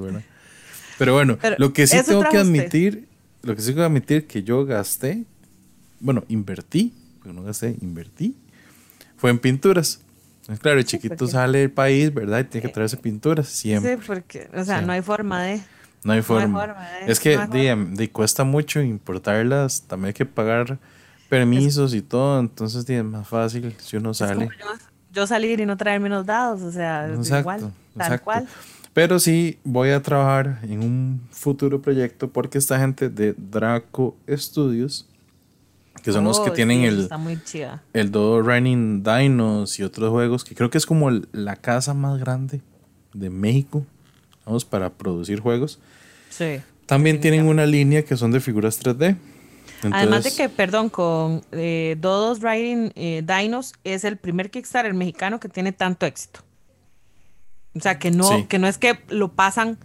Pero 0.98 1.14
bueno, 1.14 1.38
lo 1.58 1.72
que 1.72 1.86
sí 1.86 1.98
tengo 2.06 2.24
que 2.30 2.38
admitir, 2.38 3.08
lo 3.42 3.54
que 3.56 3.60
sí 3.60 3.68
tengo 3.68 3.80
que 3.80 3.86
admitir 3.86 4.26
que 4.26 4.42
yo 4.42 4.64
gasté, 4.64 5.24
bueno, 6.00 6.24
invertí, 6.28 6.94
porque 7.18 7.32
no 7.32 7.42
gasté, 7.42 7.76
invertí, 7.80 8.36
fue 9.16 9.30
en 9.30 9.38
pinturas. 9.38 10.00
Claro, 10.60 10.78
el 10.78 10.84
chiquito 10.84 11.26
sale 11.26 11.58
del 11.58 11.70
país, 11.70 12.12
¿verdad? 12.12 12.40
Y 12.40 12.44
tiene 12.44 12.66
que 12.66 12.72
traerse 12.72 12.96
pinturas 12.96 13.48
siempre. 13.48 13.96
Sí, 13.96 14.02
porque, 14.06 14.48
o 14.54 14.64
sea, 14.64 14.80
no 14.80 14.92
hay 14.92 15.02
forma 15.02 15.42
de. 15.42 15.60
No 16.04 16.12
hay 16.12 16.22
forma. 16.22 16.78
es 17.06 17.20
que 17.20 17.38
de, 17.38 18.10
cuesta 18.10 18.44
mucho 18.44 18.80
importarlas, 18.80 19.82
también 19.82 20.08
hay 20.08 20.14
que 20.14 20.26
pagar 20.26 20.78
permisos 21.28 21.94
y 21.94 22.02
todo, 22.02 22.40
entonces 22.40 22.88
es 22.88 23.04
más 23.04 23.26
fácil 23.26 23.74
si 23.78 23.96
uno 23.96 24.12
sale. 24.12 24.48
Yo, 25.12 25.26
salir 25.26 25.60
y 25.60 25.66
no 25.66 25.76
traer 25.76 26.00
menos 26.00 26.26
dados, 26.26 26.62
o 26.62 26.72
sea, 26.72 27.08
igual, 27.08 27.72
tal 27.96 28.20
cual. 28.22 28.48
Pero 28.92 29.18
sí 29.18 29.58
voy 29.64 29.90
a 29.90 30.02
trabajar 30.02 30.58
en 30.62 30.82
un 30.82 31.20
futuro 31.30 31.80
proyecto 31.80 32.28
porque 32.28 32.58
esta 32.58 32.78
gente 32.78 33.08
de 33.08 33.34
Draco 33.38 34.16
Studios, 34.28 35.08
que 36.02 36.12
son 36.12 36.24
los 36.24 36.40
que 36.40 36.50
oh, 36.50 36.52
tienen 36.52 36.82
el, 36.82 37.08
el 37.94 38.10
Dodo 38.10 38.42
Running 38.42 39.02
Dinos 39.02 39.78
y 39.78 39.82
otros 39.82 40.10
juegos, 40.10 40.44
que 40.44 40.54
creo 40.54 40.68
que 40.68 40.76
es 40.76 40.84
como 40.84 41.10
la 41.10 41.56
casa 41.56 41.94
más 41.94 42.18
grande 42.18 42.60
de 43.14 43.30
México, 43.30 43.86
vamos, 44.44 44.64
para 44.64 44.90
producir 44.90 45.40
juegos. 45.40 45.78
Sí. 46.32 46.60
También 46.86 47.20
tienen 47.20 47.46
una 47.46 47.66
línea 47.66 48.04
que 48.04 48.16
son 48.16 48.32
de 48.32 48.40
figuras 48.40 48.82
3D. 48.82 49.16
Además 49.92 50.24
de 50.24 50.32
que, 50.32 50.48
perdón, 50.48 50.88
con 50.88 51.42
eh, 51.52 51.96
Dodos 52.00 52.40
Riding 52.40 52.92
eh, 52.94 53.22
Dinos 53.24 53.74
es 53.84 54.04
el 54.04 54.16
primer 54.16 54.50
Kickstarter 54.50 54.94
mexicano 54.94 55.40
que 55.40 55.48
tiene 55.48 55.72
tanto 55.72 56.06
éxito. 56.06 56.40
O 57.74 57.80
sea, 57.80 57.98
que 57.98 58.10
no, 58.10 58.48
que 58.48 58.58
no 58.58 58.66
es 58.66 58.78
que 58.78 58.98
lo 59.08 59.32
pasan 59.32 59.78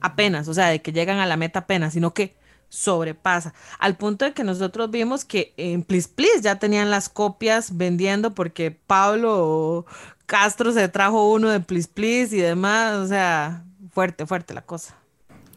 apenas, 0.00 0.48
o 0.48 0.54
sea, 0.54 0.68
de 0.68 0.80
que 0.80 0.92
llegan 0.92 1.18
a 1.18 1.26
la 1.26 1.36
meta 1.36 1.60
apenas, 1.60 1.94
sino 1.94 2.14
que 2.14 2.34
sobrepasa. 2.68 3.52
Al 3.78 3.96
punto 3.96 4.24
de 4.24 4.32
que 4.32 4.44
nosotros 4.44 4.90
vimos 4.90 5.24
que 5.24 5.52
en 5.56 5.82
Please 5.82 6.08
Please 6.14 6.40
ya 6.40 6.58
tenían 6.58 6.90
las 6.90 7.08
copias 7.08 7.76
vendiendo 7.76 8.34
porque 8.34 8.70
Pablo 8.70 9.86
Castro 10.26 10.72
se 10.72 10.88
trajo 10.88 11.30
uno 11.30 11.50
de 11.50 11.60
Please 11.60 11.88
Please 11.92 12.34
y 12.36 12.40
demás. 12.40 12.96
O 12.96 13.06
sea, 13.06 13.64
fuerte, 13.92 14.26
fuerte 14.26 14.54
la 14.54 14.62
cosa. 14.62 14.96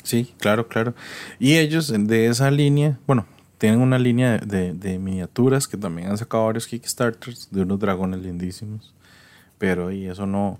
Sí, 0.05 0.33
claro, 0.39 0.67
claro. 0.67 0.93
Y 1.39 1.55
ellos 1.55 1.91
de 1.97 2.27
esa 2.27 2.51
línea, 2.51 2.99
bueno, 3.07 3.25
tienen 3.57 3.81
una 3.81 3.97
línea 3.97 4.37
de, 4.37 4.99
miniaturas 4.99 5.67
que 5.67 5.77
también 5.77 6.09
han 6.09 6.17
sacado 6.17 6.45
varios 6.45 6.67
Kickstarters 6.67 7.49
de 7.51 7.63
unos 7.63 7.79
dragones 7.79 8.21
lindísimos. 8.21 8.93
Pero 9.57 9.91
y 9.91 10.05
eso 10.05 10.27
no, 10.27 10.59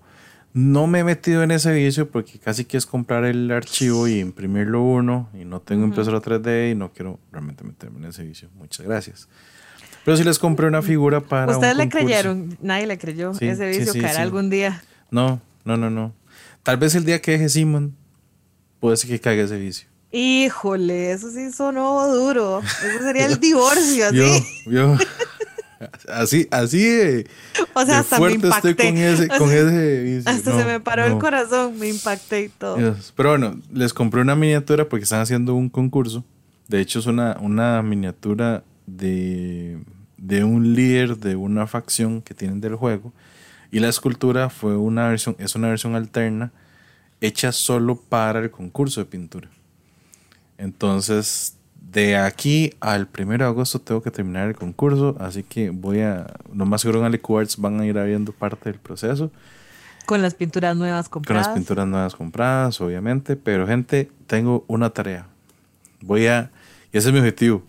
no 0.54 0.88
me 0.88 1.00
he 1.00 1.04
metido 1.04 1.43
en 1.43 1.52
ese 1.52 1.72
vicio 1.74 2.10
porque 2.10 2.39
casi 2.39 2.66
que 2.66 2.78
es 2.78 2.88
comprar 2.88 3.24
el 3.24 3.52
archivo 3.52 4.08
y 4.08 4.20
imprimirlo 4.20 4.82
uno 4.82 5.30
y 5.39 5.46
no 5.46 5.60
tengo 5.60 5.86
impresora 5.86 6.20
3D 6.20 6.72
y 6.72 6.76
no 6.76 6.91
quiero 6.91 7.20
realmente 7.32 7.64
meterme 7.64 8.00
en 8.00 8.06
ese 8.06 8.24
vicio. 8.24 8.50
Muchas 8.56 8.86
gracias. 8.86 9.28
Pero 10.04 10.18
si 10.18 10.24
les 10.24 10.39
compré 10.39 10.66
una 10.66 10.82
figura 10.82 11.22
para. 11.22 11.52
Ustedes 11.52 11.78
le 11.78 11.89
creyeron, 11.89 12.58
nadie 12.62 12.88
le 12.88 12.98
creyó. 12.98 13.32
ese 13.39 13.68
vicio 13.70 13.93
caerá 14.02 14.24
algún 14.24 14.50
día. 14.50 14.82
No, 15.12 15.41
no, 15.66 15.78
no, 15.78 15.91
no. 15.91 16.14
Tal 16.64 16.78
vez 16.78 16.96
el 16.96 17.06
día 17.06 17.22
que 17.22 17.32
deje 17.32 17.50
Simon, 17.50 17.96
puede 18.80 18.98
ser 18.98 19.10
que 19.10 19.20
caiga 19.20 19.44
ese 19.44 19.58
vicio. 19.58 19.88
Híjole, 20.12 21.12
eso 21.12 21.30
sí 21.30 21.52
sonó 21.52 22.08
duro. 22.08 22.62
Eso 22.62 23.04
sería 23.04 23.26
el 23.26 23.40
divorcio, 23.40 24.08
así. 24.08 24.44
Yo, 24.66 24.98
así, 26.10 26.48
así 26.52 26.84
de, 26.84 27.28
o 27.74 27.86
sea, 27.86 28.00
hasta 28.00 28.18
fuerte 28.18 28.38
me 28.38 28.46
impacté. 28.46 28.70
estoy 28.70 28.88
con 28.88 28.98
ese, 28.98 29.28
con 29.38 29.52
ese 29.52 30.22
Hasta 30.26 30.58
se 30.58 30.66
me 30.66 30.80
paró 30.80 31.06
el 31.06 31.18
corazón, 31.18 31.78
me 31.78 31.90
impacté 31.90 32.44
y 32.44 32.50
todo. 32.50 32.96
Pero 33.16 33.30
bueno, 33.30 33.60
les 33.74 33.94
compré 33.94 34.22
una 34.22 34.36
miniatura 34.36 34.88
porque 34.88 35.04
están 35.04 35.22
haciendo 35.22 35.54
un 35.54 35.70
concurso. 35.70 36.24
De 36.68 36.80
hecho, 36.80 37.00
es 37.00 37.06
una, 37.06 37.38
una 37.42 37.82
miniatura 37.82 38.64
de, 38.88 39.80
de 40.18 40.43
un 40.43 40.74
líder 40.74 41.18
de 41.18 41.36
una 41.36 41.68
facción 41.68 42.22
que 42.22 42.34
tienen 42.34 42.62
del 42.62 42.76
juego. 42.76 43.14
Y 43.72 43.80
la 43.80 43.89
escultura 43.89 44.50
fue 44.50 44.78
una 44.78 45.10
versión, 45.10 45.36
es 45.39 45.56
una 45.56 45.68
versión 45.68 45.96
alterna 45.96 46.52
hecha 47.26 47.52
solo 47.52 47.96
para 47.96 48.39
el 48.39 48.52
concurso 48.52 49.02
de 49.02 49.06
pintura. 49.06 49.50
Entonces, 50.58 51.58
de 51.96 52.18
aquí 52.18 52.74
al 52.80 53.08
1 53.18 53.38
de 53.38 53.43
agosto 53.46 53.80
tengo 53.80 54.02
que 54.02 54.12
terminar 54.12 54.50
el 54.50 54.56
concurso, 54.56 55.16
así 55.20 55.43
que 55.43 55.70
voy 55.70 56.02
a, 56.02 56.28
lo 56.54 56.66
más 56.66 56.82
seguro 56.82 57.00
en 57.00 57.06
Aliquartz 57.06 57.58
van 57.58 57.80
a 57.80 57.86
ir 57.86 57.97
habiendo 57.97 58.32
parte 58.32 58.70
del 58.70 58.80
proceso. 58.80 59.32
Con 60.06 60.22
las 60.22 60.36
pinturas 60.36 60.76
nuevas 60.76 61.10
compradas. 61.10 61.47
Con 61.47 61.52
las 61.52 61.58
pinturas 61.58 61.88
nuevas 61.88 62.16
compradas, 62.16 62.80
obviamente, 62.82 63.36
pero 63.36 63.66
gente, 63.66 64.12
tengo 64.28 64.66
una 64.68 64.89
tarea. 64.89 65.28
Voy 66.02 66.28
a, 66.28 66.52
y 66.92 66.97
ese 66.97 67.08
es 67.08 67.14
mi 67.14 67.20
objetivo, 67.20 67.64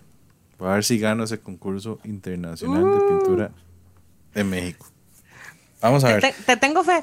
voy 0.59 0.69
a 0.69 0.75
ver 0.75 0.85
si 0.85 0.99
gano 0.99 1.25
ese 1.25 1.39
concurso 1.39 1.99
internacional 2.05 2.83
de 2.83 2.91
uh. 2.91 3.09
pintura 3.09 3.51
de 4.35 4.45
México. 4.45 4.87
Vamos 5.81 6.05
a 6.05 6.09
ver. 6.09 6.35
Te, 6.45 6.57
tengo 6.57 6.83
fe. 6.83 7.03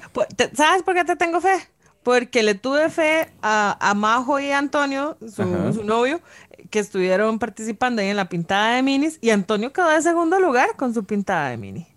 ¿Sabes 0.54 0.84
por 0.84 0.94
qué 0.94 1.06
te 1.06 1.16
tengo 1.16 1.40
fe? 1.40 1.56
Porque 2.04 2.44
le 2.44 2.56
tuve 2.56 2.90
fe 2.90 3.30
a, 3.42 3.94
Majo 3.96 4.40
y 4.40 4.52
Antonio, 4.52 5.18
su, 5.34 5.84
novio, 5.84 6.22
que 6.70 6.80
estuvieron 6.80 7.40
participando 7.40 8.02
ahí 8.02 8.10
en 8.10 8.18
la 8.18 8.30
pintada 8.30 8.76
de 8.76 8.84
minis, 8.84 9.18
y 9.22 9.30
Antonio 9.30 9.74
quedó 9.74 9.90
de 9.90 10.02
segundo 10.02 10.40
lugar 10.40 10.76
con 10.76 10.94
su 10.94 11.04
pintada 11.04 11.50
de 11.50 11.58
mini. 11.58 11.88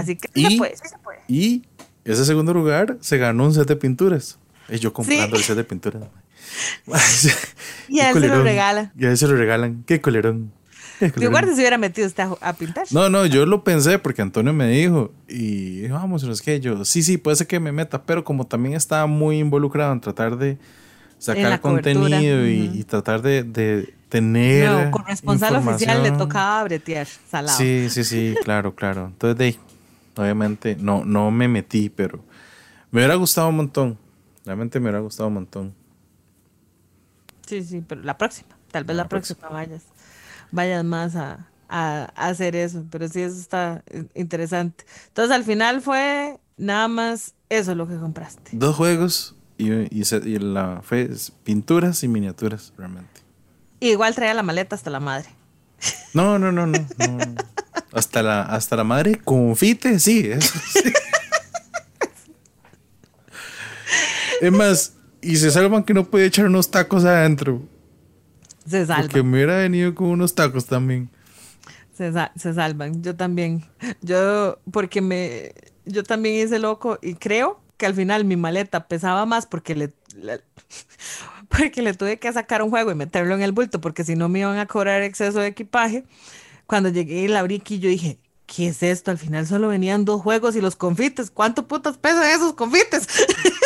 Así 0.00 0.16
que 0.16 0.28
y, 0.34 0.50
se 0.50 0.56
puede, 0.56 0.76
se 0.76 0.98
puede. 0.98 1.18
Y 1.28 1.62
ese 2.04 2.24
segundo 2.24 2.54
lugar 2.54 2.96
se 3.00 3.18
ganó 3.18 3.44
un 3.44 3.54
set 3.54 3.66
de 3.66 3.76
pinturas. 3.76 4.38
Y 4.68 4.78
yo 4.78 4.92
comprando 4.92 5.36
el 5.36 5.42
set 5.42 5.56
de 5.56 5.64
pinturas. 5.64 6.04
y 7.88 8.00
a 8.00 8.10
él 8.10 8.20
se 8.20 8.28
lo 8.28 8.42
regalan. 8.42 8.92
Y 8.98 9.06
a 9.06 9.10
él 9.10 9.18
se 9.18 9.28
lo 9.28 9.36
regalan. 9.36 9.84
Qué 9.86 10.00
colerón. 10.00 10.52
Yo 11.16 11.30
guarda 11.30 11.52
se 11.52 11.60
hubiera 11.60 11.78
metido 11.78 12.06
usted 12.06 12.24
a, 12.40 12.52
pintar. 12.52 12.86
No, 12.90 13.08
no, 13.08 13.26
yo 13.26 13.46
lo 13.46 13.64
pensé 13.64 13.98
porque 13.98 14.22
Antonio 14.22 14.52
me 14.52 14.68
dijo 14.68 15.12
y 15.28 15.86
vamos, 15.88 16.22
es 16.22 16.42
que 16.42 16.60
yo, 16.60 16.84
sí, 16.84 17.02
sí, 17.02 17.18
puede 17.18 17.36
ser 17.36 17.46
que 17.46 17.60
me 17.60 17.72
meta, 17.72 18.02
pero 18.02 18.24
como 18.24 18.46
también 18.46 18.74
estaba 18.74 19.06
muy 19.06 19.38
involucrado 19.38 19.92
en 19.92 20.00
tratar 20.00 20.36
de 20.36 20.58
sacar 21.18 21.60
contenido 21.60 22.46
y, 22.46 22.84
tratar 22.84 23.22
de, 23.22 23.94
tener. 24.08 24.70
No, 24.70 24.90
con 24.90 25.04
responsable 25.06 25.58
oficial 25.58 26.02
le 26.02 26.12
tocaba 26.12 26.64
bretear, 26.64 27.06
salado. 27.06 27.56
Sí, 27.58 27.88
sí, 27.90 28.04
sí, 28.04 28.34
claro, 28.44 28.74
claro. 28.74 29.06
Entonces, 29.06 29.38
de, 29.38 29.58
obviamente, 30.20 30.76
no, 30.78 31.04
no 31.04 31.30
me 31.30 31.48
metí, 31.48 31.88
pero 31.88 32.22
me 32.90 33.00
hubiera 33.00 33.16
gustado 33.16 33.48
un 33.48 33.56
montón. 33.56 33.98
Realmente 34.44 34.78
me 34.78 34.84
hubiera 34.84 35.00
gustado 35.00 35.28
un 35.28 35.34
montón. 35.34 35.74
Sí, 37.46 37.62
sí, 37.62 37.82
pero 37.86 38.02
la 38.02 38.16
próxima, 38.16 38.56
tal 38.70 38.84
vez 38.84 38.96
la, 38.96 39.08
próxima 39.08 39.48
vayas 39.48 39.82
vayas 40.50 40.84
más 40.84 41.16
a, 41.16 41.48
a, 41.68 42.04
hacer 42.16 42.56
eso, 42.56 42.84
pero 42.90 43.08
sí, 43.08 43.20
eso 43.20 43.38
está 43.38 43.82
interesante. 44.14 44.84
Entonces, 45.08 45.34
al 45.34 45.44
final 45.44 45.80
fue 45.80 46.38
nada 46.56 46.88
más 46.88 47.34
eso 47.48 47.74
lo 47.74 47.88
que 47.88 47.96
compraste. 47.96 48.50
Dos 48.52 48.76
juegos 48.76 49.36
y, 49.58 49.70
y, 49.70 50.38
la 50.38 50.82
fe 50.82 51.08
es 51.10 51.32
pinturas 51.42 52.02
y 52.02 52.08
miniaturas, 52.08 52.72
realmente. 52.76 53.20
igual 53.80 54.14
traía 54.14 54.34
la 54.34 54.42
maleta 54.42 54.74
hasta 54.74 54.90
la 54.90 55.00
madre. 55.00 55.28
No, 56.12 56.38
no, 56.38 56.52
no, 56.52 56.66
no. 56.66 56.78
hasta, 57.92 58.22
la, 58.22 58.42
hasta 58.42 58.76
la 58.76 58.84
madre 58.84 59.20
confite, 59.22 59.98
sí, 59.98 60.28
eso 60.30 60.58
sí. 60.72 60.92
es 64.40 64.52
más, 64.52 64.94
y 65.20 65.36
se 65.36 65.50
salvan 65.50 65.84
que 65.84 65.94
no 65.94 66.04
puede 66.04 66.26
echar 66.26 66.46
unos 66.46 66.70
tacos 66.70 67.04
adentro. 67.04 67.62
Se 68.66 68.86
salvan. 68.86 69.06
Porque 69.06 69.22
me 69.22 69.36
hubiera 69.36 69.56
venido 69.58 69.94
con 69.94 70.08
unos 70.08 70.34
tacos 70.34 70.66
también. 70.66 71.10
Se, 71.96 72.12
se, 72.36 72.54
salvan, 72.54 73.02
yo 73.02 73.14
también. 73.14 73.64
Yo, 74.02 74.58
porque 74.70 75.00
me, 75.00 75.52
yo 75.84 76.02
también 76.02 76.44
hice 76.44 76.58
loco 76.58 76.98
y 77.00 77.14
creo 77.14 77.60
que 77.76 77.86
al 77.86 77.94
final 77.94 78.24
mi 78.24 78.36
maleta 78.36 78.88
pesaba 78.88 79.26
más 79.26 79.46
porque 79.46 79.74
le, 79.74 79.92
porque 81.48 81.82
le 81.82 81.94
tuve 81.94 82.18
que 82.18 82.32
sacar 82.32 82.62
un 82.62 82.70
juego 82.70 82.90
y 82.90 82.94
meterlo 82.94 83.34
en 83.34 83.42
el 83.42 83.52
bulto 83.52 83.80
porque 83.80 84.04
si 84.04 84.16
no 84.16 84.28
me 84.28 84.40
iban 84.40 84.58
a 84.58 84.66
cobrar 84.66 85.02
exceso 85.02 85.40
de 85.40 85.48
equipaje. 85.48 86.04
Cuando 86.66 86.88
llegué 86.88 87.22
y 87.22 87.28
la 87.28 87.40
abrí 87.40 87.62
yo 87.62 87.90
dije, 87.90 88.18
¿qué 88.46 88.68
es 88.68 88.82
esto? 88.82 89.10
Al 89.10 89.18
final 89.18 89.46
solo 89.46 89.68
venían 89.68 90.04
dos 90.04 90.22
juegos 90.22 90.56
y 90.56 90.60
los 90.60 90.76
confites. 90.76 91.30
¿Cuánto 91.30 91.68
putas 91.68 91.98
pesan 91.98 92.24
esos 92.24 92.54
confites? 92.54 93.06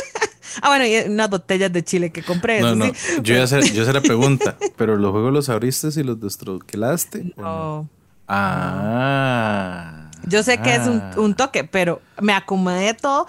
ah, 0.63 0.69
bueno, 0.69 0.87
y 0.87 1.11
unas 1.11 1.31
botellas 1.31 1.73
de 1.73 1.85
chile 1.85 2.11
que 2.11 2.23
compré. 2.23 2.61
No, 2.61 2.75
no, 2.75 2.87
yo, 3.23 3.35
ya 3.35 3.47
sé, 3.47 3.73
yo 3.73 3.85
sé 3.85 3.93
la 3.93 4.01
pregunta, 4.01 4.57
pero 4.77 4.97
los 4.97 5.11
juegos 5.13 5.33
los 5.33 5.49
abriste 5.49 5.89
y 5.97 6.03
los 6.03 6.21
destroquelaste. 6.21 7.33
No. 7.37 7.89
Ah. 8.27 10.11
Yo 10.27 10.43
sé 10.43 10.59
que 10.59 10.75
es 10.75 10.87
un, 10.87 11.03
un, 11.17 11.35
toque, 11.35 11.65
pero 11.65 12.03
me 12.21 12.33
acomodé 12.33 12.95
todo. 12.95 13.27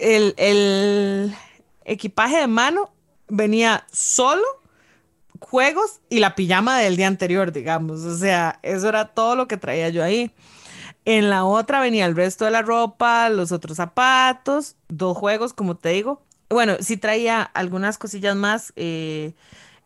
El, 0.00 0.34
el 0.36 1.34
equipaje 1.84 2.38
de 2.38 2.46
mano 2.46 2.90
venía 3.28 3.86
solo 3.90 4.44
juegos 5.40 6.00
y 6.08 6.18
la 6.20 6.34
pijama 6.34 6.78
del 6.78 6.96
día 6.96 7.06
anterior, 7.06 7.52
digamos. 7.52 8.00
O 8.00 8.16
sea, 8.16 8.58
eso 8.62 8.88
era 8.88 9.06
todo 9.06 9.36
lo 9.36 9.48
que 9.48 9.56
traía 9.56 9.88
yo 9.88 10.02
ahí. 10.02 10.32
En 11.04 11.30
la 11.30 11.44
otra 11.44 11.80
venía 11.80 12.06
el 12.06 12.16
resto 12.16 12.44
de 12.44 12.50
la 12.50 12.62
ropa, 12.62 13.28
los 13.30 13.52
otros 13.52 13.76
zapatos, 13.76 14.76
dos 14.88 15.16
juegos, 15.16 15.52
como 15.52 15.76
te 15.76 15.90
digo. 15.90 16.22
Bueno, 16.50 16.76
sí 16.80 16.96
traía 16.96 17.42
algunas 17.42 17.98
cosillas 17.98 18.36
más. 18.36 18.72
Eh, 18.76 19.34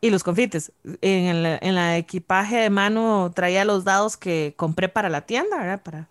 y 0.03 0.11
los 0.11 0.25
confites. 0.25 0.73
En 1.01 1.27
el, 1.27 1.59
en 1.63 1.79
equipaje 1.79 2.57
de 2.57 2.71
mano 2.71 3.31
traía 3.35 3.65
los 3.65 3.85
dados 3.85 4.17
que 4.17 4.53
compré 4.57 4.89
para 4.89 5.09
la 5.09 5.23
tienda, 5.23 5.57
¿verdad? 5.57 5.81
Para, 5.83 6.09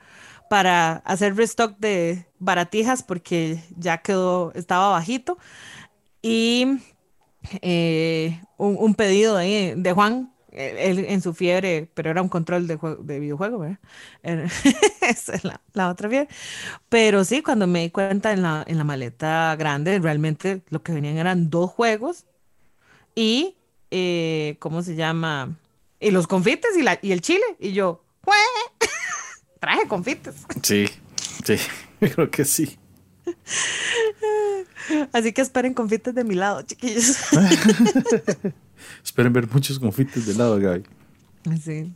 para 0.50 0.94
hacer 1.06 1.36
restock 1.36 1.78
de 1.78 2.26
baratijas 2.40 3.04
porque 3.04 3.62
ya 3.78 3.98
quedó, 3.98 4.54
estaba 4.56 4.90
bajito. 4.90 5.38
Y 6.22 6.80
eh, 7.62 8.42
un, 8.58 8.96
pedido 8.96 9.36
ahí 9.36 9.74
de 9.76 9.92
Juan, 9.92 10.34
él, 10.52 11.06
en 11.08 11.22
su 11.22 11.34
fiebre, 11.34 11.90
pero 11.94 12.10
era 12.10 12.22
un 12.22 12.30
control 12.30 12.68
de, 12.68 12.78
de 13.00 13.20
videojuego, 13.20 13.60
¿verdad? 13.60 13.80
Esa 15.02 15.34
es 15.34 15.44
la, 15.44 15.62
la, 15.74 15.90
otra 15.90 16.10
fiebre. 16.10 16.30
Pero 16.90 17.24
sí, 17.24 17.42
cuando 17.42 17.68
me 17.68 17.82
di 17.82 17.90
cuenta 17.90 18.34
en 18.34 18.42
la, 18.42 18.64
en 18.68 18.78
la 18.78 18.84
maleta 18.84 19.56
grande, 19.56 20.00
realmente 20.00 20.62
lo 20.70 20.84
que 20.84 20.92
venían 20.92 21.18
eran 21.18 21.50
dos 21.50 21.72
juegos 21.72 22.26
y 23.16 23.56
eh, 23.92 24.56
¿cómo 24.60 24.82
se 24.82 24.96
llama? 24.96 25.58
Y 26.00 26.12
los 26.12 26.26
confites 26.26 26.76
y, 26.78 26.82
la, 26.82 26.98
y 27.02 27.12
el 27.12 27.22
chile. 27.22 27.44
Y 27.60 27.74
yo, 27.74 28.04
traje 29.60 29.88
confites. 29.88 30.36
Sí, 30.64 30.88
sí, 31.44 31.56
creo 32.00 32.32
que 32.32 32.46
sí. 32.46 32.78
Así 35.12 35.32
que 35.34 35.42
esperen 35.42 35.74
confites 35.74 36.16
de 36.16 36.24
mi 36.24 36.36
lado, 36.36 36.62
chiquillos. 36.64 37.18
Esperen 39.04 39.34
ver 39.34 39.48
muchos 39.52 39.80
confites 39.80 40.26
de 40.26 40.36
lado, 40.36 40.60
Gaby. 40.60 40.84
Sí. 41.62 41.94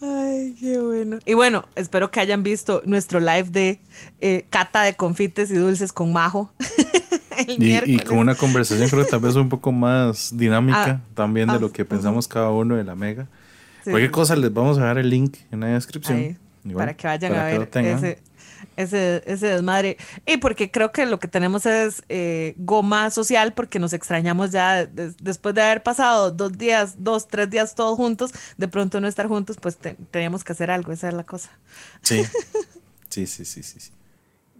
Ay, 0.00 0.54
qué 0.58 0.78
bueno. 0.78 1.18
Y 1.24 1.34
bueno, 1.34 1.66
espero 1.74 2.10
que 2.10 2.20
hayan 2.20 2.42
visto 2.42 2.82
nuestro 2.84 3.20
live 3.20 3.44
de 3.50 3.80
eh, 4.20 4.46
cata 4.50 4.82
de 4.82 4.94
confites 4.94 5.50
y 5.50 5.54
dulces 5.54 5.92
con 5.92 6.12
Majo. 6.12 6.52
y, 7.46 7.98
con 8.00 8.18
una 8.18 8.34
conversación 8.34 8.88
creo 8.88 9.04
que 9.04 9.10
tal 9.10 9.20
vez 9.20 9.34
un 9.36 9.48
poco 9.48 9.72
más 9.72 10.36
dinámica 10.36 11.00
ah, 11.02 11.14
también 11.14 11.48
de 11.48 11.54
ah, 11.54 11.58
lo 11.58 11.70
que 11.72 11.84
pensamos 11.84 12.26
cada 12.26 12.50
uno 12.50 12.76
de 12.76 12.84
la 12.84 12.94
mega. 12.94 13.26
Cualquier 13.84 14.10
cosa 14.10 14.36
les 14.36 14.52
vamos 14.52 14.76
a 14.78 14.82
dejar 14.82 14.98
el 14.98 15.08
link 15.08 15.36
en 15.50 15.60
la 15.60 15.68
descripción. 15.68 16.38
para 16.74 16.94
que 16.94 17.06
vayan 17.06 17.34
a 17.34 17.44
ver 17.44 17.68
ese, 17.72 18.18
ese, 18.78 19.22
ese, 19.26 19.48
desmadre. 19.48 19.96
Y 20.24 20.36
porque 20.36 20.70
creo 20.70 20.92
que 20.92 21.04
lo 21.04 21.18
que 21.18 21.26
tenemos 21.26 21.66
es 21.66 22.02
eh, 22.08 22.54
goma 22.56 23.10
social, 23.10 23.52
porque 23.52 23.78
nos 23.78 23.92
extrañamos 23.92 24.52
ya 24.52 24.86
después 24.86 25.54
de 25.54 25.62
haber 25.62 25.82
pasado 25.82 26.30
dos 26.30 26.56
días, 26.56 26.94
dos, 26.98 27.26
tres 27.26 27.50
días 27.50 27.74
todos 27.74 27.96
juntos, 27.96 28.32
de 28.56 28.68
pronto 28.68 29.00
no 29.00 29.08
estar 29.08 29.26
juntos, 29.26 29.56
pues 29.60 29.76
teníamos 30.10 30.44
que 30.44 30.52
hacer 30.52 30.70
algo, 30.70 30.92
esa 30.92 31.08
es 31.08 31.14
la 31.14 31.24
cosa. 31.24 31.50
Sí, 32.02 32.22
sí, 33.08 33.26
sí, 33.26 33.44
sí, 33.44 33.62
sí. 33.62 33.80
sí. 33.80 33.90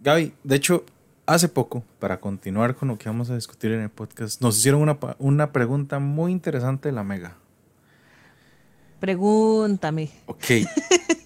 Gaby, 0.01 0.33
de 0.43 0.55
hecho, 0.55 0.85
hace 1.25 1.47
poco, 1.47 1.83
para 1.99 2.19
continuar 2.19 2.75
con 2.75 2.89
lo 2.89 2.97
que 2.97 3.07
vamos 3.07 3.29
a 3.29 3.35
discutir 3.35 3.71
en 3.71 3.81
el 3.81 3.89
podcast, 3.89 4.41
nos 4.41 4.57
hicieron 4.57 4.81
una, 4.81 4.97
una 5.17 5.53
pregunta 5.53 5.99
muy 5.99 6.33
interesante 6.33 6.89
de 6.89 6.93
la 6.93 7.05
Mega. 7.05 7.37
Pregúntame. 8.99 10.09
Ok. 10.25 10.43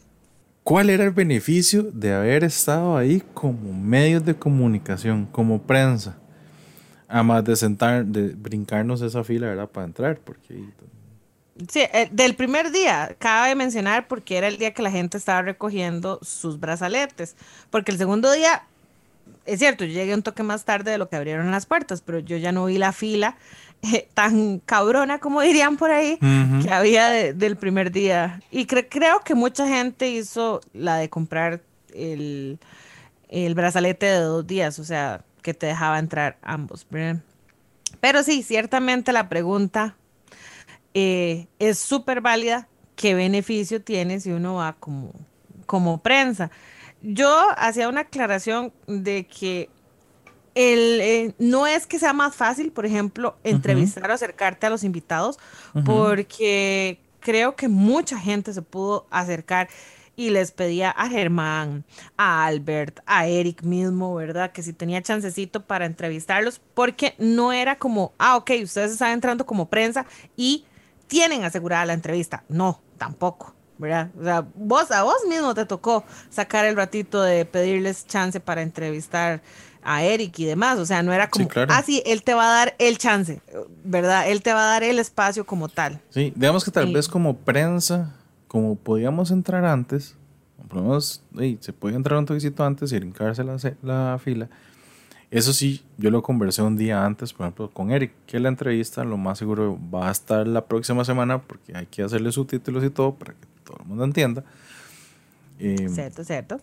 ¿Cuál 0.63 0.89
era 0.89 1.03
el 1.03 1.11
beneficio 1.11 1.83
de 1.83 2.13
haber 2.13 2.43
estado 2.43 2.95
ahí 2.95 3.21
como 3.33 3.73
medios 3.73 4.23
de 4.23 4.35
comunicación, 4.35 5.25
como 5.25 5.61
prensa? 5.61 6.17
Además 7.07 7.43
de 7.43 7.55
sentar, 7.55 8.05
de 8.05 8.29
brincarnos 8.29 9.01
esa 9.01 9.23
fila, 9.23 9.47
¿verdad? 9.47 9.69
Para 9.69 9.87
entrar, 9.87 10.17
porque... 10.19 10.63
Sí, 11.69 11.81
eh, 11.81 12.09
del 12.11 12.35
primer 12.35 12.71
día, 12.71 13.15
cabe 13.19 13.53
mencionar 13.55 14.07
porque 14.07 14.37
era 14.37 14.47
el 14.47 14.57
día 14.57 14.73
que 14.73 14.81
la 14.81 14.89
gente 14.89 15.17
estaba 15.17 15.41
recogiendo 15.41 16.19
sus 16.23 16.59
brazaletes, 16.59 17.35
porque 17.69 17.91
el 17.91 17.97
segundo 17.97 18.31
día 18.31 18.63
es 19.45 19.59
cierto, 19.59 19.85
yo 19.85 19.93
llegué 19.93 20.13
un 20.13 20.23
toque 20.23 20.43
más 20.43 20.65
tarde 20.65 20.91
de 20.91 20.97
lo 20.97 21.09
que 21.09 21.15
abrieron 21.15 21.51
las 21.51 21.65
puertas, 21.65 22.01
pero 22.01 22.19
yo 22.19 22.37
ya 22.37 22.51
no 22.51 22.65
vi 22.65 22.77
la 22.77 22.93
fila 22.93 23.37
eh, 23.83 24.07
tan 24.13 24.59
cabrona, 24.59 25.19
como 25.19 25.41
dirían 25.41 25.77
por 25.77 25.91
ahí, 25.91 26.17
que 26.17 26.71
había 26.71 27.09
del 27.33 27.57
primer 27.57 27.91
día. 27.91 28.41
Y 28.51 28.65
creo 28.65 29.21
que 29.23 29.35
mucha 29.35 29.67
gente 29.67 30.09
hizo 30.09 30.61
la 30.73 30.97
de 30.97 31.09
comprar 31.09 31.61
el, 31.93 32.59
brazalete 33.55 34.05
de 34.05 34.19
dos 34.19 34.47
días, 34.47 34.79
o 34.79 34.83
sea, 34.83 35.23
que 35.41 35.53
te 35.53 35.67
dejaba 35.67 35.99
entrar 35.99 36.37
ambos. 36.41 36.87
Pero 37.99 38.23
sí, 38.23 38.43
ciertamente 38.43 39.11
la 39.11 39.29
pregunta 39.29 39.95
eh, 40.93 41.47
es 41.59 41.79
súper 41.79 42.21
válida. 42.21 42.67
¿Qué 42.95 43.15
beneficio 43.15 43.81
tiene 43.81 44.19
si 44.19 44.31
uno 44.31 44.55
va 44.55 44.73
como, 44.73 45.11
como 45.65 45.97
prensa? 46.01 46.51
yo 47.03 47.47
hacía 47.57 47.89
una 47.89 48.01
aclaración 48.01 48.71
de 48.87 49.25
que 49.25 49.69
el, 50.55 51.01
eh, 51.01 51.35
no 51.39 51.67
es 51.67 51.87
que 51.87 51.99
sea 51.99 52.13
más 52.13 52.35
fácil, 52.35 52.71
por 52.71 52.85
ejemplo, 52.85 53.37
entrevistar 53.43 54.09
o 54.09 54.13
acercarte 54.13 54.67
a 54.67 54.69
los 54.69 54.83
invitados, 54.83 55.39
porque 55.85 56.99
creo 57.19 57.55
que 57.55 57.67
mucha 57.67 58.19
gente 58.19 58.53
se 58.53 58.61
pudo 58.61 59.07
acercar 59.09 59.69
y 60.15 60.29
les 60.29 60.51
pedía 60.51 60.91
a 60.91 61.09
Germán, 61.09 61.85
a 62.17 62.45
Albert, 62.45 62.99
a 63.05 63.27
Eric 63.27 63.63
mismo, 63.63 64.13
¿verdad? 64.13 64.51
Que 64.51 64.61
si 64.61 64.73
tenía 64.73 65.01
chancecito 65.01 65.65
para 65.65 65.85
entrevistarlos, 65.85 66.61
porque 66.73 67.15
no 67.17 67.51
era 67.51 67.77
como, 67.77 68.13
ah, 68.19 68.37
ok, 68.37 68.51
ustedes 68.63 68.91
están 68.91 69.11
entrando 69.11 69.45
como 69.45 69.69
prensa 69.69 70.05
y 70.35 70.65
tienen 71.07 71.43
asegurada 71.43 71.85
la 71.85 71.93
entrevista. 71.93 72.43
No, 72.47 72.79
tampoco. 72.97 73.55
¿Verdad? 73.83 74.09
O 74.19 74.23
sea, 74.23 74.45
vos, 74.55 74.89
a 74.91 75.03
vos 75.03 75.17
mismo 75.29 75.53
te 75.53 75.65
tocó 75.65 76.03
sacar 76.29 76.65
el 76.65 76.75
ratito 76.75 77.21
de 77.21 77.45
pedirles 77.45 78.07
chance 78.07 78.39
para 78.39 78.61
entrevistar 78.61 79.41
a 79.83 80.03
Eric 80.03 80.39
y 80.39 80.45
demás, 80.45 80.79
o 80.79 80.85
sea, 80.85 81.03
no 81.03 81.11
era 81.11 81.29
como, 81.29 81.47
ah, 81.67 81.83
sí, 81.85 82.01
él 82.05 82.23
te 82.23 82.33
va 82.33 82.45
a 82.45 82.57
dar 82.57 82.75
el 82.79 82.97
chance, 82.97 83.41
¿verdad? 83.83 84.29
Él 84.29 84.41
te 84.41 84.53
va 84.53 84.61
a 84.61 84.67
dar 84.67 84.83
el 84.83 84.97
espacio 84.97 85.45
como 85.45 85.67
tal. 85.67 85.99
Sí, 86.09 86.31
digamos 86.35 86.63
que 86.63 86.71
tal 86.71 86.91
vez 86.93 87.09
como 87.09 87.35
prensa, 87.35 88.15
como 88.47 88.75
podíamos 88.75 89.29
entrar 89.29 89.65
antes, 89.65 90.15
por 90.69 90.77
lo 90.77 90.83
menos, 90.83 91.21
se 91.59 91.73
podía 91.73 91.97
entrar 91.97 92.17
un 92.17 92.25
toquecito 92.25 92.63
antes 92.63 92.93
y 92.93 92.99
brincarse 92.99 93.43
la, 93.43 93.57
la 93.81 94.19
fila. 94.23 94.49
Eso 95.33 95.51
sí, 95.51 95.83
yo 95.97 96.11
lo 96.11 96.21
conversé 96.21 96.61
un 96.61 96.77
día 96.77 97.03
antes, 97.03 97.33
por 97.33 97.45
ejemplo, 97.47 97.71
con 97.71 97.89
Eric, 97.89 98.13
que 98.27 98.39
la 98.39 98.49
entrevista 98.49 99.03
lo 99.03 99.17
más 99.17 99.39
seguro 99.39 99.79
va 99.91 100.09
a 100.09 100.11
estar 100.11 100.47
la 100.47 100.65
próxima 100.65 101.03
semana 101.03 101.41
porque 101.41 101.75
hay 101.75 101.87
que 101.87 102.03
hacerle 102.03 102.31
subtítulos 102.31 102.83
y 102.83 102.91
todo 102.91 103.15
para 103.15 103.33
que 103.33 103.47
todo 103.63 103.77
el 103.79 103.85
mundo 103.85 104.03
entienda. 104.03 104.43
Eh, 105.59 105.87
cierto, 105.89 106.23
cierto. 106.23 106.61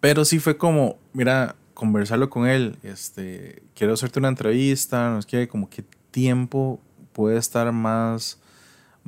Pero 0.00 0.24
sí 0.24 0.38
fue 0.38 0.56
como, 0.56 0.96
mira, 1.12 1.56
conversarlo 1.74 2.30
con 2.30 2.46
él, 2.46 2.78
este, 2.82 3.62
quiero 3.74 3.94
hacerte 3.94 4.18
una 4.18 4.28
entrevista, 4.28 5.10
nos 5.10 5.26
quiere 5.26 5.48
como 5.48 5.68
qué 5.68 5.84
tiempo 6.10 6.80
puede 7.12 7.38
estar 7.38 7.70
más 7.72 8.40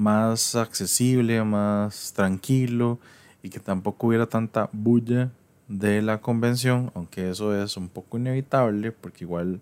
más 0.00 0.54
accesible, 0.54 1.44
más 1.44 2.14
tranquilo 2.14 2.98
y 3.42 3.50
que 3.50 3.60
tampoco 3.60 4.06
hubiera 4.06 4.26
tanta 4.26 4.70
bulla 4.72 5.30
de 5.68 6.00
la 6.00 6.22
convención, 6.22 6.90
aunque 6.94 7.28
eso 7.28 7.54
es 7.54 7.76
un 7.76 7.88
poco 7.88 8.16
inevitable 8.16 8.92
porque 8.92 9.24
igual... 9.24 9.60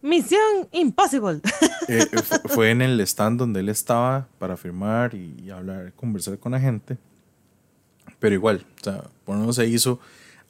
Misión 0.00 0.68
Impossible. 0.72 1.40
Eh, 1.88 2.06
eh, 2.12 2.20
fue 2.48 2.70
en 2.70 2.82
el 2.82 3.00
stand 3.00 3.38
donde 3.38 3.60
él 3.60 3.68
estaba 3.68 4.28
para 4.38 4.56
firmar 4.56 5.14
y, 5.14 5.50
hablar, 5.50 5.92
conversar 5.94 6.38
con 6.38 6.52
la 6.52 6.60
gente. 6.60 6.96
Pero 8.18 8.34
igual, 8.34 8.64
o 8.80 8.84
sea, 8.84 9.04
por 9.24 9.36
no 9.36 9.52
se 9.52 9.66
hizo 9.66 10.00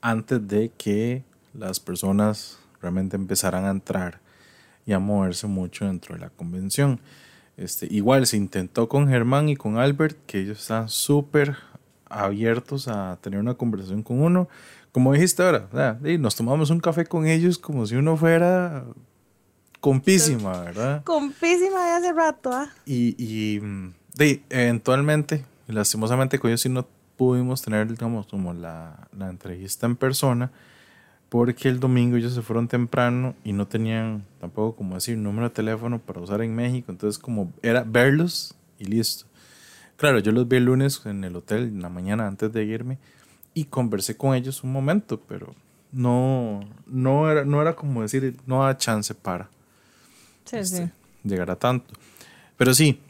antes 0.00 0.46
de 0.46 0.70
que 0.76 1.22
las 1.54 1.80
personas 1.80 2.58
realmente 2.80 3.16
empezaran 3.16 3.64
a 3.64 3.70
entrar 3.70 4.20
y 4.86 4.92
a 4.92 4.98
moverse 4.98 5.46
mucho 5.46 5.86
dentro 5.86 6.14
de 6.14 6.20
la 6.20 6.30
convención. 6.30 7.00
Este, 7.56 7.86
igual 7.90 8.26
se 8.26 8.36
intentó 8.36 8.88
con 8.88 9.08
Germán 9.08 9.48
y 9.48 9.56
con 9.56 9.78
Albert, 9.78 10.16
que 10.26 10.40
ellos 10.40 10.60
están 10.60 10.88
súper 10.88 11.56
abiertos 12.08 12.88
a 12.88 13.18
tener 13.20 13.40
una 13.40 13.54
conversación 13.54 14.02
con 14.02 14.22
uno. 14.22 14.48
Como 14.92 15.12
dijiste 15.12 15.42
ahora, 15.42 15.98
nos 16.18 16.36
tomamos 16.36 16.70
un 16.70 16.80
café 16.80 17.04
con 17.04 17.26
ellos 17.26 17.58
como 17.58 17.86
si 17.86 17.96
uno 17.96 18.16
fuera 18.16 18.84
compísima, 19.80 20.62
¿verdad? 20.62 21.04
Compísima 21.04 21.86
de 21.86 21.92
hace 21.92 22.12
rato, 22.12 22.52
¿ah? 22.52 22.70
Y, 22.86 23.14
y 23.18 23.60
de, 24.16 24.42
eventualmente, 24.50 25.44
lastimosamente 25.66 26.38
con 26.38 26.50
ellos 26.50 26.60
sí 26.60 26.68
no 26.68 26.86
pudimos 27.16 27.62
tener, 27.62 27.88
digamos, 27.88 28.26
como 28.26 28.54
la, 28.54 29.08
la 29.16 29.28
entrevista 29.28 29.86
en 29.86 29.96
persona, 29.96 30.50
porque 31.28 31.68
el 31.68 31.80
domingo 31.80 32.16
ellos 32.16 32.34
se 32.34 32.42
fueron 32.42 32.68
temprano 32.68 33.34
y 33.44 33.52
no 33.52 33.66
tenían 33.66 34.24
tampoco 34.40 34.76
como 34.76 34.94
decir 34.94 35.18
número 35.18 35.48
de 35.48 35.54
teléfono 35.54 35.98
para 35.98 36.20
usar 36.20 36.42
en 36.42 36.54
México, 36.54 36.90
entonces 36.90 37.18
como 37.18 37.52
era 37.62 37.84
verlos 37.84 38.54
y 38.78 38.84
listo. 38.84 39.26
Claro, 39.96 40.20
yo 40.20 40.30
los 40.30 40.46
vi 40.46 40.56
el 40.58 40.64
lunes 40.64 41.02
en 41.04 41.24
el 41.24 41.34
hotel, 41.36 41.64
en 41.64 41.82
la 41.82 41.88
mañana 41.88 42.26
antes 42.26 42.52
de 42.52 42.64
irme, 42.64 42.98
y 43.52 43.64
conversé 43.64 44.16
con 44.16 44.34
ellos 44.34 44.62
un 44.62 44.72
momento, 44.72 45.20
pero 45.20 45.54
no, 45.90 46.60
no, 46.86 47.30
era, 47.30 47.44
no 47.44 47.60
era 47.60 47.74
como 47.74 48.02
decir, 48.02 48.36
no 48.46 48.62
da 48.62 48.76
chance 48.76 49.12
para 49.14 49.50
este, 50.52 50.90
llegar 51.24 51.50
a 51.50 51.56
tanto. 51.56 51.94
Pero 52.56 52.74
sí, 52.74 53.00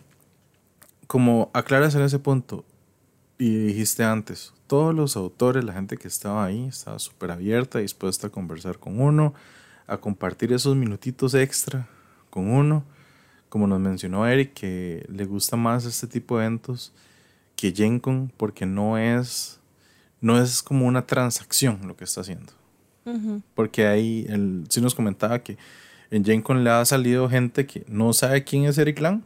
como 1.06 1.50
aclaras 1.54 1.94
en 1.94 2.02
ese 2.02 2.18
punto, 2.18 2.64
y 3.38 3.50
dijiste 3.50 4.04
antes, 4.04 4.52
todos 4.66 4.94
los 4.94 5.16
autores, 5.16 5.64
la 5.64 5.72
gente 5.72 5.96
que 5.96 6.08
estaba 6.08 6.44
ahí, 6.44 6.66
estaba 6.66 6.98
súper 6.98 7.30
abierta, 7.30 7.78
dispuesta 7.78 8.26
a 8.26 8.30
conversar 8.30 8.78
con 8.78 9.00
uno, 9.00 9.34
a 9.86 9.96
compartir 9.96 10.52
esos 10.52 10.76
minutitos 10.76 11.34
extra 11.34 11.88
con 12.30 12.50
uno. 12.50 12.84
Como 13.48 13.66
nos 13.66 13.80
mencionó 13.80 14.26
Eric, 14.26 14.52
que 14.52 15.06
le 15.08 15.24
gusta 15.24 15.56
más 15.56 15.86
este 15.86 16.06
tipo 16.06 16.38
de 16.38 16.44
eventos 16.44 16.92
que 17.56 17.72
GenCon 17.72 18.30
porque 18.36 18.66
no 18.66 18.98
es, 18.98 19.58
no 20.20 20.40
es 20.40 20.62
como 20.62 20.86
una 20.86 21.06
transacción 21.06 21.80
lo 21.86 21.96
que 21.96 22.04
está 22.04 22.20
haciendo. 22.20 22.52
Porque 23.54 23.86
ahí, 23.86 24.26
él 24.28 24.66
sí 24.68 24.82
nos 24.82 24.94
comentaba 24.94 25.38
que 25.38 25.56
en 26.10 26.24
GenCon 26.24 26.64
le 26.64 26.70
ha 26.70 26.84
salido 26.84 27.28
gente 27.28 27.66
que 27.66 27.84
no 27.88 28.12
sabe 28.12 28.44
quién 28.44 28.64
es 28.64 28.78
Eric 28.78 29.00
Lang 29.00 29.22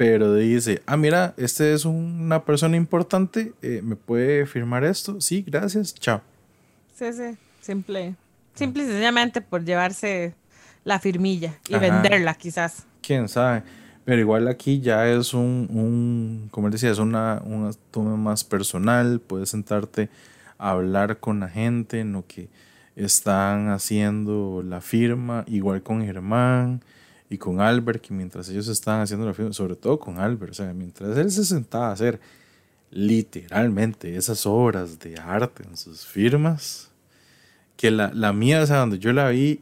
pero 0.00 0.34
dice, 0.34 0.80
ah, 0.86 0.96
mira, 0.96 1.34
este 1.36 1.74
es 1.74 1.84
una 1.84 2.42
persona 2.46 2.74
importante, 2.74 3.52
eh, 3.60 3.82
¿me 3.84 3.96
puede 3.96 4.46
firmar 4.46 4.82
esto? 4.82 5.20
Sí, 5.20 5.44
gracias, 5.46 5.94
chao. 5.94 6.22
Sí, 6.94 7.12
sí, 7.12 7.36
simple. 7.60 8.14
Simple 8.54 8.84
y 8.84 8.86
sencillamente 8.86 9.42
por 9.42 9.62
llevarse 9.62 10.32
la 10.84 11.00
firmilla 11.00 11.58
y 11.68 11.74
venderla 11.74 12.32
quizás. 12.32 12.86
Quién 13.02 13.28
sabe. 13.28 13.62
Pero 14.06 14.22
igual 14.22 14.48
aquí 14.48 14.80
ya 14.80 15.06
es 15.06 15.34
un, 15.34 15.68
un 15.68 16.48
como 16.50 16.70
decía, 16.70 16.90
es 16.90 16.98
una, 16.98 17.42
una 17.44 17.72
toma 17.90 18.16
más 18.16 18.42
personal, 18.42 19.20
puedes 19.20 19.50
sentarte 19.50 20.08
a 20.56 20.70
hablar 20.70 21.18
con 21.18 21.40
la 21.40 21.50
gente 21.50 22.00
en 22.00 22.14
lo 22.14 22.26
que 22.26 22.48
están 23.04 23.68
haciendo 23.68 24.62
la 24.66 24.80
firma, 24.80 25.44
igual 25.46 25.82
con 25.82 26.04
Germán 26.04 26.82
y 27.28 27.38
con 27.38 27.60
Albert, 27.60 28.02
que 28.02 28.14
mientras 28.14 28.48
ellos 28.48 28.68
estaban 28.68 29.02
haciendo 29.02 29.26
la 29.26 29.34
firma, 29.34 29.52
sobre 29.52 29.76
todo 29.76 29.98
con 29.98 30.18
Albert, 30.18 30.52
o 30.52 30.54
sea, 30.54 30.72
mientras 30.72 31.16
él 31.16 31.30
se 31.30 31.44
sentaba 31.44 31.88
a 31.88 31.92
hacer 31.92 32.20
literalmente 32.90 34.16
esas 34.16 34.46
obras 34.46 34.98
de 34.98 35.16
arte 35.18 35.62
en 35.62 35.76
sus 35.76 36.04
firmas, 36.04 36.90
que 37.76 37.90
la, 37.90 38.12
la 38.12 38.32
mía, 38.32 38.62
o 38.62 38.66
sea, 38.66 38.78
donde 38.78 38.98
yo 38.98 39.12
la 39.12 39.28
vi, 39.30 39.60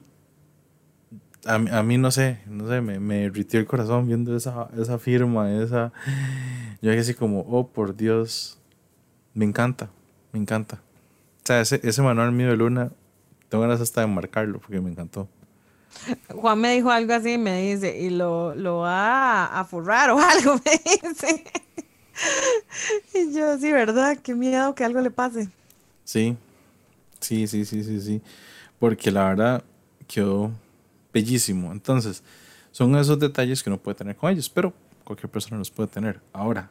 a, 1.45 1.55
a 1.55 1.83
mí 1.83 1.99
no 1.99 2.11
sé, 2.11 2.41
no 2.47 2.69
sé, 2.69 2.81
me, 2.81 2.99
me 2.99 3.25
el 3.27 3.67
corazón 3.67 4.07
viendo 4.07 4.37
esa, 4.37 4.69
esa 4.77 4.99
firma, 4.99 5.53
esa... 5.53 5.93
Yo 6.81 6.93
así 6.93 7.15
como, 7.15 7.41
oh, 7.41 7.67
por 7.69 7.97
Dios, 7.97 8.59
me 9.35 9.45
encanta, 9.45 9.91
me 10.33 10.39
encanta. 10.39 10.81
O 11.43 11.47
sea, 11.47 11.61
ese, 11.61 11.81
ese 11.83 12.03
manual 12.03 12.31
mío 12.33 12.49
de 12.49 12.57
Luna, 12.57 12.93
tengo 13.49 13.63
ganas 13.63 13.81
hasta 13.81 14.01
de 14.03 14.07
marcarlo 14.07 14.59
porque 14.61 14.81
me 14.81 14.91
encantó. 14.91 15.29
Juan 16.35 16.61
me 16.61 16.75
dijo 16.75 16.91
algo 16.91 17.13
así, 17.15 17.39
me 17.39 17.63
dice, 17.63 17.99
y 17.99 18.11
lo, 18.11 18.55
lo 18.55 18.79
va 18.79 19.47
a 19.47 19.65
forrar 19.65 20.11
o 20.11 20.19
algo, 20.21 20.61
me 20.65 20.71
dice. 20.73 21.45
Y 23.15 23.35
yo, 23.35 23.59
sí, 23.59 23.73
¿verdad? 23.73 24.19
Qué 24.23 24.35
miedo 24.35 24.75
que 24.75 24.85
algo 24.85 25.01
le 25.01 25.11
pase. 25.11 25.49
Sí, 26.05 26.37
sí, 27.21 27.47
sí, 27.47 27.65
sí, 27.65 27.85
sí, 27.85 28.01
sí. 28.01 28.23
Porque 28.79 29.11
la 29.11 29.25
verdad 29.29 29.65
quedó 30.07 30.51
bellísimo. 31.13 31.73
Entonces, 31.73 32.23
son 32.71 32.95
esos 32.97 33.19
detalles 33.19 33.63
que 33.63 33.71
uno 33.71 33.79
puede 33.79 33.97
tener 33.97 34.17
con 34.17 34.31
ellos, 34.31 34.49
pero 34.49 34.73
cualquier 35.05 35.31
persona 35.31 35.59
los 35.59 35.71
puede 35.71 35.89
tener. 35.89 36.21
Ahora, 36.33 36.71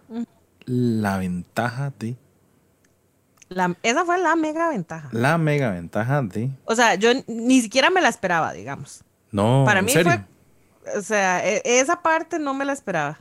la 0.65 1.17
ventaja 1.17 1.91
de 1.97 2.15
esa 3.83 4.05
fue 4.05 4.17
la 4.19 4.35
mega 4.35 4.69
ventaja. 4.69 5.09
La 5.11 5.37
mega 5.37 5.71
ventaja 5.71 6.21
de. 6.21 6.49
O 6.65 6.75
sea, 6.75 6.95
yo 6.95 7.09
ni 7.27 7.61
siquiera 7.61 7.89
me 7.89 8.01
la 8.01 8.09
esperaba, 8.09 8.53
digamos. 8.53 9.03
No, 9.31 9.63
para 9.65 9.81
mí 9.81 9.91
fue. 9.91 10.23
O 10.97 11.01
sea, 11.01 11.45
e, 11.47 11.61
esa 11.63 12.01
parte 12.01 12.39
no 12.39 12.53
me 12.53 12.65
la 12.65 12.73
esperaba. 12.73 13.19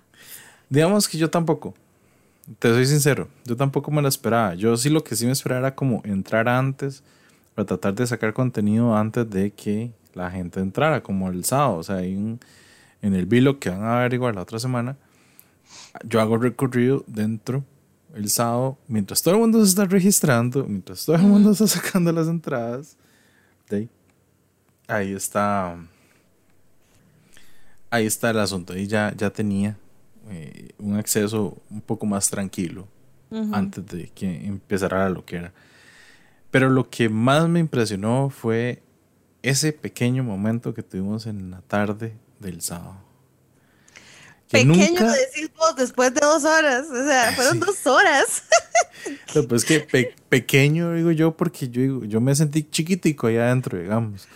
Digamos 0.69 1.09
que 1.09 1.19
yo 1.19 1.31
tampoco. 1.31 1.75
Te 2.61 2.69
soy 2.69 2.87
sincero, 2.87 3.29
yo 3.45 3.57
tampoco 3.57 3.91
me 3.91 4.03
la 4.03 4.09
esperaba. 4.09 4.55
Yo 4.55 4.77
sí 4.77 4.89
lo 4.89 5.03
que 5.03 5.17
sí 5.17 5.27
me 5.27 5.33
esperaba 5.33 5.67
era 5.67 5.75
como 5.75 6.01
entrar 6.05 6.49
antes 6.49 7.03
para 7.55 7.67
tratar 7.67 7.95
de 7.95 8.07
sacar 8.07 8.33
contenido 8.33 8.97
antes 8.97 9.29
de 9.29 9.51
que 9.51 9.91
la 10.15 10.31
gente 10.31 10.61
entrara, 10.61 11.03
como 11.03 11.29
el 11.29 11.45
sábado. 11.45 11.77
O 11.77 11.83
sea, 11.83 12.03
en 12.03 12.39
el 13.03 13.27
vlog 13.27 13.59
que 13.59 13.71
van 13.71 13.83
a 13.83 13.99
ver 14.01 14.15
igual 14.15 14.37
la 14.37 14.43
otra 14.43 14.61
semana, 14.61 14.97
yo 16.05 16.21
hago 16.21 16.37
recorrido 16.37 17.03
dentro 17.09 17.65
el 18.17 18.31
sábado, 18.31 18.79
mientras 18.89 19.23
todo 19.23 19.35
el 19.35 19.41
mundo 19.41 19.63
se 19.63 19.69
está 19.71 19.85
registrando, 19.85 20.65
mientras 20.65 21.05
todo 21.05 21.17
el 21.17 21.23
mundo 21.23 21.53
está 21.53 21.67
sacando 21.67 22.11
las 22.13 22.29
entradas, 22.29 22.97
ahí 24.89 25.13
está 25.13 25.77
ahí 27.91 28.07
está 28.07 28.31
el 28.31 28.39
asunto. 28.39 28.77
Y 28.77 28.87
ya, 28.87 29.15
ya 29.17 29.31
tenía 29.31 29.77
eh, 30.31 30.71
un 30.79 30.97
acceso 30.97 31.57
un 31.71 31.81
poco 31.81 32.07
más 32.07 32.31
tranquilo 32.31 32.89
antes 33.53 33.85
de 33.87 34.09
que 34.15 34.47
empezara 34.47 35.11
la 35.11 35.23
era 35.29 35.53
Pero 36.51 36.71
lo 36.71 36.89
que 36.89 37.09
más 37.09 37.49
me 37.49 37.59
impresionó 37.59 38.31
fue 38.31 38.83
ese 39.43 39.73
pequeño 39.73 40.23
momento 40.23 40.73
que 40.73 40.83
tuvimos 40.83 41.27
en 41.27 41.51
la 41.51 41.61
tarde 41.63 42.15
del 42.39 42.61
sábado. 42.61 43.06
Pequeño 44.51 45.01
nunca... 45.01 45.13
decimos 45.13 45.77
después 45.77 46.15
de 46.15 46.21
dos 46.21 46.45
horas, 46.45 46.87
o 46.91 47.05
sea, 47.05 47.33
fueron 47.37 47.61
dos 47.61 47.87
horas. 47.87 48.43
pues 49.49 49.65
que 49.65 50.15
pequeño 50.29 50.93
digo 50.95 51.11
yo 51.11 51.37
porque 51.37 51.69
yo, 51.69 52.05
yo 52.05 52.21
me 52.21 52.35
sentí 52.35 52.63
chiquitico 52.63 53.27
ahí 53.27 53.37
adentro, 53.37 53.79
digamos. 53.79 54.29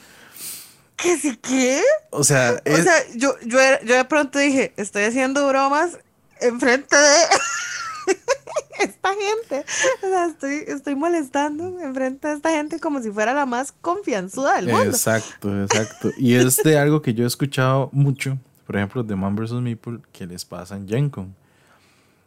¿Qué 0.97 1.17
sí 1.17 1.37
qué? 1.37 1.83
O 2.11 2.25
sea, 2.25 2.63
o 2.67 2.77
sea 2.77 2.95
yo, 3.15 3.35
yo, 3.45 3.59
yo 3.85 3.97
de 3.97 4.05
pronto 4.05 4.39
dije, 4.39 4.75
estoy 4.77 5.05
haciendo 5.05 5.49
bromas 5.49 5.99
enfrente 6.41 6.95
de 6.97 8.15
esta 8.81 9.11
gente. 9.15 9.65
O 10.03 10.09
sea, 10.09 10.27
estoy, 10.27 10.65
estoy 10.67 10.95
molestando 10.95 11.81
enfrente 11.81 12.29
de 12.29 12.35
esta 12.35 12.51
gente 12.51 12.81
como 12.81 13.01
si 13.01 13.11
fuera 13.11 13.33
la 13.33 13.47
más 13.47 13.73
confianzuda 13.73 14.57
del 14.57 14.69
mundo. 14.69 14.91
Exacto, 14.91 15.63
exacto. 15.63 16.11
Y 16.19 16.35
es 16.35 16.57
de 16.59 16.79
algo 16.79 17.01
que 17.01 17.15
yo 17.15 17.25
he 17.25 17.27
escuchado 17.27 17.89
mucho, 17.93 18.39
por 18.71 18.77
ejemplo, 18.77 19.03
de 19.03 19.17
Man 19.17 19.35
vs. 19.35 19.55
Meeple, 19.55 19.99
que 20.13 20.29
les 20.29 20.45
pasa 20.45 20.77
en 20.77 20.87
GenCon, 20.87 21.35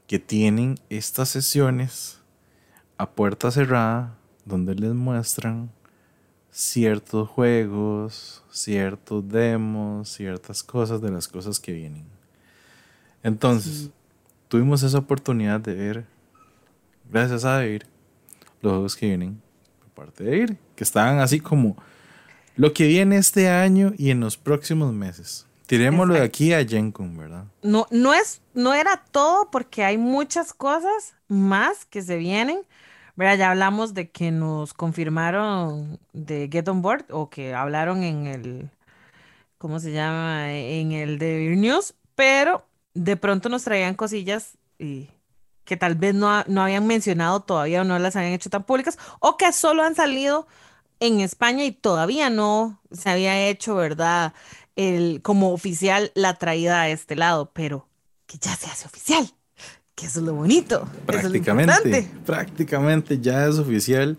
que 0.07 0.19
tienen 0.19 0.77
estas 0.89 1.29
sesiones 1.29 2.19
a 2.97 3.09
puerta 3.09 3.49
cerrada 3.49 4.17
donde 4.43 4.75
les 4.75 4.91
muestran 4.91 5.71
ciertos 6.51 7.29
juegos, 7.29 8.43
ciertos 8.51 9.25
demos, 9.29 10.09
ciertas 10.09 10.63
cosas 10.63 11.01
de 11.01 11.11
las 11.11 11.29
cosas 11.29 11.61
que 11.61 11.71
vienen. 11.71 12.03
Entonces, 13.23 13.89
tuvimos 14.49 14.83
esa 14.83 14.97
oportunidad 14.97 15.61
de 15.61 15.73
ver, 15.75 16.05
gracias 17.09 17.45
a 17.45 17.51
David, 17.51 17.83
los 18.61 18.73
juegos 18.73 18.97
que 18.97 19.05
vienen 19.05 19.41
por 19.79 20.07
parte 20.07 20.25
de 20.25 20.37
Ir, 20.39 20.57
que 20.75 20.83
estaban 20.83 21.19
así 21.19 21.39
como 21.39 21.77
lo 22.57 22.73
que 22.73 22.85
viene 22.85 23.15
este 23.15 23.47
año 23.47 23.93
y 23.97 24.09
en 24.09 24.19
los 24.19 24.35
próximos 24.35 24.91
meses. 24.91 25.47
Tirémoslo 25.77 26.13
de 26.13 26.21
aquí 26.21 26.53
a 26.53 26.63
Gencon, 26.63 27.17
¿verdad? 27.17 27.45
No, 27.63 27.87
no, 27.89 28.13
es, 28.13 28.41
no 28.53 28.73
era 28.73 29.03
todo 29.11 29.49
porque 29.49 29.83
hay 29.83 29.97
muchas 29.97 30.53
cosas 30.53 31.15
más 31.27 31.85
que 31.85 32.01
se 32.01 32.17
vienen. 32.17 32.59
¿verdad? 33.15 33.37
Ya 33.37 33.51
hablamos 33.51 33.93
de 33.93 34.09
que 34.09 34.31
nos 34.31 34.73
confirmaron 34.73 35.99
de 36.13 36.49
Get 36.51 36.67
On 36.67 36.81
Board 36.81 37.05
o 37.09 37.29
que 37.29 37.53
hablaron 37.53 38.03
en 38.03 38.27
el, 38.27 38.69
¿cómo 39.57 39.79
se 39.79 39.91
llama? 39.91 40.51
En 40.51 40.91
el 40.91 41.19
de 41.19 41.55
News, 41.55 41.95
pero 42.15 42.65
de 42.93 43.17
pronto 43.17 43.49
nos 43.49 43.63
traían 43.63 43.95
cosillas 43.95 44.57
y 44.77 45.09
que 45.63 45.77
tal 45.77 45.95
vez 45.95 46.13
no, 46.13 46.43
no 46.47 46.61
habían 46.61 46.85
mencionado 46.85 47.39
todavía 47.39 47.81
o 47.81 47.83
no 47.83 47.97
las 47.97 48.15
habían 48.15 48.33
hecho 48.33 48.49
tan 48.49 48.63
públicas 48.63 48.97
o 49.19 49.37
que 49.37 49.51
solo 49.53 49.83
han 49.83 49.95
salido 49.95 50.47
en 50.99 51.19
España 51.19 51.65
y 51.65 51.71
todavía 51.71 52.29
no 52.29 52.79
se 52.91 53.09
había 53.09 53.47
hecho, 53.47 53.75
¿verdad? 53.75 54.33
El, 54.75 55.21
como 55.21 55.53
oficial 55.53 56.11
la 56.15 56.35
traída 56.35 56.81
a 56.81 56.89
este 56.89 57.15
lado, 57.15 57.51
pero 57.53 57.87
que 58.25 58.37
ya 58.39 58.55
se 58.55 58.67
hace 58.67 58.87
oficial, 58.87 59.29
que 59.95 60.07
eso 60.07 60.19
es 60.19 60.25
lo 60.25 60.33
bonito. 60.33 60.87
Prácticamente, 61.05 62.09
prácticamente 62.25 63.19
ya 63.19 63.45
es 63.45 63.59
oficial 63.59 64.17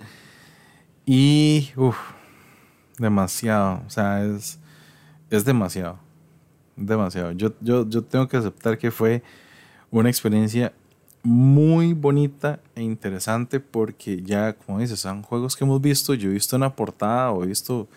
y 1.07 1.71
uff, 1.77 1.97
demasiado, 2.99 3.83
o 3.87 3.91
sea, 3.91 4.25
es, 4.25 4.59
es 5.31 5.45
demasiado, 5.45 5.99
demasiado. 6.77 7.33
Yo, 7.33 7.53
yo, 7.61 7.89
yo 7.89 8.03
tengo 8.03 8.29
que 8.29 8.37
aceptar 8.37 8.79
que 8.79 8.91
fue 8.91 9.23
una 9.91 10.09
experiencia 10.09 10.73
muy 11.25 11.95
bonita 11.95 12.61
e 12.75 12.83
interesante 12.83 13.59
porque 13.59 14.23
ya, 14.23 14.53
como 14.53 14.79
dices, 14.79 15.01
son 15.01 15.23
juegos 15.23 15.57
que 15.57 15.65
hemos 15.65 15.81
visto. 15.81 16.15
Yo 16.15 16.31
he 16.31 16.35
visto 16.35 16.55
una 16.55 16.77
portada 16.77 17.31
o 17.33 17.43
he 17.43 17.47
visto 17.47 17.89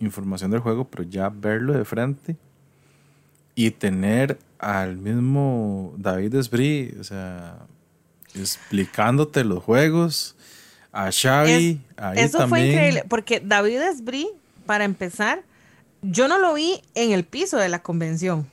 información 0.00 0.50
del 0.50 0.60
juego, 0.60 0.84
pero 0.84 1.04
ya 1.04 1.28
verlo 1.28 1.72
de 1.72 1.84
frente 1.84 2.36
y 3.54 3.70
tener 3.70 4.38
al 4.58 4.96
mismo 4.96 5.94
David 5.96 6.34
Esbrí, 6.34 6.94
o 6.98 7.04
sea, 7.04 7.58
explicándote 8.34 9.44
los 9.44 9.62
juegos, 9.62 10.36
a 10.92 11.10
Xavi, 11.10 11.80
ahí 11.96 12.18
Eso 12.18 12.48
fue 12.48 12.68
increíble, 12.68 13.04
porque 13.08 13.40
David 13.40 13.80
Esbrí, 13.82 14.28
para 14.64 14.84
empezar, 14.84 15.42
yo 16.02 16.28
no 16.28 16.38
lo 16.38 16.54
vi 16.54 16.80
en 16.94 17.12
el 17.12 17.24
piso 17.24 17.56
de 17.56 17.68
la 17.68 17.82
convención. 17.82 18.48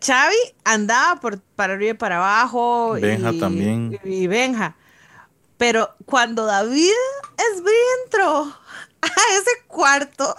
Xavi 0.00 0.36
andaba 0.64 1.20
por, 1.20 1.40
para 1.40 1.74
arriba 1.74 1.90
y 1.90 1.94
para 1.94 2.16
abajo. 2.16 2.92
Benja 2.92 3.32
también. 3.38 3.98
Y 4.04 4.26
Benja. 4.26 4.76
Pero 5.58 5.90
cuando 6.06 6.46
David 6.46 6.90
Esbrí 7.54 7.74
entró 8.04 8.54
a 9.16 9.38
ese 9.38 9.66
cuarto, 9.66 10.34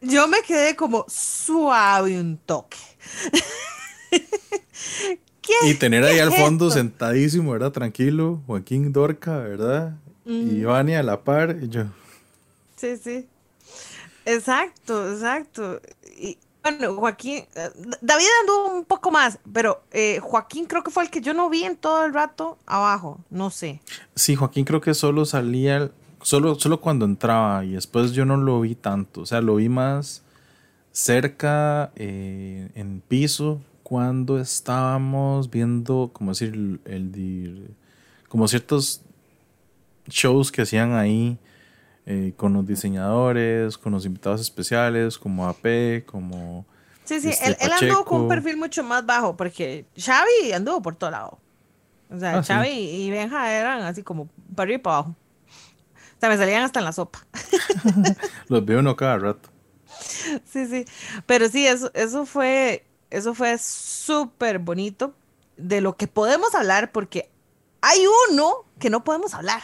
yo 0.00 0.28
me 0.28 0.42
quedé 0.42 0.76
como 0.76 1.04
suave 1.08 2.18
un 2.20 2.38
toque. 2.38 2.78
y 5.62 5.74
tener 5.74 6.04
ahí 6.04 6.18
al 6.18 6.32
fondo 6.32 6.70
sentadísimo, 6.70 7.52
¿verdad? 7.52 7.72
Tranquilo, 7.72 8.40
Joaquín 8.46 8.92
Dorca, 8.92 9.38
¿verdad? 9.38 9.96
Y 10.24 10.60
Ivania 10.60 11.00
a 11.00 11.02
la 11.02 11.22
par, 11.22 11.56
y 11.62 11.68
yo. 11.68 11.84
Sí, 12.76 12.96
sí. 12.96 13.26
Exacto, 14.24 15.12
exacto. 15.12 15.80
Y, 16.18 16.38
bueno, 16.62 16.94
Joaquín, 16.94 17.44
eh, 17.54 17.70
David 18.00 18.26
anduvo 18.40 18.78
un 18.78 18.84
poco 18.86 19.10
más, 19.10 19.38
pero 19.52 19.82
eh, 19.92 20.18
Joaquín 20.20 20.64
creo 20.64 20.82
que 20.82 20.90
fue 20.90 21.04
el 21.04 21.10
que 21.10 21.20
yo 21.20 21.34
no 21.34 21.50
vi 21.50 21.64
en 21.64 21.76
todo 21.76 22.06
el 22.06 22.14
rato 22.14 22.56
abajo, 22.64 23.20
no 23.28 23.50
sé. 23.50 23.82
Sí, 24.14 24.34
Joaquín 24.34 24.64
creo 24.64 24.80
que 24.80 24.94
solo 24.94 25.26
salía, 25.26 25.90
solo, 26.24 26.54
solo 26.56 26.80
cuando 26.80 27.04
entraba 27.04 27.64
y 27.64 27.72
después 27.72 28.12
yo 28.12 28.24
no 28.24 28.36
lo 28.36 28.60
vi 28.60 28.74
tanto, 28.74 29.20
o 29.20 29.26
sea, 29.26 29.40
lo 29.40 29.56
vi 29.56 29.68
más 29.68 30.22
cerca 30.90 31.92
eh, 31.96 32.70
en 32.74 33.00
piso 33.00 33.60
cuando 33.82 34.40
estábamos 34.40 35.50
viendo, 35.50 36.10
como 36.12 36.30
decir, 36.30 36.54
el, 36.54 36.80
el, 36.86 37.74
como 38.28 38.48
ciertos 38.48 39.02
shows 40.08 40.50
que 40.50 40.62
hacían 40.62 40.94
ahí 40.94 41.38
eh, 42.06 42.32
con 42.36 42.54
los 42.54 42.66
diseñadores, 42.66 43.76
con 43.76 43.92
los 43.92 44.06
invitados 44.06 44.40
especiales, 44.40 45.18
como 45.18 45.46
AP, 45.46 46.04
como... 46.06 46.64
Sí, 47.04 47.20
sí, 47.20 47.28
este, 47.28 47.62
él, 47.62 47.72
anduvo 47.72 48.04
con 48.06 48.22
un 48.22 48.28
perfil 48.28 48.56
mucho 48.56 48.82
más 48.82 49.04
bajo, 49.04 49.36
porque 49.36 49.84
Xavi 49.98 50.52
anduvo 50.54 50.80
por 50.80 50.96
todo 50.96 51.10
lado. 51.10 51.38
O 52.10 52.18
sea, 52.18 52.38
ah, 52.38 52.42
Xavi 52.42 52.70
y 52.70 53.10
Benja 53.10 53.52
eran 53.52 53.82
así 53.82 54.02
como 54.02 54.28
para 54.54 54.64
arriba 54.64 54.78
y 54.78 54.82
para 54.82 54.96
abajo. 54.96 55.16
O 56.16 56.20
sea, 56.20 56.28
me 56.28 56.36
salían 56.36 56.62
hasta 56.62 56.80
en 56.80 56.84
la 56.84 56.92
sopa. 56.92 57.26
los 58.48 58.64
veo 58.64 58.80
uno 58.80 58.96
cada 58.96 59.18
rato. 59.18 59.48
Sí, 60.44 60.66
sí. 60.66 60.84
Pero 61.26 61.48
sí, 61.48 61.66
eso, 61.66 61.90
eso 61.94 62.26
fue, 62.26 62.86
eso 63.10 63.34
fue 63.34 63.58
súper 63.58 64.58
bonito 64.58 65.14
de 65.56 65.80
lo 65.80 65.96
que 65.96 66.06
podemos 66.06 66.54
hablar, 66.54 66.92
porque 66.92 67.30
hay 67.80 68.00
uno 68.30 68.64
que 68.78 68.90
no 68.90 69.04
podemos 69.04 69.34
hablar 69.34 69.62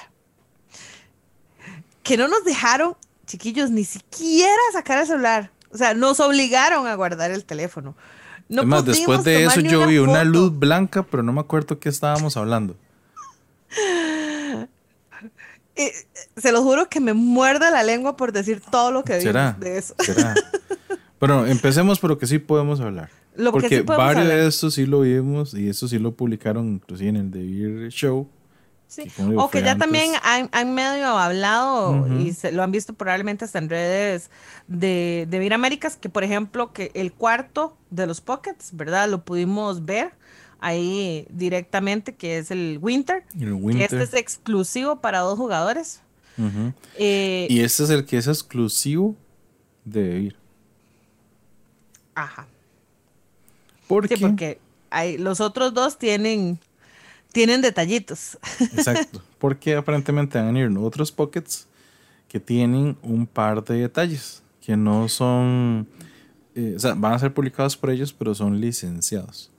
que 2.11 2.17
no 2.17 2.27
nos 2.27 2.45
dejaron, 2.45 2.97
chiquillos, 3.25 3.71
ni 3.71 3.85
siquiera 3.85 4.61
sacar 4.73 4.99
el 4.99 5.07
celular. 5.07 5.53
O 5.73 5.77
sea, 5.77 5.95
nos 5.95 6.19
obligaron 6.19 6.89
a 6.89 6.95
guardar 6.97 7.31
el 7.31 7.45
teléfono. 7.45 7.95
No 8.49 8.63
Además, 8.63 8.85
después 8.85 9.23
de 9.23 9.45
eso 9.45 9.61
yo 9.61 9.87
vi 9.87 9.99
una 9.99 10.25
luz 10.25 10.59
blanca, 10.59 11.05
pero 11.05 11.23
no 11.23 11.33
me 11.33 11.41
acuerdo 11.41 11.79
qué 11.79 11.89
estábamos 11.89 12.37
hablando. 12.37 12.75
Eh, 15.81 15.93
se 16.37 16.53
lo 16.53 16.63
juro 16.63 16.91
que 16.91 17.01
me 17.01 17.15
muerde 17.15 17.71
la 17.71 17.83
lengua 17.83 18.15
por 18.15 18.33
decir 18.33 18.61
todo 18.71 18.91
lo 18.91 19.03
que 19.03 19.19
¿Será? 19.21 19.57
de 19.59 19.79
eso. 19.79 19.95
¿Será? 19.99 20.35
bueno, 21.19 21.47
empecemos 21.47 21.99
por 21.99 22.11
lo 22.11 22.19
que 22.19 22.27
sí 22.27 22.39
podemos 22.39 22.81
hablar. 22.81 23.09
Porque 23.51 23.81
varios 23.81 24.27
de 24.27 24.47
estos 24.47 24.75
sí 24.75 24.85
lo 24.85 25.01
vimos 25.01 25.55
y 25.55 25.71
eso 25.71 25.89
sí 25.89 25.99
lo 25.99 26.13
publicaron 26.13 26.69
inclusive 26.69 27.09
en 27.09 27.17
el 27.17 27.31
The 27.31 27.89
Show. 27.91 28.29
Sí. 28.89 29.05
O 29.37 29.49
que 29.49 29.63
ya 29.63 29.79
también 29.79 30.11
han, 30.23 30.75
medio 30.75 31.07
hablado 31.07 32.09
y 32.19 32.33
se, 32.33 32.51
lo 32.51 32.65
han 32.65 32.73
visto 32.73 32.93
probablemente 32.93 33.45
hasta 33.45 33.61
en 33.61 33.71
redes 33.71 34.31
de, 34.67 35.29
de 35.31 35.39
Vir 35.39 35.55
Américas, 35.55 35.97
que 35.97 36.09
por 36.09 36.25
ejemplo, 36.25 36.73
que 36.73 36.91
el 36.95 37.13
cuarto 37.13 37.77
de 37.91 38.09
los 38.09 38.21
Pockets, 38.21 38.71
¿verdad? 38.73 39.09
Lo 39.09 39.25
pudimos 39.25 39.85
ver 39.85 40.13
ahí 40.61 41.27
directamente, 41.31 42.15
que 42.15 42.39
es 42.39 42.51
el 42.51 42.79
Winter. 42.81 43.25
Que 43.33 43.85
este 43.85 44.03
es 44.03 44.15
exclusivo 44.15 45.01
para 45.01 45.21
dos 45.21 45.39
jugadores. 45.39 46.01
Eh, 46.97 47.47
y 47.51 47.61
este 47.61 47.85
es 47.85 47.91
el 47.91 48.05
que 48.07 48.17
es 48.17 48.27
exclusivo 48.27 49.15
de 49.85 50.09
Vir. 50.19 50.37
Ajá. 52.15 52.47
¿Por 53.87 54.09
sí, 54.09 54.17
porque 54.17 54.59
hay, 54.89 55.19
los 55.19 55.41
otros 55.41 55.75
dos 55.75 55.99
tienen 55.99 56.59
tienen 57.33 57.61
detallitos. 57.61 58.39
Exacto, 58.61 59.23
porque 59.39 59.77
aparentemente 59.77 60.39
van 60.39 60.57
a 60.57 60.59
ir 60.59 60.79
otros 60.79 61.13
pockets 61.13 61.67
que 62.29 62.41
tienen 62.41 62.97
un 63.03 63.27
par 63.27 63.65
de 63.65 63.81
detalles 63.81 64.43
que 64.65 64.77
no 64.77 65.09
son, 65.09 65.89
eh, 66.55 66.75
o 66.77 66.79
sea, 66.79 66.95
van 66.95 67.15
a 67.15 67.19
ser 67.19 67.33
publicados 67.33 67.77
por 67.77 67.91
ellos, 67.91 68.13
pero 68.13 68.35
son 68.35 68.61
licenciados. 68.61 69.50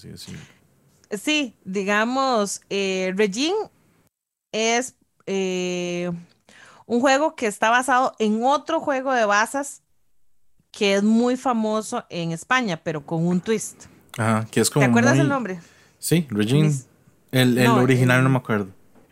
Así 0.00 0.08
decirlo. 0.08 0.40
Sí, 1.10 1.54
digamos, 1.62 2.62
eh, 2.70 3.12
Regine 3.16 3.54
es 4.50 4.94
eh, 5.26 6.10
un 6.86 7.00
juego 7.00 7.36
que 7.36 7.46
está 7.46 7.68
basado 7.68 8.14
en 8.18 8.42
otro 8.42 8.80
juego 8.80 9.12
de 9.12 9.26
basas 9.26 9.82
que 10.72 10.94
es 10.94 11.02
muy 11.02 11.36
famoso 11.36 12.06
en 12.08 12.32
España, 12.32 12.80
pero 12.82 13.04
con 13.04 13.26
un 13.26 13.42
twist. 13.42 13.84
Ajá, 14.16 14.46
que 14.50 14.60
es 14.60 14.70
como. 14.70 14.86
¿Te 14.86 14.90
acuerdas 14.90 15.18
el 15.18 15.28
nombre? 15.28 15.60
Sí, 15.98 16.26
Regine. 16.30 16.74
El, 17.30 17.58
original 17.66 18.24
no 18.24 18.30
me 18.30 18.38
acuerdo. 18.38 18.68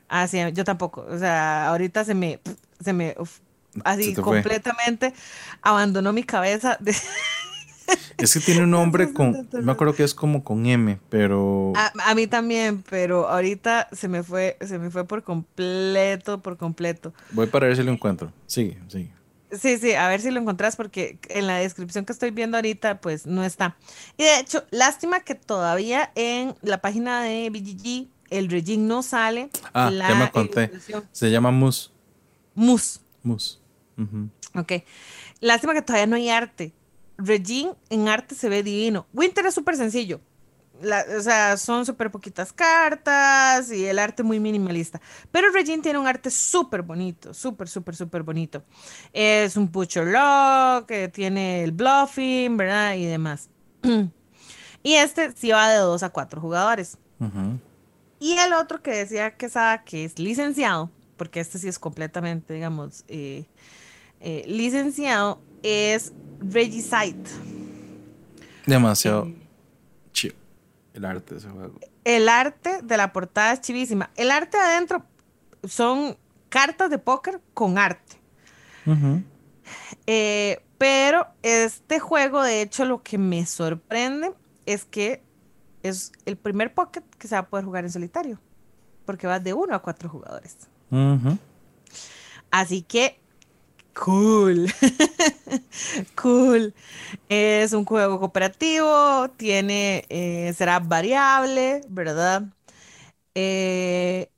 Ah, 0.08 0.26
sí, 0.26 0.38
yo 0.54 0.64
tampoco. 0.64 1.06
O 1.10 1.18
sea, 1.18 1.68
ahorita 1.68 2.02
se 2.06 2.14
me, 2.14 2.40
se 2.80 2.94
me, 2.94 3.14
así 3.84 4.14
completamente 4.14 5.12
abandonó 5.60 6.14
mi 6.14 6.24
cabeza. 6.24 6.78
Es 8.18 8.34
que 8.34 8.40
tiene 8.40 8.64
un 8.64 8.70
nombre 8.70 9.12
con, 9.14 9.48
me 9.52 9.72
acuerdo 9.72 9.94
que 9.94 10.04
es 10.04 10.14
como 10.14 10.44
con 10.44 10.66
M, 10.66 10.98
pero... 11.08 11.72
A, 11.76 12.14
mí 12.14 12.26
también, 12.26 12.82
pero 12.88 13.28
ahorita 13.28 13.88
se 13.92 14.08
me 14.08 14.22
fue, 14.22 14.56
se 14.60 14.78
me 14.78 14.90
fue 14.90 15.04
por 15.06 15.22
completo, 15.22 16.42
por 16.42 16.56
completo. 16.56 17.14
Voy 17.30 17.46
para 17.46 17.66
ver 17.66 17.76
si 17.76 17.82
lo 17.82 17.92
encuentro. 17.92 18.32
Sí, 18.46 18.76
sí. 18.88 19.10
Sí, 19.50 19.78
sí, 19.78 19.94
a 19.94 20.08
ver 20.08 20.20
si 20.20 20.30
lo 20.30 20.40
encontrás 20.40 20.76
porque 20.76 21.18
en 21.30 21.46
la 21.46 21.56
descripción 21.56 22.04
que 22.04 22.12
estoy 22.12 22.30
viendo 22.32 22.58
ahorita 22.58 23.00
pues 23.00 23.26
no 23.26 23.44
está. 23.44 23.76
Y 24.18 24.24
de 24.24 24.40
hecho, 24.40 24.64
lástima 24.70 25.20
que 25.20 25.34
todavía 25.34 26.12
en 26.16 26.54
la 26.60 26.82
página 26.82 27.22
de 27.22 27.48
BGG 27.48 28.08
el 28.30 28.50
regime 28.50 28.84
no 28.84 29.02
sale. 29.02 29.48
Ah, 29.72 29.90
ya 29.90 30.14
me 30.14 30.30
conté. 30.30 30.70
Se 31.12 31.30
llama 31.30 31.50
Mus. 31.50 31.92
Mus. 32.54 33.00
Mus. 33.22 33.60
Ok. 34.54 34.72
Lástima 35.40 35.72
que 35.72 35.82
todavía 35.82 36.06
no 36.06 36.16
hay 36.16 36.28
arte. 36.28 36.72
Regime 37.18 37.74
en 37.90 38.08
arte 38.08 38.34
se 38.34 38.48
ve 38.48 38.62
divino. 38.62 39.06
Winter 39.12 39.44
es 39.46 39.54
súper 39.54 39.76
sencillo. 39.76 40.20
o 40.80 41.20
sea, 41.20 41.56
son 41.56 41.84
súper 41.84 42.10
poquitas 42.12 42.52
cartas 42.52 43.72
y 43.72 43.84
el 43.84 43.98
arte 43.98 44.22
muy 44.22 44.38
minimalista. 44.38 45.00
Pero 45.32 45.50
Regine 45.50 45.82
tiene 45.82 45.98
un 45.98 46.06
arte 46.06 46.30
súper 46.30 46.82
bonito, 46.82 47.34
súper, 47.34 47.68
súper, 47.68 47.96
súper 47.96 48.22
bonito. 48.22 48.62
Es 49.12 49.56
un 49.56 49.70
Butcher 49.70 50.06
Lock, 50.06 50.86
que 50.86 51.08
tiene 51.08 51.64
el 51.64 51.72
bluffing, 51.72 52.56
¿verdad? 52.56 52.94
Y 52.94 53.06
demás. 53.06 53.50
y 54.84 54.94
este 54.94 55.32
sí 55.32 55.50
va 55.50 55.68
de 55.68 55.78
2 55.78 56.02
a 56.04 56.10
4 56.10 56.40
jugadores. 56.40 56.96
Y 58.20 58.34
el 58.34 58.52
otro 58.52 58.80
que 58.80 58.92
decía 58.92 59.36
que 59.36 59.50
que 59.84 60.04
es 60.04 60.18
licenciado, 60.20 60.90
porque 61.16 61.40
este 61.40 61.58
sí 61.58 61.66
es 61.66 61.80
completamente, 61.80 62.54
digamos, 62.54 63.04
eh, 63.08 63.46
eh, 64.20 64.44
licenciado, 64.46 65.40
es 65.62 66.12
Regicide. 66.40 67.24
Demasiado 68.66 69.26
eh, 69.26 69.36
chido. 70.12 70.36
El 70.94 71.04
arte 71.04 71.34
de 71.34 71.40
ese 71.40 71.48
juego. 71.48 71.78
El 72.04 72.28
arte 72.28 72.82
de 72.82 72.96
la 72.96 73.12
portada 73.12 73.52
es 73.52 73.60
chivísima. 73.60 74.10
El 74.16 74.30
arte 74.30 74.56
adentro 74.56 75.04
son 75.64 76.16
cartas 76.48 76.90
de 76.90 76.98
póker 76.98 77.40
con 77.54 77.78
arte. 77.78 78.16
pero 80.78 81.26
este 81.42 81.98
juego, 81.98 82.42
de 82.42 82.62
hecho, 82.62 82.84
lo 82.84 83.02
que 83.02 83.18
me 83.18 83.44
sorprende 83.46 84.32
es 84.66 84.84
que 84.84 85.22
es 85.82 86.12
el 86.26 86.36
primer 86.36 86.74
pocket 86.74 87.02
que 87.18 87.28
se 87.28 87.34
va 87.34 87.40
a 87.40 87.48
poder 87.48 87.64
jugar 87.64 87.84
en 87.84 87.90
solitario, 87.90 88.38
porque 89.04 89.26
va 89.26 89.40
de 89.40 89.54
uno 89.54 89.74
a 89.74 89.80
cuatro 89.80 90.08
jugadores. 90.08 90.56
Así 92.50 92.82
que, 92.82 93.20
cool, 93.98 94.66
cool. 96.16 96.74
Es 97.28 97.72
un 97.72 97.84
juego 97.84 98.18
cooperativo, 98.20 99.30
tiene, 99.36 100.04
eh, 100.08 100.52
será 100.56 100.80
variable, 100.80 101.82
¿verdad? 101.88 102.44
Eh, 103.34 104.30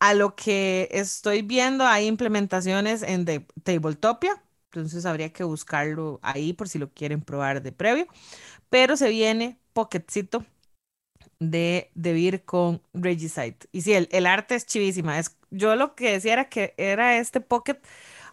a 0.00 0.14
lo 0.14 0.36
que 0.36 0.88
estoy 0.92 1.42
viendo 1.42 1.86
hay 1.86 2.06
implementaciones 2.06 3.02
en 3.02 3.24
de 3.24 3.46
Tabletopia, 3.64 4.42
entonces 4.66 5.06
habría 5.06 5.32
que 5.32 5.44
buscarlo 5.44 6.20
ahí 6.22 6.52
por 6.52 6.68
si 6.68 6.78
lo 6.78 6.90
quieren 6.92 7.22
probar 7.22 7.62
de 7.62 7.72
previo, 7.72 8.06
pero 8.70 8.96
se 8.96 9.10
viene 9.10 9.58
Pocketcito 9.72 10.44
de 11.40 11.90
Vir 11.94 12.44
con 12.44 12.82
Regicide. 12.92 13.56
Y 13.72 13.82
sí, 13.82 13.92
el, 13.94 14.26
arte 14.26 14.54
es 14.54 14.66
chivísima. 14.66 15.18
Es, 15.18 15.36
yo 15.50 15.76
lo 15.76 15.94
que 15.94 16.12
decía 16.12 16.34
era 16.34 16.48
que 16.48 16.74
era 16.76 17.18
este 17.18 17.40
pocket 17.40 17.78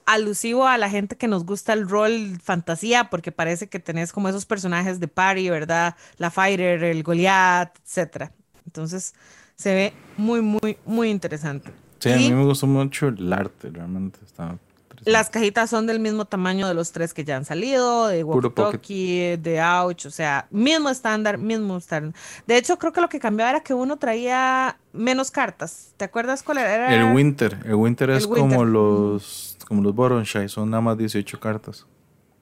alusivo 0.06 0.68
a 0.68 0.78
la 0.78 0.90
gente 0.90 1.18
que 1.18 1.28
nos 1.28 1.45
gusta 1.45 1.73
el 1.73 1.88
rol 1.88 2.40
fantasía, 2.41 3.10
porque 3.10 3.32
parece 3.32 3.69
que 3.69 3.80
tenés 3.80 4.11
como 4.11 4.30
esos 4.30 4.45
personajes 4.45 4.99
de 4.99 5.07
party, 5.07 5.49
¿verdad? 5.49 5.95
La 6.18 6.32
Fighter, 6.32 6.84
el 6.84 7.03
Goliath, 7.03 7.78
etc. 7.80 8.32
Entonces 8.65 9.14
se 9.56 9.73
ve 9.73 9.94
muy, 10.18 10.41
muy, 10.41 10.78
muy 10.86 11.10
interesante. 11.10 11.72
Sí, 11.99 12.11
a 12.11 12.18
mí 12.18 12.32
me 12.32 12.45
gustó 12.45 12.68
mucho 12.68 13.10
el 13.10 13.32
arte, 13.32 13.69
realmente. 13.69 14.19
Está 14.26 14.57
las 15.06 15.30
cajitas 15.30 15.69
son 15.69 15.88
del 15.88 15.99
mismo 15.99 16.26
tamaño 16.26 16.68
de 16.68 16.73
los 16.73 16.91
tres 16.91 17.14
que 17.14 17.23
ya 17.23 17.38
han 17.38 17.45
salido, 17.45 18.07
de 18.07 18.23
walkie 18.23 19.38
de 19.38 19.61
Ouch, 19.61 20.06
o 20.06 20.11
sea, 20.11 20.48
mismo 20.52 20.90
estándar, 20.90 21.38
mismo 21.38 21.78
estándar. 21.78 22.14
De 22.45 22.57
hecho, 22.57 22.78
creo 22.78 22.94
que 22.94 23.02
lo 23.02 23.10
que 23.10 23.19
cambió 23.19 23.48
era 23.48 23.61
que 23.61 23.73
uno 23.73 23.98
traía 23.98 24.78
menos 24.94 25.32
cartas. 25.32 25.94
¿Te 25.98 26.06
acuerdas 26.06 26.44
cuál 26.44 26.60
era? 26.60 26.94
El 26.94 27.15
Winter. 27.15 27.60
El 27.65 27.76
Winter 27.76 28.11
es 28.11 28.28
como 28.28 28.65
los 28.65 29.57
como 29.68 29.82
los 29.82 29.95
Boronshai, 29.95 30.49
son 30.49 30.69
nada 30.69 30.82
más 30.82 30.98
18 30.98 31.40
cartas. 31.40 31.86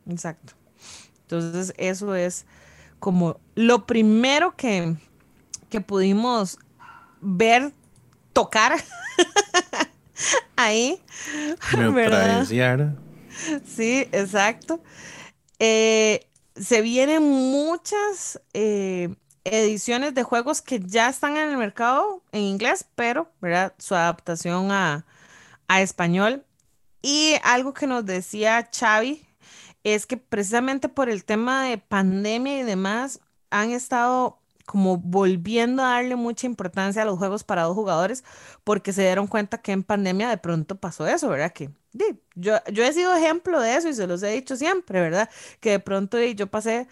Exacto. 0.09 0.53
Entonces, 1.21 1.75
eso 1.77 2.15
es 2.15 2.47
como 2.99 3.39
lo 3.53 3.85
primero 3.85 4.55
que, 4.55 4.95
que 5.69 5.79
pudimos 5.79 6.57
ver, 7.21 7.71
tocar 8.33 8.73
ahí. 10.55 11.01
Sí, 13.65 14.07
exacto. 14.11 14.81
Eh, 15.59 16.27
se 16.55 16.81
vienen 16.81 17.23
muchas 17.23 18.41
eh, 18.53 19.15
ediciones 19.43 20.13
de 20.13 20.23
juegos 20.23 20.61
que 20.61 20.79
ya 20.79 21.09
están 21.09 21.37
en 21.37 21.49
el 21.49 21.57
mercado 21.57 22.23
en 22.31 22.41
inglés, 22.41 22.85
pero 22.95 23.31
¿verdad? 23.39 23.73
su 23.77 23.95
adaptación 23.95 24.71
a, 24.71 25.05
a 25.67 25.81
español. 25.81 26.43
Y 27.01 27.35
algo 27.43 27.73
que 27.73 27.87
nos 27.87 28.05
decía 28.05 28.69
Xavi 28.77 29.25
es 29.83 30.05
que 30.05 30.17
precisamente 30.17 30.89
por 30.89 31.09
el 31.09 31.23
tema 31.23 31.63
de 31.63 31.77
pandemia 31.77 32.59
y 32.59 32.63
demás, 32.63 33.21
han 33.49 33.71
estado 33.71 34.39
como 34.69 34.97
volviendo 34.97 35.83
a 35.83 35.93
darle 35.93 36.15
mucha 36.15 36.45
importancia 36.45 37.01
a 37.01 37.05
los 37.05 37.17
juegos 37.17 37.43
para 37.43 37.63
dos 37.63 37.73
jugadores, 37.73 38.23
porque 38.63 38.93
se 38.93 39.01
dieron 39.01 39.25
cuenta 39.25 39.63
que 39.63 39.71
en 39.71 39.81
pandemia 39.81 40.29
de 40.29 40.37
pronto 40.37 40.75
pasó 40.75 41.07
eso, 41.07 41.27
¿verdad? 41.27 41.51
Que 41.51 41.71
yo, 42.35 42.57
yo 42.71 42.83
he 42.83 42.93
sido 42.93 43.15
ejemplo 43.15 43.59
de 43.59 43.75
eso 43.75 43.89
y 43.89 43.95
se 43.95 44.05
los 44.05 44.21
he 44.21 44.29
dicho 44.29 44.55
siempre, 44.55 45.01
¿verdad? 45.01 45.27
Que 45.59 45.71
de 45.71 45.79
pronto 45.79 46.21
yo 46.21 46.45
pasé 46.45 46.87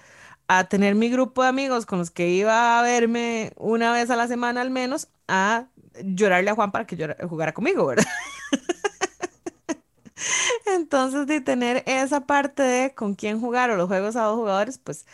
a 0.48 0.64
tener 0.64 0.96
mi 0.96 1.12
grupo 1.12 1.44
de 1.44 1.50
amigos 1.50 1.86
con 1.86 2.00
los 2.00 2.10
que 2.10 2.30
iba 2.30 2.80
a 2.80 2.82
verme 2.82 3.54
una 3.58 3.94
vez 3.94 4.10
a 4.10 4.16
la 4.16 4.28
semana 4.28 4.62
al 4.62 4.72
menos, 4.72 5.08
a 5.28 5.68
llorarle 6.04 6.50
a 6.50 6.56
Juan 6.56 6.72
para 6.72 6.88
que 6.88 7.16
jugara 7.30 7.54
conmigo, 7.54 7.86
¿verdad? 7.86 8.08
Entonces, 10.66 11.28
de 11.28 11.42
tener 11.42 11.84
esa 11.86 12.22
parte 12.22 12.64
de 12.64 12.96
con 12.96 13.14
quién 13.14 13.40
jugar 13.40 13.70
o 13.70 13.78
los 13.78 13.88
juegos 13.88 14.16
a 14.16 14.24
dos 14.24 14.36
jugadores, 14.36 14.80
pues 14.80 15.06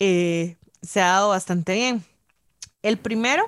eh, 0.00 0.56
se 0.82 1.00
ha 1.00 1.08
dado 1.08 1.30
bastante 1.30 1.74
bien. 1.74 2.04
El 2.82 2.98
primero 2.98 3.44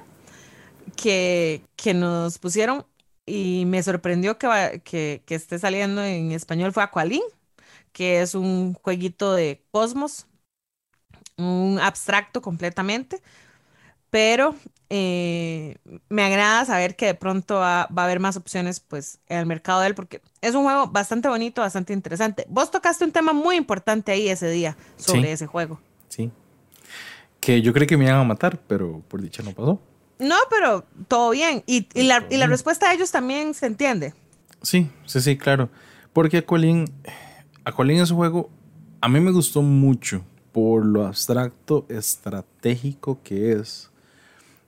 que, 0.97 1.63
que 1.77 1.95
nos 1.95 2.39
pusieron 2.39 2.85
y 3.27 3.65
me 3.67 3.83
sorprendió 3.83 4.39
que, 4.39 4.83
que, 4.85 5.23
que, 5.25 5.35
esté 5.35 5.59
saliendo 5.59 6.03
en 6.03 6.33
español 6.33 6.73
fue 6.73 6.83
Aqualin, 6.83 7.23
que 7.93 8.21
es 8.21 8.35
un 8.35 8.75
jueguito 8.75 9.33
de 9.35 9.65
cosmos, 9.71 10.27
un 11.37 11.79
abstracto 11.81 12.43
completamente, 12.43 13.23
pero 14.11 14.55
eh, 14.91 15.77
me 16.11 16.23
agrada 16.23 16.67
saber 16.67 16.97
que 16.97 17.07
de 17.07 17.15
pronto 17.15 17.55
va, 17.55 17.83
a 17.83 18.05
haber 18.05 18.21
más 18.21 18.37
opciones 18.37 18.81
pues 18.81 19.21
en 19.27 19.39
el 19.39 19.47
mercado 19.47 19.81
de 19.81 19.87
él, 19.87 19.95
porque 19.95 20.21
es 20.43 20.55
un 20.55 20.65
juego 20.65 20.89
bastante 20.89 21.29
bonito, 21.29 21.63
bastante 21.63 21.95
interesante. 21.95 22.45
Vos 22.49 22.71
tocaste 22.71 23.05
un 23.05 23.13
tema 23.13 23.33
muy 23.33 23.57
importante 23.57 24.13
ahí 24.13 24.29
ese 24.29 24.51
día 24.51 24.77
sobre 24.97 25.33
ese 25.33 25.47
juego. 25.47 25.81
Sí, 26.09 26.31
que 27.43 27.61
yo 27.61 27.73
creí 27.73 27.89
que 27.89 27.97
me 27.97 28.05
iban 28.05 28.21
a 28.21 28.25
matar, 28.25 28.57
pero 28.69 29.03
por 29.09 29.21
dicha 29.21 29.43
no 29.43 29.51
pasó. 29.51 29.81
No, 30.21 30.37
pero 30.49 30.85
todo 31.09 31.31
bien. 31.31 31.65
Y, 31.67 31.89
la, 32.05 32.21
respuesta 32.47 32.89
de 32.89 32.95
ellos 32.95 33.11
también 33.11 33.53
se 33.53 33.67
entiende. 33.67 34.15
Sí, 34.63 34.89
sí, 35.07 35.21
sí, 35.21 35.37
claro. 35.37 35.69
Porque 36.13 36.39
Aqualin, 36.39 36.85
Aqualin 37.65 38.01
es 38.01 38.13
un 38.13 38.19
juego, 38.19 38.49
a 39.01 39.09
mí 39.09 39.19
me 39.19 39.33
gustó 39.33 39.61
mucho 39.61 40.25
por 40.53 40.87
lo 40.87 41.05
abstracto, 41.05 41.85
estratégico 41.89 43.19
que 43.25 43.53
es. 43.55 43.91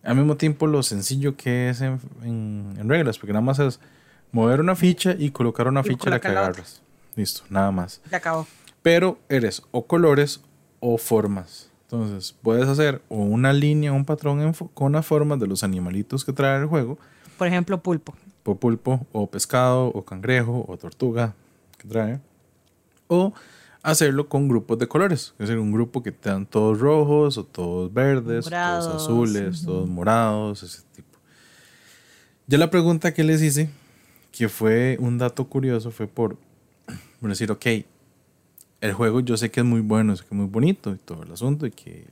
Al 0.02 0.16
mismo 0.16 0.36
tiempo 0.36 0.66
lo 0.66 0.82
sencillo 0.82 1.36
que 1.36 1.68
es 1.68 1.80
en, 1.80 2.74
reglas, 2.88 3.18
porque 3.18 3.32
nada 3.32 3.44
más 3.44 3.60
es 3.60 3.78
mover 4.32 4.58
una 4.58 4.74
ficha 4.74 5.14
y 5.16 5.30
colocar 5.30 5.68
una 5.68 5.84
ficha 5.84 6.08
y 6.08 6.10
la 6.10 6.20
que 6.20 6.26
agarras. 6.26 6.82
Listo, 7.14 7.42
nada 7.50 7.70
más. 7.70 8.00
Se 8.10 8.16
acabó. 8.16 8.48
Pero 8.82 9.20
eres 9.28 9.62
o 9.70 9.86
colores 9.86 10.40
o 10.80 10.98
formas. 10.98 11.70
Entonces, 11.94 12.34
puedes 12.42 12.68
hacer 12.68 13.02
o 13.08 13.18
una 13.18 13.52
línea, 13.52 13.92
un 13.92 14.04
patrón 14.04 14.52
con 14.74 14.92
las 14.92 15.06
formas 15.06 15.38
de 15.38 15.46
los 15.46 15.62
animalitos 15.62 16.24
que 16.24 16.32
trae 16.32 16.60
el 16.60 16.66
juego. 16.66 16.98
Por 17.38 17.46
ejemplo, 17.46 17.80
pulpo. 17.82 18.14
O 18.44 18.56
pulpo, 18.56 19.06
o 19.12 19.28
pescado, 19.28 19.86
o 19.86 20.04
cangrejo, 20.04 20.64
o 20.68 20.76
tortuga 20.76 21.34
que 21.78 21.88
trae. 21.88 22.20
O 23.06 23.32
hacerlo 23.82 24.28
con 24.28 24.48
grupos 24.48 24.78
de 24.78 24.88
colores. 24.88 25.34
Es 25.38 25.48
decir, 25.48 25.58
un 25.58 25.70
grupo 25.70 26.02
que 26.02 26.10
te 26.10 26.30
dan 26.30 26.46
todos 26.46 26.80
rojos, 26.80 27.38
o 27.38 27.44
todos 27.44 27.92
verdes, 27.94 28.46
todos 28.46 28.86
azules, 28.88 29.64
todos 29.64 29.88
morados, 29.88 30.62
ese 30.62 30.82
tipo. 30.94 31.18
Ya 32.46 32.58
la 32.58 32.70
pregunta 32.70 33.14
que 33.14 33.22
les 33.22 33.40
hice, 33.40 33.70
que 34.32 34.48
fue 34.48 34.96
un 35.00 35.16
dato 35.16 35.44
curioso, 35.44 35.90
fue 35.92 36.08
por, 36.08 36.36
por 37.20 37.30
decir, 37.30 37.52
ok, 37.52 37.66
el 38.84 38.92
juego 38.92 39.20
yo 39.20 39.38
sé 39.38 39.50
que 39.50 39.60
es 39.60 39.66
muy 39.66 39.80
bueno, 39.80 40.12
es 40.12 40.20
que 40.20 40.26
es 40.26 40.34
muy 40.34 40.46
bonito 40.46 40.92
y 40.92 40.98
todo 40.98 41.22
el 41.22 41.32
asunto 41.32 41.64
y 41.64 41.70
que 41.70 42.06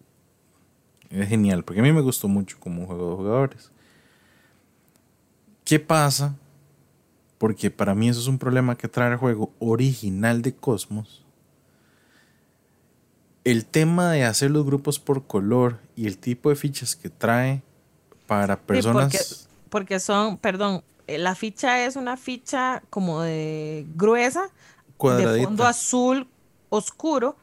es 1.10 1.28
genial, 1.28 1.64
porque 1.64 1.80
a 1.80 1.82
mí 1.82 1.92
me 1.92 2.00
gustó 2.00 2.28
mucho 2.28 2.56
como 2.58 2.80
un 2.80 2.86
juego 2.86 3.10
de 3.10 3.16
jugadores. 3.16 3.70
¿Qué 5.66 5.78
pasa? 5.78 6.34
Porque 7.36 7.70
para 7.70 7.94
mí 7.94 8.08
eso 8.08 8.20
es 8.20 8.26
un 8.26 8.38
problema 8.38 8.78
que 8.78 8.88
trae 8.88 9.10
el 9.12 9.18
juego 9.18 9.52
original 9.58 10.40
de 10.40 10.54
Cosmos. 10.54 11.22
El 13.44 13.66
tema 13.66 14.10
de 14.10 14.24
hacer 14.24 14.50
los 14.50 14.64
grupos 14.64 14.98
por 14.98 15.26
color 15.26 15.78
y 15.94 16.06
el 16.06 16.16
tipo 16.16 16.48
de 16.48 16.56
fichas 16.56 16.96
que 16.96 17.10
trae 17.10 17.60
para 18.26 18.58
personas... 18.58 19.46
porque, 19.68 20.00
son, 20.00 20.38
perdón, 20.38 20.82
eh, 21.06 21.18
la 21.18 21.34
ficha 21.34 21.84
es 21.84 21.96
una 21.96 22.16
ficha 22.16 22.82
como 22.88 23.20
de 23.20 23.84
gruesa, 23.94 24.48
de 24.98 25.44
fondo 25.44 25.66
azul 25.66 26.28
oscuro 26.72 27.36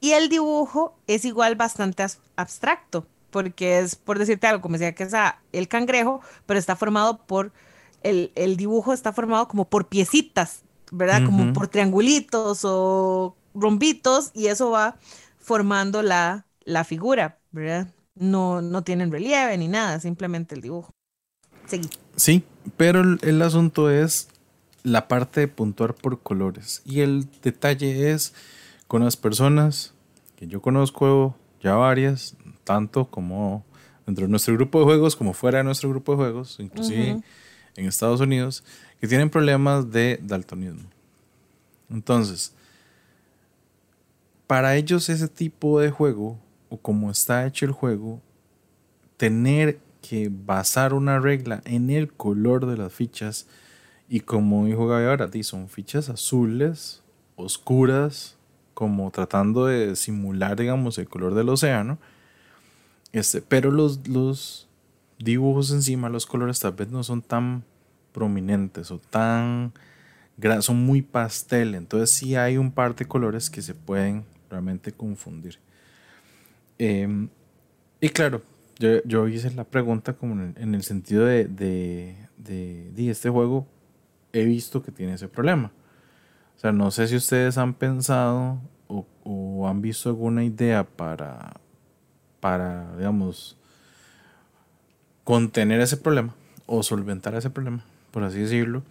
y 0.00 0.12
el 0.12 0.28
dibujo 0.28 0.94
es 1.06 1.24
igual 1.24 1.56
bastante 1.56 2.04
abstracto, 2.36 3.06
porque 3.30 3.78
es, 3.78 3.96
por 3.96 4.18
decirte 4.18 4.46
algo, 4.46 4.60
como 4.60 4.74
decía 4.74 4.94
que 4.94 5.04
es 5.04 5.14
a- 5.14 5.38
el 5.52 5.66
cangrejo, 5.68 6.20
pero 6.44 6.58
está 6.60 6.76
formado 6.76 7.18
por, 7.26 7.52
el, 8.02 8.30
el 8.34 8.56
dibujo 8.56 8.92
está 8.92 9.12
formado 9.12 9.48
como 9.48 9.64
por 9.64 9.88
piecitas, 9.88 10.62
¿verdad? 10.92 11.24
Como 11.24 11.52
por 11.54 11.68
triangulitos 11.68 12.60
o 12.64 13.34
rombitos, 13.54 14.30
y 14.34 14.48
eso 14.48 14.70
va 14.70 14.96
formando 15.38 16.02
la, 16.02 16.44
la 16.64 16.84
figura, 16.84 17.38
¿verdad? 17.50 17.88
No, 18.14 18.60
no 18.60 18.82
tienen 18.82 19.10
relieve 19.10 19.56
ni 19.56 19.68
nada, 19.68 19.98
simplemente 20.00 20.54
el 20.54 20.60
dibujo. 20.60 20.90
Seguí. 21.66 21.88
Sí, 22.16 22.44
pero 22.76 23.00
el, 23.00 23.18
el 23.22 23.40
asunto 23.42 23.90
es 23.90 24.28
la 24.82 25.08
parte 25.08 25.40
de 25.40 25.48
puntuar 25.48 25.94
por 25.94 26.20
colores. 26.20 26.82
Y 26.84 27.00
el 27.00 27.28
detalle 27.42 28.12
es 28.12 28.34
con 28.86 29.04
las 29.04 29.16
personas 29.16 29.94
que 30.36 30.46
yo 30.46 30.60
conozco, 30.60 31.34
ya 31.60 31.74
varias, 31.74 32.36
tanto 32.64 33.06
como 33.06 33.64
dentro 34.06 34.26
de 34.26 34.30
nuestro 34.30 34.54
grupo 34.54 34.78
de 34.78 34.84
juegos 34.84 35.16
como 35.16 35.32
fuera 35.32 35.58
de 35.58 35.64
nuestro 35.64 35.88
grupo 35.90 36.12
de 36.12 36.18
juegos, 36.18 36.56
inclusive 36.60 37.20
en 37.76 37.86
Estados 37.86 38.20
Unidos, 38.20 38.64
que 39.00 39.08
tienen 39.08 39.30
problemas 39.30 39.90
de 39.90 40.20
daltonismo. 40.22 40.88
Entonces, 41.90 42.54
para 44.46 44.76
ellos 44.76 45.08
ese 45.08 45.28
tipo 45.28 45.80
de 45.80 45.90
juego, 45.90 46.38
o 46.68 46.78
como 46.78 47.10
está 47.10 47.46
hecho 47.46 47.66
el 47.66 47.72
juego, 47.72 48.20
tener 49.16 49.80
que 50.02 50.30
basar 50.30 50.94
una 50.94 51.18
regla 51.18 51.62
en 51.64 51.90
el 51.90 52.12
color 52.12 52.66
de 52.66 52.76
las 52.76 52.92
fichas, 52.92 53.46
y 54.08 54.20
como 54.20 54.66
dijo 54.66 54.86
Gaby 54.86 55.06
ahora, 55.06 55.30
son 55.42 55.68
fichas 55.68 56.08
azules, 56.08 57.02
oscuras, 57.34 58.35
como 58.76 59.10
tratando 59.10 59.64
de 59.64 59.96
simular, 59.96 60.54
digamos, 60.54 60.98
el 60.98 61.08
color 61.08 61.34
del 61.34 61.48
océano. 61.48 61.96
Este, 63.10 63.40
pero 63.40 63.70
los, 63.70 64.06
los 64.06 64.68
dibujos 65.18 65.70
encima, 65.70 66.10
los 66.10 66.26
colores 66.26 66.60
tal 66.60 66.72
vez 66.72 66.90
no 66.90 67.02
son 67.02 67.22
tan 67.22 67.64
prominentes 68.12 68.90
o 68.90 68.98
tan 68.98 69.72
son 70.60 70.84
muy 70.84 71.00
pastel, 71.00 71.74
entonces 71.74 72.10
sí 72.10 72.36
hay 72.36 72.58
un 72.58 72.70
par 72.70 72.94
de 72.94 73.06
colores 73.06 73.48
que 73.48 73.62
se 73.62 73.72
pueden 73.72 74.26
realmente 74.50 74.92
confundir. 74.92 75.58
Em, 76.78 77.30
y 77.98 78.10
claro, 78.10 78.42
yo, 78.78 79.02
yo 79.04 79.26
hice 79.26 79.50
la 79.52 79.64
pregunta 79.64 80.12
como 80.12 80.34
en 80.54 80.74
el 80.74 80.82
sentido 80.82 81.24
de, 81.24 81.46
de, 81.46 82.14
de, 82.36 82.90
de 82.92 83.10
este 83.10 83.30
juego, 83.30 83.66
he 84.34 84.44
visto 84.44 84.82
que 84.82 84.92
tiene 84.92 85.14
ese 85.14 85.28
problema. 85.28 85.72
O 86.56 86.60
sea, 86.60 86.72
no 86.72 86.90
sé 86.90 87.08
si 87.08 87.16
ustedes 87.16 87.58
han 87.58 87.74
pensado 87.74 88.58
o, 88.88 89.06
o 89.24 89.68
han 89.68 89.82
visto 89.82 90.08
alguna 90.08 90.44
idea 90.44 90.84
para, 90.84 91.60
para, 92.40 92.96
digamos, 92.96 93.56
contener 95.24 95.80
ese 95.80 95.96
problema 95.96 96.34
o 96.66 96.82
solventar 96.82 97.34
ese 97.34 97.50
problema, 97.50 97.84
por 98.10 98.22
así 98.22 98.38
decirlo. 98.38 98.82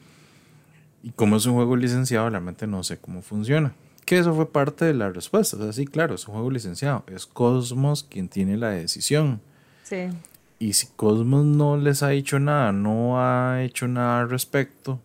Y 1.01 1.11
como 1.11 1.35
es 1.35 1.45
un 1.45 1.53
juego 1.53 1.75
licenciado, 1.75 2.29
realmente 2.29 2.67
no 2.67 2.83
sé 2.83 2.97
cómo 2.97 3.21
funciona. 3.21 3.73
Que 4.05 4.17
eso 4.17 4.33
fue 4.33 4.51
parte 4.51 4.85
de 4.85 4.93
la 4.93 5.09
respuesta. 5.11 5.55
O 5.55 5.61
sea, 5.61 5.71
sí, 5.71 5.85
claro, 5.85 6.15
es 6.15 6.27
un 6.27 6.33
juego 6.33 6.49
licenciado. 6.51 7.03
Es 7.07 7.25
Cosmos 7.25 8.03
quien 8.03 8.27
tiene 8.27 8.57
la 8.57 8.69
decisión. 8.69 9.39
Sí. 9.83 10.09
Y 10.57 10.73
si 10.73 10.87
Cosmos 10.95 11.45
no 11.45 11.77
les 11.77 12.01
ha 12.01 12.09
dicho 12.09 12.39
nada, 12.39 12.71
no 12.71 13.19
ha 13.19 13.63
hecho 13.63 13.87
nada 13.87 14.21
al 14.21 14.29
respecto, 14.29 14.99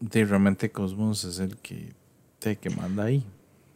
de 0.00 0.24
realmente 0.24 0.70
Cosmos 0.70 1.24
es 1.24 1.38
el 1.38 1.56
que, 1.56 1.92
el 2.42 2.58
que 2.58 2.70
manda 2.70 3.04
ahí. 3.04 3.24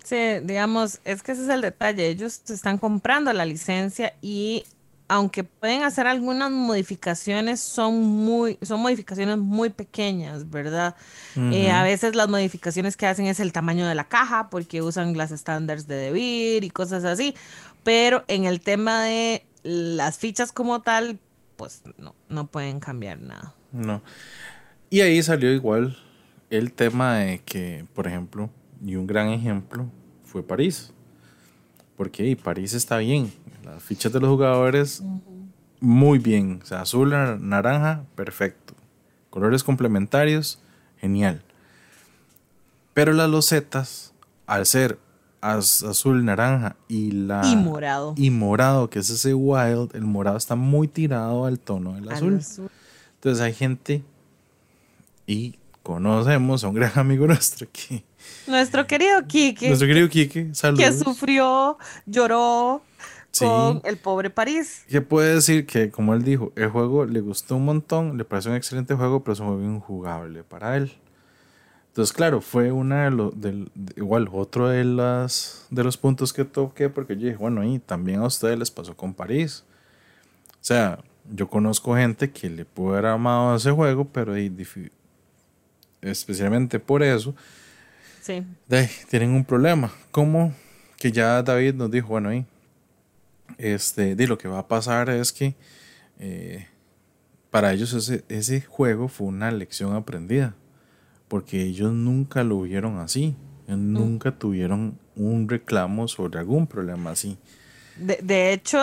Sí, 0.05 0.17
digamos, 0.43 1.01
es 1.05 1.23
que 1.23 1.33
ese 1.33 1.43
es 1.43 1.49
el 1.49 1.61
detalle. 1.61 2.09
Ellos 2.09 2.41
están 2.49 2.79
comprando 2.79 3.33
la 3.33 3.45
licencia 3.45 4.15
y 4.23 4.65
aunque 5.09 5.45
pueden 5.45 5.83
hacer 5.83 6.07
algunas 6.07 6.51
modificaciones, 6.51 7.61
son 7.61 8.03
muy, 8.03 8.59
son 8.63 8.81
modificaciones 8.81 9.39
muy 9.39 9.71
pequeñas, 9.71 10.51
¿verdad? 10.51 10.97
Eh, 11.37 11.71
a 11.71 11.83
veces 11.83 12.15
las 12.15 12.29
modificaciones 12.29 12.97
que 12.97 13.07
hacen 13.07 13.27
es 13.27 13.41
el 13.41 13.53
tamaño 13.53 13.87
de 13.87 13.95
la 13.95 14.05
caja, 14.05 14.51
porque 14.51 14.83
usan 14.83 15.17
las 15.17 15.31
estándares 15.31 15.87
de 15.87 15.97
DeVir 15.97 16.65
y 16.65 16.71
cosas 16.71 17.05
así. 17.05 17.35
Pero 17.85 18.25
en 18.29 18.45
el 18.45 18.61
tema 18.61 19.03
de 19.03 19.47
las 19.63 20.19
fichas 20.19 20.53
como 20.53 20.83
tal, 20.83 21.19
pues 21.57 21.83
no, 21.97 22.15
no 22.29 22.47
pueden 22.47 22.79
cambiar 22.81 23.21
nada. 23.21 23.55
No. 23.73 24.03
Y 24.91 25.01
ahí 25.01 25.23
salió 25.23 25.53
igual 25.53 25.97
el 26.51 26.73
tema 26.73 27.17
de 27.19 27.41
que, 27.41 27.85
por 27.95 28.07
ejemplo, 28.07 28.51
y 28.85 28.97
un 28.97 29.07
gran 29.07 29.29
ejemplo 29.29 29.87
fue 30.25 30.43
París. 30.43 30.93
Porque 31.97 32.23
ahí 32.23 32.37
París 32.37 32.75
está 32.75 32.99
bien. 32.99 33.33
Las 33.65 33.83
fichas 33.83 34.13
de 34.13 34.21
los 34.21 34.31
jugadores, 34.31 35.03
muy 35.81 36.19
bien. 36.19 36.61
O 36.63 36.67
sea, 36.67 36.83
azul, 36.83 37.11
nar- 37.11 37.41
naranja, 37.41 38.05
perfecto. 38.15 38.75
Colores 39.31 39.65
complementarios, 39.65 40.61
genial. 41.01 41.43
Pero 42.95 43.13
las 43.13 43.29
losetas, 43.29 44.13
al 44.47 44.65
ser 44.67 44.99
az- 45.41 45.83
azul, 45.83 46.25
naranja 46.25 46.77
y 46.89 47.11
la 47.13 47.43
Y 47.47 47.57
morado. 47.57 48.15
y 48.17 48.31
morado, 48.31 48.91
que 48.91 49.01
es 49.01 49.11
ese 49.11 49.35
wild, 49.35 49.95
el 49.95 50.03
morado 50.05 50.37
está 50.37 50.55
muy 50.55 50.89
tirado 50.89 51.45
al 51.47 51.59
tono 51.59 51.95
del 51.95 52.09
azul. 52.11 52.37
azul. 52.37 52.71
Entonces 53.17 53.43
hay 53.43 53.53
gente 53.55 54.03
y 55.27 55.59
conocemos 55.89 56.63
a 56.65 56.69
un 56.69 56.75
gran 56.75 56.93
amigo 56.97 57.27
nuestro 57.27 57.67
que 57.73 58.05
Nuestro 58.47 58.87
querido 58.87 59.27
Kike. 59.27 59.69
nuestro 59.69 59.89
querido 59.89 60.07
Quique, 60.11 60.49
que 60.49 60.55
saludos. 60.55 60.99
sufrió, 60.99 61.79
lloró 62.05 62.83
Sí. 63.31 63.45
con 63.47 63.81
el 63.85 63.97
pobre 63.97 64.29
París. 64.29 64.85
Que 64.89 65.01
puede 65.01 65.35
decir 65.37 65.65
que, 65.65 65.91
como 65.91 66.13
él 66.13 66.25
dijo, 66.25 66.53
el 66.57 66.69
juego 66.69 67.07
le 67.07 67.21
gustó 67.23 67.57
un 67.57 67.65
montón, 67.65 68.19
le 68.19 68.25
pareció 68.25 68.51
un 68.51 68.57
excelente 68.59 68.95
juego, 68.95 69.23
pero 69.25 69.33
es 69.33 69.41
un 69.41 69.47
juego 69.47 69.63
injugable 69.63 70.43
para 70.45 70.77
él. 70.77 70.93
Entonces, 71.89 72.13
claro, 72.15 72.41
fue 72.43 72.71
una 72.71 73.05
de 73.05 73.11
los, 73.11 73.33
igual, 73.97 74.29
otro 74.33 74.69
de, 74.69 74.85
las, 74.85 75.67
de 75.71 75.85
los 75.85 75.97
puntos 75.97 76.33
que 76.35 76.45
toqué, 76.45 76.89
porque 76.91 77.17
yo 77.17 77.27
dije, 77.27 77.37
bueno, 77.39 77.65
y 77.65 77.79
también 77.79 78.21
a 78.21 78.27
ustedes 78.27 78.59
les 78.59 78.71
pasó 78.71 78.95
con 78.97 79.15
París. 79.15 79.65
O 80.53 80.57
sea, 80.65 80.99
yo 81.31 81.49
conozco 81.49 81.95
gente 81.97 82.31
que 82.31 82.51
le 82.51 82.65
pudo 82.67 82.93
haber 82.93 83.07
amado 83.07 83.57
ese 83.57 83.71
juego, 83.71 84.05
pero 84.07 84.35
especialmente 86.03 86.79
por 86.81 87.03
eso, 87.03 87.35
Sí. 88.23 88.43
de 88.69 88.89
tienen 89.09 89.31
un 89.31 89.45
problema. 89.45 89.93
Como 90.11 90.53
que 90.99 91.11
ya 91.13 91.43
David 91.43 91.75
nos 91.75 91.91
dijo, 91.91 92.09
bueno, 92.09 92.29
ahí, 92.29 92.45
este, 93.57 94.15
de 94.15 94.27
lo 94.27 94.37
que 94.39 94.49
va 94.49 94.59
a 94.61 94.69
pasar 94.69 95.09
es 95.11 95.33
que 95.33 95.55
eh, 96.19 96.67
para 97.51 97.73
ellos 97.73 97.93
ese, 97.95 98.25
ese 98.29 98.61
juego 98.61 99.09
fue 99.09 99.29
una 99.29 99.51
lección 99.51 99.95
aprendida, 99.95 100.55
porque 101.29 101.63
ellos 101.63 101.93
nunca 101.93 102.45
lo 102.45 102.61
vieron 102.63 102.99
así, 102.99 103.35
ellos 103.67 103.79
nunca 103.79 104.33
tuvieron 104.39 104.99
un 105.17 105.49
reclamo 105.49 106.07
sobre 106.09 106.39
algún 106.39 106.67
problema 106.67 107.11
así. 107.13 107.39
De, 107.97 108.19
de 108.23 108.53
hecho, 108.53 108.79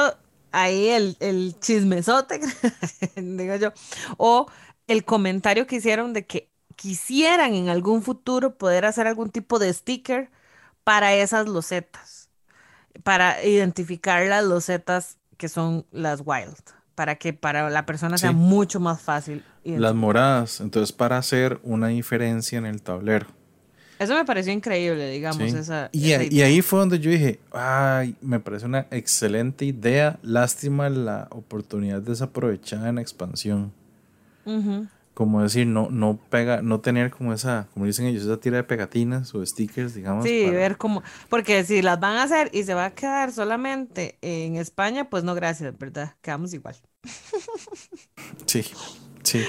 ahí 0.52 0.88
el, 0.88 1.18
el 1.20 1.56
chismesote, 1.60 2.40
digo 3.16 3.56
yo, 3.58 3.72
o 4.18 4.48
el 4.88 5.06
comentario 5.06 5.68
que 5.68 5.76
hicieron 5.78 6.14
de 6.14 6.26
que 6.26 6.50
quisieran 6.76 7.54
en 7.54 7.70
algún 7.70 8.02
futuro 8.02 8.56
poder 8.56 8.86
hacer 8.86 9.08
algún 9.08 9.30
tipo 9.30 9.60
de 9.60 9.74
sticker 9.74 10.30
para 10.84 11.14
esas 11.16 11.48
losetas, 11.48 12.30
para 13.04 13.44
identificar 13.44 14.26
las 14.28 14.44
losetas 14.46 15.18
que 15.38 15.50
son 15.50 15.86
las 15.92 16.22
wild, 16.26 16.56
para 16.96 17.16
que 17.16 17.34
para 17.34 17.70
la 17.70 17.86
persona 17.86 18.18
sea 18.18 18.32
mucho 18.32 18.80
más 18.80 19.02
fácil. 19.02 19.44
Las 19.64 19.94
moradas, 19.96 20.62
entonces 20.62 20.92
para 20.94 21.18
hacer 21.18 21.60
una 21.64 21.88
diferencia 21.88 22.58
en 22.58 22.66
el 22.66 22.82
tablero. 22.82 23.28
Eso 23.98 24.14
me 24.14 24.26
pareció 24.26 24.52
increíble, 24.52 25.10
digamos, 25.10 25.52
Sí. 25.52 25.58
esa, 25.58 25.90
y, 25.94 26.12
esa 26.12 26.22
ahí- 26.22 26.28
y 26.30 26.36
idea. 26.36 26.46
ahí 26.48 26.62
fue 26.62 26.80
donde 26.80 27.00
yo 27.00 27.10
dije, 27.10 27.40
ay, 27.54 28.16
me 28.22 28.42
parece 28.42 28.66
una 28.66 28.88
excelente 28.92 29.64
idea, 29.64 30.20
lástima 30.22 30.90
la 30.90 31.28
oportunidad 31.32 32.02
desaprovechada 32.02 32.90
en 32.90 32.98
expansión. 32.98 33.72
Ujú. 34.46 34.88
Como 35.16 35.42
decir, 35.42 35.66
no, 35.66 35.90
no 35.90 36.20
pega, 36.30 36.62
no 36.62 36.82
tener 36.82 37.10
como 37.10 37.34
esa, 37.34 37.68
como 37.74 37.86
dicen 37.88 38.06
ellos, 38.06 38.24
esa 38.24 38.38
tira 38.40 38.58
de 38.58 38.64
pegatinas 38.64 39.34
o 39.34 39.44
stickers, 39.44 39.96
digamos. 39.96 40.26
Sí, 40.26 40.44
para- 40.46 40.58
ver 40.58 40.78
cómo, 40.78 41.02
porque 41.30 41.64
si 41.64 41.82
las 41.82 42.00
van 42.00 42.18
a 42.18 42.24
hacer 42.24 42.50
y 42.54 42.64
se 42.64 42.74
va 42.74 42.86
a 42.86 42.92
quedar 42.94 43.32
solamente 43.32 44.18
en 44.22 44.58
España, 44.58 45.10
pues 45.10 45.24
no, 45.24 45.34
gracias, 45.34 45.76
¿verdad? 45.80 46.14
Quedamos 46.22 46.54
igual. 46.54 46.76
Sí, 48.46 48.64
sí. 49.24 49.44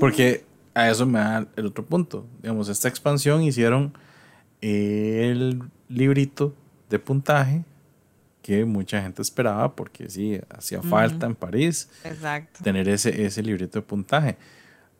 Porque 0.00 0.44
a 0.74 0.90
eso 0.90 1.06
me 1.06 1.18
da 1.18 1.46
el 1.56 1.66
otro 1.66 1.84
punto. 1.84 2.26
Digamos, 2.42 2.68
esta 2.68 2.88
expansión 2.88 3.42
hicieron 3.42 3.92
el 4.60 5.62
librito 5.88 6.54
de 6.90 6.98
puntaje 6.98 7.64
que 8.42 8.64
mucha 8.64 9.02
gente 9.02 9.20
esperaba 9.22 9.74
porque 9.76 10.08
sí, 10.08 10.40
hacía 10.48 10.80
falta 10.82 11.26
en 11.26 11.34
París 11.34 11.88
Exacto. 12.04 12.60
tener 12.64 12.88
ese, 12.88 13.24
ese 13.26 13.42
librito 13.42 13.78
de 13.80 13.82
puntaje. 13.86 14.36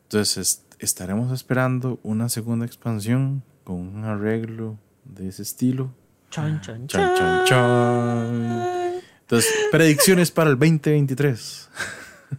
Entonces 0.09 0.37
es- 0.37 0.63
estaremos 0.79 1.31
esperando 1.31 1.99
una 2.01 2.29
segunda 2.29 2.65
expansión 2.65 3.43
con 3.63 3.75
un 3.75 4.05
arreglo 4.05 4.75
de 5.05 5.27
ese 5.27 5.43
estilo. 5.43 5.93
Chan, 6.31 6.59
chan, 6.61 6.87
Chan, 6.87 7.15
chan, 7.15 7.45
chan. 7.45 9.01
Entonces, 9.21 9.51
predicciones 9.71 10.31
para 10.31 10.49
el 10.49 10.57
2023. 10.57 11.69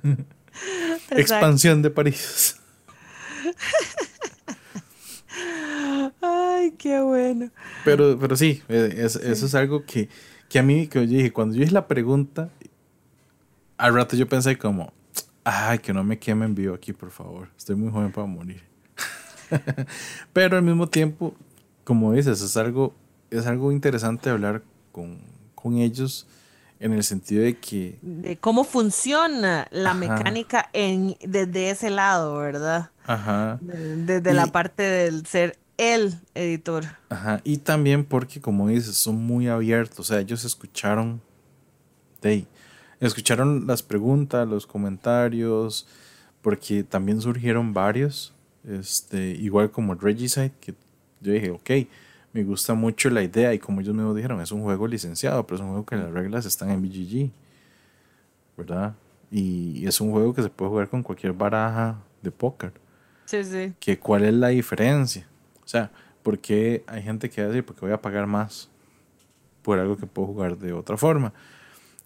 Expansión 1.11 1.81
de 1.83 1.91
París. 1.91 2.57
Ay, 6.21 6.73
qué 6.77 7.01
bueno. 7.01 7.51
Pero, 7.85 8.19
pero 8.19 8.37
sí, 8.37 8.63
eh, 8.69 8.95
eso 8.99 9.21
es 9.47 9.55
algo 9.55 9.85
que, 9.85 10.09
que 10.49 10.59
a 10.59 10.63
mí, 10.65 10.89
que 10.89 11.07
yo 11.07 11.17
dije, 11.19 11.33
cuando 11.33 11.55
yo 11.55 11.63
hice 11.63 11.73
la 11.73 11.87
pregunta, 11.87 12.51
al 13.79 13.95
rato 13.95 14.17
yo 14.17 14.29
pensé 14.29 14.59
como, 14.59 14.93
ay, 15.51 15.79
que 15.81 15.93
no 15.93 16.05
me 16.05 16.19
quemen 16.19 16.55
vivo 16.55 16.75
aquí, 16.75 16.93
por 16.93 17.11
favor. 17.11 17.49
Estoy 17.57 17.75
muy 17.75 17.91
joven 17.91 18.13
para 18.13 18.27
morir. 18.27 18.63
pero 20.33 20.57
al 20.57 20.63
mismo 20.63 20.89
tiempo, 20.89 21.35
como 21.83 22.13
dices, 22.13 22.41
es 22.41 22.57
algo, 22.57 22.95
es 23.31 23.47
algo 23.47 23.73
interesante 23.73 24.31
hablar 24.31 24.63
con, 24.93 25.19
con 25.55 25.79
ellos 25.79 26.27
en 26.79 26.93
el 26.93 27.03
sentido 27.03 27.43
de 27.43 27.59
que... 27.59 27.99
De 28.01 28.37
cómo 28.37 28.65
funciona 28.65 29.67
la 29.71 29.93
mecánica 29.93 30.71
en, 30.73 31.17
desde 31.21 31.71
ese 31.71 31.91
lado, 31.91 32.39
¿verdad? 32.39 32.91
Ajá. 33.05 33.59
Desde 33.61 34.33
la 34.33 34.47
parte 34.47 34.83
del 34.83 35.27
ser 35.27 35.59
el 35.77 36.15
editor. 36.35 36.85
Ajá. 37.09 37.41
Y 37.43 37.59
también 37.59 38.05
porque, 38.05 38.41
como 38.41 38.69
dices, 38.69 38.97
son 38.97 39.17
muy 39.17 39.49
abiertos. 39.49 39.99
O 39.99 40.05
sea, 40.05 40.21
ellos 40.21 40.45
escucharon... 40.45 41.21
de 42.23 42.47
escucharon 43.07 43.67
las 43.67 43.83
preguntas, 43.83 44.47
los 44.47 44.67
comentarios, 44.67 45.87
porque 46.43 46.85
también 46.85 47.21
surgieron 47.21 47.73
varios. 47.73 48.35
Este, 48.69 49.31
igual 49.31 49.71
como 49.71 49.95
Regicide, 49.95 50.53
que 50.61 50.75
yo 51.21 51.33
dije, 51.33 51.51
ok 51.51 51.71
me 52.33 52.45
gusta 52.45 52.75
mucho 52.75 53.11
la 53.11 53.23
idea 53.23 53.53
y 53.55 53.59
como 53.59 53.81
ellos 53.81 53.95
me 53.95 54.15
dijeron, 54.15 54.41
es 54.41 54.53
un 54.53 54.63
juego 54.63 54.87
licenciado, 54.87 55.47
pero 55.47 55.57
es 55.57 55.63
un 55.63 55.69
juego 55.69 55.87
que 55.87 55.97
las 55.97 56.11
reglas 56.11 56.47
están 56.47 56.71
en 56.71 56.83
BGG, 56.83 57.31
¿verdad? 58.57 58.95
Y 59.31 59.87
es 59.87 60.01
un 60.01 60.13
juego 60.13 60.35
que 60.35 60.43
se 60.43 60.51
puede 60.51 60.71
jugar 60.71 60.89
con 60.89 61.03
cualquier 61.03 61.33
baraja 61.33 61.99
de 62.23 62.31
póker. 62.31 62.73
Sí, 63.27 63.43
sí. 63.45 63.75
Que 63.81 63.99
cuál 63.99 64.25
es 64.25 64.35
la 64.35 64.49
diferencia. 64.49 65.27
O 65.65 65.69
sea, 65.69 65.91
¿por 66.23 66.39
qué 66.39 66.85
hay 66.87 67.03
gente 67.03 67.31
que 67.31 67.41
va 67.41 67.47
a 67.47 67.51
decir, 67.51 67.65
porque 67.65 67.81
voy 67.81 67.93
a 67.93 68.01
pagar 68.01 68.27
más 68.27 68.69
por 69.63 69.79
algo 69.79 69.97
que 69.97 70.07
puedo 70.07 70.29
jugar 70.29 70.59
de 70.59 70.73
otra 70.73 70.97
forma? 70.97 71.33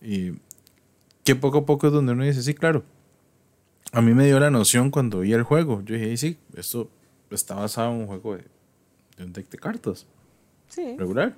Y 0.01 0.33
que 1.24 1.34
poco 1.34 1.59
a 1.59 1.66
poco 1.66 1.86
es 1.86 1.92
donde 1.92 2.12
uno 2.12 2.24
dice, 2.24 2.42
sí, 2.42 2.55
claro. 2.55 2.84
A 3.92 4.01
mí 4.01 4.12
me 4.12 4.26
dio 4.26 4.38
la 4.40 4.51
noción 4.51 4.90
cuando 4.90 5.20
vi 5.20 5.32
el 5.32 5.42
juego. 5.42 5.82
Yo 5.84 5.94
dije, 5.94 6.16
sí, 6.16 6.38
esto 6.56 6.90
está 7.30 7.55
basado 7.55 7.92
en 7.92 8.01
un 8.01 8.06
juego 8.06 8.36
de, 8.36 8.44
de 9.16 9.24
un 9.24 9.32
deck 9.32 9.48
de 9.48 9.59
cartas 9.59 10.06
regular. 10.76 11.34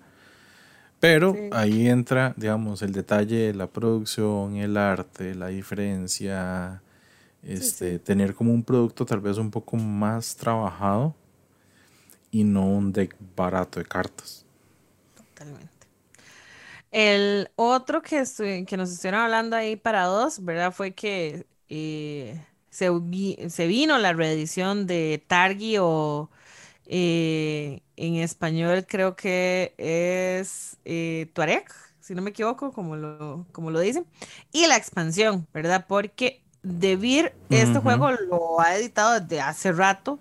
Pero 0.98 1.34
ahí 1.52 1.88
entra, 1.88 2.34
digamos, 2.36 2.82
el 2.82 2.92
detalle, 2.92 3.52
la 3.52 3.66
producción, 3.66 4.56
el 4.56 4.76
arte, 4.76 5.34
la 5.34 5.48
diferencia, 5.48 6.82
este, 7.42 7.98
tener 7.98 8.34
como 8.34 8.52
un 8.52 8.62
producto 8.62 9.04
tal 9.04 9.20
vez 9.20 9.36
un 9.36 9.50
poco 9.50 9.76
más 9.76 10.36
trabajado 10.36 11.14
y 12.30 12.44
no 12.44 12.66
un 12.66 12.92
deck 12.92 13.14
barato 13.36 13.78
de 13.78 13.84
cartas. 13.84 14.44
Totalmente. 15.14 15.75
El 16.90 17.50
otro 17.56 18.02
que, 18.02 18.24
que 18.66 18.76
nos 18.76 18.90
estuvieron 18.90 19.20
hablando 19.20 19.56
ahí 19.56 19.76
para 19.76 20.04
dos, 20.04 20.44
¿verdad? 20.44 20.72
Fue 20.72 20.92
que 20.94 21.46
eh, 21.68 22.42
se, 22.70 22.90
se, 23.50 23.66
vino 23.66 23.98
la 23.98 24.12
reedición 24.12 24.86
de 24.86 25.22
Targi 25.26 25.76
o 25.78 26.30
eh, 26.86 27.82
en 27.96 28.16
español 28.16 28.86
creo 28.88 29.16
que 29.16 29.74
es 29.78 30.78
eh, 30.84 31.28
Tuareg, 31.34 31.64
si 32.00 32.14
no 32.14 32.22
me 32.22 32.30
equivoco, 32.30 32.72
como 32.72 32.96
lo, 32.96 33.46
como 33.52 33.70
lo 33.70 33.80
dicen. 33.80 34.06
Y 34.52 34.66
la 34.66 34.76
expansión, 34.76 35.46
¿verdad? 35.52 35.86
Porque 35.88 36.42
Debir, 36.62 37.32
este 37.48 37.78
juego 37.78 38.10
lo 38.10 38.60
ha 38.60 38.76
editado 38.76 39.20
desde 39.20 39.40
hace 39.40 39.70
rato, 39.70 40.18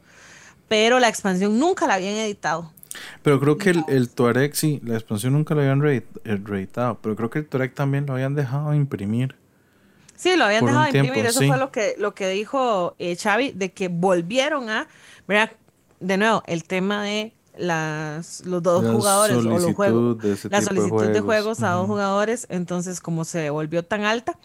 pero 0.68 1.00
la 1.00 1.10
expansión 1.10 1.60
nunca 1.60 1.88
la 1.88 1.96
habían 1.96 2.16
editado. 2.16 2.75
Pero 3.24 3.40
creo 3.40 3.58
que 3.58 3.72
el, 3.72 3.84
el, 3.88 4.10
Tuareg, 4.10 4.56
sí, 4.56 4.82
la 4.84 4.96
expansión 4.96 5.34
nunca 5.34 5.56
lo 5.56 5.62
habían 5.62 5.86
eh, 5.86 6.04
reeditado, 6.24 7.00
pero 7.02 7.16
creo 7.16 7.30
que 7.30 7.40
el 7.40 7.48
Tuareg 7.48 7.74
también 7.74 8.06
lo 8.06 8.14
habían 8.14 8.36
dejado 8.36 8.74
imprimir. 8.74 9.36
Sí, 10.16 10.36
lo 10.38 10.46
habían 10.46 10.66
dejado 10.66 10.92
de 10.92 10.98
imprimir, 10.98 11.26
eso 11.26 11.46
fue 11.46 11.58
lo 11.58 11.72
que, 11.72 11.96
lo 11.98 12.16
que 12.16 12.30
dijo 12.30 12.96
eh, 13.00 13.16
Xavi, 13.16 13.52
de 13.52 13.72
que 13.72 13.90
volvieron 13.90 14.70
a, 14.70 14.88
¿verdad? 15.28 15.52
de 16.00 16.18
nuevo, 16.18 16.44
el 16.46 16.64
tema 16.64 17.04
de 17.04 17.34
las, 17.58 18.46
los 18.46 18.62
dos 18.62 18.86
jugadores 18.86 19.38
o 19.38 19.42
los 19.42 19.74
juegos, 19.74 20.18
la 20.50 20.62
solicitud 20.62 21.08
de 21.08 21.22
juegos, 21.22 21.64
a 21.64 21.72
dos 21.72 21.88
jugadores, 21.88 22.48
entonces 22.50 23.00
como 23.00 23.26
se 23.26 23.50
volvió 23.50 23.84
tan 23.84 24.04
alta, 24.04 24.38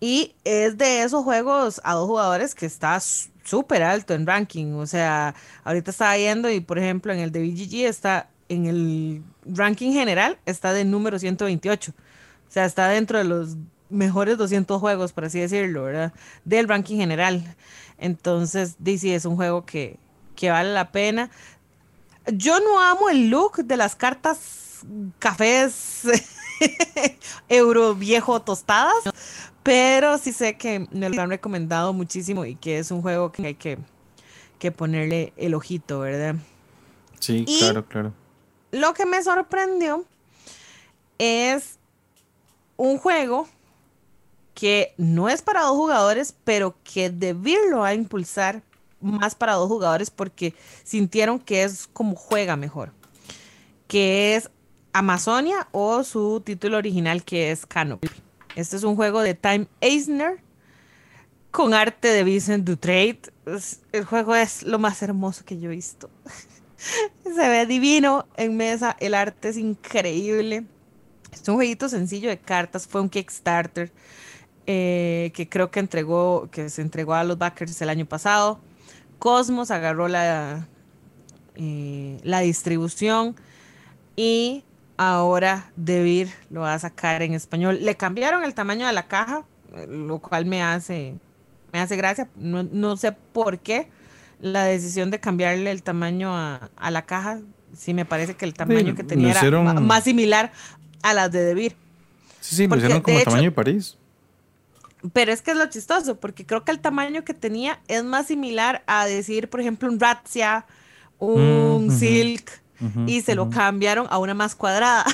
y 0.00 0.34
es 0.44 0.76
de 0.78 1.02
esos 1.02 1.24
juegos 1.24 1.80
a 1.84 1.94
dos 1.94 2.06
jugadores 2.06 2.54
que 2.54 2.66
está 2.66 3.00
súper 3.00 3.82
alto 3.82 4.14
en 4.14 4.26
ranking, 4.26 4.74
o 4.74 4.86
sea, 4.86 5.34
ahorita 5.64 5.90
estaba 5.90 6.16
viendo 6.16 6.50
y 6.50 6.60
por 6.60 6.78
ejemplo 6.78 7.12
en 7.12 7.20
el 7.20 7.32
de 7.32 7.40
BGG 7.40 7.86
está 7.86 8.28
en 8.48 8.66
el 8.66 9.22
ranking 9.44 9.92
general, 9.92 10.38
está 10.46 10.72
de 10.72 10.84
número 10.84 11.18
128, 11.18 11.92
o 11.92 12.52
sea, 12.52 12.64
está 12.64 12.88
dentro 12.88 13.18
de 13.18 13.24
los 13.24 13.56
mejores 13.90 14.38
200 14.38 14.80
juegos, 14.80 15.12
por 15.12 15.24
así 15.24 15.40
decirlo, 15.40 15.84
¿verdad? 15.84 16.12
Del 16.44 16.68
ranking 16.68 16.96
general. 16.96 17.56
Entonces, 17.98 18.76
DC 18.78 19.14
es 19.14 19.24
un 19.24 19.36
juego 19.36 19.64
que, 19.64 19.98
que 20.36 20.50
vale 20.50 20.72
la 20.72 20.90
pena. 20.90 21.30
Yo 22.26 22.58
no 22.60 22.80
amo 22.80 23.08
el 23.08 23.28
look 23.28 23.64
de 23.64 23.76
las 23.76 23.94
cartas 23.94 24.80
cafés 25.18 26.02
euro 27.48 27.94
viejo 27.94 28.40
tostadas, 28.42 29.04
pero 29.64 30.18
sí 30.18 30.32
sé 30.32 30.56
que 30.56 30.86
me 30.92 31.08
lo 31.08 31.22
han 31.22 31.30
recomendado 31.30 31.92
muchísimo 31.94 32.44
y 32.44 32.54
que 32.54 32.78
es 32.78 32.90
un 32.90 33.00
juego 33.02 33.32
que 33.32 33.46
hay 33.46 33.54
que, 33.54 33.78
ponerle 34.76 35.34
el 35.36 35.52
ojito, 35.52 36.00
¿verdad? 36.00 36.36
Sí, 37.18 37.44
claro, 37.58 37.84
claro. 37.84 38.14
Lo 38.70 38.94
que 38.94 39.04
me 39.04 39.22
sorprendió 39.22 40.06
es 41.18 41.78
un 42.78 42.96
juego 42.96 43.46
que 44.54 44.94
no 44.96 45.28
es 45.28 45.42
para 45.42 45.62
dos 45.62 45.72
jugadores, 45.72 46.34
pero 46.44 46.76
que 46.82 47.10
lo 47.70 47.84
a 47.84 47.92
impulsar 47.92 48.62
más 49.00 49.34
para 49.34 49.54
dos 49.54 49.68
jugadores 49.68 50.10
porque 50.10 50.54
sintieron 50.82 51.38
que 51.38 51.64
es 51.64 51.86
como 51.92 52.14
juega 52.16 52.56
mejor. 52.56 52.92
Que 53.86 54.36
es 54.36 54.50
Amazonia 54.92 55.68
o 55.72 56.04
su 56.04 56.40
título 56.40 56.78
original 56.78 57.22
que 57.22 57.50
es 57.50 57.66
Canopy. 57.66 58.08
Este 58.54 58.76
es 58.76 58.84
un 58.84 58.94
juego 58.94 59.20
de 59.22 59.34
Time 59.34 59.66
Eisner 59.80 60.40
con 61.50 61.74
arte 61.74 62.08
de 62.08 62.24
Vincent 62.24 62.64
Dutrade. 62.64 63.20
El 63.92 64.04
juego 64.04 64.34
es 64.34 64.62
lo 64.62 64.78
más 64.78 65.02
hermoso 65.02 65.44
que 65.44 65.58
yo 65.58 65.70
he 65.70 65.74
visto. 65.74 66.10
Se 67.24 67.48
ve 67.48 67.66
divino 67.66 68.26
en 68.36 68.56
mesa, 68.56 68.96
el 69.00 69.14
arte 69.14 69.48
es 69.48 69.56
increíble. 69.56 70.64
Es 71.32 71.48
un 71.48 71.56
jueguito 71.56 71.88
sencillo 71.88 72.28
de 72.28 72.38
cartas, 72.38 72.86
fue 72.86 73.00
un 73.00 73.08
Kickstarter 73.08 73.90
eh, 74.66 75.32
que 75.34 75.48
creo 75.48 75.70
que 75.70 75.80
entregó, 75.80 76.48
que 76.50 76.70
se 76.70 76.80
entregó 76.80 77.14
a 77.14 77.24
los 77.24 77.36
backers 77.36 77.80
el 77.82 77.88
año 77.88 78.06
pasado. 78.06 78.60
Cosmos 79.18 79.70
agarró 79.70 80.06
la, 80.06 80.68
eh, 81.56 82.18
la 82.22 82.40
distribución 82.40 83.36
y 84.16 84.64
ahora 84.96 85.70
Debir 85.76 86.30
lo 86.50 86.60
va 86.60 86.74
a 86.74 86.78
sacar 86.78 87.22
en 87.22 87.34
español. 87.34 87.78
Le 87.82 87.96
cambiaron 87.96 88.44
el 88.44 88.54
tamaño 88.54 88.86
de 88.86 88.92
la 88.92 89.06
caja, 89.06 89.44
lo 89.88 90.18
cual 90.18 90.46
me 90.46 90.62
hace, 90.62 91.14
me 91.72 91.80
hace 91.80 91.96
gracia. 91.96 92.28
No, 92.36 92.96
sé 92.96 93.12
por 93.12 93.58
qué 93.58 93.88
la 94.40 94.64
decisión 94.64 95.10
de 95.10 95.20
cambiarle 95.20 95.70
el 95.70 95.82
tamaño 95.82 96.36
a, 96.36 96.90
la 96.90 97.02
caja. 97.02 97.40
Sí, 97.76 97.94
me 97.94 98.04
parece 98.04 98.34
que 98.34 98.44
el 98.44 98.54
tamaño 98.54 98.94
que 98.94 99.04
tenía 99.04 99.32
era 99.32 99.62
más 99.80 100.04
similar 100.04 100.52
a 101.02 101.14
las 101.14 101.30
de 101.32 101.44
Debir. 101.44 101.76
Sí, 102.40 102.56
sí, 102.56 102.66
lo 102.66 102.76
hicieron 102.76 103.00
como 103.00 103.20
tamaño 103.22 103.44
de 103.44 103.52
París. 103.52 103.96
Pero 105.12 105.32
es 105.32 105.42
que 105.42 105.50
es 105.50 105.56
lo 105.56 105.66
chistoso, 105.66 106.18
porque 106.18 106.46
creo 106.46 106.64
que 106.64 106.72
el 106.72 106.80
tamaño 106.80 107.24
que 107.24 107.34
tenía 107.34 107.80
es 107.88 108.04
más 108.04 108.26
similar 108.26 108.82
a 108.86 109.04
decir, 109.04 109.50
por 109.50 109.60
ejemplo, 109.60 109.90
un 109.90 110.00
Razzia, 110.00 110.64
un 111.18 111.90
Silk, 111.90 112.63
y 113.06 113.22
se 113.22 113.34
lo 113.34 113.50
cambiaron 113.50 114.06
a 114.10 114.18
una 114.18 114.34
más 114.34 114.54
cuadrada. 114.54 115.04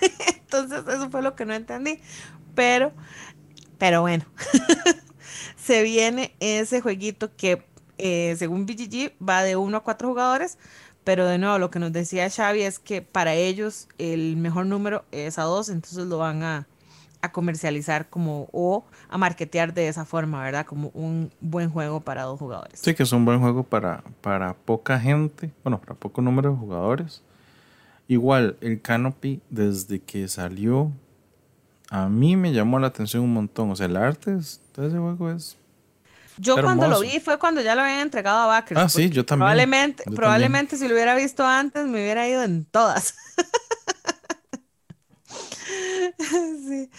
Entonces, 0.28 0.84
eso 0.88 1.10
fue 1.10 1.22
lo 1.22 1.34
que 1.34 1.44
no 1.44 1.54
entendí. 1.54 2.00
Pero, 2.54 2.92
pero 3.78 4.00
bueno, 4.02 4.24
se 5.56 5.82
viene 5.82 6.34
ese 6.40 6.80
jueguito 6.80 7.34
que, 7.36 7.64
eh, 7.98 8.34
según 8.38 8.66
BGG, 8.66 9.12
va 9.26 9.42
de 9.42 9.56
uno 9.56 9.78
a 9.78 9.82
cuatro 9.82 10.08
jugadores. 10.08 10.58
Pero 11.04 11.26
de 11.26 11.38
nuevo, 11.38 11.58
lo 11.58 11.70
que 11.70 11.78
nos 11.78 11.92
decía 11.92 12.28
Xavi 12.28 12.62
es 12.62 12.80
que 12.80 13.00
para 13.00 13.34
ellos 13.34 13.86
el 13.96 14.36
mejor 14.36 14.66
número 14.66 15.04
es 15.12 15.38
a 15.38 15.42
dos, 15.42 15.68
entonces 15.68 16.06
lo 16.06 16.18
van 16.18 16.42
a, 16.42 16.66
a 17.26 17.32
comercializar 17.32 18.08
como 18.08 18.48
o 18.52 18.84
a 19.08 19.18
marketear 19.18 19.74
de 19.74 19.88
esa 19.88 20.04
forma, 20.04 20.42
¿verdad? 20.42 20.66
Como 20.66 20.88
un 20.88 21.30
buen 21.40 21.70
juego 21.70 22.00
para 22.00 22.22
dos 22.22 22.38
jugadores. 22.38 22.80
Sí, 22.80 22.94
que 22.94 23.02
es 23.02 23.12
un 23.12 23.24
buen 23.24 23.40
juego 23.40 23.62
para, 23.62 24.02
para 24.20 24.54
poca 24.54 24.98
gente, 24.98 25.52
bueno, 25.62 25.80
para 25.80 25.94
poco 25.94 26.22
número 26.22 26.50
de 26.50 26.56
jugadores. 26.56 27.22
Igual, 28.08 28.56
el 28.60 28.80
Canopy, 28.80 29.40
desde 29.50 30.00
que 30.00 30.28
salió, 30.28 30.92
a 31.90 32.08
mí 32.08 32.36
me 32.36 32.52
llamó 32.52 32.78
la 32.78 32.88
atención 32.88 33.22
un 33.22 33.34
montón. 33.34 33.70
O 33.70 33.76
sea, 33.76 33.86
el 33.86 33.96
arte 33.96 34.32
de 34.32 34.38
ese 34.38 34.62
juego 34.74 35.30
es. 35.30 35.56
Yo 36.38 36.60
cuando 36.60 36.86
lo 36.86 37.00
vi 37.00 37.18
fue 37.20 37.38
cuando 37.38 37.62
ya 37.62 37.74
lo 37.74 37.80
habían 37.80 38.00
entregado 38.00 38.40
a 38.40 38.46
Backers. 38.46 38.80
Ah, 38.80 38.88
sí, 38.88 39.08
yo 39.08 39.24
también. 39.24 39.46
Probablemente, 39.46 40.04
probablemente 40.14 40.76
si 40.76 40.86
lo 40.86 40.94
hubiera 40.94 41.14
visto 41.14 41.46
antes 41.46 41.86
me 41.86 42.02
hubiera 42.02 42.28
ido 42.28 42.42
en 42.42 42.64
todas. 42.66 43.14
sí. 46.66 46.90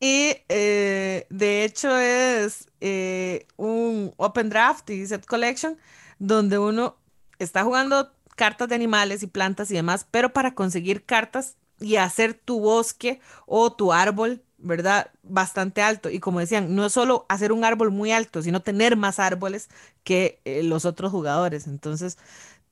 Y 0.00 0.36
eh, 0.48 1.26
de 1.30 1.64
hecho 1.64 1.96
es 1.96 2.66
eh, 2.80 3.46
un 3.56 4.12
Open 4.16 4.50
Draft 4.50 4.90
y 4.90 5.06
Set 5.06 5.26
Collection 5.26 5.78
donde 6.18 6.58
uno 6.58 6.96
está 7.38 7.64
jugando 7.64 8.12
cartas 8.36 8.68
de 8.68 8.74
animales 8.74 9.22
y 9.22 9.26
plantas 9.26 9.70
y 9.70 9.74
demás, 9.74 10.06
pero 10.10 10.32
para 10.32 10.54
conseguir 10.54 11.04
cartas 11.04 11.56
y 11.80 11.96
hacer 11.96 12.34
tu 12.34 12.60
bosque 12.60 13.20
o 13.46 13.72
tu 13.72 13.92
árbol, 13.92 14.42
¿verdad? 14.58 15.10
Bastante 15.22 15.82
alto. 15.82 16.10
Y 16.10 16.20
como 16.20 16.40
decían, 16.40 16.74
no 16.74 16.86
es 16.86 16.92
solo 16.92 17.26
hacer 17.28 17.52
un 17.52 17.64
árbol 17.64 17.90
muy 17.90 18.12
alto, 18.12 18.42
sino 18.42 18.62
tener 18.62 18.96
más 18.96 19.18
árboles 19.18 19.68
que 20.04 20.40
eh, 20.44 20.62
los 20.62 20.84
otros 20.84 21.10
jugadores. 21.10 21.66
Entonces, 21.66 22.18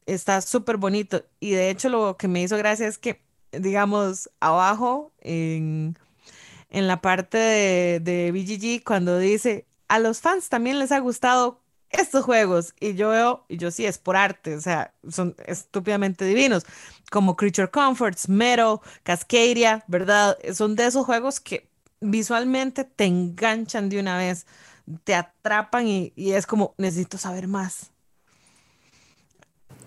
está 0.06 0.40
súper 0.40 0.76
bonito. 0.76 1.24
Y 1.40 1.52
de 1.52 1.70
hecho, 1.70 1.88
lo 1.88 2.16
que 2.16 2.28
me 2.28 2.42
hizo 2.42 2.56
gracia 2.56 2.86
es 2.86 2.98
que, 2.98 3.22
digamos, 3.52 4.30
abajo 4.40 5.12
en, 5.20 5.98
en 6.70 6.86
la 6.88 7.00
parte 7.00 7.38
de, 7.38 8.00
de 8.00 8.32
BGG, 8.32 8.84
cuando 8.84 9.18
dice, 9.18 9.66
a 9.88 9.98
los 9.98 10.20
fans 10.20 10.48
también 10.48 10.78
les 10.78 10.92
ha 10.92 10.98
gustado 11.00 11.62
estos 11.92 12.24
juegos. 12.24 12.74
Y 12.80 12.94
yo 12.94 13.10
veo, 13.10 13.44
y 13.48 13.58
yo 13.58 13.70
sí, 13.70 13.86
es 13.86 13.98
por 13.98 14.16
arte, 14.16 14.56
o 14.56 14.60
sea, 14.60 14.94
son 15.08 15.36
estúpidamente 15.46 16.24
divinos, 16.24 16.64
como 17.10 17.36
Creature 17.36 17.70
Comforts, 17.70 18.28
Metal, 18.28 18.78
Cascadia, 19.02 19.84
¿verdad? 19.86 20.36
Son 20.54 20.74
de 20.74 20.86
esos 20.86 21.06
juegos 21.06 21.40
que 21.40 21.68
visualmente 22.00 22.84
te 22.84 23.04
enganchan 23.04 23.88
de 23.88 24.00
una 24.00 24.16
vez, 24.18 24.46
te 25.04 25.14
atrapan 25.14 25.86
y, 25.86 26.12
es 26.16 26.46
como, 26.46 26.74
necesito 26.78 27.18
saber 27.18 27.46
más. 27.48 27.91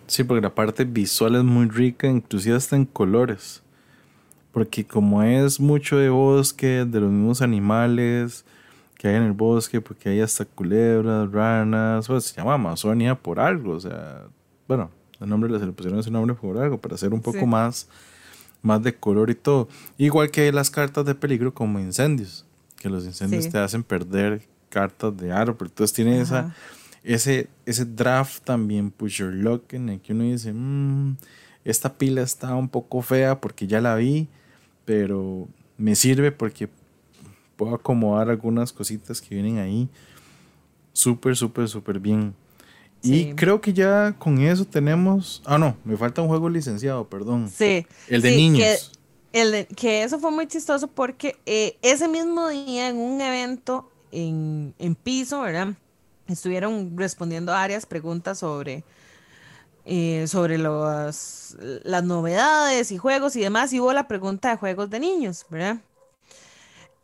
Sí, 0.07 0.23
porque 0.23 0.41
la 0.41 0.53
parte 0.53 0.85
visual 0.85 1.35
es 1.35 1.43
muy 1.43 1.67
rica, 1.67 2.07
inclusive 2.07 2.55
hasta 2.55 2.75
en 2.75 2.85
colores. 2.85 3.63
Porque 4.51 4.85
como 4.85 5.23
es 5.23 5.59
mucho 5.59 5.97
de 5.97 6.09
bosque, 6.09 6.85
de 6.85 6.99
los 6.99 7.11
mismos 7.11 7.41
animales, 7.41 8.45
que 8.97 9.09
hay 9.09 9.15
en 9.15 9.23
el 9.23 9.33
bosque, 9.33 9.81
porque 9.81 10.09
hay 10.09 10.21
hasta 10.21 10.45
culebras, 10.45 11.31
ranas, 11.31 12.07
pues 12.07 12.25
se 12.25 12.35
llama 12.35 12.53
Amazonia 12.53 13.15
por 13.15 13.39
algo, 13.39 13.73
o 13.73 13.79
sea, 13.79 14.23
bueno, 14.67 14.89
el 15.19 15.29
nombre 15.29 15.57
se 15.59 15.65
le 15.65 15.71
pusieron 15.71 15.99
ese 15.99 16.11
nombre 16.11 16.35
por 16.35 16.57
algo, 16.57 16.77
para 16.77 16.95
hacer 16.95 17.13
un 17.13 17.21
poco 17.21 17.45
más, 17.45 17.87
más 18.61 18.81
de 18.81 18.95
color 18.95 19.29
y 19.29 19.35
todo. 19.35 19.67
Igual 19.97 20.31
que 20.31 20.51
las 20.51 20.69
cartas 20.69 21.05
de 21.05 21.15
peligro 21.15 21.53
como 21.53 21.79
incendios, 21.79 22.45
que 22.77 22.89
los 22.89 23.05
incendios 23.05 23.49
te 23.49 23.57
hacen 23.57 23.83
perder 23.83 24.41
cartas 24.69 25.15
de 25.17 25.31
árbol, 25.31 25.67
entonces 25.69 25.93
tiene 25.93 26.21
esa, 26.21 26.55
ese, 27.05 27.47
ese 27.65 27.85
draft 27.85 28.43
también, 28.43 28.91
push 28.91 29.19
your 29.19 29.33
luck, 29.33 29.73
en 29.73 29.89
el 29.89 30.01
que 30.01 30.13
uno 30.13 30.23
dice, 30.23 30.51
mm, 30.51 31.17
esta 31.63 31.93
pila 31.93 32.21
está 32.21 32.55
un 32.55 32.67
poco 32.67 33.01
fea 33.01 33.39
porque 33.39 33.67
ya 33.67 33.79
la 33.79 33.95
vi, 33.95 34.27
pero 34.85 35.47
me 35.77 35.95
sirve 35.95 36.31
porque 36.31 36.67
puedo 37.55 37.75
acomodar 37.75 38.29
algunas 38.29 38.73
cositas 38.73 39.21
que 39.21 39.35
vienen 39.35 39.59
ahí. 39.59 39.87
Súper, 40.93 41.35
súper, 41.35 41.67
súper 41.67 41.99
bien. 41.99 42.33
Y 43.03 43.33
creo 43.33 43.61
que 43.61 43.71
ya 43.71 44.15
con 44.17 44.39
eso 44.39 44.65
tenemos. 44.65 45.43
Ah, 45.45 45.59
no, 45.59 45.77
me 45.83 45.95
falta 45.95 46.23
un 46.23 46.27
juego 46.27 46.49
licenciado, 46.49 47.07
perdón. 47.07 47.49
Sí. 47.49 47.85
El 48.07 48.23
de 48.23 48.35
niños. 48.35 48.91
Que, 49.31 49.41
el 49.41 49.67
que 49.67 50.03
eso 50.03 50.17
fue 50.17 50.31
muy 50.31 50.47
chistoso 50.47 50.87
porque 50.87 51.37
eh, 51.45 51.77
ese 51.83 52.07
mismo 52.07 52.49
día 52.49 52.89
en 52.89 52.97
un 52.97 53.21
evento 53.21 53.91
en, 54.11 54.73
en 54.79 54.95
piso, 54.95 55.41
¿verdad? 55.41 55.75
Estuvieron 56.27 56.97
respondiendo 56.97 57.51
varias 57.51 57.85
preguntas 57.85 58.39
sobre, 58.39 58.83
eh, 59.85 60.25
sobre 60.27 60.57
los, 60.57 61.55
las 61.83 62.03
novedades 62.03 62.91
y 62.91 62.97
juegos 62.97 63.35
y 63.35 63.41
demás. 63.41 63.73
Y 63.73 63.79
hubo 63.79 63.93
la 63.93 64.07
pregunta 64.07 64.49
de 64.49 64.57
juegos 64.57 64.89
de 64.89 64.99
niños, 64.99 65.45
¿verdad? 65.49 65.77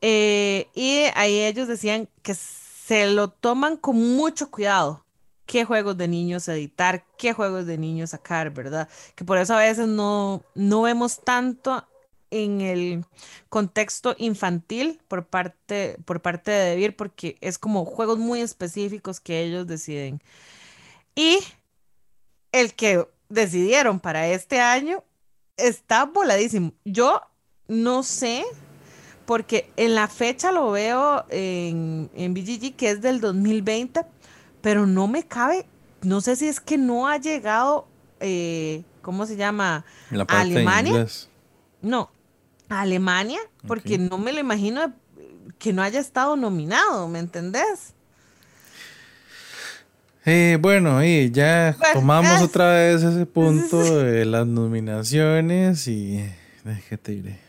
Eh, 0.02 0.68
y 0.74 1.04
ahí 1.16 1.40
ellos 1.40 1.68
decían 1.68 2.10
que 2.24 2.34
se 2.34 3.08
lo 3.08 3.30
toman 3.30 3.78
con 3.78 4.16
mucho 4.16 4.50
cuidado. 4.50 5.06
Qué 5.46 5.66
juegos 5.66 5.98
de 5.98 6.08
niños 6.08 6.48
editar, 6.48 7.06
qué 7.18 7.34
juegos 7.34 7.66
de 7.66 7.78
niños 7.78 8.12
sacar, 8.12 8.52
¿verdad? 8.52 8.88
Que 9.16 9.26
por 9.26 9.38
eso 9.38 9.54
a 9.54 9.60
veces 9.60 9.88
no, 9.88 10.44
no 10.56 10.82
vemos 10.84 11.22
tanto 11.22 11.86
en 12.32 12.62
el 12.62 13.06
contexto 13.50 14.16
infantil 14.18 15.00
por 15.08 15.28
parte, 15.28 15.98
por 16.06 16.22
parte 16.22 16.52
de 16.52 16.70
Debir, 16.72 16.96
porque 16.96 17.38
es 17.42 17.58
como 17.58 17.86
juegos 17.86 18.18
muy 18.18 18.42
específicos 18.42 19.20
que 19.20 19.44
ellos 19.44 19.68
deciden. 19.68 20.22
Y 21.14 21.40
el 22.52 22.74
que 22.74 23.08
decidieron 23.30 24.00
para 24.00 24.28
este 24.28 24.60
año 24.60 25.04
está 25.58 26.06
voladísimo. 26.06 26.74
Yo 26.86 27.22
no 27.68 28.04
sé 28.04 28.44
porque 29.26 29.72
en 29.78 29.96
la 29.96 30.08
fecha 30.08 30.52
lo 30.52 30.72
veo 30.72 31.26
en, 31.30 32.10
en 32.16 32.34
BGG 32.34 32.76
que 32.76 32.92
es 32.92 33.02
del 33.02 33.22
2020, 33.22 34.02
pero 34.62 34.86
no 34.86 35.08
me 35.08 35.24
cabe, 35.24 35.66
no 36.02 36.22
sé 36.22 36.36
si 36.36 36.48
es 36.48 36.60
que 36.60 36.78
no 36.78 37.08
ha 37.08 37.18
llegado, 37.18 37.88
eh, 38.20 38.84
¿cómo 39.02 39.26
se 39.26 39.36
llama? 39.36 39.86
a 40.28 40.42
Alemania. 40.42 41.08
No, 41.82 42.12
a 42.72 42.82
Alemania, 42.82 43.40
porque 43.68 43.98
no 43.98 44.18
me 44.18 44.32
lo 44.32 44.40
imagino 44.40 44.94
que 45.60 45.74
no 45.74 45.82
haya 45.82 46.00
estado 46.00 46.36
nominado, 46.36 47.08
¿me 47.08 47.20
entendés? 47.20 47.94
Eh, 50.26 50.58
bueno, 50.62 51.04
y 51.04 51.32
ya 51.32 51.76
tomamos 51.94 52.42
otra 52.42 52.74
vez 52.74 53.04
ese 53.04 53.26
punto 53.28 54.00
de 54.00 54.24
las 54.26 54.48
nominaciones 54.48 55.88
y 55.88 56.24
déjate 56.64 57.14
iré. 57.14 57.40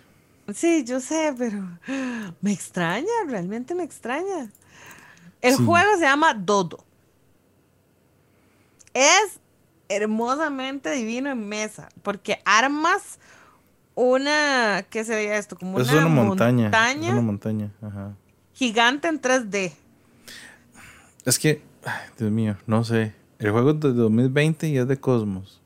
Sí, 0.55 0.83
yo 0.85 1.01
sé, 1.01 1.35
pero 1.39 1.79
me 2.41 2.53
extraña, 2.53 3.13
realmente 3.29 3.75
me 3.75 3.85
extraña. 3.85 4.51
El 5.41 5.57
juego 5.57 5.97
se 5.97 6.03
llama 6.03 6.35
Dodo. 6.35 6.85
Es 8.95 9.41
hermosamente 9.89 10.91
divino 10.91 11.31
en 11.31 11.49
mesa, 11.49 11.89
porque 12.03 12.41
armas 12.45 13.19
una, 13.95 14.85
¿qué 14.89 15.05
sería 15.05 15.37
esto? 15.37 15.57
Como 15.57 15.77
una, 15.77 15.93
una 15.93 16.09
montaña, 16.09 16.71
Es 16.91 16.97
una 16.97 17.21
montaña, 17.21 17.71
ajá. 17.83 18.15
Gigante 18.55 19.09
en 19.09 19.21
3D. 19.21 19.73
Es 21.25 21.39
que, 21.39 21.63
Dios 22.19 22.31
mío, 22.31 22.57
no 22.67 22.85
sé. 22.85 23.15
El 23.39 23.51
juego 23.51 23.71
es 23.71 23.81
de 23.81 23.93
2020 23.93 24.69
y 24.69 24.79
es 24.79 24.87
de 24.87 24.99
Cosmos. 24.99 25.61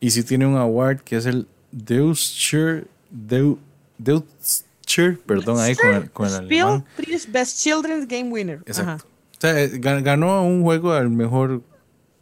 Y 0.00 0.10
sí 0.10 0.22
tiene 0.22 0.46
un 0.46 0.56
award 0.56 1.00
que 1.00 1.16
es 1.16 1.26
el 1.26 1.48
Deutscher, 1.72 2.86
Deutscher, 3.10 5.18
perdón, 5.26 5.60
ahí 5.60 5.74
con 5.74 5.94
el, 5.94 6.10
con 6.10 6.28
el 6.28 6.34
alemán. 6.34 6.84
Best 7.28 7.60
Children's 7.60 8.06
Game 8.06 8.30
Winner. 8.30 8.62
Exacto. 8.66 9.06
O 9.06 9.40
sea, 9.40 9.60
eh, 9.60 9.70
ganó 9.78 10.46
un 10.46 10.62
juego 10.62 10.92
al 10.92 11.10
mejor, 11.10 11.62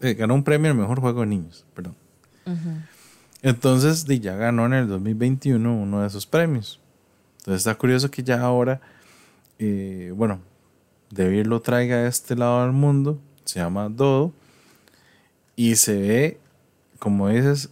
eh, 0.00 0.14
ganó 0.14 0.34
un 0.34 0.44
premio 0.44 0.70
al 0.70 0.76
mejor 0.76 1.00
juego 1.00 1.20
de 1.20 1.26
niños, 1.26 1.66
perdón. 1.74 1.96
Entonces, 3.42 4.04
ya 4.04 4.36
ganó 4.36 4.66
en 4.66 4.74
el 4.74 4.88
2021 4.88 5.74
uno 5.74 6.00
de 6.00 6.06
esos 6.06 6.26
premios. 6.26 6.80
Entonces 7.38 7.60
está 7.62 7.74
curioso 7.74 8.10
que 8.10 8.22
ya 8.22 8.40
ahora, 8.40 8.80
eh, 9.58 10.12
bueno, 10.14 10.40
Debir 11.10 11.46
lo 11.46 11.60
traiga 11.60 11.96
a 11.96 12.06
este 12.06 12.36
lado 12.36 12.62
del 12.62 12.72
mundo, 12.72 13.20
se 13.44 13.60
llama 13.60 13.88
Dodo, 13.90 14.32
y 15.56 15.76
se 15.76 15.98
ve 15.98 16.40
como 17.02 17.28
dices, 17.30 17.68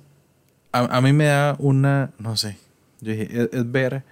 a, 0.72 1.00
mí 1.00 1.12
me 1.12 1.26
da 1.26 1.54
una, 1.60 2.10
no 2.18 2.36
sé, 2.36 2.58
yo 3.00 3.12
dije, 3.12 3.48
es, 3.52 3.70
ver 3.70 4.02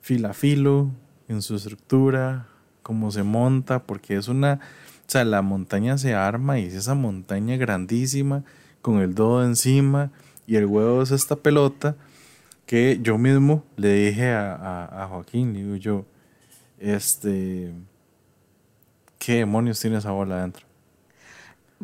filafilo 0.00 0.90
en 1.28 1.42
su 1.42 1.56
estructura, 1.56 2.46
cómo 2.82 3.10
se 3.10 3.24
monta, 3.24 3.82
porque 3.82 4.16
es 4.16 4.26
una, 4.26 4.54
o 4.54 5.04
sea, 5.06 5.26
la 5.26 5.42
montaña 5.42 5.98
se 5.98 6.14
arma 6.14 6.58
y 6.58 6.64
es 6.64 6.72
esa 6.72 6.94
montaña 6.94 7.58
grandísima 7.58 8.42
con 8.84 9.00
el 9.00 9.14
dodo 9.14 9.42
encima 9.42 10.10
y 10.46 10.56
el 10.56 10.66
huevo 10.66 11.00
es 11.00 11.10
esta 11.10 11.36
pelota 11.36 11.96
que 12.66 12.98
yo 13.00 13.16
mismo 13.16 13.64
le 13.76 13.94
dije 13.94 14.30
a, 14.30 15.04
a, 15.04 15.08
Joaquín, 15.08 15.54
digo 15.54 15.76
yo, 15.76 16.04
este, 16.78 17.72
¿qué 19.18 19.36
demonios 19.36 19.80
tiene 19.80 19.96
esa 19.96 20.10
bola 20.10 20.36
adentro? 20.36 20.66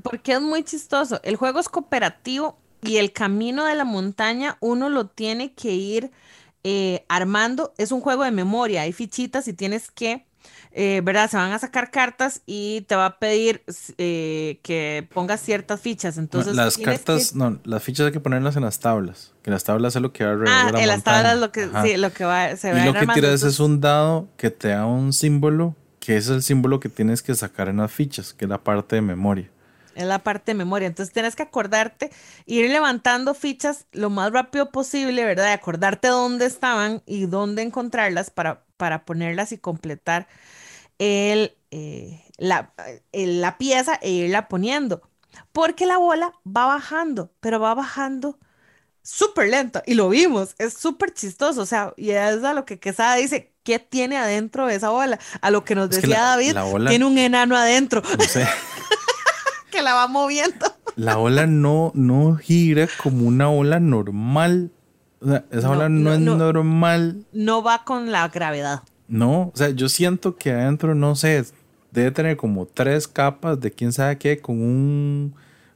Porque 0.03 0.35
es 0.35 0.43
muy 0.43 0.63
chistoso. 0.63 1.23
El 1.23 1.37
juego 1.37 1.59
es 1.59 1.71
cooperativo 1.71 2.59
y 2.83 2.99
el 2.99 3.13
camino 3.15 3.65
de 3.65 3.77
la 3.77 3.87
montaña 3.87 4.59
uno 4.61 4.91
lo 4.91 5.07
tiene 5.07 5.55
que 5.55 5.73
ir 5.73 6.11
eh, 6.65 7.07
armando. 7.09 7.73
Es 7.79 7.93
un 7.93 8.03
juego 8.03 8.25
de 8.25 8.31
memoria, 8.31 8.83
hay 8.83 8.93
fichitas 8.93 9.49
y 9.49 9.55
tienes 9.55 9.91
que 9.91 10.27
eh, 10.73 11.01
¿verdad? 11.03 11.29
Se 11.29 11.37
van 11.37 11.53
a 11.53 11.59
sacar 11.59 11.91
cartas 11.91 12.43
y 12.47 12.83
te 12.83 12.95
va 12.95 13.07
a 13.07 13.19
pedir 13.19 13.63
eh, 13.99 14.61
que 14.63 15.09
pongas 15.13 15.41
ciertas 15.41 15.81
fichas. 15.81 16.17
Entonces, 16.17 16.55
las 16.55 16.79
cartas, 16.79 17.35
no, 17.35 17.59
las 17.65 17.83
fichas 17.83 18.07
hay 18.07 18.13
que 18.13 18.21
ponerlas 18.21 18.57
en 18.57 18.63
las 18.63 18.79
tablas. 18.79 19.33
Que 19.43 19.51
las 19.51 19.65
tablas 19.65 19.97
es 19.97 20.03
lo 20.03 20.13
que 20.13 20.25
va 20.25 20.33
ah, 20.33 20.67
de 20.67 20.73
la 20.73 20.83
en 20.83 20.87
las 20.87 21.03
tablas 21.03 21.39
lo 21.39 21.51
que, 21.51 21.69
sí, 21.83 21.97
lo 21.97 22.13
que 22.13 22.25
va, 22.25 22.55
se 22.57 22.73
va 22.73 22.81
Y 22.81 22.85
lo 22.85 22.95
que 22.95 23.07
tiras 23.09 23.43
es 23.43 23.59
un 23.59 23.81
dado 23.81 24.29
que 24.37 24.51
te 24.51 24.69
da 24.69 24.87
un 24.87 25.13
símbolo, 25.13 25.75
que 25.99 26.17
es 26.17 26.29
el 26.29 26.43
símbolo 26.43 26.79
que 26.79 26.89
tienes 26.89 27.23
que 27.23 27.35
sacar 27.35 27.69
en 27.69 27.79
las 27.79 27.91
fichas, 27.91 28.33
que 28.33 28.45
es 28.45 28.49
la 28.49 28.59
parte 28.59 28.97
de 28.97 29.03
memoria. 29.03 29.51
Es 29.97 30.07
la 30.07 30.21
parte 30.21 30.53
de 30.53 30.55
memoria. 30.55 30.87
Entonces 30.87 31.13
tienes 31.13 31.35
que 31.35 31.43
acordarte, 31.43 32.13
ir 32.47 32.71
levantando 32.71 33.35
fichas 33.35 33.87
lo 33.91 34.09
más 34.09 34.31
rápido 34.31 34.71
posible, 34.71 35.25
¿verdad? 35.25 35.47
De 35.47 35.53
acordarte 35.53 36.07
dónde 36.07 36.47
estaban 36.47 37.03
y 37.07 37.27
dónde 37.27 37.63
encontrarlas 37.63 38.31
para, 38.31 38.63
para 38.77 39.05
ponerlas 39.05 39.51
y 39.51 39.59
completar 39.59 40.29
el, 41.01 41.57
eh, 41.73 42.23
la, 42.37 42.73
la 43.13 43.59
pieza 43.59 43.99
e 44.01 44.11
irla 44.11 44.47
poniendo. 44.49 45.03
Porque 45.51 45.87
la 45.87 45.99
bola 45.99 46.33
va 46.47 46.67
bajando, 46.67 47.33
pero 47.41 47.59
va 47.59 47.75
bajando 47.75 48.39
súper 49.03 49.49
lento. 49.49 49.83
Y 49.87 49.95
lo 49.95 50.09
vimos, 50.09 50.55
es 50.59 50.75
súper 50.75 51.13
chistoso. 51.13 51.63
O 51.63 51.67
sea, 51.67 51.95
y 51.97 52.11
es 52.11 52.45
a 52.45 52.53
lo 52.53 52.65
que 52.65 52.79
Quesada 52.79 53.17
dice, 53.17 53.53
¿qué 53.63 53.79
tiene 53.79 54.19
adentro 54.19 54.67
de 54.67 54.77
esa 54.77 54.91
bola? 54.91 55.19
A 55.41 55.51
lo 55.51 55.65
que 55.65 55.75
nos 55.75 55.91
decía 55.91 56.21
David, 56.21 56.57
tiene 56.89 57.05
un 57.05 57.19
enano 57.19 57.57
adentro. 57.57 58.03
No 58.19 58.25
sé. 58.25 58.47
que 59.71 59.83
la 59.83 59.95
va 59.95 60.07
moviendo. 60.07 60.67
La 60.97 61.19
ola 61.19 61.47
no, 61.47 61.93
no 61.95 62.37
gira 62.37 62.89
como 63.03 63.27
una 63.27 63.49
ola 63.49 63.81
normal. 63.81 64.71
O 65.21 65.27
sea, 65.27 65.45
esa 65.51 65.71
ola 65.71 65.89
no, 65.89 66.13
es 66.13 66.21
normal. 66.21 67.25
No 67.33 67.63
va 67.63 67.85
con 67.85 68.11
la 68.11 68.29
gravedad. 68.29 68.83
No, 69.11 69.51
o 69.53 69.57
sea, 69.57 69.71
yo 69.71 69.89
siento 69.89 70.37
que 70.37 70.53
adentro, 70.53 70.95
no 70.95 71.17
sé, 71.17 71.45
debe 71.91 72.13
tener 72.13 72.37
como 72.37 72.65
tres 72.67 73.09
capas 73.09 73.61
de 73.61 73.73
quién 73.73 73.93
sabe 73.93 74.19
qué, 74.19 74.39
con 74.39 74.63
un 74.63 75.35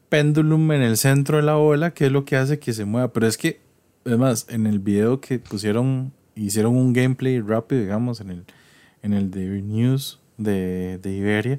péndulum 0.08 0.70
en 0.70 0.82
el 0.82 0.96
centro 0.96 1.38
de 1.38 1.42
la 1.42 1.56
ola, 1.58 1.92
que 1.92 2.06
es 2.06 2.12
lo 2.12 2.24
que 2.24 2.36
hace 2.36 2.60
que 2.60 2.72
se 2.72 2.84
mueva. 2.84 3.12
Pero 3.12 3.26
es 3.26 3.36
que, 3.36 3.60
además, 4.06 4.46
en 4.48 4.68
el 4.68 4.78
video 4.78 5.20
que 5.20 5.40
pusieron, 5.40 6.12
hicieron 6.36 6.76
un 6.76 6.92
gameplay 6.92 7.40
rápido, 7.40 7.82
digamos, 7.82 8.20
en 8.20 8.30
el, 8.30 8.44
en 9.02 9.12
el 9.14 9.32
de 9.32 9.60
News 9.62 10.20
de, 10.38 10.98
de 11.02 11.12
Iberia, 11.12 11.58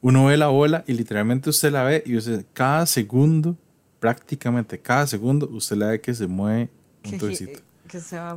uno 0.00 0.24
ve 0.26 0.36
la 0.36 0.50
ola 0.50 0.82
y 0.88 0.94
literalmente 0.94 1.50
usted 1.50 1.70
la 1.70 1.84
ve 1.84 2.02
y 2.04 2.16
usted, 2.16 2.44
cada 2.52 2.84
segundo, 2.86 3.56
prácticamente 4.00 4.80
cada 4.80 5.06
segundo, 5.06 5.48
usted 5.52 5.76
la 5.76 5.86
ve 5.86 6.00
que 6.00 6.14
se 6.14 6.26
mueve 6.26 6.68
un 7.04 7.18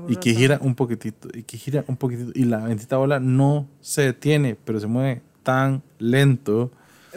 y 0.07 0.15
que 0.17 0.33
gira 0.33 0.59
un 0.61 0.75
poquitito, 0.75 1.29
y 1.33 1.43
que 1.43 1.57
gira 1.57 1.83
un 1.87 1.97
poquitito. 1.97 2.31
Y 2.33 2.45
la 2.45 2.57
bendita 2.57 2.97
bola 2.97 3.19
no 3.19 3.67
se 3.81 4.03
detiene, 4.03 4.55
pero 4.55 4.79
se 4.79 4.87
mueve 4.87 5.21
tan 5.43 5.83
lento. 5.99 6.71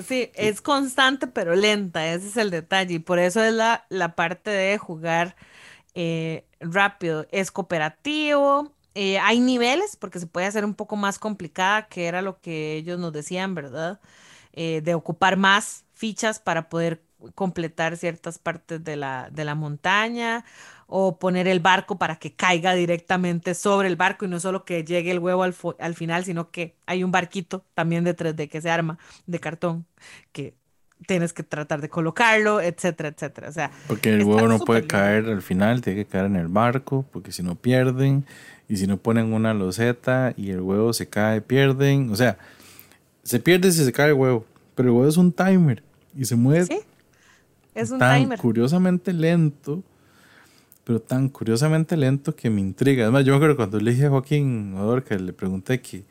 Sí, 0.07 0.31
es 0.35 0.61
constante 0.61 1.27
pero 1.27 1.55
lenta, 1.55 2.07
ese 2.13 2.29
es 2.29 2.37
el 2.37 2.51
detalle. 2.51 2.95
Y 2.95 2.99
por 2.99 3.19
eso 3.19 3.43
es 3.43 3.53
la, 3.53 3.87
la 3.89 4.15
parte 4.15 4.51
de 4.51 4.79
jugar 4.79 5.37
eh, 5.95 6.45
rápido. 6.61 7.27
Es 7.31 7.51
cooperativo, 7.51 8.73
eh, 8.95 9.19
hay 9.19 9.41
niveles, 9.41 9.97
porque 9.97 10.21
se 10.21 10.27
puede 10.27 10.47
hacer 10.47 10.65
un 10.65 10.75
poco 10.75 10.97
más 10.97 11.19
complicada, 11.19 11.87
que 11.89 12.07
era 12.07 12.23
lo 12.23 12.41
que 12.41 12.77
ellos 12.77 12.99
nos 12.99 13.13
decían, 13.13 13.55
¿verdad? 13.55 14.01
Eh, 14.53 14.81
de 14.83 14.95
ocupar 14.95 15.37
más 15.37 15.85
fichas 15.95 16.39
para 16.39 16.69
poder 16.69 17.03
completar 17.35 17.97
ciertas 17.97 18.39
partes 18.39 18.85
de 18.85 18.97
la, 18.97 19.29
de 19.33 19.45
la 19.45 19.55
montaña 19.55 20.45
o 20.87 21.19
poner 21.19 21.49
el 21.49 21.61
barco 21.61 21.99
para 21.99 22.17
que 22.17 22.33
caiga 22.33 22.75
directamente 22.75 23.55
sobre 23.55 23.89
el 23.89 23.97
barco 23.97 24.25
y 24.25 24.29
no 24.29 24.39
solo 24.39 24.65
que 24.65 24.85
llegue 24.85 25.11
el 25.11 25.19
huevo 25.19 25.43
al, 25.43 25.55
al 25.81 25.95
final, 25.95 26.25
sino 26.25 26.51
que 26.51 26.77
hay 26.87 27.03
un 27.03 27.11
barquito 27.11 27.65
también 27.75 28.05
detrás 28.05 28.37
de 28.37 28.49
que 28.49 28.61
se 28.61 28.71
arma 28.71 28.99
de 29.27 29.41
cartón 29.41 29.85
que 30.33 30.55
tienes 31.07 31.33
que 31.33 31.43
tratar 31.43 31.81
de 31.81 31.89
colocarlo, 31.89 32.61
etcétera, 32.61 33.11
etcétera. 33.11 33.49
O 33.49 33.53
sea, 33.53 33.71
porque 33.87 34.15
el 34.15 34.25
huevo 34.25 34.49
no 34.49 34.59
puede 34.61 34.87
caer 34.87 35.27
al 35.27 35.43
final, 35.43 35.83
tiene 35.83 36.05
que 36.05 36.11
caer 36.11 36.27
en 36.27 36.37
el 36.37 36.49
barco, 36.49 37.05
porque 37.13 37.33
si 37.33 37.43
no 37.43 37.55
pierden, 37.55 38.25
y 38.69 38.77
si 38.77 38.87
no 38.87 38.97
ponen 38.97 39.33
una 39.33 39.55
loseta 39.55 40.35
y 40.37 40.51
el 40.51 40.61
huevo 40.61 40.93
se 40.93 41.09
cae, 41.09 41.41
pierden. 41.41 42.11
O 42.11 42.17
sea, 42.17 42.39
se 43.23 43.41
pierde 43.41 43.73
si 43.73 43.85
se 43.85 43.93
cae 43.93 44.09
el 44.09 44.15
huevo, 44.15 44.45
pero 44.75 44.89
el 44.89 44.95
huevo 44.95 45.09
es 45.09 45.17
un 45.17 45.33
timer 45.33 45.83
y 46.17 46.25
se 46.25 46.37
mueve 46.37 46.65
¿Sí? 46.65 46.79
es 47.75 47.91
un 47.91 47.99
tan 47.99 48.37
curiosamente 48.37 49.13
lento 49.13 49.83
pero 50.87 51.01
tan 51.01 51.29
curiosamente 51.29 51.97
lento 51.97 52.37
que 52.37 52.49
me 52.49 52.61
intriga. 52.61 53.03
Además, 53.03 53.25
yo 53.25 53.33
me 53.33 53.39
acuerdo 53.39 53.57
cuando 53.57 53.81
le 53.81 53.91
dije 53.91 54.07
a 54.07 54.11
Joaquín 54.11 54.73
Odor 54.79 55.03
que 55.03 55.19
le 55.19 55.33
pregunté 55.33 55.81
que, 55.81 56.05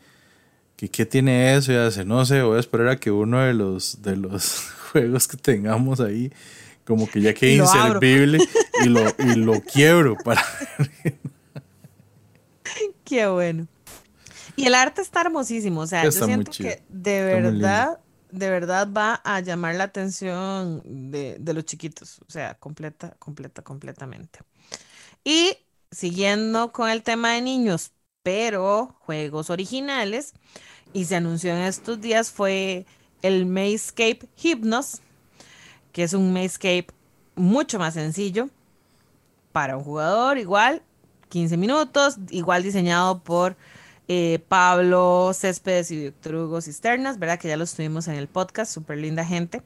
que 0.76 0.90
qué 0.90 1.06
tiene 1.06 1.56
eso 1.56 1.72
y 1.72 1.76
hace, 1.78 2.04
no 2.04 2.26
sé, 2.26 2.42
voy 2.42 2.58
a 2.58 2.60
esperar 2.60 2.90
a 2.90 2.98
que 2.98 3.10
uno 3.10 3.40
de 3.40 3.54
los, 3.54 4.02
de 4.02 4.18
los 4.18 4.70
juegos 4.92 5.30
que 5.30 5.38
tengamos 5.38 6.02
ahí, 6.02 6.30
como 6.84 7.08
que 7.10 7.22
ya 7.22 7.34
quede 7.34 7.56
inservible 7.56 8.40
y 8.84 8.90
lo, 8.90 9.00
y 9.18 9.36
lo 9.36 9.62
quiebro 9.74 10.18
para... 10.26 10.44
qué 13.06 13.28
bueno. 13.28 13.68
Y 14.58 14.66
el 14.66 14.76
arte 14.76 15.02
está 15.02 15.22
hermosísimo, 15.22 15.80
o 15.82 15.88
sea, 15.88 16.04
yo 16.04 16.12
siento 16.12 16.52
que 16.52 16.82
de 16.90 17.24
verdad 17.24 18.00
de 18.30 18.50
verdad 18.50 18.90
va 18.92 19.22
a 19.24 19.40
llamar 19.40 19.76
la 19.76 19.86
atención 19.86 20.82
de, 20.84 21.38
de, 21.40 21.54
los 21.54 21.64
chiquitos, 21.64 22.20
o 22.28 22.30
sea, 22.30 22.56
completa, 22.56 23.16
completa, 23.18 23.62
completamente. 23.62 24.40
Y 25.26 25.58
siguiendo 25.92 26.72
con 26.72 26.90
el 26.90 27.04
tema 27.04 27.32
de 27.32 27.42
niños, 27.42 27.92
pero 28.24 28.96
juegos 29.00 29.50
originales, 29.50 30.34
y 30.94 31.06
se 31.06 31.16
anunció 31.16 31.52
en 31.52 31.64
estos 31.64 32.00
días 32.00 32.32
fue 32.32 32.86
el 33.22 33.46
Mayscape 33.46 34.30
Hypnos, 34.38 35.02
que 35.92 36.04
es 36.04 36.14
un 36.14 36.32
Mayscape 36.32 36.88
mucho 37.36 37.80
más 37.80 37.96
sencillo 37.96 38.50
para 39.52 39.78
un 39.78 39.84
jugador, 39.84 40.38
igual, 40.38 40.84
15 41.30 41.58
minutos, 41.58 42.18
igual 42.30 42.62
diseñado 42.62 43.24
por 43.24 43.58
eh, 44.08 44.40
Pablo 44.48 45.32
Céspedes 45.34 45.90
y 45.90 46.04
Víctor 46.04 46.36
Hugo 46.36 46.62
Cisternas, 46.62 47.18
¿verdad? 47.18 47.40
Que 47.40 47.48
ya 47.48 47.58
los 47.58 47.74
tuvimos 47.74 48.08
en 48.08 48.16
el 48.16 48.28
podcast, 48.28 48.72
súper 48.72 49.00
linda 49.00 49.26
gente. 49.26 49.64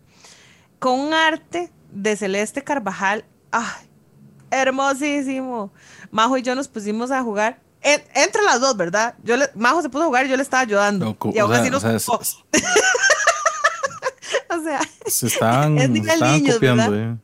Con 0.79 0.99
un 0.99 1.13
arte 1.13 1.69
de 1.91 2.15
Celeste 2.15 2.63
Carvajal, 2.63 3.25
¡ay! 3.51 3.88
Hermosísimo. 4.51 5.71
Majo 6.11 6.37
y 6.37 6.41
yo 6.41 6.55
nos 6.55 6.67
pusimos 6.67 7.11
a 7.11 7.23
jugar. 7.23 7.59
entre 7.81 8.43
las 8.43 8.59
dos, 8.59 8.75
¿verdad? 8.75 9.15
Yo 9.23 9.35
Majo 9.55 9.81
se 9.81 9.89
puso 9.89 10.03
a 10.03 10.07
jugar 10.07 10.25
y 10.25 10.29
yo 10.29 10.35
le 10.35 10.43
estaba 10.43 10.61
ayudando. 10.61 11.17
y 11.33 11.39
aún 11.39 11.53
así 11.53 11.69
nos 11.69 11.83
o 11.83 11.99
sea, 11.99 11.99
o 14.49 14.63
sea, 14.63 14.79
se 15.05 15.27
estaban, 15.27 15.77
es 15.77 15.89
nivel 15.89 16.19
niños, 16.19 16.55
copiando, 16.55 16.95
eh. 16.95 17.17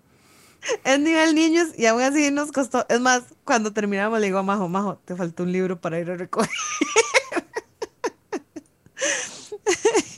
Es 0.84 1.00
nivel 1.00 1.36
niños 1.36 1.68
y 1.78 1.86
aún 1.86 2.02
así 2.02 2.32
nos 2.32 2.52
costó. 2.52 2.86
Es 2.90 3.00
más, 3.00 3.24
cuando 3.44 3.74
terminamos 3.74 4.20
le 4.20 4.28
digo 4.28 4.40
a 4.40 4.44
Majo, 4.44 4.68
Majo, 4.68 5.00
te 5.06 5.16
faltó 5.16 5.44
un 5.44 5.52
libro 5.52 5.80
para 5.80 6.00
ir 6.00 6.10
a 6.10 6.16
recoger. 6.16 6.50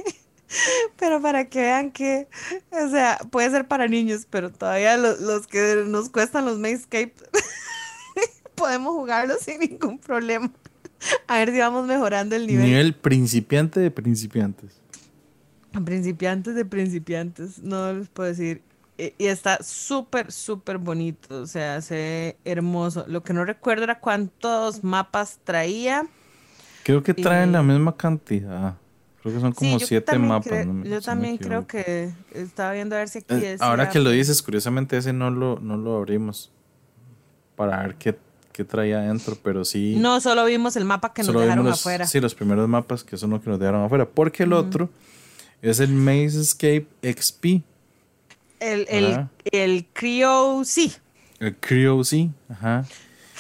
Pero 0.97 1.21
para 1.21 1.45
que 1.49 1.59
vean 1.59 1.91
que, 1.91 2.27
o 2.71 2.89
sea, 2.89 3.17
puede 3.31 3.49
ser 3.49 3.67
para 3.67 3.87
niños, 3.87 4.27
pero 4.29 4.51
todavía 4.51 4.97
los, 4.97 5.47
que 5.47 5.83
nos 5.85 6.09
cuestan 6.09 6.45
los 6.45 6.57
Mayscape, 6.57 7.13
podemos 8.55 8.93
jugarlos 8.93 9.39
sin 9.41 9.59
ningún 9.59 9.99
problema. 9.99 10.51
A 11.27 11.39
ver 11.39 11.51
si 11.51 11.59
vamos 11.59 11.85
mejorando 11.85 12.35
el 12.35 12.47
nivel. 12.47 12.65
Nivel 12.65 12.93
principiante 12.95 13.79
de 13.79 13.91
principiantes. 13.91 14.81
Principiantes 15.85 16.55
de 16.55 16.65
principiantes, 16.65 17.59
no 17.59 17.93
les 17.93 18.09
puedo 18.09 18.29
decir. 18.29 18.63
Y 18.97 19.27
está 19.27 19.61
súper, 19.61 20.31
súper 20.31 20.79
bonito, 20.79 21.41
o 21.41 21.45
sea, 21.45 21.81
se 21.81 21.93
ve 21.93 22.37
hermoso. 22.45 23.05
Lo 23.07 23.21
que 23.21 23.31
no 23.31 23.45
recuerdo 23.45 23.83
era 23.83 23.99
cuántos 23.99 24.83
mapas 24.83 25.37
traía. 25.43 26.07
Creo 26.81 27.03
que 27.03 27.13
traen 27.13 27.51
la 27.51 27.61
misma 27.61 27.95
cantidad. 27.95 28.75
Creo 29.27 29.35
que 29.35 29.41
son 29.41 29.51
como 29.51 29.77
siete 29.79 30.17
mapas. 30.17 30.65
yo 30.85 31.01
también 31.01 31.37
creo 31.37 31.67
que 31.67 32.13
estaba 32.33 32.71
viendo 32.71 32.95
a 32.95 32.99
ver 32.99 33.09
si 33.09 33.17
aquí 33.17 33.35
eh, 33.35 33.57
Ahora 33.59 33.89
que 33.89 33.99
lo 33.99 34.09
dices, 34.09 34.41
curiosamente 34.41 34.95
ese 34.95 35.11
no 35.11 35.29
lo, 35.31 35.59
no 35.59 35.75
lo 35.75 35.97
abrimos 35.97 36.49
para 37.57 37.81
ver 37.81 37.95
qué, 37.95 38.17
qué 38.53 38.63
traía 38.63 38.99
adentro, 38.99 39.37
pero 39.43 39.65
sí. 39.65 39.97
No, 39.97 40.21
solo 40.21 40.45
vimos 40.45 40.77
el 40.77 40.85
mapa 40.85 41.13
que 41.13 41.23
nos 41.23 41.33
dejaron 41.33 41.67
afuera. 41.67 42.07
Sí, 42.07 42.21
los 42.21 42.35
primeros 42.35 42.69
mapas 42.69 43.03
que 43.03 43.17
son 43.17 43.31
los 43.31 43.41
que 43.41 43.49
nos 43.49 43.59
dejaron 43.59 43.83
afuera. 43.83 44.07
Porque 44.07 44.43
el 44.43 44.53
otro 44.53 44.89
es 45.61 45.81
el 45.81 45.91
Maze 45.91 46.39
Escape 46.39 46.87
XP. 47.03 47.45
El, 48.61 48.87
el, 48.87 49.27
el 49.51 49.87
Creo 49.91 50.63
sí. 50.63 50.93
El 51.41 51.53
Creo 51.57 52.01
sí, 52.05 52.31
ajá. 52.47 52.85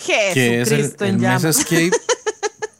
que 0.05 0.61
es 0.61 0.71
el, 0.71 0.93
el 0.99 1.17
Maze 1.17 1.47
Escape 1.47 1.91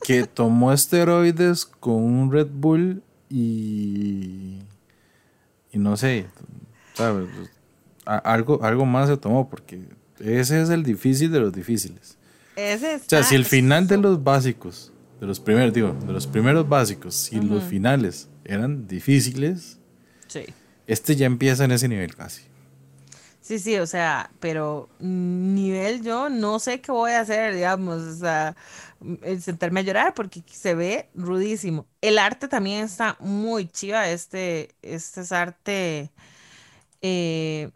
que 0.08 0.24
tomó 0.26 0.72
esteroides 0.72 1.66
con 1.66 1.96
un 1.96 2.32
Red 2.32 2.48
Bull 2.50 3.04
y. 3.30 4.60
Y 5.74 5.78
no 5.80 5.98
sé, 5.98 6.28
¿sabes? 6.94 7.28
algo, 8.06 8.64
algo 8.64 8.86
más 8.86 9.10
se 9.10 9.18
tomó, 9.18 9.50
porque 9.50 9.82
ese 10.22 10.62
es 10.62 10.70
el 10.70 10.84
difícil 10.84 11.30
de 11.30 11.42
los 11.42 11.52
difíciles. 11.52 12.18
Ese 12.56 12.96
o 12.96 13.00
sea, 13.06 13.22
si 13.24 13.36
el 13.36 13.44
final 13.44 13.86
de 13.86 13.98
los 13.98 14.24
básicos 14.24 14.94
de 15.20 15.28
los 15.28 15.42
primeros, 15.42 15.74
digo, 15.74 15.94
de 16.06 16.14
los 16.14 16.26
primeros 16.26 16.70
básicos, 16.70 17.16
si 17.16 17.42
los 17.42 17.66
finales 17.66 18.30
eran 18.46 18.88
difíciles, 18.88 19.78
Sí. 20.28 20.46
este 20.88 21.18
ya 21.18 21.26
empieza 21.26 21.66
en 21.66 21.72
ese 21.74 21.90
nivel 21.90 22.16
casi. 22.16 22.44
Sí, 23.42 23.60
sí, 23.60 23.78
o 23.78 23.88
sea, 23.88 24.30
pero 24.40 24.88
nivel 25.00 26.02
yo 26.02 26.30
no 26.30 26.60
sé 26.60 26.80
qué 26.80 26.92
voy 26.94 27.12
a 27.12 27.22
hacer, 27.22 27.56
digamos, 27.56 28.02
o 28.04 28.16
sea, 28.16 28.56
sentarme 29.40 29.82
a 29.82 29.84
llorar 29.84 30.14
porque 30.14 30.44
se 30.52 30.76
ve 30.76 31.10
rudísimo. 31.14 31.88
El 32.02 32.18
arte 32.18 32.48
también 32.48 32.84
está 32.86 33.18
muy 33.20 33.68
chiva, 33.68 34.10
este, 34.10 34.76
este 34.82 35.22
es 35.22 35.32
arte 35.32 36.12
eh, 37.02 37.70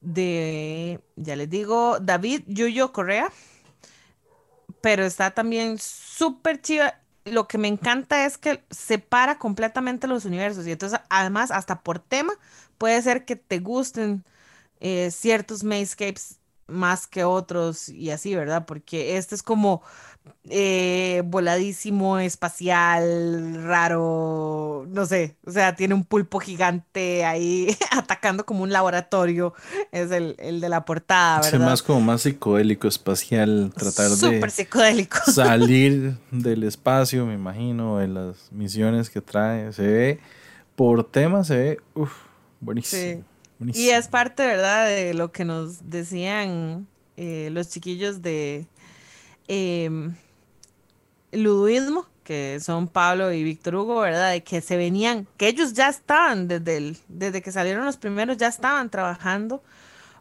de, 0.00 1.00
ya 1.16 1.36
les 1.36 1.50
digo, 1.50 1.98
David 2.00 2.42
Yuyo 2.46 2.92
Correa, 2.92 3.30
pero 4.80 5.04
está 5.04 5.30
también 5.32 5.78
súper 5.78 6.60
chiva. 6.60 6.94
Lo 7.24 7.46
que 7.46 7.58
me 7.58 7.68
encanta 7.68 8.24
es 8.24 8.38
que 8.38 8.64
separa 8.70 9.38
completamente 9.38 10.06
los 10.06 10.24
universos 10.24 10.66
y 10.66 10.72
entonces 10.72 11.00
además 11.10 11.50
hasta 11.50 11.82
por 11.82 11.98
tema 11.98 12.32
puede 12.78 13.02
ser 13.02 13.26
que 13.26 13.36
te 13.36 13.58
gusten 13.58 14.24
eh, 14.80 15.10
ciertos 15.10 15.62
Mayscapes 15.62 16.38
más 16.68 17.06
que 17.06 17.24
otros 17.24 17.88
y 17.88 18.10
así, 18.10 18.34
¿verdad? 18.34 18.66
Porque 18.66 19.16
este 19.16 19.34
es 19.34 19.42
como 19.42 19.82
eh, 20.50 21.22
voladísimo, 21.26 22.18
espacial, 22.18 23.62
raro, 23.64 24.86
no 24.88 25.06
sé, 25.06 25.36
o 25.46 25.50
sea, 25.50 25.74
tiene 25.76 25.94
un 25.94 26.04
pulpo 26.04 26.38
gigante 26.40 27.24
ahí 27.24 27.76
atacando 27.90 28.44
como 28.46 28.62
un 28.62 28.72
laboratorio, 28.72 29.54
es 29.92 30.10
el, 30.10 30.34
el 30.38 30.60
de 30.60 30.68
la 30.68 30.84
portada, 30.84 31.40
Es 31.40 31.52
¿verdad? 31.52 31.66
más 31.66 31.82
como 31.82 32.00
más 32.00 32.22
psicodélico, 32.22 32.88
espacial, 32.88 33.72
tratar 33.76 34.10
Súper 34.10 34.40
de 34.42 34.50
psicodélico. 34.50 35.18
salir 35.30 36.16
del 36.30 36.62
espacio, 36.64 37.26
me 37.26 37.34
imagino, 37.34 37.98
de 37.98 38.08
las 38.08 38.50
misiones 38.52 39.10
que 39.10 39.20
trae. 39.20 39.72
Se 39.72 39.86
ve, 39.86 40.20
por 40.76 41.04
tema, 41.10 41.44
se 41.44 41.56
ve, 41.56 41.78
uff, 41.94 42.12
buenísimo. 42.60 43.02
Sí. 43.02 43.24
buenísimo. 43.58 43.84
Y 43.86 43.90
es 43.90 44.08
parte, 44.08 44.46
¿verdad?, 44.46 44.86
de 44.88 45.14
lo 45.14 45.32
que 45.32 45.44
nos 45.44 45.90
decían 45.90 46.86
eh, 47.16 47.50
los 47.52 47.68
chiquillos 47.68 48.22
de 48.22 48.66
em, 49.48 50.14
Luduismo, 51.32 52.06
que 52.24 52.60
son 52.60 52.88
Pablo 52.88 53.32
y 53.32 53.42
Víctor 53.42 53.74
Hugo, 53.74 54.00
¿verdad?, 54.00 54.32
de 54.32 54.42
que 54.42 54.60
se 54.60 54.76
venían, 54.76 55.26
que 55.36 55.48
ellos 55.48 55.72
ya 55.72 55.88
estaban, 55.88 56.46
desde, 56.46 56.76
el, 56.76 56.98
desde 57.08 57.42
que 57.42 57.50
salieron 57.52 57.84
los 57.84 57.96
primeros, 57.96 58.36
ya 58.36 58.48
estaban 58.48 58.90
trabajando, 58.90 59.62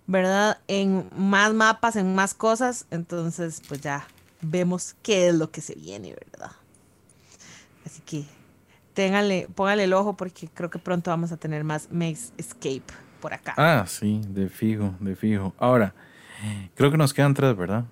¿verdad?, 0.06 0.60
en 0.68 1.10
más 1.16 1.54
mapas, 1.54 1.96
en 1.98 2.16
más 2.16 2.34
cosas, 2.34 2.86
entonces, 2.92 3.62
pues 3.68 3.82
ya 3.82 4.08
vemos 4.42 4.96
qué 5.04 5.28
es 5.28 5.36
lo 5.36 5.52
que 5.52 5.62
se 5.62 5.76
viene, 5.76 6.16
¿verdad? 6.16 6.52
Así 7.86 8.02
que 8.02 8.26
ténganle, 8.94 9.48
pónganle 9.54 9.84
el 9.84 9.94
ojo 9.94 10.16
porque 10.16 10.50
creo 10.54 10.70
que 10.70 10.80
pronto 10.80 11.12
vamos 11.12 11.32
a 11.32 11.38
tener 11.38 11.64
más 11.64 11.90
Maze 11.92 12.32
Escape 12.38 12.84
por 13.22 13.34
acá. 13.34 13.54
Ah, 13.58 13.86
sí, 13.88 14.22
de 14.28 14.50
fijo, 14.50 14.96
de 15.00 15.16
fijo. 15.16 15.54
Ahora, 15.58 15.94
creo 16.76 16.90
que 16.90 16.98
nos 16.98 17.14
quedan 17.14 17.34
tres, 17.34 17.56
¿verdad? 17.56 17.86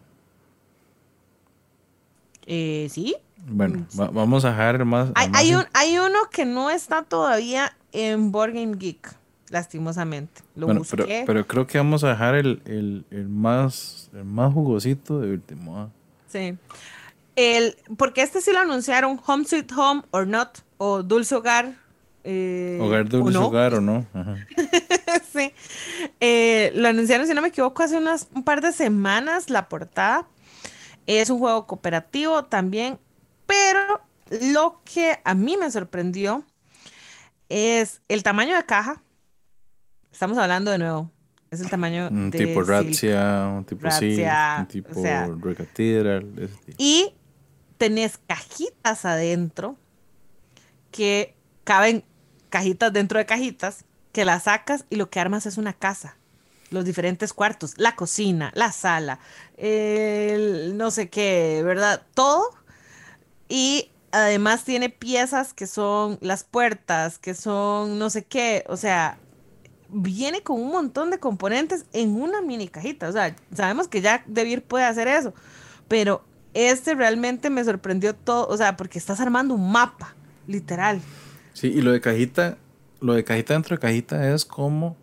Eh, 2.45 2.87
¿Sí? 2.91 3.15
Bueno, 3.47 3.85
va- 3.99 4.09
vamos 4.09 4.43
a 4.45 4.49
dejar 4.49 4.83
más. 4.85 5.09
Hay, 5.15 5.29
más 5.29 5.39
hay, 5.41 5.55
un, 5.55 5.63
hay 5.73 5.97
uno 5.99 6.17
que 6.31 6.45
no 6.45 6.69
está 6.71 7.03
todavía 7.03 7.75
en 7.91 8.31
Board 8.31 8.53
Game 8.53 8.75
Geek, 8.77 9.15
lastimosamente. 9.49 10.41
Lo 10.55 10.65
Bueno, 10.67 10.79
busqué. 10.81 10.97
pero, 10.97 11.25
pero 11.25 11.47
creo 11.47 11.67
que 11.67 11.77
vamos 11.77 12.03
a 12.03 12.09
dejar 12.09 12.35
el, 12.35 12.61
el, 12.65 13.05
el 13.11 13.27
más, 13.29 14.09
el 14.13 14.25
más 14.25 14.53
jugosito 14.53 15.19
de 15.19 15.31
último. 15.33 15.77
ah. 15.77 15.89
Sí. 16.27 16.57
El, 17.35 17.75
porque 17.97 18.21
este 18.21 18.41
sí 18.41 18.51
lo 18.51 18.59
anunciaron, 18.59 19.19
Home 19.25 19.45
Sweet 19.45 19.71
Home 19.75 20.01
or 20.11 20.25
Not, 20.25 20.59
o 20.77 21.03
Dulce 21.03 21.35
Hogar. 21.35 21.73
eh, 22.23 22.79
Hogar 22.81 23.01
o 23.01 23.03
dulce 23.09 23.37
no. 23.39 23.45
hogar 23.47 23.73
o 23.75 23.81
no. 23.81 24.05
Ajá. 24.13 24.35
sí. 25.33 25.51
Eh, 26.19 26.71
lo 26.75 26.87
anunciaron, 26.87 27.27
si 27.27 27.33
no 27.33 27.41
me 27.41 27.49
equivoco, 27.49 27.83
hace 27.83 27.97
unas, 27.97 28.27
un 28.33 28.43
par 28.43 28.61
de 28.61 28.71
semanas 28.71 29.49
la 29.49 29.67
portada. 29.69 30.25
Es 31.05 31.29
un 31.29 31.39
juego 31.39 31.67
cooperativo 31.67 32.45
también, 32.45 32.99
pero 33.45 34.01
lo 34.53 34.81
que 34.83 35.19
a 35.23 35.35
mí 35.35 35.57
me 35.57 35.69
sorprendió 35.69 36.43
es 37.49 38.01
el 38.07 38.23
tamaño 38.23 38.55
de 38.55 38.65
caja. 38.65 39.01
Estamos 40.11 40.37
hablando 40.37 40.71
de 40.71 40.77
nuevo. 40.77 41.11
Es 41.51 41.61
el 41.61 41.69
tamaño 41.69 42.09
Un 42.09 42.31
de 42.31 42.45
tipo. 42.45 42.63
Razzia, 42.63 43.47
un 43.55 43.65
tipo 43.65 43.89
sí, 43.91 44.09
Razzia, 44.09 44.57
un 44.59 44.67
tipo 44.67 44.99
o 44.99 45.01
sea. 45.01 45.29
Y 46.77 47.13
tenés 47.77 48.17
cajitas 48.17 49.05
adentro 49.05 49.77
que 50.91 51.35
caben 51.63 52.03
cajitas 52.49 52.91
dentro 52.91 53.19
de 53.19 53.25
cajitas 53.25 53.85
que 54.11 54.25
las 54.25 54.43
sacas 54.43 54.85
y 54.89 54.95
lo 54.95 55.09
que 55.09 55.19
armas 55.19 55.45
es 55.45 55.57
una 55.57 55.73
casa. 55.73 56.17
Los 56.75 56.83
diferentes 56.83 57.31
cuartos, 57.31 57.73
la 57.77 57.95
cocina, 57.95 58.51
la 58.53 58.73
sala, 58.73 59.19
el 59.55 60.75
no 60.75 60.91
sé 60.91 61.07
qué, 61.07 61.61
¿verdad? 61.63 62.01
Todo. 62.13 62.49
Y 63.47 63.91
además 64.11 64.65
tiene 64.65 64.89
piezas 64.89 65.53
que 65.53 65.67
son 65.67 66.17
las 66.19 66.43
puertas, 66.43 67.17
que 67.17 67.33
son 67.33 67.97
no 67.97 68.09
sé 68.09 68.25
qué. 68.25 68.65
O 68.67 68.75
sea, 68.75 69.17
viene 69.87 70.41
con 70.41 70.59
un 70.59 70.69
montón 70.69 71.11
de 71.11 71.19
componentes 71.19 71.85
en 71.93 72.21
una 72.21 72.41
mini 72.41 72.67
cajita. 72.67 73.07
O 73.07 73.13
sea, 73.13 73.33
sabemos 73.53 73.87
que 73.87 74.01
ya 74.01 74.25
Debir 74.27 74.61
puede 74.61 74.83
hacer 74.83 75.07
eso. 75.07 75.33
Pero 75.87 76.25
este 76.53 76.93
realmente 76.93 77.49
me 77.49 77.63
sorprendió 77.63 78.13
todo. 78.13 78.49
O 78.49 78.57
sea, 78.57 78.75
porque 78.75 78.99
estás 78.99 79.21
armando 79.21 79.53
un 79.53 79.71
mapa, 79.71 80.13
literal. 80.45 80.99
Sí, 81.53 81.67
y 81.67 81.81
lo 81.81 81.93
de 81.93 82.01
cajita, 82.01 82.57
lo 82.99 83.13
de 83.13 83.23
cajita 83.23 83.53
dentro 83.53 83.77
de 83.77 83.81
cajita 83.81 84.33
es 84.33 84.43
como, 84.43 84.97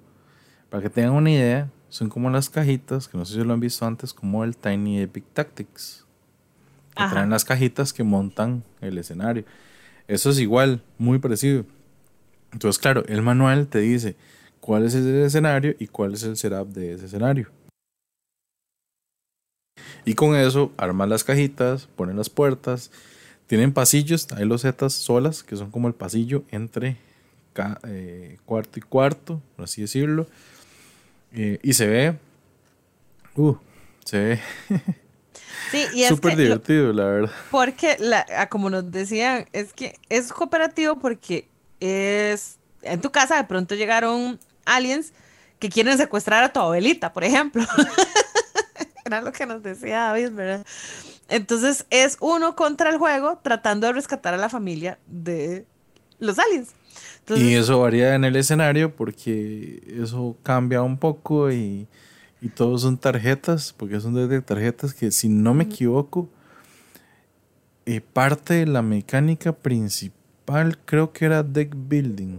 para 0.72 0.84
que 0.84 0.88
tengan 0.88 1.12
una 1.12 1.30
idea, 1.30 1.70
son 1.90 2.08
como 2.08 2.30
las 2.30 2.48
cajitas, 2.48 3.06
que 3.06 3.18
no 3.18 3.26
sé 3.26 3.34
si 3.34 3.44
lo 3.44 3.52
han 3.52 3.60
visto 3.60 3.84
antes, 3.84 4.14
como 4.14 4.42
el 4.42 4.56
Tiny 4.56 5.00
Epic 5.00 5.22
Tactics. 5.34 6.06
Que 6.96 7.02
Ajá. 7.02 7.12
traen 7.12 7.28
las 7.28 7.44
cajitas 7.44 7.92
que 7.92 8.02
montan 8.02 8.64
el 8.80 8.96
escenario. 8.96 9.44
Eso 10.08 10.30
es 10.30 10.38
igual, 10.38 10.82
muy 10.96 11.18
parecido. 11.18 11.66
Entonces, 12.54 12.80
claro, 12.80 13.04
el 13.08 13.20
manual 13.20 13.66
te 13.66 13.80
dice 13.80 14.16
cuál 14.60 14.86
es 14.86 14.94
el 14.94 15.14
escenario 15.16 15.74
y 15.78 15.88
cuál 15.88 16.14
es 16.14 16.22
el 16.22 16.38
setup 16.38 16.68
de 16.68 16.94
ese 16.94 17.04
escenario. 17.04 17.50
Y 20.06 20.14
con 20.14 20.34
eso 20.36 20.72
armas 20.78 21.10
las 21.10 21.22
cajitas, 21.22 21.86
ponen 21.96 22.16
las 22.16 22.30
puertas, 22.30 22.90
tienen 23.46 23.74
pasillos, 23.74 24.26
hay 24.32 24.46
los 24.46 24.62
zetas 24.62 24.94
solas, 24.94 25.42
que 25.42 25.54
son 25.54 25.70
como 25.70 25.88
el 25.88 25.94
pasillo 25.94 26.44
entre 26.50 26.96
eh, 27.86 28.38
cuarto 28.46 28.78
y 28.78 28.82
cuarto, 28.82 29.42
por 29.54 29.66
así 29.66 29.82
decirlo. 29.82 30.26
Eh, 31.34 31.58
y 31.62 31.72
se 31.74 31.86
ve, 31.86 32.18
uh, 33.36 33.54
se 34.04 34.18
ve 34.18 34.40
Sí, 35.70 35.86
y 35.94 36.02
es 36.02 36.08
súper 36.10 36.32
lo- 36.36 36.42
divertido, 36.42 36.92
la 36.92 37.04
verdad. 37.04 37.30
porque, 37.50 37.96
la, 37.98 38.26
ah, 38.36 38.48
como 38.48 38.68
nos 38.68 38.90
decían, 38.90 39.46
es 39.52 39.72
que 39.72 39.98
es 40.10 40.32
cooperativo 40.32 40.98
porque 40.98 41.48
es. 41.80 42.58
En 42.82 43.00
tu 43.00 43.10
casa 43.12 43.36
de 43.36 43.44
pronto 43.44 43.74
llegaron 43.74 44.38
aliens 44.66 45.12
que 45.58 45.68
quieren 45.70 45.96
secuestrar 45.96 46.42
a 46.44 46.52
tu 46.52 46.60
abuelita, 46.60 47.12
por 47.12 47.24
ejemplo. 47.24 47.64
Era 49.04 49.20
lo 49.22 49.32
que 49.32 49.46
nos 49.46 49.62
decía 49.62 50.00
David, 50.00 50.30
¿verdad? 50.32 50.66
Entonces 51.28 51.86
es 51.90 52.16
uno 52.20 52.54
contra 52.56 52.90
el 52.90 52.98
juego 52.98 53.38
tratando 53.42 53.86
de 53.86 53.92
rescatar 53.94 54.34
a 54.34 54.36
la 54.36 54.48
familia 54.48 54.98
de 55.06 55.64
los 56.18 56.38
aliens. 56.38 56.70
Entonces, 57.22 57.46
y 57.46 57.54
eso 57.54 57.80
varía 57.80 58.14
en 58.14 58.24
el 58.24 58.36
escenario 58.36 58.94
porque 58.94 59.82
eso 60.02 60.36
cambia 60.42 60.82
un 60.82 60.98
poco 60.98 61.50
y, 61.52 61.86
y 62.40 62.48
todos 62.48 62.82
son 62.82 62.98
tarjetas, 62.98 63.72
porque 63.76 64.00
son 64.00 64.14
desde 64.14 64.40
tarjetas 64.42 64.92
que 64.92 65.10
si 65.12 65.28
no 65.28 65.54
me 65.54 65.64
equivoco, 65.64 66.28
eh, 67.86 68.00
parte 68.00 68.54
de 68.54 68.66
la 68.66 68.82
mecánica 68.82 69.52
principal 69.52 70.78
creo 70.84 71.12
que 71.12 71.24
era 71.26 71.42
deck 71.42 71.74
building. 71.76 72.38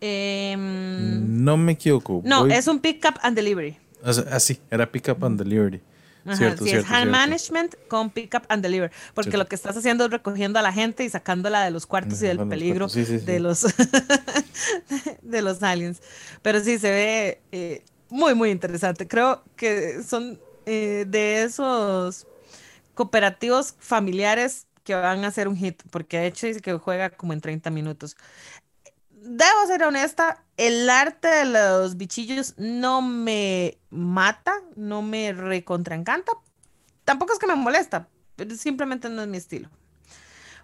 em, 0.00 1.44
No 1.44 1.56
me 1.56 1.72
equivoco. 1.72 2.22
no, 2.24 2.42
voy- 2.42 2.52
es 2.52 2.66
un 2.66 2.78
pick 2.80 3.04
up 3.06 3.18
and 3.22 3.36
delivery. 3.36 3.76
o 4.02 4.12
sea, 4.12 4.24
ah, 4.32 4.38
era 4.70 4.90
pick 4.90 5.08
up 5.08 5.22
and 5.24 5.38
delivery. 5.38 5.80
Ajá, 6.24 6.36
cierto, 6.36 6.66
sí, 6.66 6.70
cierto, 6.70 6.90
es 6.90 6.90
hand 6.90 7.10
cierto. 7.10 7.10
management 7.10 7.74
con 7.88 8.10
pick 8.10 8.34
up 8.34 8.42
and 8.48 8.62
deliver, 8.62 8.92
porque 9.14 9.36
lo 9.36 9.46
que 9.48 9.54
estás 9.54 9.76
haciendo 9.76 10.04
es 10.04 10.10
recogiendo 10.10 10.58
a 10.58 10.62
la 10.62 10.72
gente 10.72 11.04
y 11.04 11.08
sacándola 11.10 11.64
de 11.64 11.70
los 11.70 11.86
cuartos 11.86 12.22
y 12.22 12.26
del 12.26 12.40
peligro 12.42 12.88
cuartos, 12.88 12.92
sí, 12.92 13.04
sí, 13.04 13.20
sí. 13.20 13.26
de 13.26 13.40
los 13.40 13.64
de 15.22 15.42
los 15.42 15.62
aliens. 15.62 16.02
Pero 16.42 16.60
sí 16.60 16.78
se 16.78 16.90
ve 16.90 17.42
eh, 17.52 17.84
muy 18.08 18.34
muy 18.34 18.50
interesante. 18.50 19.08
Creo 19.08 19.44
que 19.56 20.02
son 20.02 20.40
eh, 20.66 21.04
de 21.08 21.42
esos 21.42 22.26
cooperativos 22.94 23.76
familiares 23.78 24.66
que 24.84 24.94
van 24.94 25.24
a 25.24 25.30
ser 25.30 25.48
un 25.48 25.56
hit, 25.56 25.82
porque 25.90 26.18
de 26.18 26.26
hecho 26.26 26.46
dice 26.46 26.60
que 26.60 26.74
juega 26.74 27.10
como 27.10 27.32
en 27.32 27.40
30 27.40 27.70
minutos. 27.70 28.16
Debo 29.22 29.66
ser 29.66 29.82
honesta, 29.82 30.42
el 30.56 30.88
arte 30.88 31.28
de 31.28 31.44
los 31.44 31.98
bichillos 31.98 32.54
no 32.56 33.02
me 33.02 33.78
mata, 33.90 34.54
no 34.76 35.02
me 35.02 35.32
recontraencanta. 35.32 36.32
Tampoco 37.04 37.34
es 37.34 37.38
que 37.38 37.46
me 37.46 37.54
molesta, 37.54 38.08
pero 38.36 38.54
simplemente 38.54 39.10
no 39.10 39.20
es 39.20 39.28
mi 39.28 39.36
estilo. 39.36 39.68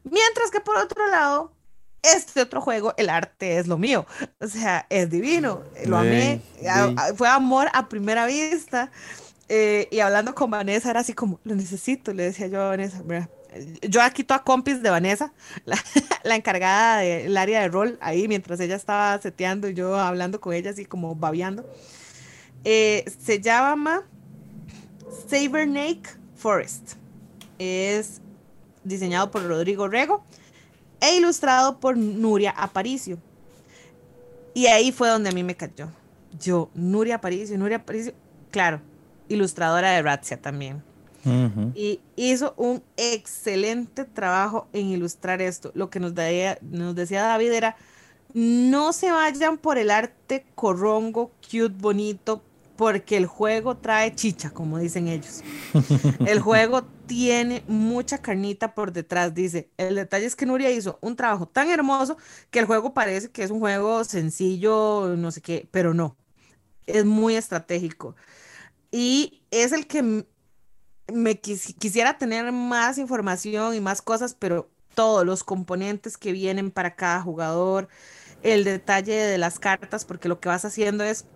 Mientras 0.04 0.50
que 0.50 0.60
por 0.60 0.76
otro 0.76 1.06
lado, 1.08 1.52
este 2.02 2.40
otro 2.40 2.60
juego, 2.60 2.94
el 2.96 3.10
arte 3.10 3.58
es 3.58 3.66
lo 3.66 3.76
mío. 3.76 4.06
O 4.40 4.46
sea, 4.46 4.86
es 4.88 5.10
divino. 5.10 5.62
Lo 5.84 5.98
amé. 5.98 6.40
Fue 7.16 7.28
amor 7.28 7.68
a 7.74 7.88
primera 7.88 8.24
vista. 8.24 8.90
Eh, 9.48 9.88
y 9.90 10.00
hablando 10.00 10.34
con 10.34 10.50
Vanessa, 10.50 10.90
era 10.90 11.00
así 11.00 11.12
como, 11.12 11.40
lo 11.44 11.54
necesito, 11.54 12.12
le 12.12 12.24
decía 12.24 12.46
yo 12.46 12.62
a 12.62 12.68
Vanessa. 12.68 13.02
Yo 13.82 14.02
aquí 14.02 14.24
toda 14.24 14.42
compis 14.42 14.82
de 14.82 14.90
Vanessa, 14.90 15.32
la, 15.64 16.36
encargada 16.36 16.98
del 16.98 17.36
área 17.36 17.60
de 17.60 17.68
rol, 17.68 17.98
ahí 18.00 18.28
mientras 18.28 18.60
ella 18.60 18.76
estaba 18.76 19.20
seteando 19.20 19.68
y 19.68 19.74
yo 19.74 19.96
hablando 19.96 20.40
con 20.40 20.54
ella, 20.54 20.70
así 20.70 20.84
como 20.84 21.14
babeando. 21.14 21.68
Eh, 22.64 23.04
se 23.24 23.40
llama 23.40 24.02
Sabernake 25.28 26.08
Forest. 26.36 26.94
Es 27.58 28.20
diseñado 28.84 29.30
por 29.30 29.46
Rodrigo 29.46 29.88
Rego 29.88 30.24
e 31.00 31.16
ilustrado 31.16 31.78
por 31.78 31.96
Nuria 31.96 32.50
Aparicio. 32.50 33.18
Y 34.54 34.66
ahí 34.66 34.90
fue 34.92 35.08
donde 35.08 35.30
a 35.30 35.32
mí 35.32 35.42
me 35.42 35.54
cayó. 35.54 35.88
Yo, 36.40 36.70
Nuria 36.74 37.16
Aparicio, 37.16 37.58
Nuria 37.58 37.78
Aparicio, 37.78 38.14
claro, 38.50 38.80
ilustradora 39.28 39.90
de 39.92 40.02
Razzia 40.02 40.40
también. 40.40 40.82
Y 41.74 42.00
hizo 42.14 42.54
un 42.56 42.82
excelente 42.96 44.04
trabajo 44.04 44.68
en 44.72 44.86
ilustrar 44.86 45.42
esto. 45.42 45.72
Lo 45.74 45.90
que 45.90 46.00
nos, 46.00 46.12
nos 46.62 46.94
decía 46.94 47.22
David 47.22 47.52
era, 47.52 47.76
no 48.32 48.92
se 48.92 49.10
vayan 49.10 49.58
por 49.58 49.78
el 49.78 49.90
arte 49.90 50.46
corrongo, 50.54 51.32
cute, 51.50 51.74
bonito, 51.78 52.42
porque 52.76 53.16
el 53.16 53.26
juego 53.26 53.76
trae 53.78 54.14
chicha, 54.14 54.50
como 54.50 54.78
dicen 54.78 55.08
ellos. 55.08 55.42
El 56.26 56.40
juego 56.40 56.84
tiene 57.06 57.62
mucha 57.66 58.18
carnita 58.18 58.74
por 58.74 58.92
detrás, 58.92 59.34
dice. 59.34 59.70
El 59.78 59.94
detalle 59.94 60.26
es 60.26 60.36
que 60.36 60.46
Nuria 60.46 60.70
hizo 60.70 60.98
un 61.00 61.16
trabajo 61.16 61.46
tan 61.46 61.70
hermoso 61.70 62.18
que 62.50 62.58
el 62.58 62.66
juego 62.66 62.92
parece 62.92 63.30
que 63.30 63.42
es 63.42 63.50
un 63.50 63.60
juego 63.60 64.04
sencillo, 64.04 65.14
no 65.16 65.30
sé 65.30 65.40
qué, 65.40 65.68
pero 65.70 65.94
no. 65.94 66.16
Es 66.86 67.04
muy 67.04 67.34
estratégico. 67.34 68.14
Y 68.90 69.42
es 69.50 69.72
el 69.72 69.86
que 69.86 70.26
me 71.12 71.40
quisiera 71.40 72.18
tener 72.18 72.50
más 72.52 72.98
información 72.98 73.74
y 73.74 73.80
más 73.80 74.02
cosas, 74.02 74.34
pero 74.38 74.68
todos 74.94 75.24
los 75.26 75.44
componentes 75.44 76.16
que 76.16 76.32
vienen 76.32 76.70
para 76.70 76.96
cada 76.96 77.20
jugador, 77.22 77.88
el 78.42 78.64
detalle 78.64 79.14
de 79.14 79.38
las 79.38 79.58
cartas, 79.58 80.04
porque 80.04 80.28
lo 80.28 80.40
que 80.40 80.48
vas 80.48 80.64
haciendo 80.64 81.04
es 81.04 81.26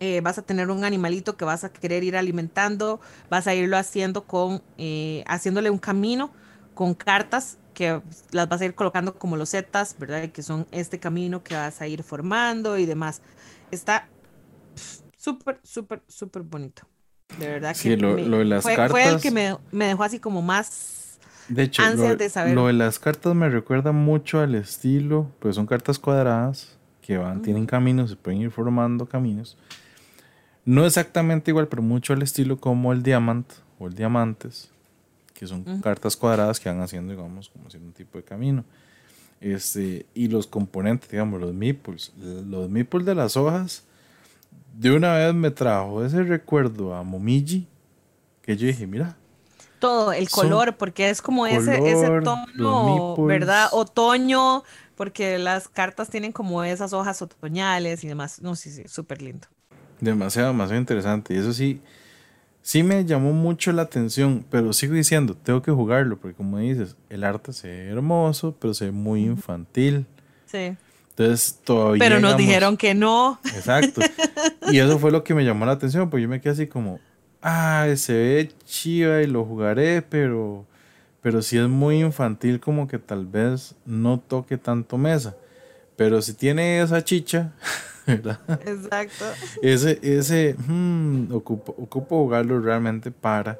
eh, 0.00 0.20
vas 0.20 0.38
a 0.38 0.42
tener 0.42 0.70
un 0.70 0.84
animalito 0.84 1.36
que 1.36 1.44
vas 1.44 1.64
a 1.64 1.72
querer 1.72 2.04
ir 2.04 2.16
alimentando, 2.16 3.00
vas 3.30 3.46
a 3.46 3.54
irlo 3.54 3.76
haciendo 3.76 4.24
con, 4.26 4.62
eh, 4.78 5.24
haciéndole 5.26 5.70
un 5.70 5.78
camino 5.78 6.32
con 6.74 6.94
cartas 6.94 7.58
que 7.74 8.00
las 8.30 8.48
vas 8.48 8.60
a 8.60 8.64
ir 8.66 8.74
colocando 8.74 9.18
como 9.18 9.36
los 9.36 9.50
zetas, 9.50 9.96
¿verdad? 9.98 10.28
Que 10.30 10.42
son 10.42 10.66
este 10.72 11.00
camino 11.00 11.42
que 11.42 11.54
vas 11.54 11.80
a 11.80 11.88
ir 11.88 12.02
formando 12.02 12.78
y 12.78 12.86
demás. 12.86 13.22
Está 13.70 14.08
súper, 15.16 15.60
súper, 15.62 16.02
súper 16.08 16.42
bonito. 16.42 16.86
De 17.38 17.46
verdad 17.46 17.76
que 17.76 17.96
lo, 17.96 18.16
de 18.16 18.44
las 18.44 18.62
fue, 18.62 18.74
cartas, 18.74 18.90
fue, 18.90 19.08
el 19.08 19.20
que 19.20 19.30
me, 19.30 19.56
me, 19.70 19.86
dejó 19.86 20.02
así 20.02 20.18
como 20.18 20.42
más 20.42 21.18
de 21.48 21.64
hecho, 21.64 21.82
ansias 21.82 22.16
de 22.18 22.28
saber. 22.28 22.54
Lo 22.54 22.66
de 22.66 22.72
las 22.72 22.98
cartas 22.98 23.34
me 23.34 23.48
recuerda 23.48 23.92
mucho 23.92 24.40
al 24.40 24.54
estilo, 24.54 25.30
pues 25.38 25.56
son 25.56 25.66
cartas 25.66 25.98
cuadradas 25.98 26.76
que 27.02 27.16
van, 27.16 27.42
tienen 27.42 27.66
caminos, 27.66 28.10
se 28.10 28.16
pueden 28.16 28.40
ir 28.40 28.50
formando 28.50 29.06
caminos. 29.06 29.56
No 30.64 30.84
exactamente 30.84 31.50
igual, 31.50 31.68
pero 31.68 31.82
mucho 31.82 32.12
al 32.12 32.22
estilo 32.22 32.58
como 32.58 32.92
el 32.92 33.02
Diamant 33.02 33.50
o 33.78 33.86
el 33.86 33.94
Diamantes, 33.94 34.70
que 35.32 35.46
son 35.46 35.80
cartas 35.80 36.16
cuadradas 36.16 36.60
que 36.60 36.68
van 36.68 36.82
haciendo, 36.82 37.12
digamos, 37.12 37.48
como 37.48 37.68
haciendo 37.68 37.88
un 37.88 37.94
tipo 37.94 38.18
de 38.18 38.24
camino. 38.24 38.64
Este, 39.40 40.04
y 40.12 40.28
los 40.28 40.46
componentes, 40.46 41.08
digamos, 41.10 41.40
los 41.40 41.54
meeples. 41.54 42.12
Los 42.18 42.68
meeples 42.68 43.06
de 43.06 43.14
las 43.14 43.36
hojas, 43.36 43.84
de 44.78 44.92
una 44.92 45.14
vez 45.14 45.34
me 45.34 45.50
trajo 45.50 46.04
ese 46.04 46.22
recuerdo 46.22 46.94
a 46.94 47.02
Momiji, 47.02 47.66
que 48.42 48.56
yo 48.56 48.66
dije, 48.66 48.86
mira. 48.86 49.16
Todo, 49.80 50.12
el 50.12 50.28
color, 50.30 50.76
porque 50.76 51.10
es 51.10 51.20
como 51.20 51.46
ese, 51.46 51.78
ese 51.78 52.08
tono, 52.22 53.16
¿verdad? 53.26 53.68
Otoño, 53.72 54.62
porque 54.96 55.38
las 55.38 55.68
cartas 55.68 56.10
tienen 56.10 56.30
como 56.32 56.62
esas 56.62 56.92
hojas 56.92 57.20
otoñales 57.22 58.04
y 58.04 58.08
demás. 58.08 58.40
No, 58.40 58.54
sí, 58.54 58.70
sí, 58.70 58.84
súper 58.86 59.20
lindo. 59.20 59.48
Demasiado, 60.00 60.48
demasiado 60.48 60.80
interesante. 60.80 61.34
Y 61.34 61.38
eso 61.38 61.52
sí, 61.52 61.80
sí 62.62 62.84
me 62.84 63.04
llamó 63.04 63.32
mucho 63.32 63.72
la 63.72 63.82
atención, 63.82 64.44
pero 64.48 64.72
sigo 64.72 64.94
diciendo, 64.94 65.36
tengo 65.36 65.60
que 65.60 65.72
jugarlo, 65.72 66.18
porque 66.18 66.36
como 66.36 66.58
dices, 66.58 66.96
el 67.08 67.24
arte 67.24 67.52
se 67.52 67.68
ve 67.68 67.88
hermoso, 67.88 68.54
pero 68.60 68.74
se 68.74 68.86
ve 68.86 68.92
muy 68.92 69.24
infantil. 69.24 70.06
Sí. 70.46 70.76
Entonces 71.18 71.58
todavía... 71.64 71.98
Pero 71.98 72.20
nos 72.20 72.36
dijeron 72.36 72.76
que 72.76 72.94
no. 72.94 73.40
Exacto. 73.44 74.00
Y 74.70 74.78
eso 74.78 74.98
fue 74.98 75.10
lo 75.10 75.24
que 75.24 75.34
me 75.34 75.44
llamó 75.44 75.66
la 75.66 75.72
atención, 75.72 76.10
pues 76.10 76.22
yo 76.22 76.28
me 76.28 76.40
quedé 76.40 76.52
así 76.52 76.66
como, 76.68 77.00
ah, 77.42 77.88
se 77.96 78.12
ve 78.12 78.52
chiva 78.64 79.20
y 79.22 79.26
lo 79.26 79.44
jugaré, 79.44 80.02
pero 80.02 80.66
pero 81.20 81.42
si 81.42 81.58
es 81.58 81.68
muy 81.68 82.00
infantil 82.00 82.60
como 82.60 82.86
que 82.86 82.98
tal 82.98 83.26
vez 83.26 83.74
no 83.84 84.18
toque 84.20 84.56
tanto 84.56 84.96
mesa. 84.96 85.36
Pero 85.96 86.22
si 86.22 86.32
tiene 86.34 86.80
esa 86.80 87.02
chicha, 87.02 87.52
¿verdad? 88.06 88.40
Exacto. 88.64 89.24
Ese, 89.60 89.98
ese, 90.02 90.54
hmm, 90.54 91.32
ocupo, 91.34 91.74
ocupo 91.76 92.22
jugarlo 92.22 92.60
realmente 92.60 93.10
para 93.10 93.58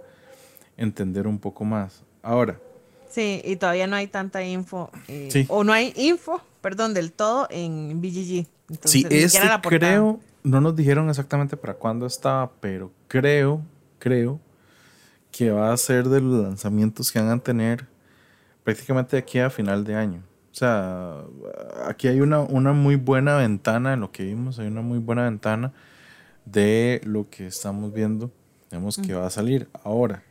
entender 0.77 1.27
un 1.27 1.39
poco 1.39 1.65
más. 1.65 2.03
Ahora. 2.23 2.59
Sí, 3.09 3.41
y 3.45 3.57
todavía 3.57 3.87
no 3.87 3.97
hay 3.97 4.07
tanta 4.07 4.45
info. 4.45 4.91
Eh, 5.09 5.47
o 5.49 5.65
no 5.65 5.73
hay 5.73 5.93
info, 5.97 6.41
perdón, 6.61 6.95
del 6.95 7.13
todo 7.13 7.47
en 7.51 8.01
BGG. 8.01 8.47
Entonces, 8.71 8.91
sí, 8.91 9.07
ese 9.11 9.41
creo, 9.63 10.21
no 10.43 10.61
nos 10.61 10.77
dijeron 10.77 11.09
exactamente 11.09 11.57
para 11.57 11.75
cuándo 11.75 12.07
estaba, 12.07 12.51
pero 12.61 12.91
creo, 13.09 13.63
creo 13.99 14.41
que 15.33 15.51
va 15.51 15.73
a 15.73 15.77
ser 15.77 16.09
de 16.09 16.21
los 16.21 16.43
lanzamientos 16.43 17.11
que 17.11 17.19
van 17.19 17.31
a 17.31 17.39
tener 17.39 17.87
prácticamente 18.65 19.17
aquí 19.17 19.39
a 19.39 19.51
final 19.51 19.85
de 19.85 19.95
año. 19.95 20.23
O 20.51 20.55
sea, 20.55 21.23
aquí 21.87 22.09
hay 22.09 22.21
una, 22.21 22.41
una 22.41 22.73
muy 22.73 22.97
buena 22.97 23.37
ventana 23.37 23.93
en 23.95 24.01
lo 24.01 24.11
que 24.11 24.25
vimos, 24.25 24.59
hay 24.59 24.67
una 24.67 24.83
muy 24.83 24.99
buena 24.99 25.25
ventana 25.25 25.73
de 26.45 27.01
lo 27.05 27.29
que 27.31 27.47
estamos 27.47 27.93
viendo, 27.93 28.31
vemos 28.71 28.99
que 28.99 29.15
va 29.15 29.27
a 29.27 29.31
salir 29.31 29.69
ahora. 29.85 30.23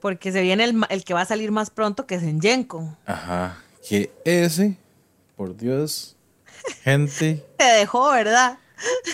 Porque 0.00 0.32
se 0.32 0.42
viene 0.42 0.64
el, 0.64 0.84
el, 0.88 1.04
que 1.04 1.14
va 1.14 1.22
a 1.22 1.26
salir 1.26 1.50
más 1.50 1.70
pronto, 1.70 2.06
que 2.06 2.16
es 2.16 2.22
en 2.22 2.40
Yenko. 2.40 2.96
Ajá, 3.06 3.58
que 3.88 4.12
ese, 4.24 4.76
por 5.36 5.56
Dios, 5.56 6.16
gente... 6.82 7.44
Te 7.58 7.64
dejó, 7.64 8.10
¿verdad? 8.10 8.58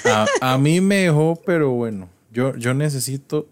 A, 0.04 0.26
a, 0.40 0.59
mí 0.59 0.80
me 0.80 0.96
dejó, 0.96 1.40
pero 1.46 1.70
bueno, 1.70 2.09
yo, 2.32 2.56
yo 2.56 2.74
necesito 2.74 3.46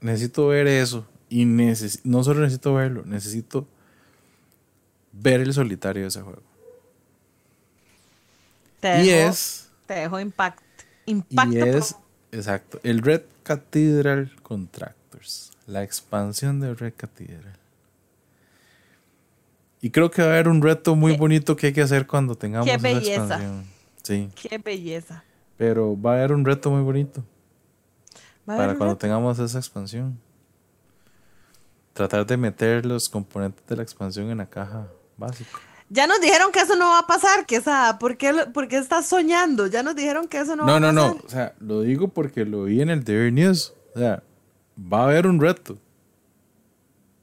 necesito 0.00 0.48
ver 0.48 0.66
eso. 0.66 1.06
Y 1.30 1.44
no 1.44 2.24
solo 2.24 2.40
necesito 2.40 2.74
verlo, 2.74 3.02
necesito 3.04 3.66
ver 5.12 5.40
el 5.40 5.52
solitario 5.52 6.02
de 6.02 6.08
ese 6.08 6.22
juego. 6.22 6.42
Te 8.80 9.04
y 9.04 9.10
es. 9.10 9.68
Te 9.86 9.94
dejo 9.94 10.20
impact, 10.20 10.62
impacto. 11.06 11.56
Y 11.56 11.60
es, 11.60 11.96
exacto, 12.32 12.80
el 12.82 13.02
Red 13.02 13.22
Cathedral 13.42 14.34
Contractors. 14.42 15.50
La 15.68 15.82
expansión 15.82 16.60
del 16.60 16.78
Red 16.78 16.94
Cathedral. 16.96 17.58
Y 19.82 19.90
creo 19.90 20.10
que 20.10 20.22
va 20.22 20.28
a 20.28 20.30
haber 20.32 20.48
un 20.48 20.62
reto 20.62 20.96
muy 20.96 21.14
bonito 21.14 21.56
que 21.56 21.68
hay 21.68 21.72
que 21.74 21.82
hacer 21.82 22.06
cuando 22.06 22.34
tengamos 22.34 22.66
qué 22.66 22.78
belleza. 22.78 23.22
expansión. 23.22 23.64
Sí. 24.02 24.30
Qué 24.34 24.56
belleza. 24.56 25.22
Pero 25.58 26.00
va 26.00 26.12
a 26.12 26.14
haber 26.14 26.32
un 26.32 26.44
reto 26.44 26.70
muy 26.70 26.82
bonito. 26.82 27.22
Para 28.46 28.76
cuando 28.76 28.96
tengamos 28.96 29.38
esa 29.38 29.58
expansión. 29.58 30.18
Tratar 31.92 32.24
de 32.24 32.38
meter 32.38 32.86
los 32.86 33.10
componentes 33.10 33.66
de 33.66 33.76
la 33.76 33.82
expansión 33.82 34.30
en 34.30 34.38
la 34.38 34.46
caja 34.46 34.88
básica. 35.18 35.50
Ya 35.90 36.06
nos 36.06 36.18
dijeron 36.22 36.50
que 36.50 36.60
eso 36.60 36.76
no 36.76 36.86
va 36.86 37.00
a 37.00 37.06
pasar, 37.06 37.44
que 37.44 37.56
esa, 37.56 37.98
¿por 37.98 38.16
qué, 38.16 38.32
estás 38.70 39.06
soñando? 39.06 39.66
Ya 39.66 39.82
nos 39.82 39.94
dijeron 39.94 40.28
que 40.28 40.40
eso 40.40 40.56
no, 40.56 40.64
va 40.64 40.76
a 40.76 40.80
pasar. 40.80 40.94
No, 40.94 41.08
no, 41.08 41.14
no, 41.14 41.20
o 41.24 41.28
sea, 41.28 41.54
lo 41.60 41.82
digo 41.82 42.08
porque 42.08 42.46
lo 42.46 42.64
vi 42.64 42.80
en 42.80 42.88
el 42.88 43.04
Daily 43.04 43.32
News. 43.32 43.74
O 43.94 43.98
sea, 43.98 44.22
va 44.78 45.00
a 45.00 45.04
haber 45.04 45.26
un 45.26 45.40
reto. 45.40 45.78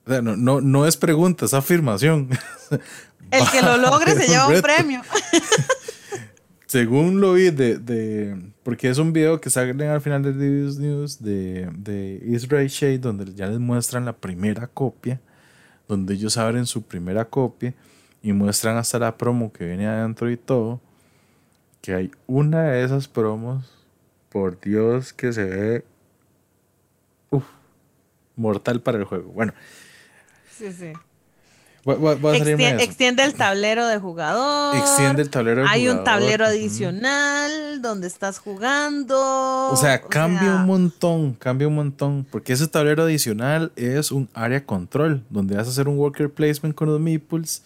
O 0.06 0.10
sea, 0.10 0.22
no, 0.22 0.36
no, 0.36 0.62
no 0.62 0.86
es 0.86 0.98
pregunta, 0.98 1.46
es 1.46 1.54
afirmación. 1.54 2.30
El 3.32 3.50
que 3.50 3.62
lo 3.62 3.78
logre 3.78 4.14
se 4.14 4.28
lleva 4.28 4.48
un 4.48 4.62
premio. 4.62 5.02
según 6.76 7.22
lo 7.22 7.34
vi 7.34 7.52
de, 7.52 8.52
porque 8.64 8.90
es 8.90 8.98
un 8.98 9.14
video 9.14 9.40
que 9.40 9.50
sale 9.50 9.88
al 9.88 10.02
final 10.02 10.24
de 10.24 10.34
Divius 10.34 10.78
News 10.78 11.24
de, 11.24 11.70
de 11.74 12.22
Israel 12.26 12.68
Shade 12.68 12.98
donde 12.98 13.34
ya 13.34 13.48
les 13.48 13.60
muestran 13.60 14.04
la 14.04 14.12
primera 14.12 14.68
copia 14.68 15.22
donde 15.88 16.16
ellos 16.16 16.38
abren 16.38 16.66
su 16.66 16.82
primera 16.82 17.26
copia 17.26 17.74
y 18.22 18.34
muestran 18.34 18.76
hasta 18.76 19.00
la 19.00 19.18
promo 19.18 19.54
que 19.54 19.66
viene 19.66 19.88
adentro 19.88 20.30
y 20.30 20.36
todo 20.36 20.82
que 21.82 21.94
hay 21.94 22.12
una 22.28 22.64
de 22.64 22.84
esas 22.84 23.08
promos 23.08 23.72
por 24.30 24.60
Dios 24.60 25.14
que 25.14 25.32
se 25.32 25.46
ve 25.46 25.86
mortal 28.36 28.82
para 28.82 28.98
el 28.98 29.04
juego 29.06 29.32
bueno 29.32 29.54
Sí, 30.58 30.72
sí. 30.72 30.94
Voy- 31.84 31.98
voy- 31.98 32.16
voy 32.16 32.36
a 32.36 32.40
salirme 32.40 32.64
de 32.64 32.70
Extiende, 32.70 32.84
eso. 32.84 32.90
extiende 32.90 33.24
el 33.26 33.34
tablero 33.36 33.88
de 33.88 34.00
jugador. 34.00 34.76
Extiende 34.78 35.22
el 35.22 35.30
tablero 35.30 35.62
de 35.62 35.68
Hay 35.70 35.88
un 35.90 36.04
tablero 36.04 36.46
adicional 36.46 37.82
donde 37.82 38.08
estás 38.08 38.40
jugando. 38.40 39.70
O 39.70 39.76
sea, 39.76 40.02
cambia 40.02 40.42
sea, 40.42 40.56
un 40.56 40.66
montón, 40.66 41.34
cambia 41.34 41.68
un 41.68 41.76
montón. 41.76 42.26
Porque 42.32 42.54
ese 42.54 42.68
tablero 42.68 43.04
adicional 43.04 43.72
es 43.76 44.12
un 44.12 44.30
área 44.34 44.66
control, 44.66 45.24
donde 45.30 45.58
vas 45.58 45.68
a 45.68 45.70
hacer 45.70 45.88
un 45.88 45.98
worker 46.00 46.32
placement 46.32 46.74
con 46.74 46.88
los 46.90 47.00
meeples 47.00 47.64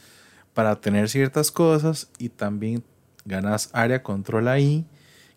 para 0.53 0.75
tener 0.81 1.07
ciertas 1.09 1.51
cosas 1.51 2.09
y 2.17 2.27
también 2.29 2.83
ganas 3.23 3.69
área 3.71 4.03
control 4.03 4.47
ahí. 4.49 4.85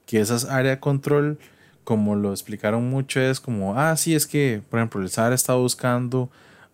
Que 0.06 0.20
esas 0.20 0.46
área 0.46 0.80
control, 0.80 1.38
como 1.84 2.14
lo 2.16 2.30
explicaron 2.30 2.88
mucho, 2.88 3.20
es 3.20 3.40
como, 3.40 3.78
ah, 3.78 3.96
sí, 3.96 4.14
es 4.14 4.26
que, 4.26 4.62
por 4.70 4.78
ejemplo, 4.78 5.02
el 5.02 5.08
SAR 5.10 5.32
está 5.32 5.54
buscando 5.54 6.30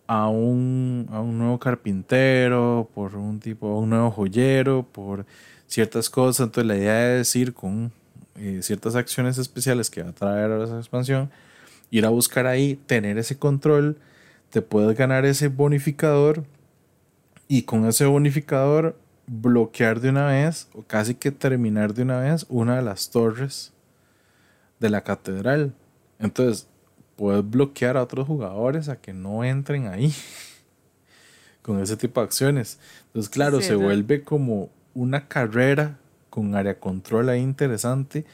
a 0.07 0.27
un, 0.27 1.07
a 1.11 1.19
un 1.21 1.37
nuevo 1.37 1.59
carpintero, 1.59 2.89
por 2.93 3.15
un 3.15 3.39
tipo, 3.39 3.67
a 3.67 3.79
un 3.79 3.91
nuevo 3.91 4.11
joyero, 4.11 4.83
por 4.91 5.25
ciertas 5.67 6.09
cosas. 6.09 6.47
Entonces 6.47 6.67
la 6.67 6.77
idea 6.77 7.17
es 7.17 7.35
ir 7.35 7.53
con 7.53 7.91
eh, 8.35 8.61
ciertas 8.63 8.95
acciones 8.95 9.37
especiales 9.37 9.89
que 9.89 10.03
va 10.03 10.09
a 10.09 10.13
traer 10.13 10.51
a 10.51 10.63
esa 10.63 10.77
expansión, 10.77 11.29
ir 11.91 12.05
a 12.05 12.09
buscar 12.09 12.47
ahí, 12.47 12.75
tener 12.87 13.17
ese 13.17 13.37
control, 13.37 13.97
te 14.49 14.61
puedes 14.61 14.97
ganar 14.97 15.25
ese 15.25 15.47
bonificador 15.47 16.43
y 17.47 17.63
con 17.63 17.85
ese 17.85 18.05
bonificador 18.05 18.97
bloquear 19.27 19.99
de 19.99 20.09
una 20.09 20.25
vez 20.27 20.69
o 20.73 20.81
casi 20.81 21.15
que 21.15 21.31
terminar 21.31 21.93
de 21.93 22.01
una 22.01 22.19
vez 22.19 22.45
una 22.49 22.77
de 22.77 22.81
las 22.81 23.11
torres 23.11 23.73
de 24.79 24.89
la 24.89 25.01
catedral. 25.03 25.73
Entonces, 26.19 26.67
puedes 27.15 27.47
bloquear 27.49 27.97
a 27.97 28.03
otros 28.03 28.27
jugadores 28.27 28.89
a 28.89 28.99
que 29.01 29.13
no 29.13 29.43
entren 29.43 29.87
ahí 29.87 30.13
con 31.61 31.79
ese 31.81 31.97
tipo 31.97 32.19
de 32.21 32.25
acciones. 32.25 32.79
Entonces, 33.07 33.29
claro, 33.29 33.59
Sí, 33.61 33.67
se 33.67 33.73
¿no? 33.73 33.79
vuelve 33.81 34.23
como 34.23 34.69
una 34.93 35.27
carrera 35.27 35.97
con 36.29 36.55
área 36.55 36.79
control 36.79 37.29
ahí 37.29 37.41
interesante. 37.41 38.25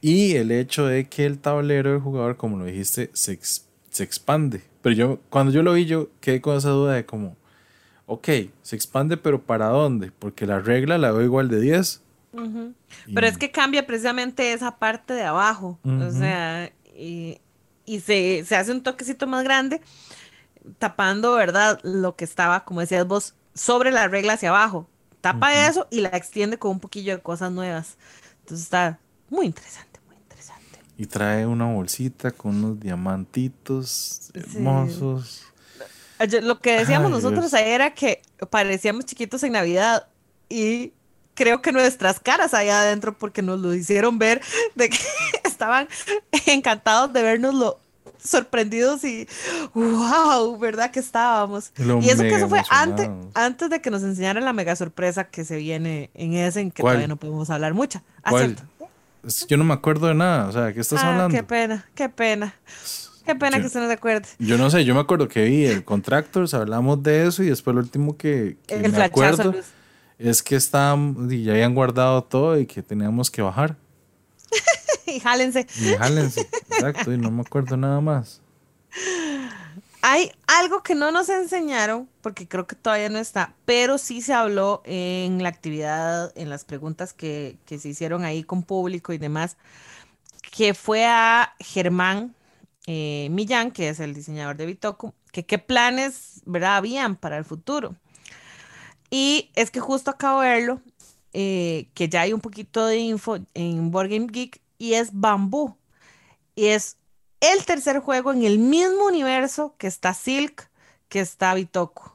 Y 0.00 0.36
el 0.36 0.50
hecho 0.52 0.86
de 0.86 1.08
que 1.08 1.26
el 1.26 1.38
tablero 1.38 1.90
del 1.92 2.00
jugador, 2.00 2.36
como 2.36 2.56
lo 2.58 2.64
dijiste, 2.64 3.10
se, 3.12 3.32
ex- 3.32 3.66
se 3.90 4.04
expande. 4.04 4.62
Pero 4.82 4.94
yo, 4.94 5.20
cuando 5.28 5.52
yo 5.52 5.62
lo 5.62 5.72
vi, 5.72 5.86
yo 5.86 6.08
quedé 6.20 6.40
con 6.40 6.56
esa 6.56 6.70
duda 6.70 6.94
de 6.94 7.04
como, 7.04 7.36
ok, 8.06 8.28
se 8.62 8.76
expande, 8.76 9.16
pero 9.16 9.42
¿para 9.42 9.68
dónde? 9.68 10.12
Porque 10.16 10.46
la 10.46 10.60
regla 10.60 10.98
la 10.98 11.10
veo 11.10 11.22
igual 11.24 11.48
de 11.48 11.60
10. 11.60 12.02
Ujú. 12.38 12.74
y- 13.06 13.14
Pero 13.14 13.26
es 13.26 13.36
que 13.38 13.50
cambia 13.50 13.86
precisamente 13.86 14.52
esa 14.52 14.78
parte 14.78 15.14
de 15.14 15.22
abajo. 15.24 15.78
O 15.84 15.88
Ujú. 15.88 16.12
sea, 16.18 16.70
y, 16.96 17.40
y 17.84 18.00
se, 18.00 18.44
se 18.46 18.56
hace 18.56 18.72
un 18.72 18.82
toquecito 18.82 19.26
más 19.26 19.44
grande, 19.44 19.80
tapando, 20.78 21.34
¿verdad? 21.34 21.80
Lo 21.82 22.16
que 22.16 22.24
estaba, 22.24 22.64
como 22.64 22.80
decías 22.80 23.06
vos, 23.06 23.34
sobre 23.54 23.90
la 23.90 24.08
regla 24.08 24.34
hacia 24.34 24.50
abajo. 24.50 24.88
Tapa 25.20 25.50
Ujú. 25.50 25.58
eso 25.70 25.86
y 25.90 26.00
la 26.00 26.10
extiende 26.10 26.58
con 26.58 26.72
un 26.72 26.80
poquillo 26.80 27.16
de 27.16 27.22
cosas 27.22 27.50
nuevas. 27.52 27.96
Entonces 28.40 28.64
está 28.66 28.98
muy 29.30 29.46
interesante, 29.46 30.00
muy 30.06 30.16
interesante. 30.16 30.78
Y 30.96 31.06
trae 31.06 31.44
una 31.46 31.66
bolsita 31.66 32.30
con 32.30 32.56
unos 32.64 32.80
diamantitos 32.80 34.30
hermosos. 34.34 35.44
Yo- 36.28 36.40
Lo 36.40 36.60
que 36.60 36.78
decíamos 36.78 37.06
Ay, 37.08 37.12
nosotros 37.12 37.50
Dios. 37.52 37.62
era 37.62 37.94
que 37.94 38.22
parecíamos 38.50 39.04
chiquitos 39.04 39.42
en 39.44 39.52
Navidad 39.52 40.08
y 40.48 40.92
creo 41.38 41.62
que 41.62 41.70
nuestras 41.70 42.18
caras 42.18 42.52
allá 42.52 42.80
adentro, 42.82 43.16
porque 43.16 43.40
nos 43.42 43.60
lo 43.60 43.72
hicieron 43.72 44.18
ver, 44.18 44.42
de 44.74 44.90
que 44.90 44.98
estaban 45.44 45.86
encantados 46.46 47.12
de 47.12 47.22
vernos 47.22 47.54
lo 47.54 47.78
sorprendidos 48.20 49.04
y 49.04 49.28
wow, 49.74 50.58
¿verdad 50.58 50.90
que 50.90 50.98
estábamos? 50.98 51.70
Lo 51.76 52.00
y 52.02 52.10
eso 52.10 52.22
que 52.22 52.34
eso 52.34 52.48
fue 52.48 52.60
antes, 52.68 53.08
antes 53.34 53.70
de 53.70 53.80
que 53.80 53.90
nos 53.90 54.02
enseñaran 54.02 54.44
la 54.44 54.52
mega 54.52 54.74
sorpresa 54.74 55.24
que 55.28 55.44
se 55.44 55.56
viene 55.56 56.10
en 56.14 56.34
ese, 56.34 56.60
en 56.60 56.72
que 56.72 56.82
¿Cuál? 56.82 56.94
todavía 56.94 57.08
no 57.08 57.16
podemos 57.16 57.48
hablar 57.50 57.74
mucho. 57.74 58.02
Ah, 58.24 58.32
Yo 59.48 59.56
no 59.56 59.62
me 59.64 59.72
acuerdo 59.74 60.08
de 60.08 60.14
nada. 60.14 60.48
O 60.48 60.52
sea, 60.52 60.72
¿qué 60.72 60.80
estás 60.80 61.02
Ah, 61.02 61.12
hablando? 61.12 61.36
qué 61.36 61.44
pena, 61.44 61.86
qué 61.94 62.08
pena. 62.08 62.54
Qué 63.24 63.34
pena 63.36 63.58
Yo- 63.58 63.60
que 63.62 63.66
usted 63.68 63.80
no 63.80 63.86
se 63.86 63.92
acuerde. 63.92 64.26
Yo 64.38 64.58
no 64.58 64.68
sé, 64.70 64.84
yo 64.84 64.94
me 64.94 65.00
acuerdo 65.00 65.28
que 65.28 65.44
vi 65.44 65.66
el 65.66 65.84
Contractors, 65.84 66.54
hablamos 66.54 67.02
de 67.02 67.26
eso 67.28 67.42
y 67.42 67.46
después 67.50 67.74
lo 67.74 67.80
último 67.82 68.16
que, 68.16 68.56
que 68.66 68.76
El 68.76 68.90
me 68.90 69.02
acuerdo 69.02 69.52
Luz. 69.52 69.66
Es 70.18 70.42
que 70.42 70.56
estaban 70.56 71.28
y 71.30 71.44
ya 71.44 71.52
habían 71.52 71.74
guardado 71.74 72.22
todo 72.24 72.58
y 72.58 72.66
que 72.66 72.82
teníamos 72.82 73.30
que 73.30 73.42
bajar. 73.42 73.76
y 75.06 75.20
jálense. 75.20 75.66
Y 75.80 75.94
jálense. 75.94 76.48
Exacto, 76.70 77.12
y 77.12 77.18
no 77.18 77.30
me 77.30 77.42
acuerdo 77.42 77.76
nada 77.76 78.00
más. 78.00 78.40
Hay 80.02 80.30
algo 80.46 80.82
que 80.82 80.94
no 80.94 81.10
nos 81.10 81.28
enseñaron, 81.28 82.08
porque 82.20 82.46
creo 82.46 82.66
que 82.66 82.76
todavía 82.76 83.08
no 83.08 83.18
está, 83.18 83.54
pero 83.64 83.98
sí 83.98 84.22
se 84.22 84.32
habló 84.32 84.82
en 84.84 85.42
la 85.42 85.48
actividad, 85.48 86.32
en 86.36 86.50
las 86.50 86.64
preguntas 86.64 87.12
que, 87.12 87.58
que 87.66 87.78
se 87.78 87.88
hicieron 87.88 88.24
ahí 88.24 88.44
con 88.44 88.62
público 88.62 89.12
y 89.12 89.18
demás, 89.18 89.56
que 90.52 90.72
fue 90.74 91.04
a 91.04 91.54
Germán 91.58 92.34
eh, 92.86 93.28
Millán, 93.30 93.70
que 93.70 93.90
es 93.90 94.00
el 94.00 94.14
diseñador 94.14 94.56
de 94.56 94.66
Bitoku, 94.66 95.12
que 95.30 95.44
qué 95.44 95.58
planes, 95.58 96.40
¿verdad?, 96.46 96.76
habían 96.76 97.16
para 97.16 97.36
el 97.36 97.44
futuro. 97.44 97.94
Y 99.10 99.50
es 99.54 99.70
que 99.70 99.80
justo 99.80 100.10
acabo 100.10 100.40
de 100.40 100.48
verlo, 100.48 100.82
eh, 101.32 101.88
que 101.94 102.08
ya 102.08 102.22
hay 102.22 102.32
un 102.32 102.40
poquito 102.40 102.86
de 102.86 102.98
info 102.98 103.38
en 103.54 103.90
Board 103.90 104.10
Game 104.10 104.26
Geek, 104.30 104.60
y 104.78 104.94
es 104.94 105.10
Bambú. 105.12 105.76
Y 106.54 106.66
es 106.66 106.96
el 107.40 107.64
tercer 107.64 108.00
juego 108.00 108.32
en 108.32 108.42
el 108.44 108.58
mismo 108.58 109.06
universo 109.06 109.74
que 109.78 109.86
está 109.86 110.14
Silk, 110.14 110.70
que 111.08 111.20
está 111.20 111.54
Bitoku. 111.54 112.12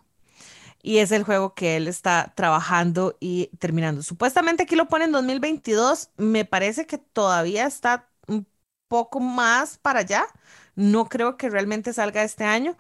Y 0.82 0.98
es 0.98 1.12
el 1.12 1.24
juego 1.24 1.54
que 1.54 1.78
él 1.78 1.88
está 1.88 2.34
trabajando 2.36 3.16
y 3.22 3.48
terminando. 3.60 4.04
Supuestamente 4.04 4.64
aquí 4.64 4.76
lo 4.76 4.90
pone 4.90 5.06
en 5.06 5.14
2022. 5.14 6.10
Me 6.18 6.44
parece 6.46 6.86
que 6.86 6.98
todavía 6.98 7.66
está 7.66 8.10
un 8.28 8.46
poco 8.90 9.20
más 9.22 9.78
para 9.78 10.02
allá. 10.02 10.28
No 10.76 11.08
creo 11.08 11.38
que 11.38 11.50
realmente 11.50 11.94
salga 11.94 12.24
este 12.24 12.44
año, 12.44 12.78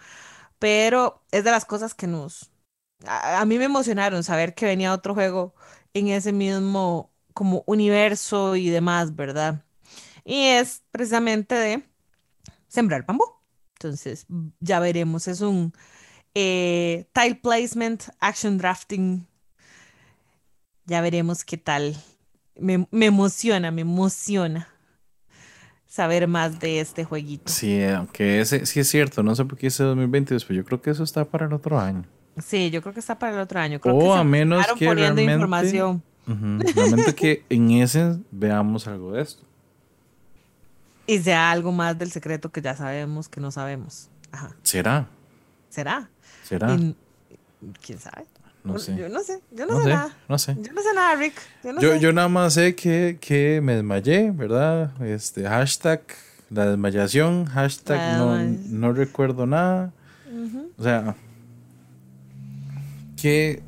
pero 0.59 1.23
es 1.31 1.43
de 1.43 1.51
las 1.51 1.65
cosas 1.65 1.93
que 1.93 2.07
nos... 2.07 2.52
A, 3.05 3.43
mí 3.45 3.57
me 3.57 3.65
emocionaron 3.65 4.23
saber 4.23 4.53
que 4.53 4.65
venía 4.65 4.93
otro 4.93 5.13
juego 5.13 5.53
en 5.93 6.07
ese 6.07 6.31
mismo 6.31 7.11
como 7.33 7.63
universo 7.65 8.55
y 8.55 8.69
demás, 8.69 9.15
¿verdad? 9.15 9.63
Y 10.23 10.45
es 10.45 10.83
precisamente 10.91 11.55
de 11.55 11.83
sembrar 12.67 13.05
bambú. 13.05 13.25
Entonces, 13.75 14.25
ya 14.59 14.79
veremos. 14.79 15.27
Es 15.27 15.41
un 15.41 15.73
eh, 16.33 17.07
tile 17.13 17.35
placement, 17.35 18.03
action 18.19 18.57
drafting. 18.57 19.27
Ya 20.85 21.01
veremos 21.01 21.43
qué 21.43 21.57
tal. 21.57 21.95
Me, 22.55 22.87
me 22.91 23.07
emociona, 23.07 23.71
me 23.71 23.81
emociona 23.81 24.69
saber 25.93 26.27
más 26.27 26.59
de 26.59 26.79
este 26.79 27.03
jueguito. 27.03 27.51
Sí, 27.51 27.83
aunque 27.83 28.41
ese 28.41 28.65
sí 28.65 28.79
es 28.79 28.89
cierto, 28.89 29.21
no 29.21 29.35
sé 29.35 29.45
por 29.45 29.59
qué 29.59 29.67
ese 29.67 29.83
2022, 29.83 30.43
pero 30.45 30.57
yo 30.57 30.65
creo 30.65 30.81
que 30.81 30.89
eso 30.89 31.03
está 31.03 31.25
para 31.25 31.45
el 31.45 31.53
otro 31.53 31.79
año. 31.79 32.03
Sí, 32.41 32.69
yo 32.71 32.81
creo 32.81 32.93
que 32.93 32.99
está 32.99 33.17
para 33.19 33.33
el 33.33 33.39
otro 33.39 33.59
año. 33.59 33.79
Creo 33.79 33.95
O 33.95 33.99
que 33.99 34.05
se 34.05 34.11
a 34.13 34.23
menos 34.23 34.57
empezaron 34.57 34.79
que 34.79 34.85
poniendo 34.87 35.15
realmente- 35.15 35.33
información. 35.33 36.03
Ujú, 36.25 36.73
Realmente 36.73 37.13
que 37.15 37.43
en 37.49 37.71
ese 37.71 38.17
veamos 38.31 38.87
algo 38.87 39.11
de 39.11 39.21
esto. 39.23 39.43
Y 41.05 41.19
sea 41.19 41.51
algo 41.51 41.71
más 41.71 41.97
del 41.99 42.11
secreto 42.11 42.49
que 42.51 42.61
ya 42.61 42.75
sabemos 42.75 43.27
que 43.27 43.41
no 43.41 43.51
sabemos. 43.51 44.09
Ajá. 44.31 44.55
¿Será? 44.63 45.07
¿Será? 45.69 46.09
¿Será? 46.43 46.73
Y- 46.75 46.95
¿Quién 47.85 47.99
sabe? 47.99 48.25
No 48.63 48.79
sé. 48.79 48.95
Yo 48.95 49.09
no 49.09 49.19
sé. 49.19 49.41
Yo 49.51 49.65
no, 49.65 49.73
No 49.73 49.77
sé, 49.79 49.83
sé, 49.83 49.89
nada. 49.89 50.17
no 50.29 50.37
sé. 50.39 50.55
Yo 50.61 50.71
no 50.73 50.81
sé 50.81 50.93
nada, 50.95 51.15
Rick. 51.15 51.33
Yo 51.63 51.73
no 51.73 51.81
Yo, 51.81 51.91
sé. 51.93 51.99
yo 51.99 52.13
nada 52.13 52.29
más 52.29 52.53
sé 52.53 52.73
que, 52.75 53.17
que 53.19 53.59
me 53.61 53.75
desmayé, 53.75 54.31
¿verdad? 54.31 54.91
Este, 55.03 55.43
hashtag 55.47 56.01
la 56.49 56.67
desmayación, 56.67 57.45
hashtag 57.47 58.17
no, 58.17 58.37
no 58.39 58.93
recuerdo 58.93 59.45
nada. 59.45 59.91
Ujú. 60.31 60.71
O 60.77 60.83
sea, 60.83 61.15
que 63.23 63.61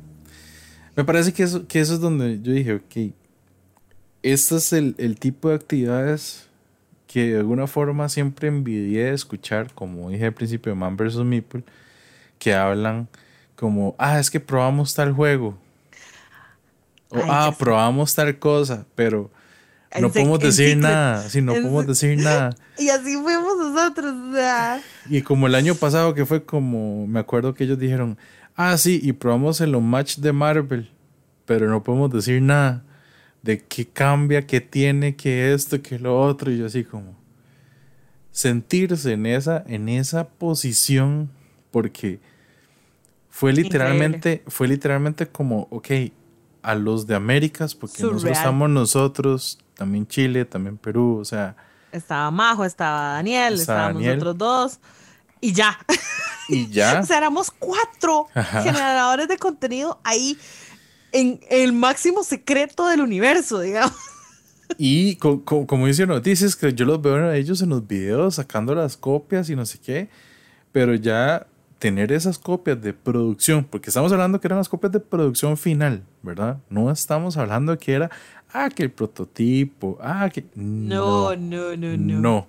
me 0.96 1.04
parece 1.04 1.32
que 1.32 1.42
eso, 1.42 1.66
que 1.66 1.80
eso 1.80 1.94
es 1.94 2.00
donde 2.00 2.42
yo 2.42 2.52
dije, 2.52 2.74
ok, 2.74 3.14
este 4.22 4.56
es 4.56 4.72
el, 4.74 4.94
el 4.98 5.18
tipo 5.18 5.48
de 5.48 5.54
actividades 5.54 6.46
que 7.06 7.32
de 7.32 7.38
alguna 7.38 7.66
forma 7.66 8.10
siempre 8.10 8.48
envidié 8.48 9.04
de 9.04 9.14
escuchar, 9.14 9.72
como 9.72 10.10
dije 10.10 10.26
al 10.26 10.34
principio 10.34 10.72
de 10.72 10.76
Man 10.76 10.98
vs. 10.98 11.16
Meeple, 11.24 11.64
que 12.38 12.52
hablan 12.52 13.08
como, 13.54 13.94
ah, 13.98 14.20
es 14.20 14.30
que 14.30 14.40
probamos 14.40 14.94
tal 14.94 15.14
juego. 15.14 15.56
O, 17.08 17.16
Ay, 17.16 17.24
ah, 17.26 17.50
sé. 17.50 17.58
probamos 17.58 18.14
tal 18.14 18.38
cosa, 18.38 18.84
pero 18.94 19.30
no 19.98 20.12
podemos 20.12 20.38
decir 20.38 20.76
nada, 20.76 21.26
sí, 21.30 21.40
no 21.40 21.54
podemos 21.54 21.86
decir 21.86 22.18
nada. 22.18 22.54
Y 22.76 22.90
así 22.90 23.16
fuimos 23.16 23.56
nosotros. 23.56 24.12
o 24.12 24.34
sea, 24.34 24.82
Y 25.08 25.22
como 25.22 25.46
el 25.46 25.54
año 25.54 25.74
pasado 25.76 26.12
que 26.12 26.26
fue 26.26 26.44
como, 26.44 27.06
me 27.06 27.20
acuerdo 27.20 27.54
que 27.54 27.64
ellos 27.64 27.78
dijeron, 27.78 28.18
ah, 28.56 28.76
sí, 28.76 29.00
y 29.02 29.12
probamos 29.12 29.60
el 29.60 29.80
match 29.80 30.16
de 30.16 30.32
Marvel, 30.32 30.90
pero 31.44 31.68
no 31.68 31.82
podemos 31.82 32.10
decir 32.10 32.42
nada 32.42 32.82
de 33.42 33.62
qué 33.62 33.86
cambia, 33.86 34.46
qué 34.46 34.60
tiene, 34.60 35.14
qué 35.14 35.54
esto, 35.54 35.80
qué 35.80 35.98
lo 35.98 36.20
otro, 36.20 36.50
y 36.50 36.58
yo 36.58 36.66
así 36.66 36.82
como 36.82 37.14
sentirse 38.32 39.12
en 39.12 39.24
esa, 39.24 39.64
en 39.66 39.88
esa 39.88 40.28
posición, 40.28 41.30
porque 41.70 42.20
Fue 43.30 43.52
literalmente, 43.52 44.42
fue 44.46 44.66
literalmente 44.66 45.26
como, 45.28 45.68
ok, 45.70 45.88
a 46.62 46.74
los 46.74 47.06
de 47.06 47.14
Américas, 47.14 47.74
porque 47.74 48.02
nosotros 48.02 48.24
estamos 48.24 48.68
nosotros, 48.68 49.58
también 49.74 50.06
Chile, 50.06 50.44
también 50.44 50.78
Perú, 50.78 51.18
o 51.20 51.24
sea. 51.24 51.54
Estaba 51.92 52.30
Majo, 52.30 52.64
estaba 52.64 53.12
Daniel, 53.12 53.54
estábamos 53.54 54.02
nosotros 54.02 54.38
dos, 54.38 54.80
y 55.40 55.52
ya. 55.52 55.78
Y 56.48 56.68
ya. 56.68 57.00
o 57.00 57.04
sea, 57.04 57.18
éramos 57.18 57.50
cuatro 57.50 58.28
generadores 58.62 59.26
de 59.26 59.36
contenido 59.36 59.98
ahí 60.04 60.38
en 61.10 61.40
el 61.50 61.72
máximo 61.72 62.22
secreto 62.22 62.86
del 62.86 63.00
universo, 63.00 63.58
digamos. 63.58 63.96
Y 64.78 65.16
como 65.16 65.86
dicen 65.86 66.08
noticias, 66.08 66.54
que 66.54 66.72
yo 66.72 66.84
los 66.84 67.00
veo 67.00 67.16
a 67.16 67.36
ellos 67.36 67.62
en 67.62 67.70
los 67.70 67.86
videos 67.86 68.36
sacando 68.36 68.74
las 68.74 68.96
copias 68.96 69.48
y 69.50 69.56
no 69.56 69.66
sé 69.66 69.78
qué, 69.78 70.08
pero 70.72 70.94
ya 70.94 71.46
tener 71.78 72.12
esas 72.12 72.38
copias 72.38 72.80
de 72.80 72.92
producción, 72.92 73.64
porque 73.64 73.90
estamos 73.90 74.12
hablando 74.12 74.40
que 74.40 74.48
eran 74.48 74.58
las 74.58 74.68
copias 74.68 74.92
de 74.92 75.00
producción 75.00 75.56
final, 75.56 76.02
¿verdad? 76.22 76.58
No 76.70 76.90
estamos 76.90 77.36
hablando 77.36 77.78
que 77.78 77.92
era, 77.92 78.10
ah, 78.52 78.70
que 78.70 78.82
el 78.82 78.90
prototipo, 78.90 79.98
ah, 80.00 80.28
que... 80.32 80.44
No, 80.54 81.36
no, 81.36 81.76
no, 81.76 81.96
no. 81.96 82.20
No, 82.20 82.46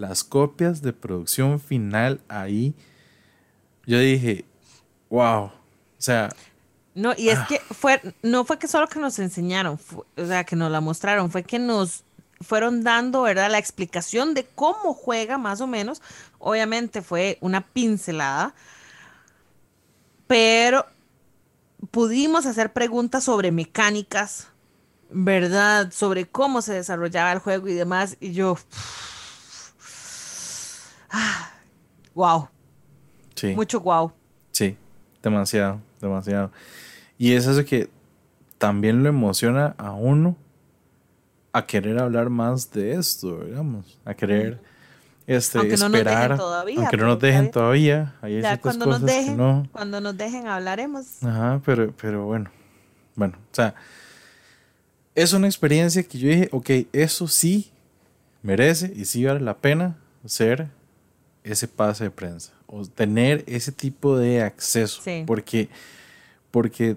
las 0.00 0.24
copias 0.24 0.80
de 0.80 0.94
producción 0.94 1.60
final 1.60 2.22
ahí, 2.28 2.74
yo 3.86 3.98
dije, 3.98 4.46
wow, 5.10 5.44
o 5.44 5.52
sea... 5.98 6.30
No, 6.94 7.12
y 7.16 7.28
es 7.28 7.38
ah. 7.38 7.46
que 7.48 7.60
fue, 7.60 8.00
no 8.22 8.44
fue 8.44 8.58
que 8.58 8.66
solo 8.66 8.88
que 8.88 8.98
nos 8.98 9.18
enseñaron, 9.18 9.78
o 10.16 10.26
sea, 10.26 10.44
que 10.44 10.56
nos 10.56 10.72
la 10.72 10.80
mostraron, 10.80 11.30
fue 11.30 11.44
que 11.44 11.58
nos 11.58 12.02
fueron 12.40 12.82
dando, 12.82 13.22
¿verdad? 13.22 13.50
La 13.50 13.58
explicación 13.58 14.32
de 14.32 14.46
cómo 14.46 14.94
juega 14.94 15.36
más 15.36 15.60
o 15.60 15.66
menos. 15.66 16.00
Obviamente 16.38 17.02
fue 17.02 17.36
una 17.42 17.60
pincelada, 17.60 18.54
pero 20.26 20.86
pudimos 21.90 22.46
hacer 22.46 22.72
preguntas 22.72 23.24
sobre 23.24 23.52
mecánicas, 23.52 24.48
¿verdad? 25.10 25.92
Sobre 25.92 26.26
cómo 26.26 26.62
se 26.62 26.72
desarrollaba 26.72 27.32
el 27.32 27.38
juego 27.40 27.68
y 27.68 27.74
demás. 27.74 28.16
Y 28.18 28.32
yo... 28.32 28.56
wow. 32.14 32.48
Sí. 33.34 33.54
Mucho 33.54 33.80
wow. 33.80 34.12
Sí, 34.50 34.76
demasiado, 35.22 35.80
demasiado. 36.00 36.50
Y 37.18 37.32
es 37.32 37.46
eso 37.46 37.64
que 37.64 37.90
también 38.58 39.02
lo 39.02 39.08
emociona 39.08 39.74
a 39.78 39.92
uno 39.92 40.36
a 41.52 41.66
querer 41.66 41.98
hablar 41.98 42.30
más 42.30 42.70
de 42.70 42.92
esto, 42.92 43.44
digamos, 43.44 43.98
a 44.04 44.14
querer 44.14 44.60
este, 45.26 45.58
aunque 45.58 45.74
esperar, 45.74 46.30
no 46.30 46.36
nos 46.36 46.38
todavía, 46.38 46.78
aunque 46.80 46.96
no 46.96 47.06
nos 47.06 47.20
dejen 47.20 47.50
todavía, 47.50 48.14
ya 48.22 48.60
cuando 48.60 48.86
nos 48.86 49.00
dejen, 49.02 49.68
cuando 49.70 50.00
nos 50.00 50.16
dejen 50.16 50.48
hablaremos. 50.48 51.22
Ajá, 51.22 51.60
pero, 51.64 51.92
pero 52.00 52.26
bueno, 52.26 52.50
bueno, 53.14 53.36
o 53.38 53.54
sea, 53.54 53.74
es 55.14 55.32
una 55.32 55.46
experiencia 55.46 56.02
que 56.02 56.18
yo 56.18 56.28
dije, 56.28 56.48
ok, 56.52 56.70
eso 56.92 57.28
sí 57.28 57.70
merece 58.42 58.92
y 58.94 59.04
sí 59.04 59.24
vale 59.24 59.40
la 59.40 59.56
pena 59.56 59.96
ser 60.24 60.68
ese 61.44 61.68
pase 61.68 62.04
de 62.04 62.10
prensa 62.10 62.52
o 62.66 62.84
tener 62.86 63.44
ese 63.46 63.72
tipo 63.72 64.16
de 64.16 64.42
acceso, 64.42 65.02
porque 65.26 65.68
porque 66.50 66.96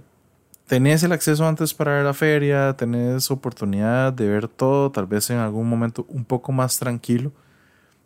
tenés 0.68 1.03
el 1.03 1.11
acceso 1.11 1.48
antes 1.48 1.74
para 1.74 2.03
la 2.03 2.14
feria, 2.14 2.76
tenés 2.78 3.30
oportunidad 3.32 4.14
de 4.14 4.28
ver 4.28 4.48
todo, 4.48 4.91
tal 4.91 5.06
vez 5.06 5.30
en 5.30 5.38
algún 5.38 5.70
momento 5.70 6.06
un 6.10 6.26
poco 6.26 6.52
más 6.52 6.78
tranquilo. 6.78 7.32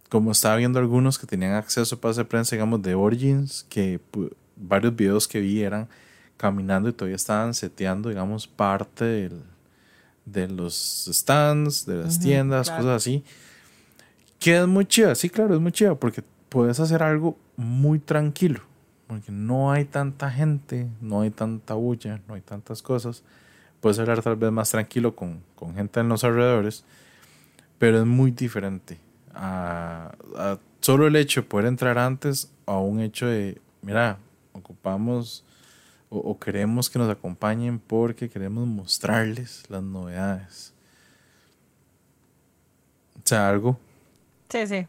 Como 0.09 0.31
estaba 0.31 0.55
viendo 0.55 0.79
algunos 0.79 1.19
que 1.19 1.27
tenían 1.27 1.53
acceso 1.53 1.95
a 1.95 1.99
pase 1.99 2.21
de 2.21 2.25
prensa, 2.25 2.55
digamos, 2.55 2.81
de 2.81 2.95
Origins, 2.95 3.65
que 3.69 3.99
varios 4.55 4.95
videos 4.95 5.27
que 5.27 5.41
vi 5.41 5.61
eran 5.61 5.87
caminando 6.37 6.87
y 6.87 6.93
todavía 6.93 7.17
estaban 7.17 7.53
seteando, 7.53 8.09
digamos, 8.09 8.47
parte 8.47 9.29
de 10.25 10.47
los 10.47 11.09
stands, 11.11 11.85
de 11.85 11.95
las 11.95 12.19
tiendas, 12.19 12.69
cosas 12.69 12.85
así. 12.87 13.23
Que 14.39 14.57
es 14.57 14.67
muy 14.67 14.85
chida, 14.85 15.15
sí, 15.15 15.29
claro, 15.29 15.55
es 15.55 15.61
muy 15.61 15.71
chida, 15.71 15.95
porque 15.95 16.23
puedes 16.49 16.79
hacer 16.79 17.03
algo 17.03 17.37
muy 17.55 17.99
tranquilo 17.99 18.61
porque 19.07 19.31
no 19.31 19.71
hay 19.71 19.85
tanta 19.85 20.29
gente, 20.29 20.87
no 21.01 21.21
hay 21.21 21.31
tanta 21.31 21.73
bulla, 21.73 22.19
no 22.27 22.33
hay 22.33 22.41
tantas 22.41 22.81
cosas. 22.81 23.23
Puedes 23.79 23.97
hablar 23.99 24.21
tal 24.21 24.35
vez 24.35 24.51
más 24.51 24.69
tranquilo 24.69 25.15
con, 25.15 25.41
con 25.55 25.73
gente 25.75 26.01
en 26.01 26.09
los 26.09 26.23
alrededores, 26.25 26.83
pero 27.79 27.99
es 27.99 28.05
muy 28.05 28.31
diferente. 28.31 28.99
A, 29.33 30.11
solo 30.81 31.07
el 31.07 31.15
hecho 31.15 31.41
de 31.41 31.47
poder 31.47 31.67
entrar 31.67 31.97
antes 31.97 32.51
a 32.65 32.77
un 32.79 32.99
hecho 32.99 33.27
de, 33.27 33.61
mira, 33.81 34.17
ocupamos 34.51 35.45
o, 36.09 36.37
queremos 36.39 36.89
que 36.89 36.99
nos 36.99 37.09
acompañen 37.09 37.79
porque 37.79 38.29
queremos 38.29 38.67
mostrarles 38.67 39.63
las 39.69 39.83
novedades. 39.83 40.73
O 43.15 43.21
sea, 43.23 43.49
algo. 43.49 43.79
Sí, 44.49 44.67
sí. 44.67 44.87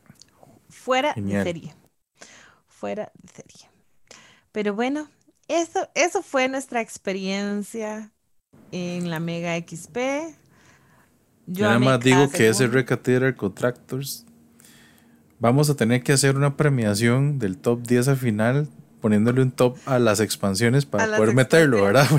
Fuera 0.68 1.14
de 1.16 1.43
serie. 1.43 1.74
Fuera 2.66 3.10
de 3.14 3.32
serie. 3.32 3.70
Pero 4.52 4.74
bueno, 4.74 5.09
eso, 5.48 5.89
eso 5.94 6.22
fue 6.22 6.48
nuestra 6.48 6.80
experiencia 6.80 8.12
en 8.72 9.10
la 9.10 9.20
Mega 9.20 9.56
XP. 9.56 9.97
Yo 11.47 11.64
nada 11.66 11.78
más 11.78 12.01
digo 12.01 12.30
que 12.30 12.48
ese 12.48 12.66
Recatheater 12.66 13.35
Contractors 13.35 14.26
vamos 15.39 15.70
a 15.70 15.76
tener 15.76 16.02
que 16.02 16.12
hacer 16.12 16.36
una 16.36 16.56
premiación 16.56 17.39
del 17.39 17.56
top 17.56 17.86
10 17.86 18.09
al 18.09 18.16
final, 18.16 18.68
poniéndole 19.01 19.40
un 19.43 19.51
top 19.52 19.78
a 19.86 19.98
las 19.98 20.20
expansiones 20.20 20.85
para 20.85 21.16
poder 21.16 21.35
meterlo, 21.35 21.85
¿verdad? 21.85 22.06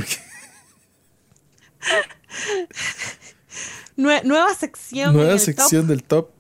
nueva 3.96 4.54
sección. 4.56 5.14
Nueva 5.14 5.38
sección 5.38 5.88
del 5.88 6.04
top. 6.04 6.39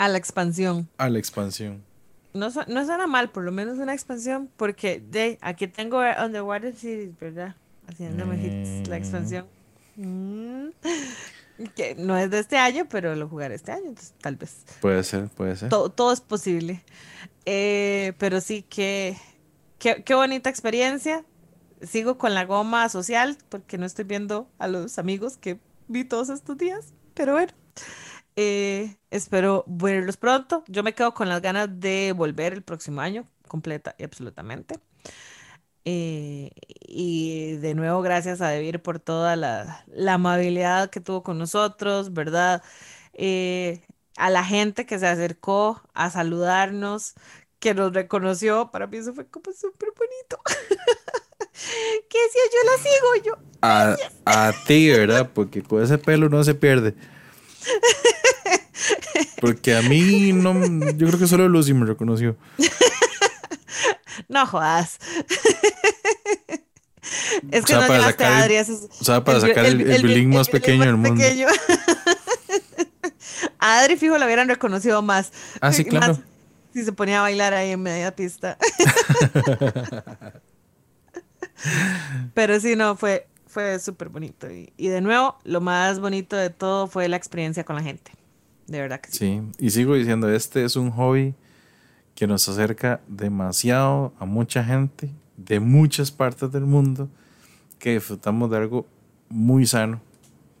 A 0.00 0.08
la 0.08 0.18
expansión. 0.18 0.88
A 0.98 1.08
la 1.08 1.18
expansión 1.18 1.84
no, 2.32 2.48
no 2.48 2.84
suena 2.84 3.06
mal, 3.06 3.30
por 3.30 3.44
lo 3.44 3.52
menos 3.52 3.78
una 3.78 3.92
expansión, 3.92 4.50
porque 4.56 5.00
de 5.00 5.38
aquí 5.40 5.66
tengo 5.66 5.98
Underwater 5.98 6.74
Cities, 6.74 7.18
¿verdad? 7.18 7.56
Haciéndome 7.88 8.36
hits 8.36 8.88
la 8.88 8.96
mm. 8.96 8.98
expansión. 8.98 9.46
Mm. 9.96 10.68
Que 11.76 11.94
no 11.94 12.16
es 12.16 12.30
de 12.30 12.38
este 12.38 12.56
año, 12.56 12.86
pero 12.88 13.14
lo 13.14 13.28
jugaré 13.28 13.54
este 13.54 13.70
año, 13.70 13.88
entonces 13.88 14.14
tal 14.22 14.36
vez. 14.36 14.64
Puede 14.80 15.04
ser, 15.04 15.28
puede 15.28 15.56
ser. 15.56 15.68
Todo, 15.68 16.10
es 16.10 16.22
posible. 16.22 16.82
Eh, 17.44 18.14
pero 18.16 18.40
sí, 18.40 18.62
que, 18.62 19.14
qué 19.78 20.14
bonita 20.14 20.48
experiencia. 20.48 21.22
Sigo 21.82 22.16
con 22.16 22.32
la 22.32 22.46
goma 22.46 22.88
social, 22.88 23.36
porque 23.50 23.76
no 23.76 23.84
estoy 23.84 24.06
viendo 24.06 24.48
a 24.58 24.68
los 24.68 24.98
amigos 24.98 25.36
que 25.36 25.58
vi 25.86 26.04
todos 26.04 26.30
estos 26.30 26.56
días, 26.56 26.94
pero 27.12 27.34
bueno. 27.34 27.52
Eh, 28.42 28.96
espero 29.10 29.64
verlos 29.66 30.16
pronto. 30.16 30.64
Yo 30.66 30.82
me 30.82 30.94
quedo 30.94 31.12
con 31.12 31.28
las 31.28 31.42
ganas 31.42 31.68
de 31.78 32.14
volver 32.16 32.54
el 32.54 32.62
próximo 32.62 33.02
año, 33.02 33.28
completa 33.46 33.94
y 33.98 34.04
absolutamente. 34.04 34.80
Eh, 35.84 36.50
y 36.88 37.56
de 37.56 37.74
nuevo, 37.74 38.00
gracias 38.00 38.40
a 38.40 38.48
Debir 38.48 38.80
por 38.80 38.98
toda 38.98 39.36
la, 39.36 39.84
amabilidad 40.08 40.88
que 40.88 41.00
tuvo 41.00 41.22
con 41.22 41.36
nosotros, 41.36 42.14
¿verdad? 42.14 42.62
Eh, 43.12 43.82
a 44.16 44.30
la 44.30 44.42
gente 44.42 44.86
que 44.86 44.98
se 44.98 45.06
acercó 45.06 45.82
a 45.92 46.08
saludarnos, 46.08 47.12
que 47.58 47.74
nos 47.74 47.92
reconoció, 47.92 48.70
para 48.70 48.86
mí 48.86 48.96
eso 48.96 49.12
fue 49.12 49.26
como 49.26 49.52
súper 49.52 49.90
bonito. 49.94 50.40
que 52.08 52.18
si 52.32 52.38
yo 52.54 52.70
la 52.70 52.82
sigo, 52.82 53.22
yo. 53.22 53.32
A, 53.60 53.96
a 54.24 54.52
ti, 54.66 54.88
¿verdad? 54.88 55.28
Porque 55.34 55.62
con 55.62 55.82
ese 55.82 55.98
pelo 55.98 56.30
no 56.30 56.42
se 56.42 56.54
pierde. 56.54 56.94
Porque 59.40 59.74
a 59.74 59.82
mí 59.82 60.32
no, 60.32 60.54
yo 60.92 61.08
creo 61.08 61.18
que 61.18 61.26
solo 61.26 61.48
Lucy 61.48 61.74
me 61.74 61.86
reconoció. 61.86 62.36
No 64.28 64.46
jodas. 64.46 64.98
Es 67.50 67.64
que 67.64 67.74
no 67.74 67.86
para 67.86 68.04
sacar 68.04 68.50
a 68.50 68.62
o 68.62 69.04
sea, 69.04 69.24
para 69.24 69.40
sacar 69.40 69.66
el, 69.66 69.80
el, 69.80 70.28
más 70.28 70.48
pequeño 70.48 70.84
del 70.84 70.96
mundo. 70.96 71.24
a 73.58 73.80
Adri 73.80 73.96
fijo 73.96 74.16
la 74.18 74.26
hubieran 74.26 74.48
reconocido 74.48 75.02
más. 75.02 75.32
Ah, 75.60 75.72
sí, 75.72 75.84
claro. 75.84 76.20
si 76.72 76.84
se 76.84 76.92
ponía 76.92 77.18
a 77.20 77.22
bailar 77.22 77.54
ahí 77.54 77.72
en 77.72 77.82
media 77.82 78.14
pista. 78.14 78.56
Pero 82.34 82.60
sí, 82.60 82.76
no, 82.76 82.96
fue, 82.96 83.26
fue 83.50 83.78
súper 83.78 84.08
bonito. 84.08 84.48
y, 84.50 84.88
de 84.88 85.00
nuevo, 85.00 85.36
lo 85.44 85.60
más 85.60 86.00
bonito 86.00 86.36
de 86.36 86.50
todo 86.50 86.86
fue 86.86 87.08
la 87.08 87.16
experiencia 87.16 87.64
con 87.64 87.76
la 87.76 87.82
gente 87.82 88.12
de 88.70 88.80
verdad 88.80 89.00
que 89.00 89.10
sí. 89.10 89.18
Sí, 89.18 89.42
y 89.58 89.70
sigo 89.70 89.94
diciendo, 89.96 90.30
este 90.30 90.64
es 90.64 90.76
un 90.76 90.92
hobby 90.92 91.34
que 92.14 92.28
nos 92.28 92.48
acerca 92.48 93.00
demasiado 93.08 94.12
a 94.20 94.24
mucha 94.24 94.62
gente 94.62 95.10
de 95.36 95.58
muchas 95.58 96.12
partes 96.12 96.52
del 96.52 96.66
mundo 96.66 97.08
que 97.80 97.94
disfrutamos 97.94 98.48
de 98.50 98.58
algo 98.58 98.86
muy 99.28 99.66
sano, 99.66 100.00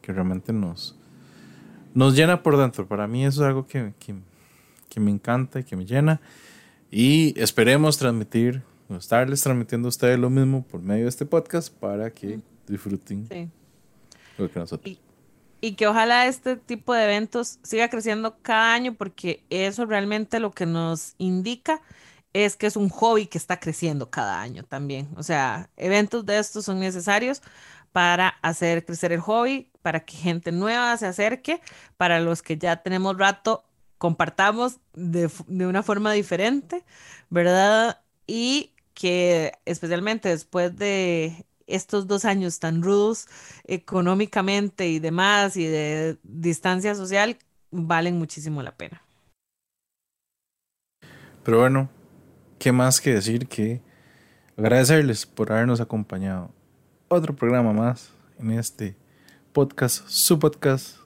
que 0.02 0.12
realmente 0.12 0.52
nos, 0.52 0.98
nos 1.94 2.16
llena 2.16 2.42
por 2.42 2.56
dentro. 2.56 2.88
Para 2.88 3.06
mí 3.06 3.24
eso 3.24 3.42
es 3.42 3.46
algo 3.46 3.66
que, 3.66 3.92
que, 4.00 4.16
que 4.88 4.98
me 4.98 5.12
encanta 5.12 5.60
y 5.60 5.64
que 5.64 5.76
me 5.76 5.84
llena. 5.84 6.20
Y 6.90 7.38
esperemos 7.40 7.96
transmitir 7.96 8.62
estarles 8.88 9.40
transmitiendo 9.40 9.86
a 9.86 9.90
ustedes 9.90 10.18
lo 10.18 10.30
mismo 10.30 10.64
por 10.64 10.82
medio 10.82 11.04
de 11.04 11.10
este 11.10 11.26
podcast 11.26 11.72
para 11.72 12.10
que 12.10 12.40
disfruten 12.66 13.26
Sí. 13.28 13.48
lo 14.38 14.50
que 14.50 14.58
nosotros. 14.58 14.98
Y 15.62 15.72
que 15.74 15.86
ojalá 15.86 16.26
este 16.26 16.56
tipo 16.56 16.94
de 16.94 17.04
eventos 17.04 17.58
siga 17.62 17.90
creciendo 17.90 18.38
cada 18.40 18.72
año 18.72 18.94
porque 18.94 19.44
eso 19.50 19.84
realmente 19.84 20.40
lo 20.40 20.52
que 20.52 20.64
nos 20.64 21.14
indica 21.18 21.82
es 22.32 22.56
que 22.56 22.66
es 22.66 22.76
un 22.76 22.88
hobby 22.88 23.26
que 23.26 23.36
está 23.36 23.60
creciendo 23.60 24.08
cada 24.10 24.40
año 24.40 24.62
también. 24.62 25.08
O 25.16 25.22
sea, 25.22 25.68
eventos 25.76 26.24
de 26.24 26.38
estos 26.38 26.64
son 26.64 26.80
necesarios 26.80 27.42
para 27.92 28.28
hacer 28.40 28.86
crecer 28.86 29.12
el 29.12 29.20
hobby, 29.20 29.70
para 29.82 30.00
que 30.00 30.16
gente 30.16 30.52
nueva 30.52 30.96
se 30.96 31.06
acerque, 31.06 31.60
para 31.96 32.20
los 32.20 32.40
que 32.42 32.56
ya 32.56 32.76
tenemos 32.76 33.18
rato 33.18 33.64
compartamos 33.98 34.78
de, 34.94 35.28
de 35.46 35.66
una 35.66 35.82
forma 35.82 36.12
diferente, 36.12 36.84
¿verdad? 37.28 38.00
Y 38.26 38.72
que 38.94 39.52
especialmente 39.66 40.30
después 40.30 40.74
de 40.76 41.44
estos 41.70 42.06
dos 42.06 42.24
años 42.24 42.58
tan 42.58 42.82
rudos 42.82 43.26
económicamente 43.64 44.88
y 44.88 44.98
demás 44.98 45.56
y 45.56 45.64
de 45.66 46.18
distancia 46.22 46.94
social, 46.94 47.36
valen 47.70 48.18
muchísimo 48.18 48.62
la 48.62 48.72
pena. 48.72 49.02
Pero 51.44 51.60
bueno, 51.60 51.88
¿qué 52.58 52.72
más 52.72 53.00
que 53.00 53.14
decir 53.14 53.46
que 53.48 53.80
agradecerles 54.56 55.26
por 55.26 55.52
habernos 55.52 55.80
acompañado? 55.80 56.50
Otro 57.08 57.34
programa 57.34 57.72
más 57.72 58.10
en 58.38 58.52
este 58.52 58.96
podcast, 59.52 60.06
su 60.06 60.38
podcast, 60.38 60.98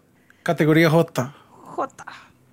categoría 0.43 0.91
J, 0.91 1.35
Jota. 1.51 2.07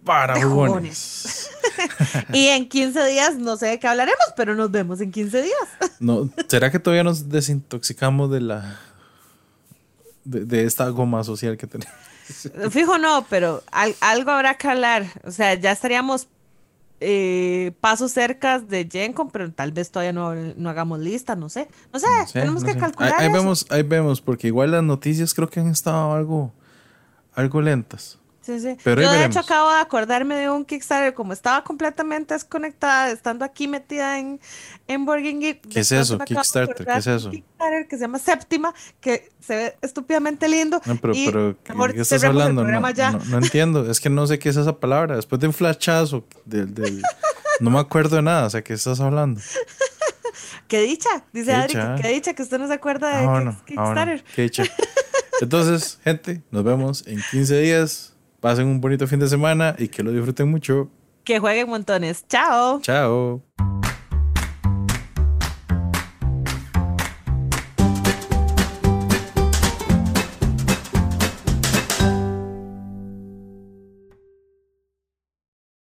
para 0.06 0.42
jugones. 0.42 1.52
Y 2.34 2.48
en 2.48 2.68
15 2.69 3.06
días 3.07 3.38
no 3.38 3.57
sé 3.57 3.68
de 3.68 3.80
qué 3.80 3.88
hablaremos, 3.88 4.26
pero 4.35 4.56
nos 4.56 4.72
vemos 4.72 5.02
en 5.02 5.11
15 5.11 5.41
días. 5.41 5.56
No, 5.99 6.30
¿Será 6.48 6.72
que 6.72 6.80
todavía 6.80 7.03
nos 7.03 7.30
desintoxicamos 7.30 8.31
de 8.31 8.41
la 8.41 8.80
de, 10.23 10.45
de 10.45 10.65
esta 10.65 10.88
goma 10.89 11.23
social 11.23 11.57
que 11.57 11.68
tenemos? 11.68 11.93
Fijo 12.72 12.98
no, 12.98 13.26
pero 13.30 13.64
al- 13.72 13.95
algo 14.02 14.31
habrá 14.31 14.56
que 14.56 14.68
hablar. 14.68 15.06
O 15.23 15.31
sea, 15.31 15.53
ya 15.56 15.72
estaríamos 15.72 16.27
eh, 16.99 17.72
pasos 17.81 18.11
cerca 18.11 18.60
de 18.60 18.88
Gencom, 18.91 19.30
pero 19.31 19.52
tal 19.52 19.72
vez 19.72 19.91
todavía 19.91 20.14
no, 20.14 20.34
no 20.35 20.69
hagamos 20.69 20.99
lista, 20.99 21.35
no 21.35 21.49
sé. 21.49 21.68
No 21.93 21.99
sé, 21.99 22.07
No 22.07 22.27
sé, 22.27 22.34
tenemos 22.34 22.61
no 22.64 22.68
que 22.68 22.73
sé. 22.73 22.80
calcular 22.80 23.14
Ahí, 23.14 23.26
ahí 23.26 23.27
eso. 23.27 23.38
vemos, 23.38 23.65
ahí 23.69 23.84
vemos, 23.84 24.22
porque 24.22 24.48
igual 24.48 24.72
las 24.72 24.84
noticias 24.84 25.34
creo 25.34 25.49
que 25.49 25.60
han 25.60 25.68
estado 25.68 26.14
algo, 26.14 26.53
algo 27.34 27.61
lentas. 27.61 28.18
Sí, 28.42 28.60
sí. 28.60 28.76
Pero 28.84 29.02
Yo 29.02 29.12
de 29.12 29.18
veremos. 29.18 29.36
hecho 29.36 29.46
acabo 29.46 29.72
de 29.72 29.80
acordarme 29.80 30.36
de 30.36 30.50
un 30.50 30.66
Kickstarter, 30.66 31.14
como 31.14 31.32
estaba 31.32 31.64
completamente 31.64 32.34
desconectada, 32.34 33.12
estando 33.12 33.46
aquí 33.46 33.68
metida 33.68 34.18
en, 34.18 34.40
en 34.88 35.06
Geek, 35.06 35.68
¿Qué 35.68 35.82
es 35.82 35.92
eso? 35.92 36.18
Kickstarter, 36.18 36.86
¿qué 36.86 36.98
es 36.98 37.06
eso? 37.08 37.30
Kickstarter 37.30 37.88
que 37.88 37.98
se 37.98 38.02
llama 38.02 38.18
Séptima, 38.18 38.74
que 39.00 39.30
se 39.40 39.56
ve 39.56 39.78
estúpidamente 39.84 40.48
lindo. 40.50 40.82
No, 40.86 40.96
pero, 40.98 41.14
y 41.16 41.26
pero 41.28 41.48
¿de 41.50 41.94
qué 41.94 42.02
estás 42.02 42.24
hablando? 42.24 42.64
No, 42.64 42.80
no, 42.82 43.20
no 43.30 43.38
entiendo, 43.38 43.90
es 43.92 44.00
que 44.00 44.10
no 44.10 44.26
sé 44.26 44.40
qué 44.40 44.50
es 44.50 44.56
esa 44.58 44.80
palabra. 44.80 45.16
Después 45.18 45.40
de 45.40 45.46
un 45.48 45.54
flashazo, 45.54 46.26
del, 46.46 46.74
del- 46.74 47.04
no 47.60 47.70
me 47.70 47.80
acuerdo 47.80 48.16
de 48.16 48.24
nada, 48.24 48.48
o 48.48 48.50
sea, 48.50 48.64
¿qué 48.64 48.74
estás 48.74 49.00
hablando? 49.00 49.40
Qué 50.68 50.80
dicha, 50.84 51.10
dice 51.34 51.54
Adri, 51.54 51.74
qué 52.02 52.08
dicha 52.10 52.34
que 52.34 52.44
usted 52.44 52.58
no 52.58 52.66
se 52.66 52.74
acuerda 52.74 53.10
de 53.18 53.26
Ah, 53.26 53.30
bueno, 53.30 53.52
Kick- 53.68 53.76
ah, 53.78 53.84
bueno, 53.94 53.94
Kickstarter. 54.16 54.24
qué 54.36 54.42
dicha. 54.44 54.64
Entonces, 55.42 56.00
gente, 56.04 56.42
nos 56.50 56.64
vemos 56.64 57.06
en 57.08 57.22
15 57.32 57.60
días. 57.60 58.11
Pasen 58.42 58.66
un 58.66 58.82
bonito 58.82 59.06
fin 59.08 59.20
de 59.20 59.28
semana 59.28 59.76
y 59.78 59.88
que 59.88 60.02
lo 60.02 60.12
disfruten 60.12 60.50
mucho. 60.50 60.90
Que 61.24 61.38
jueguen 61.38 61.70
montones. 61.70 62.26
Chao. 62.28 62.82
Chao. 62.82 63.44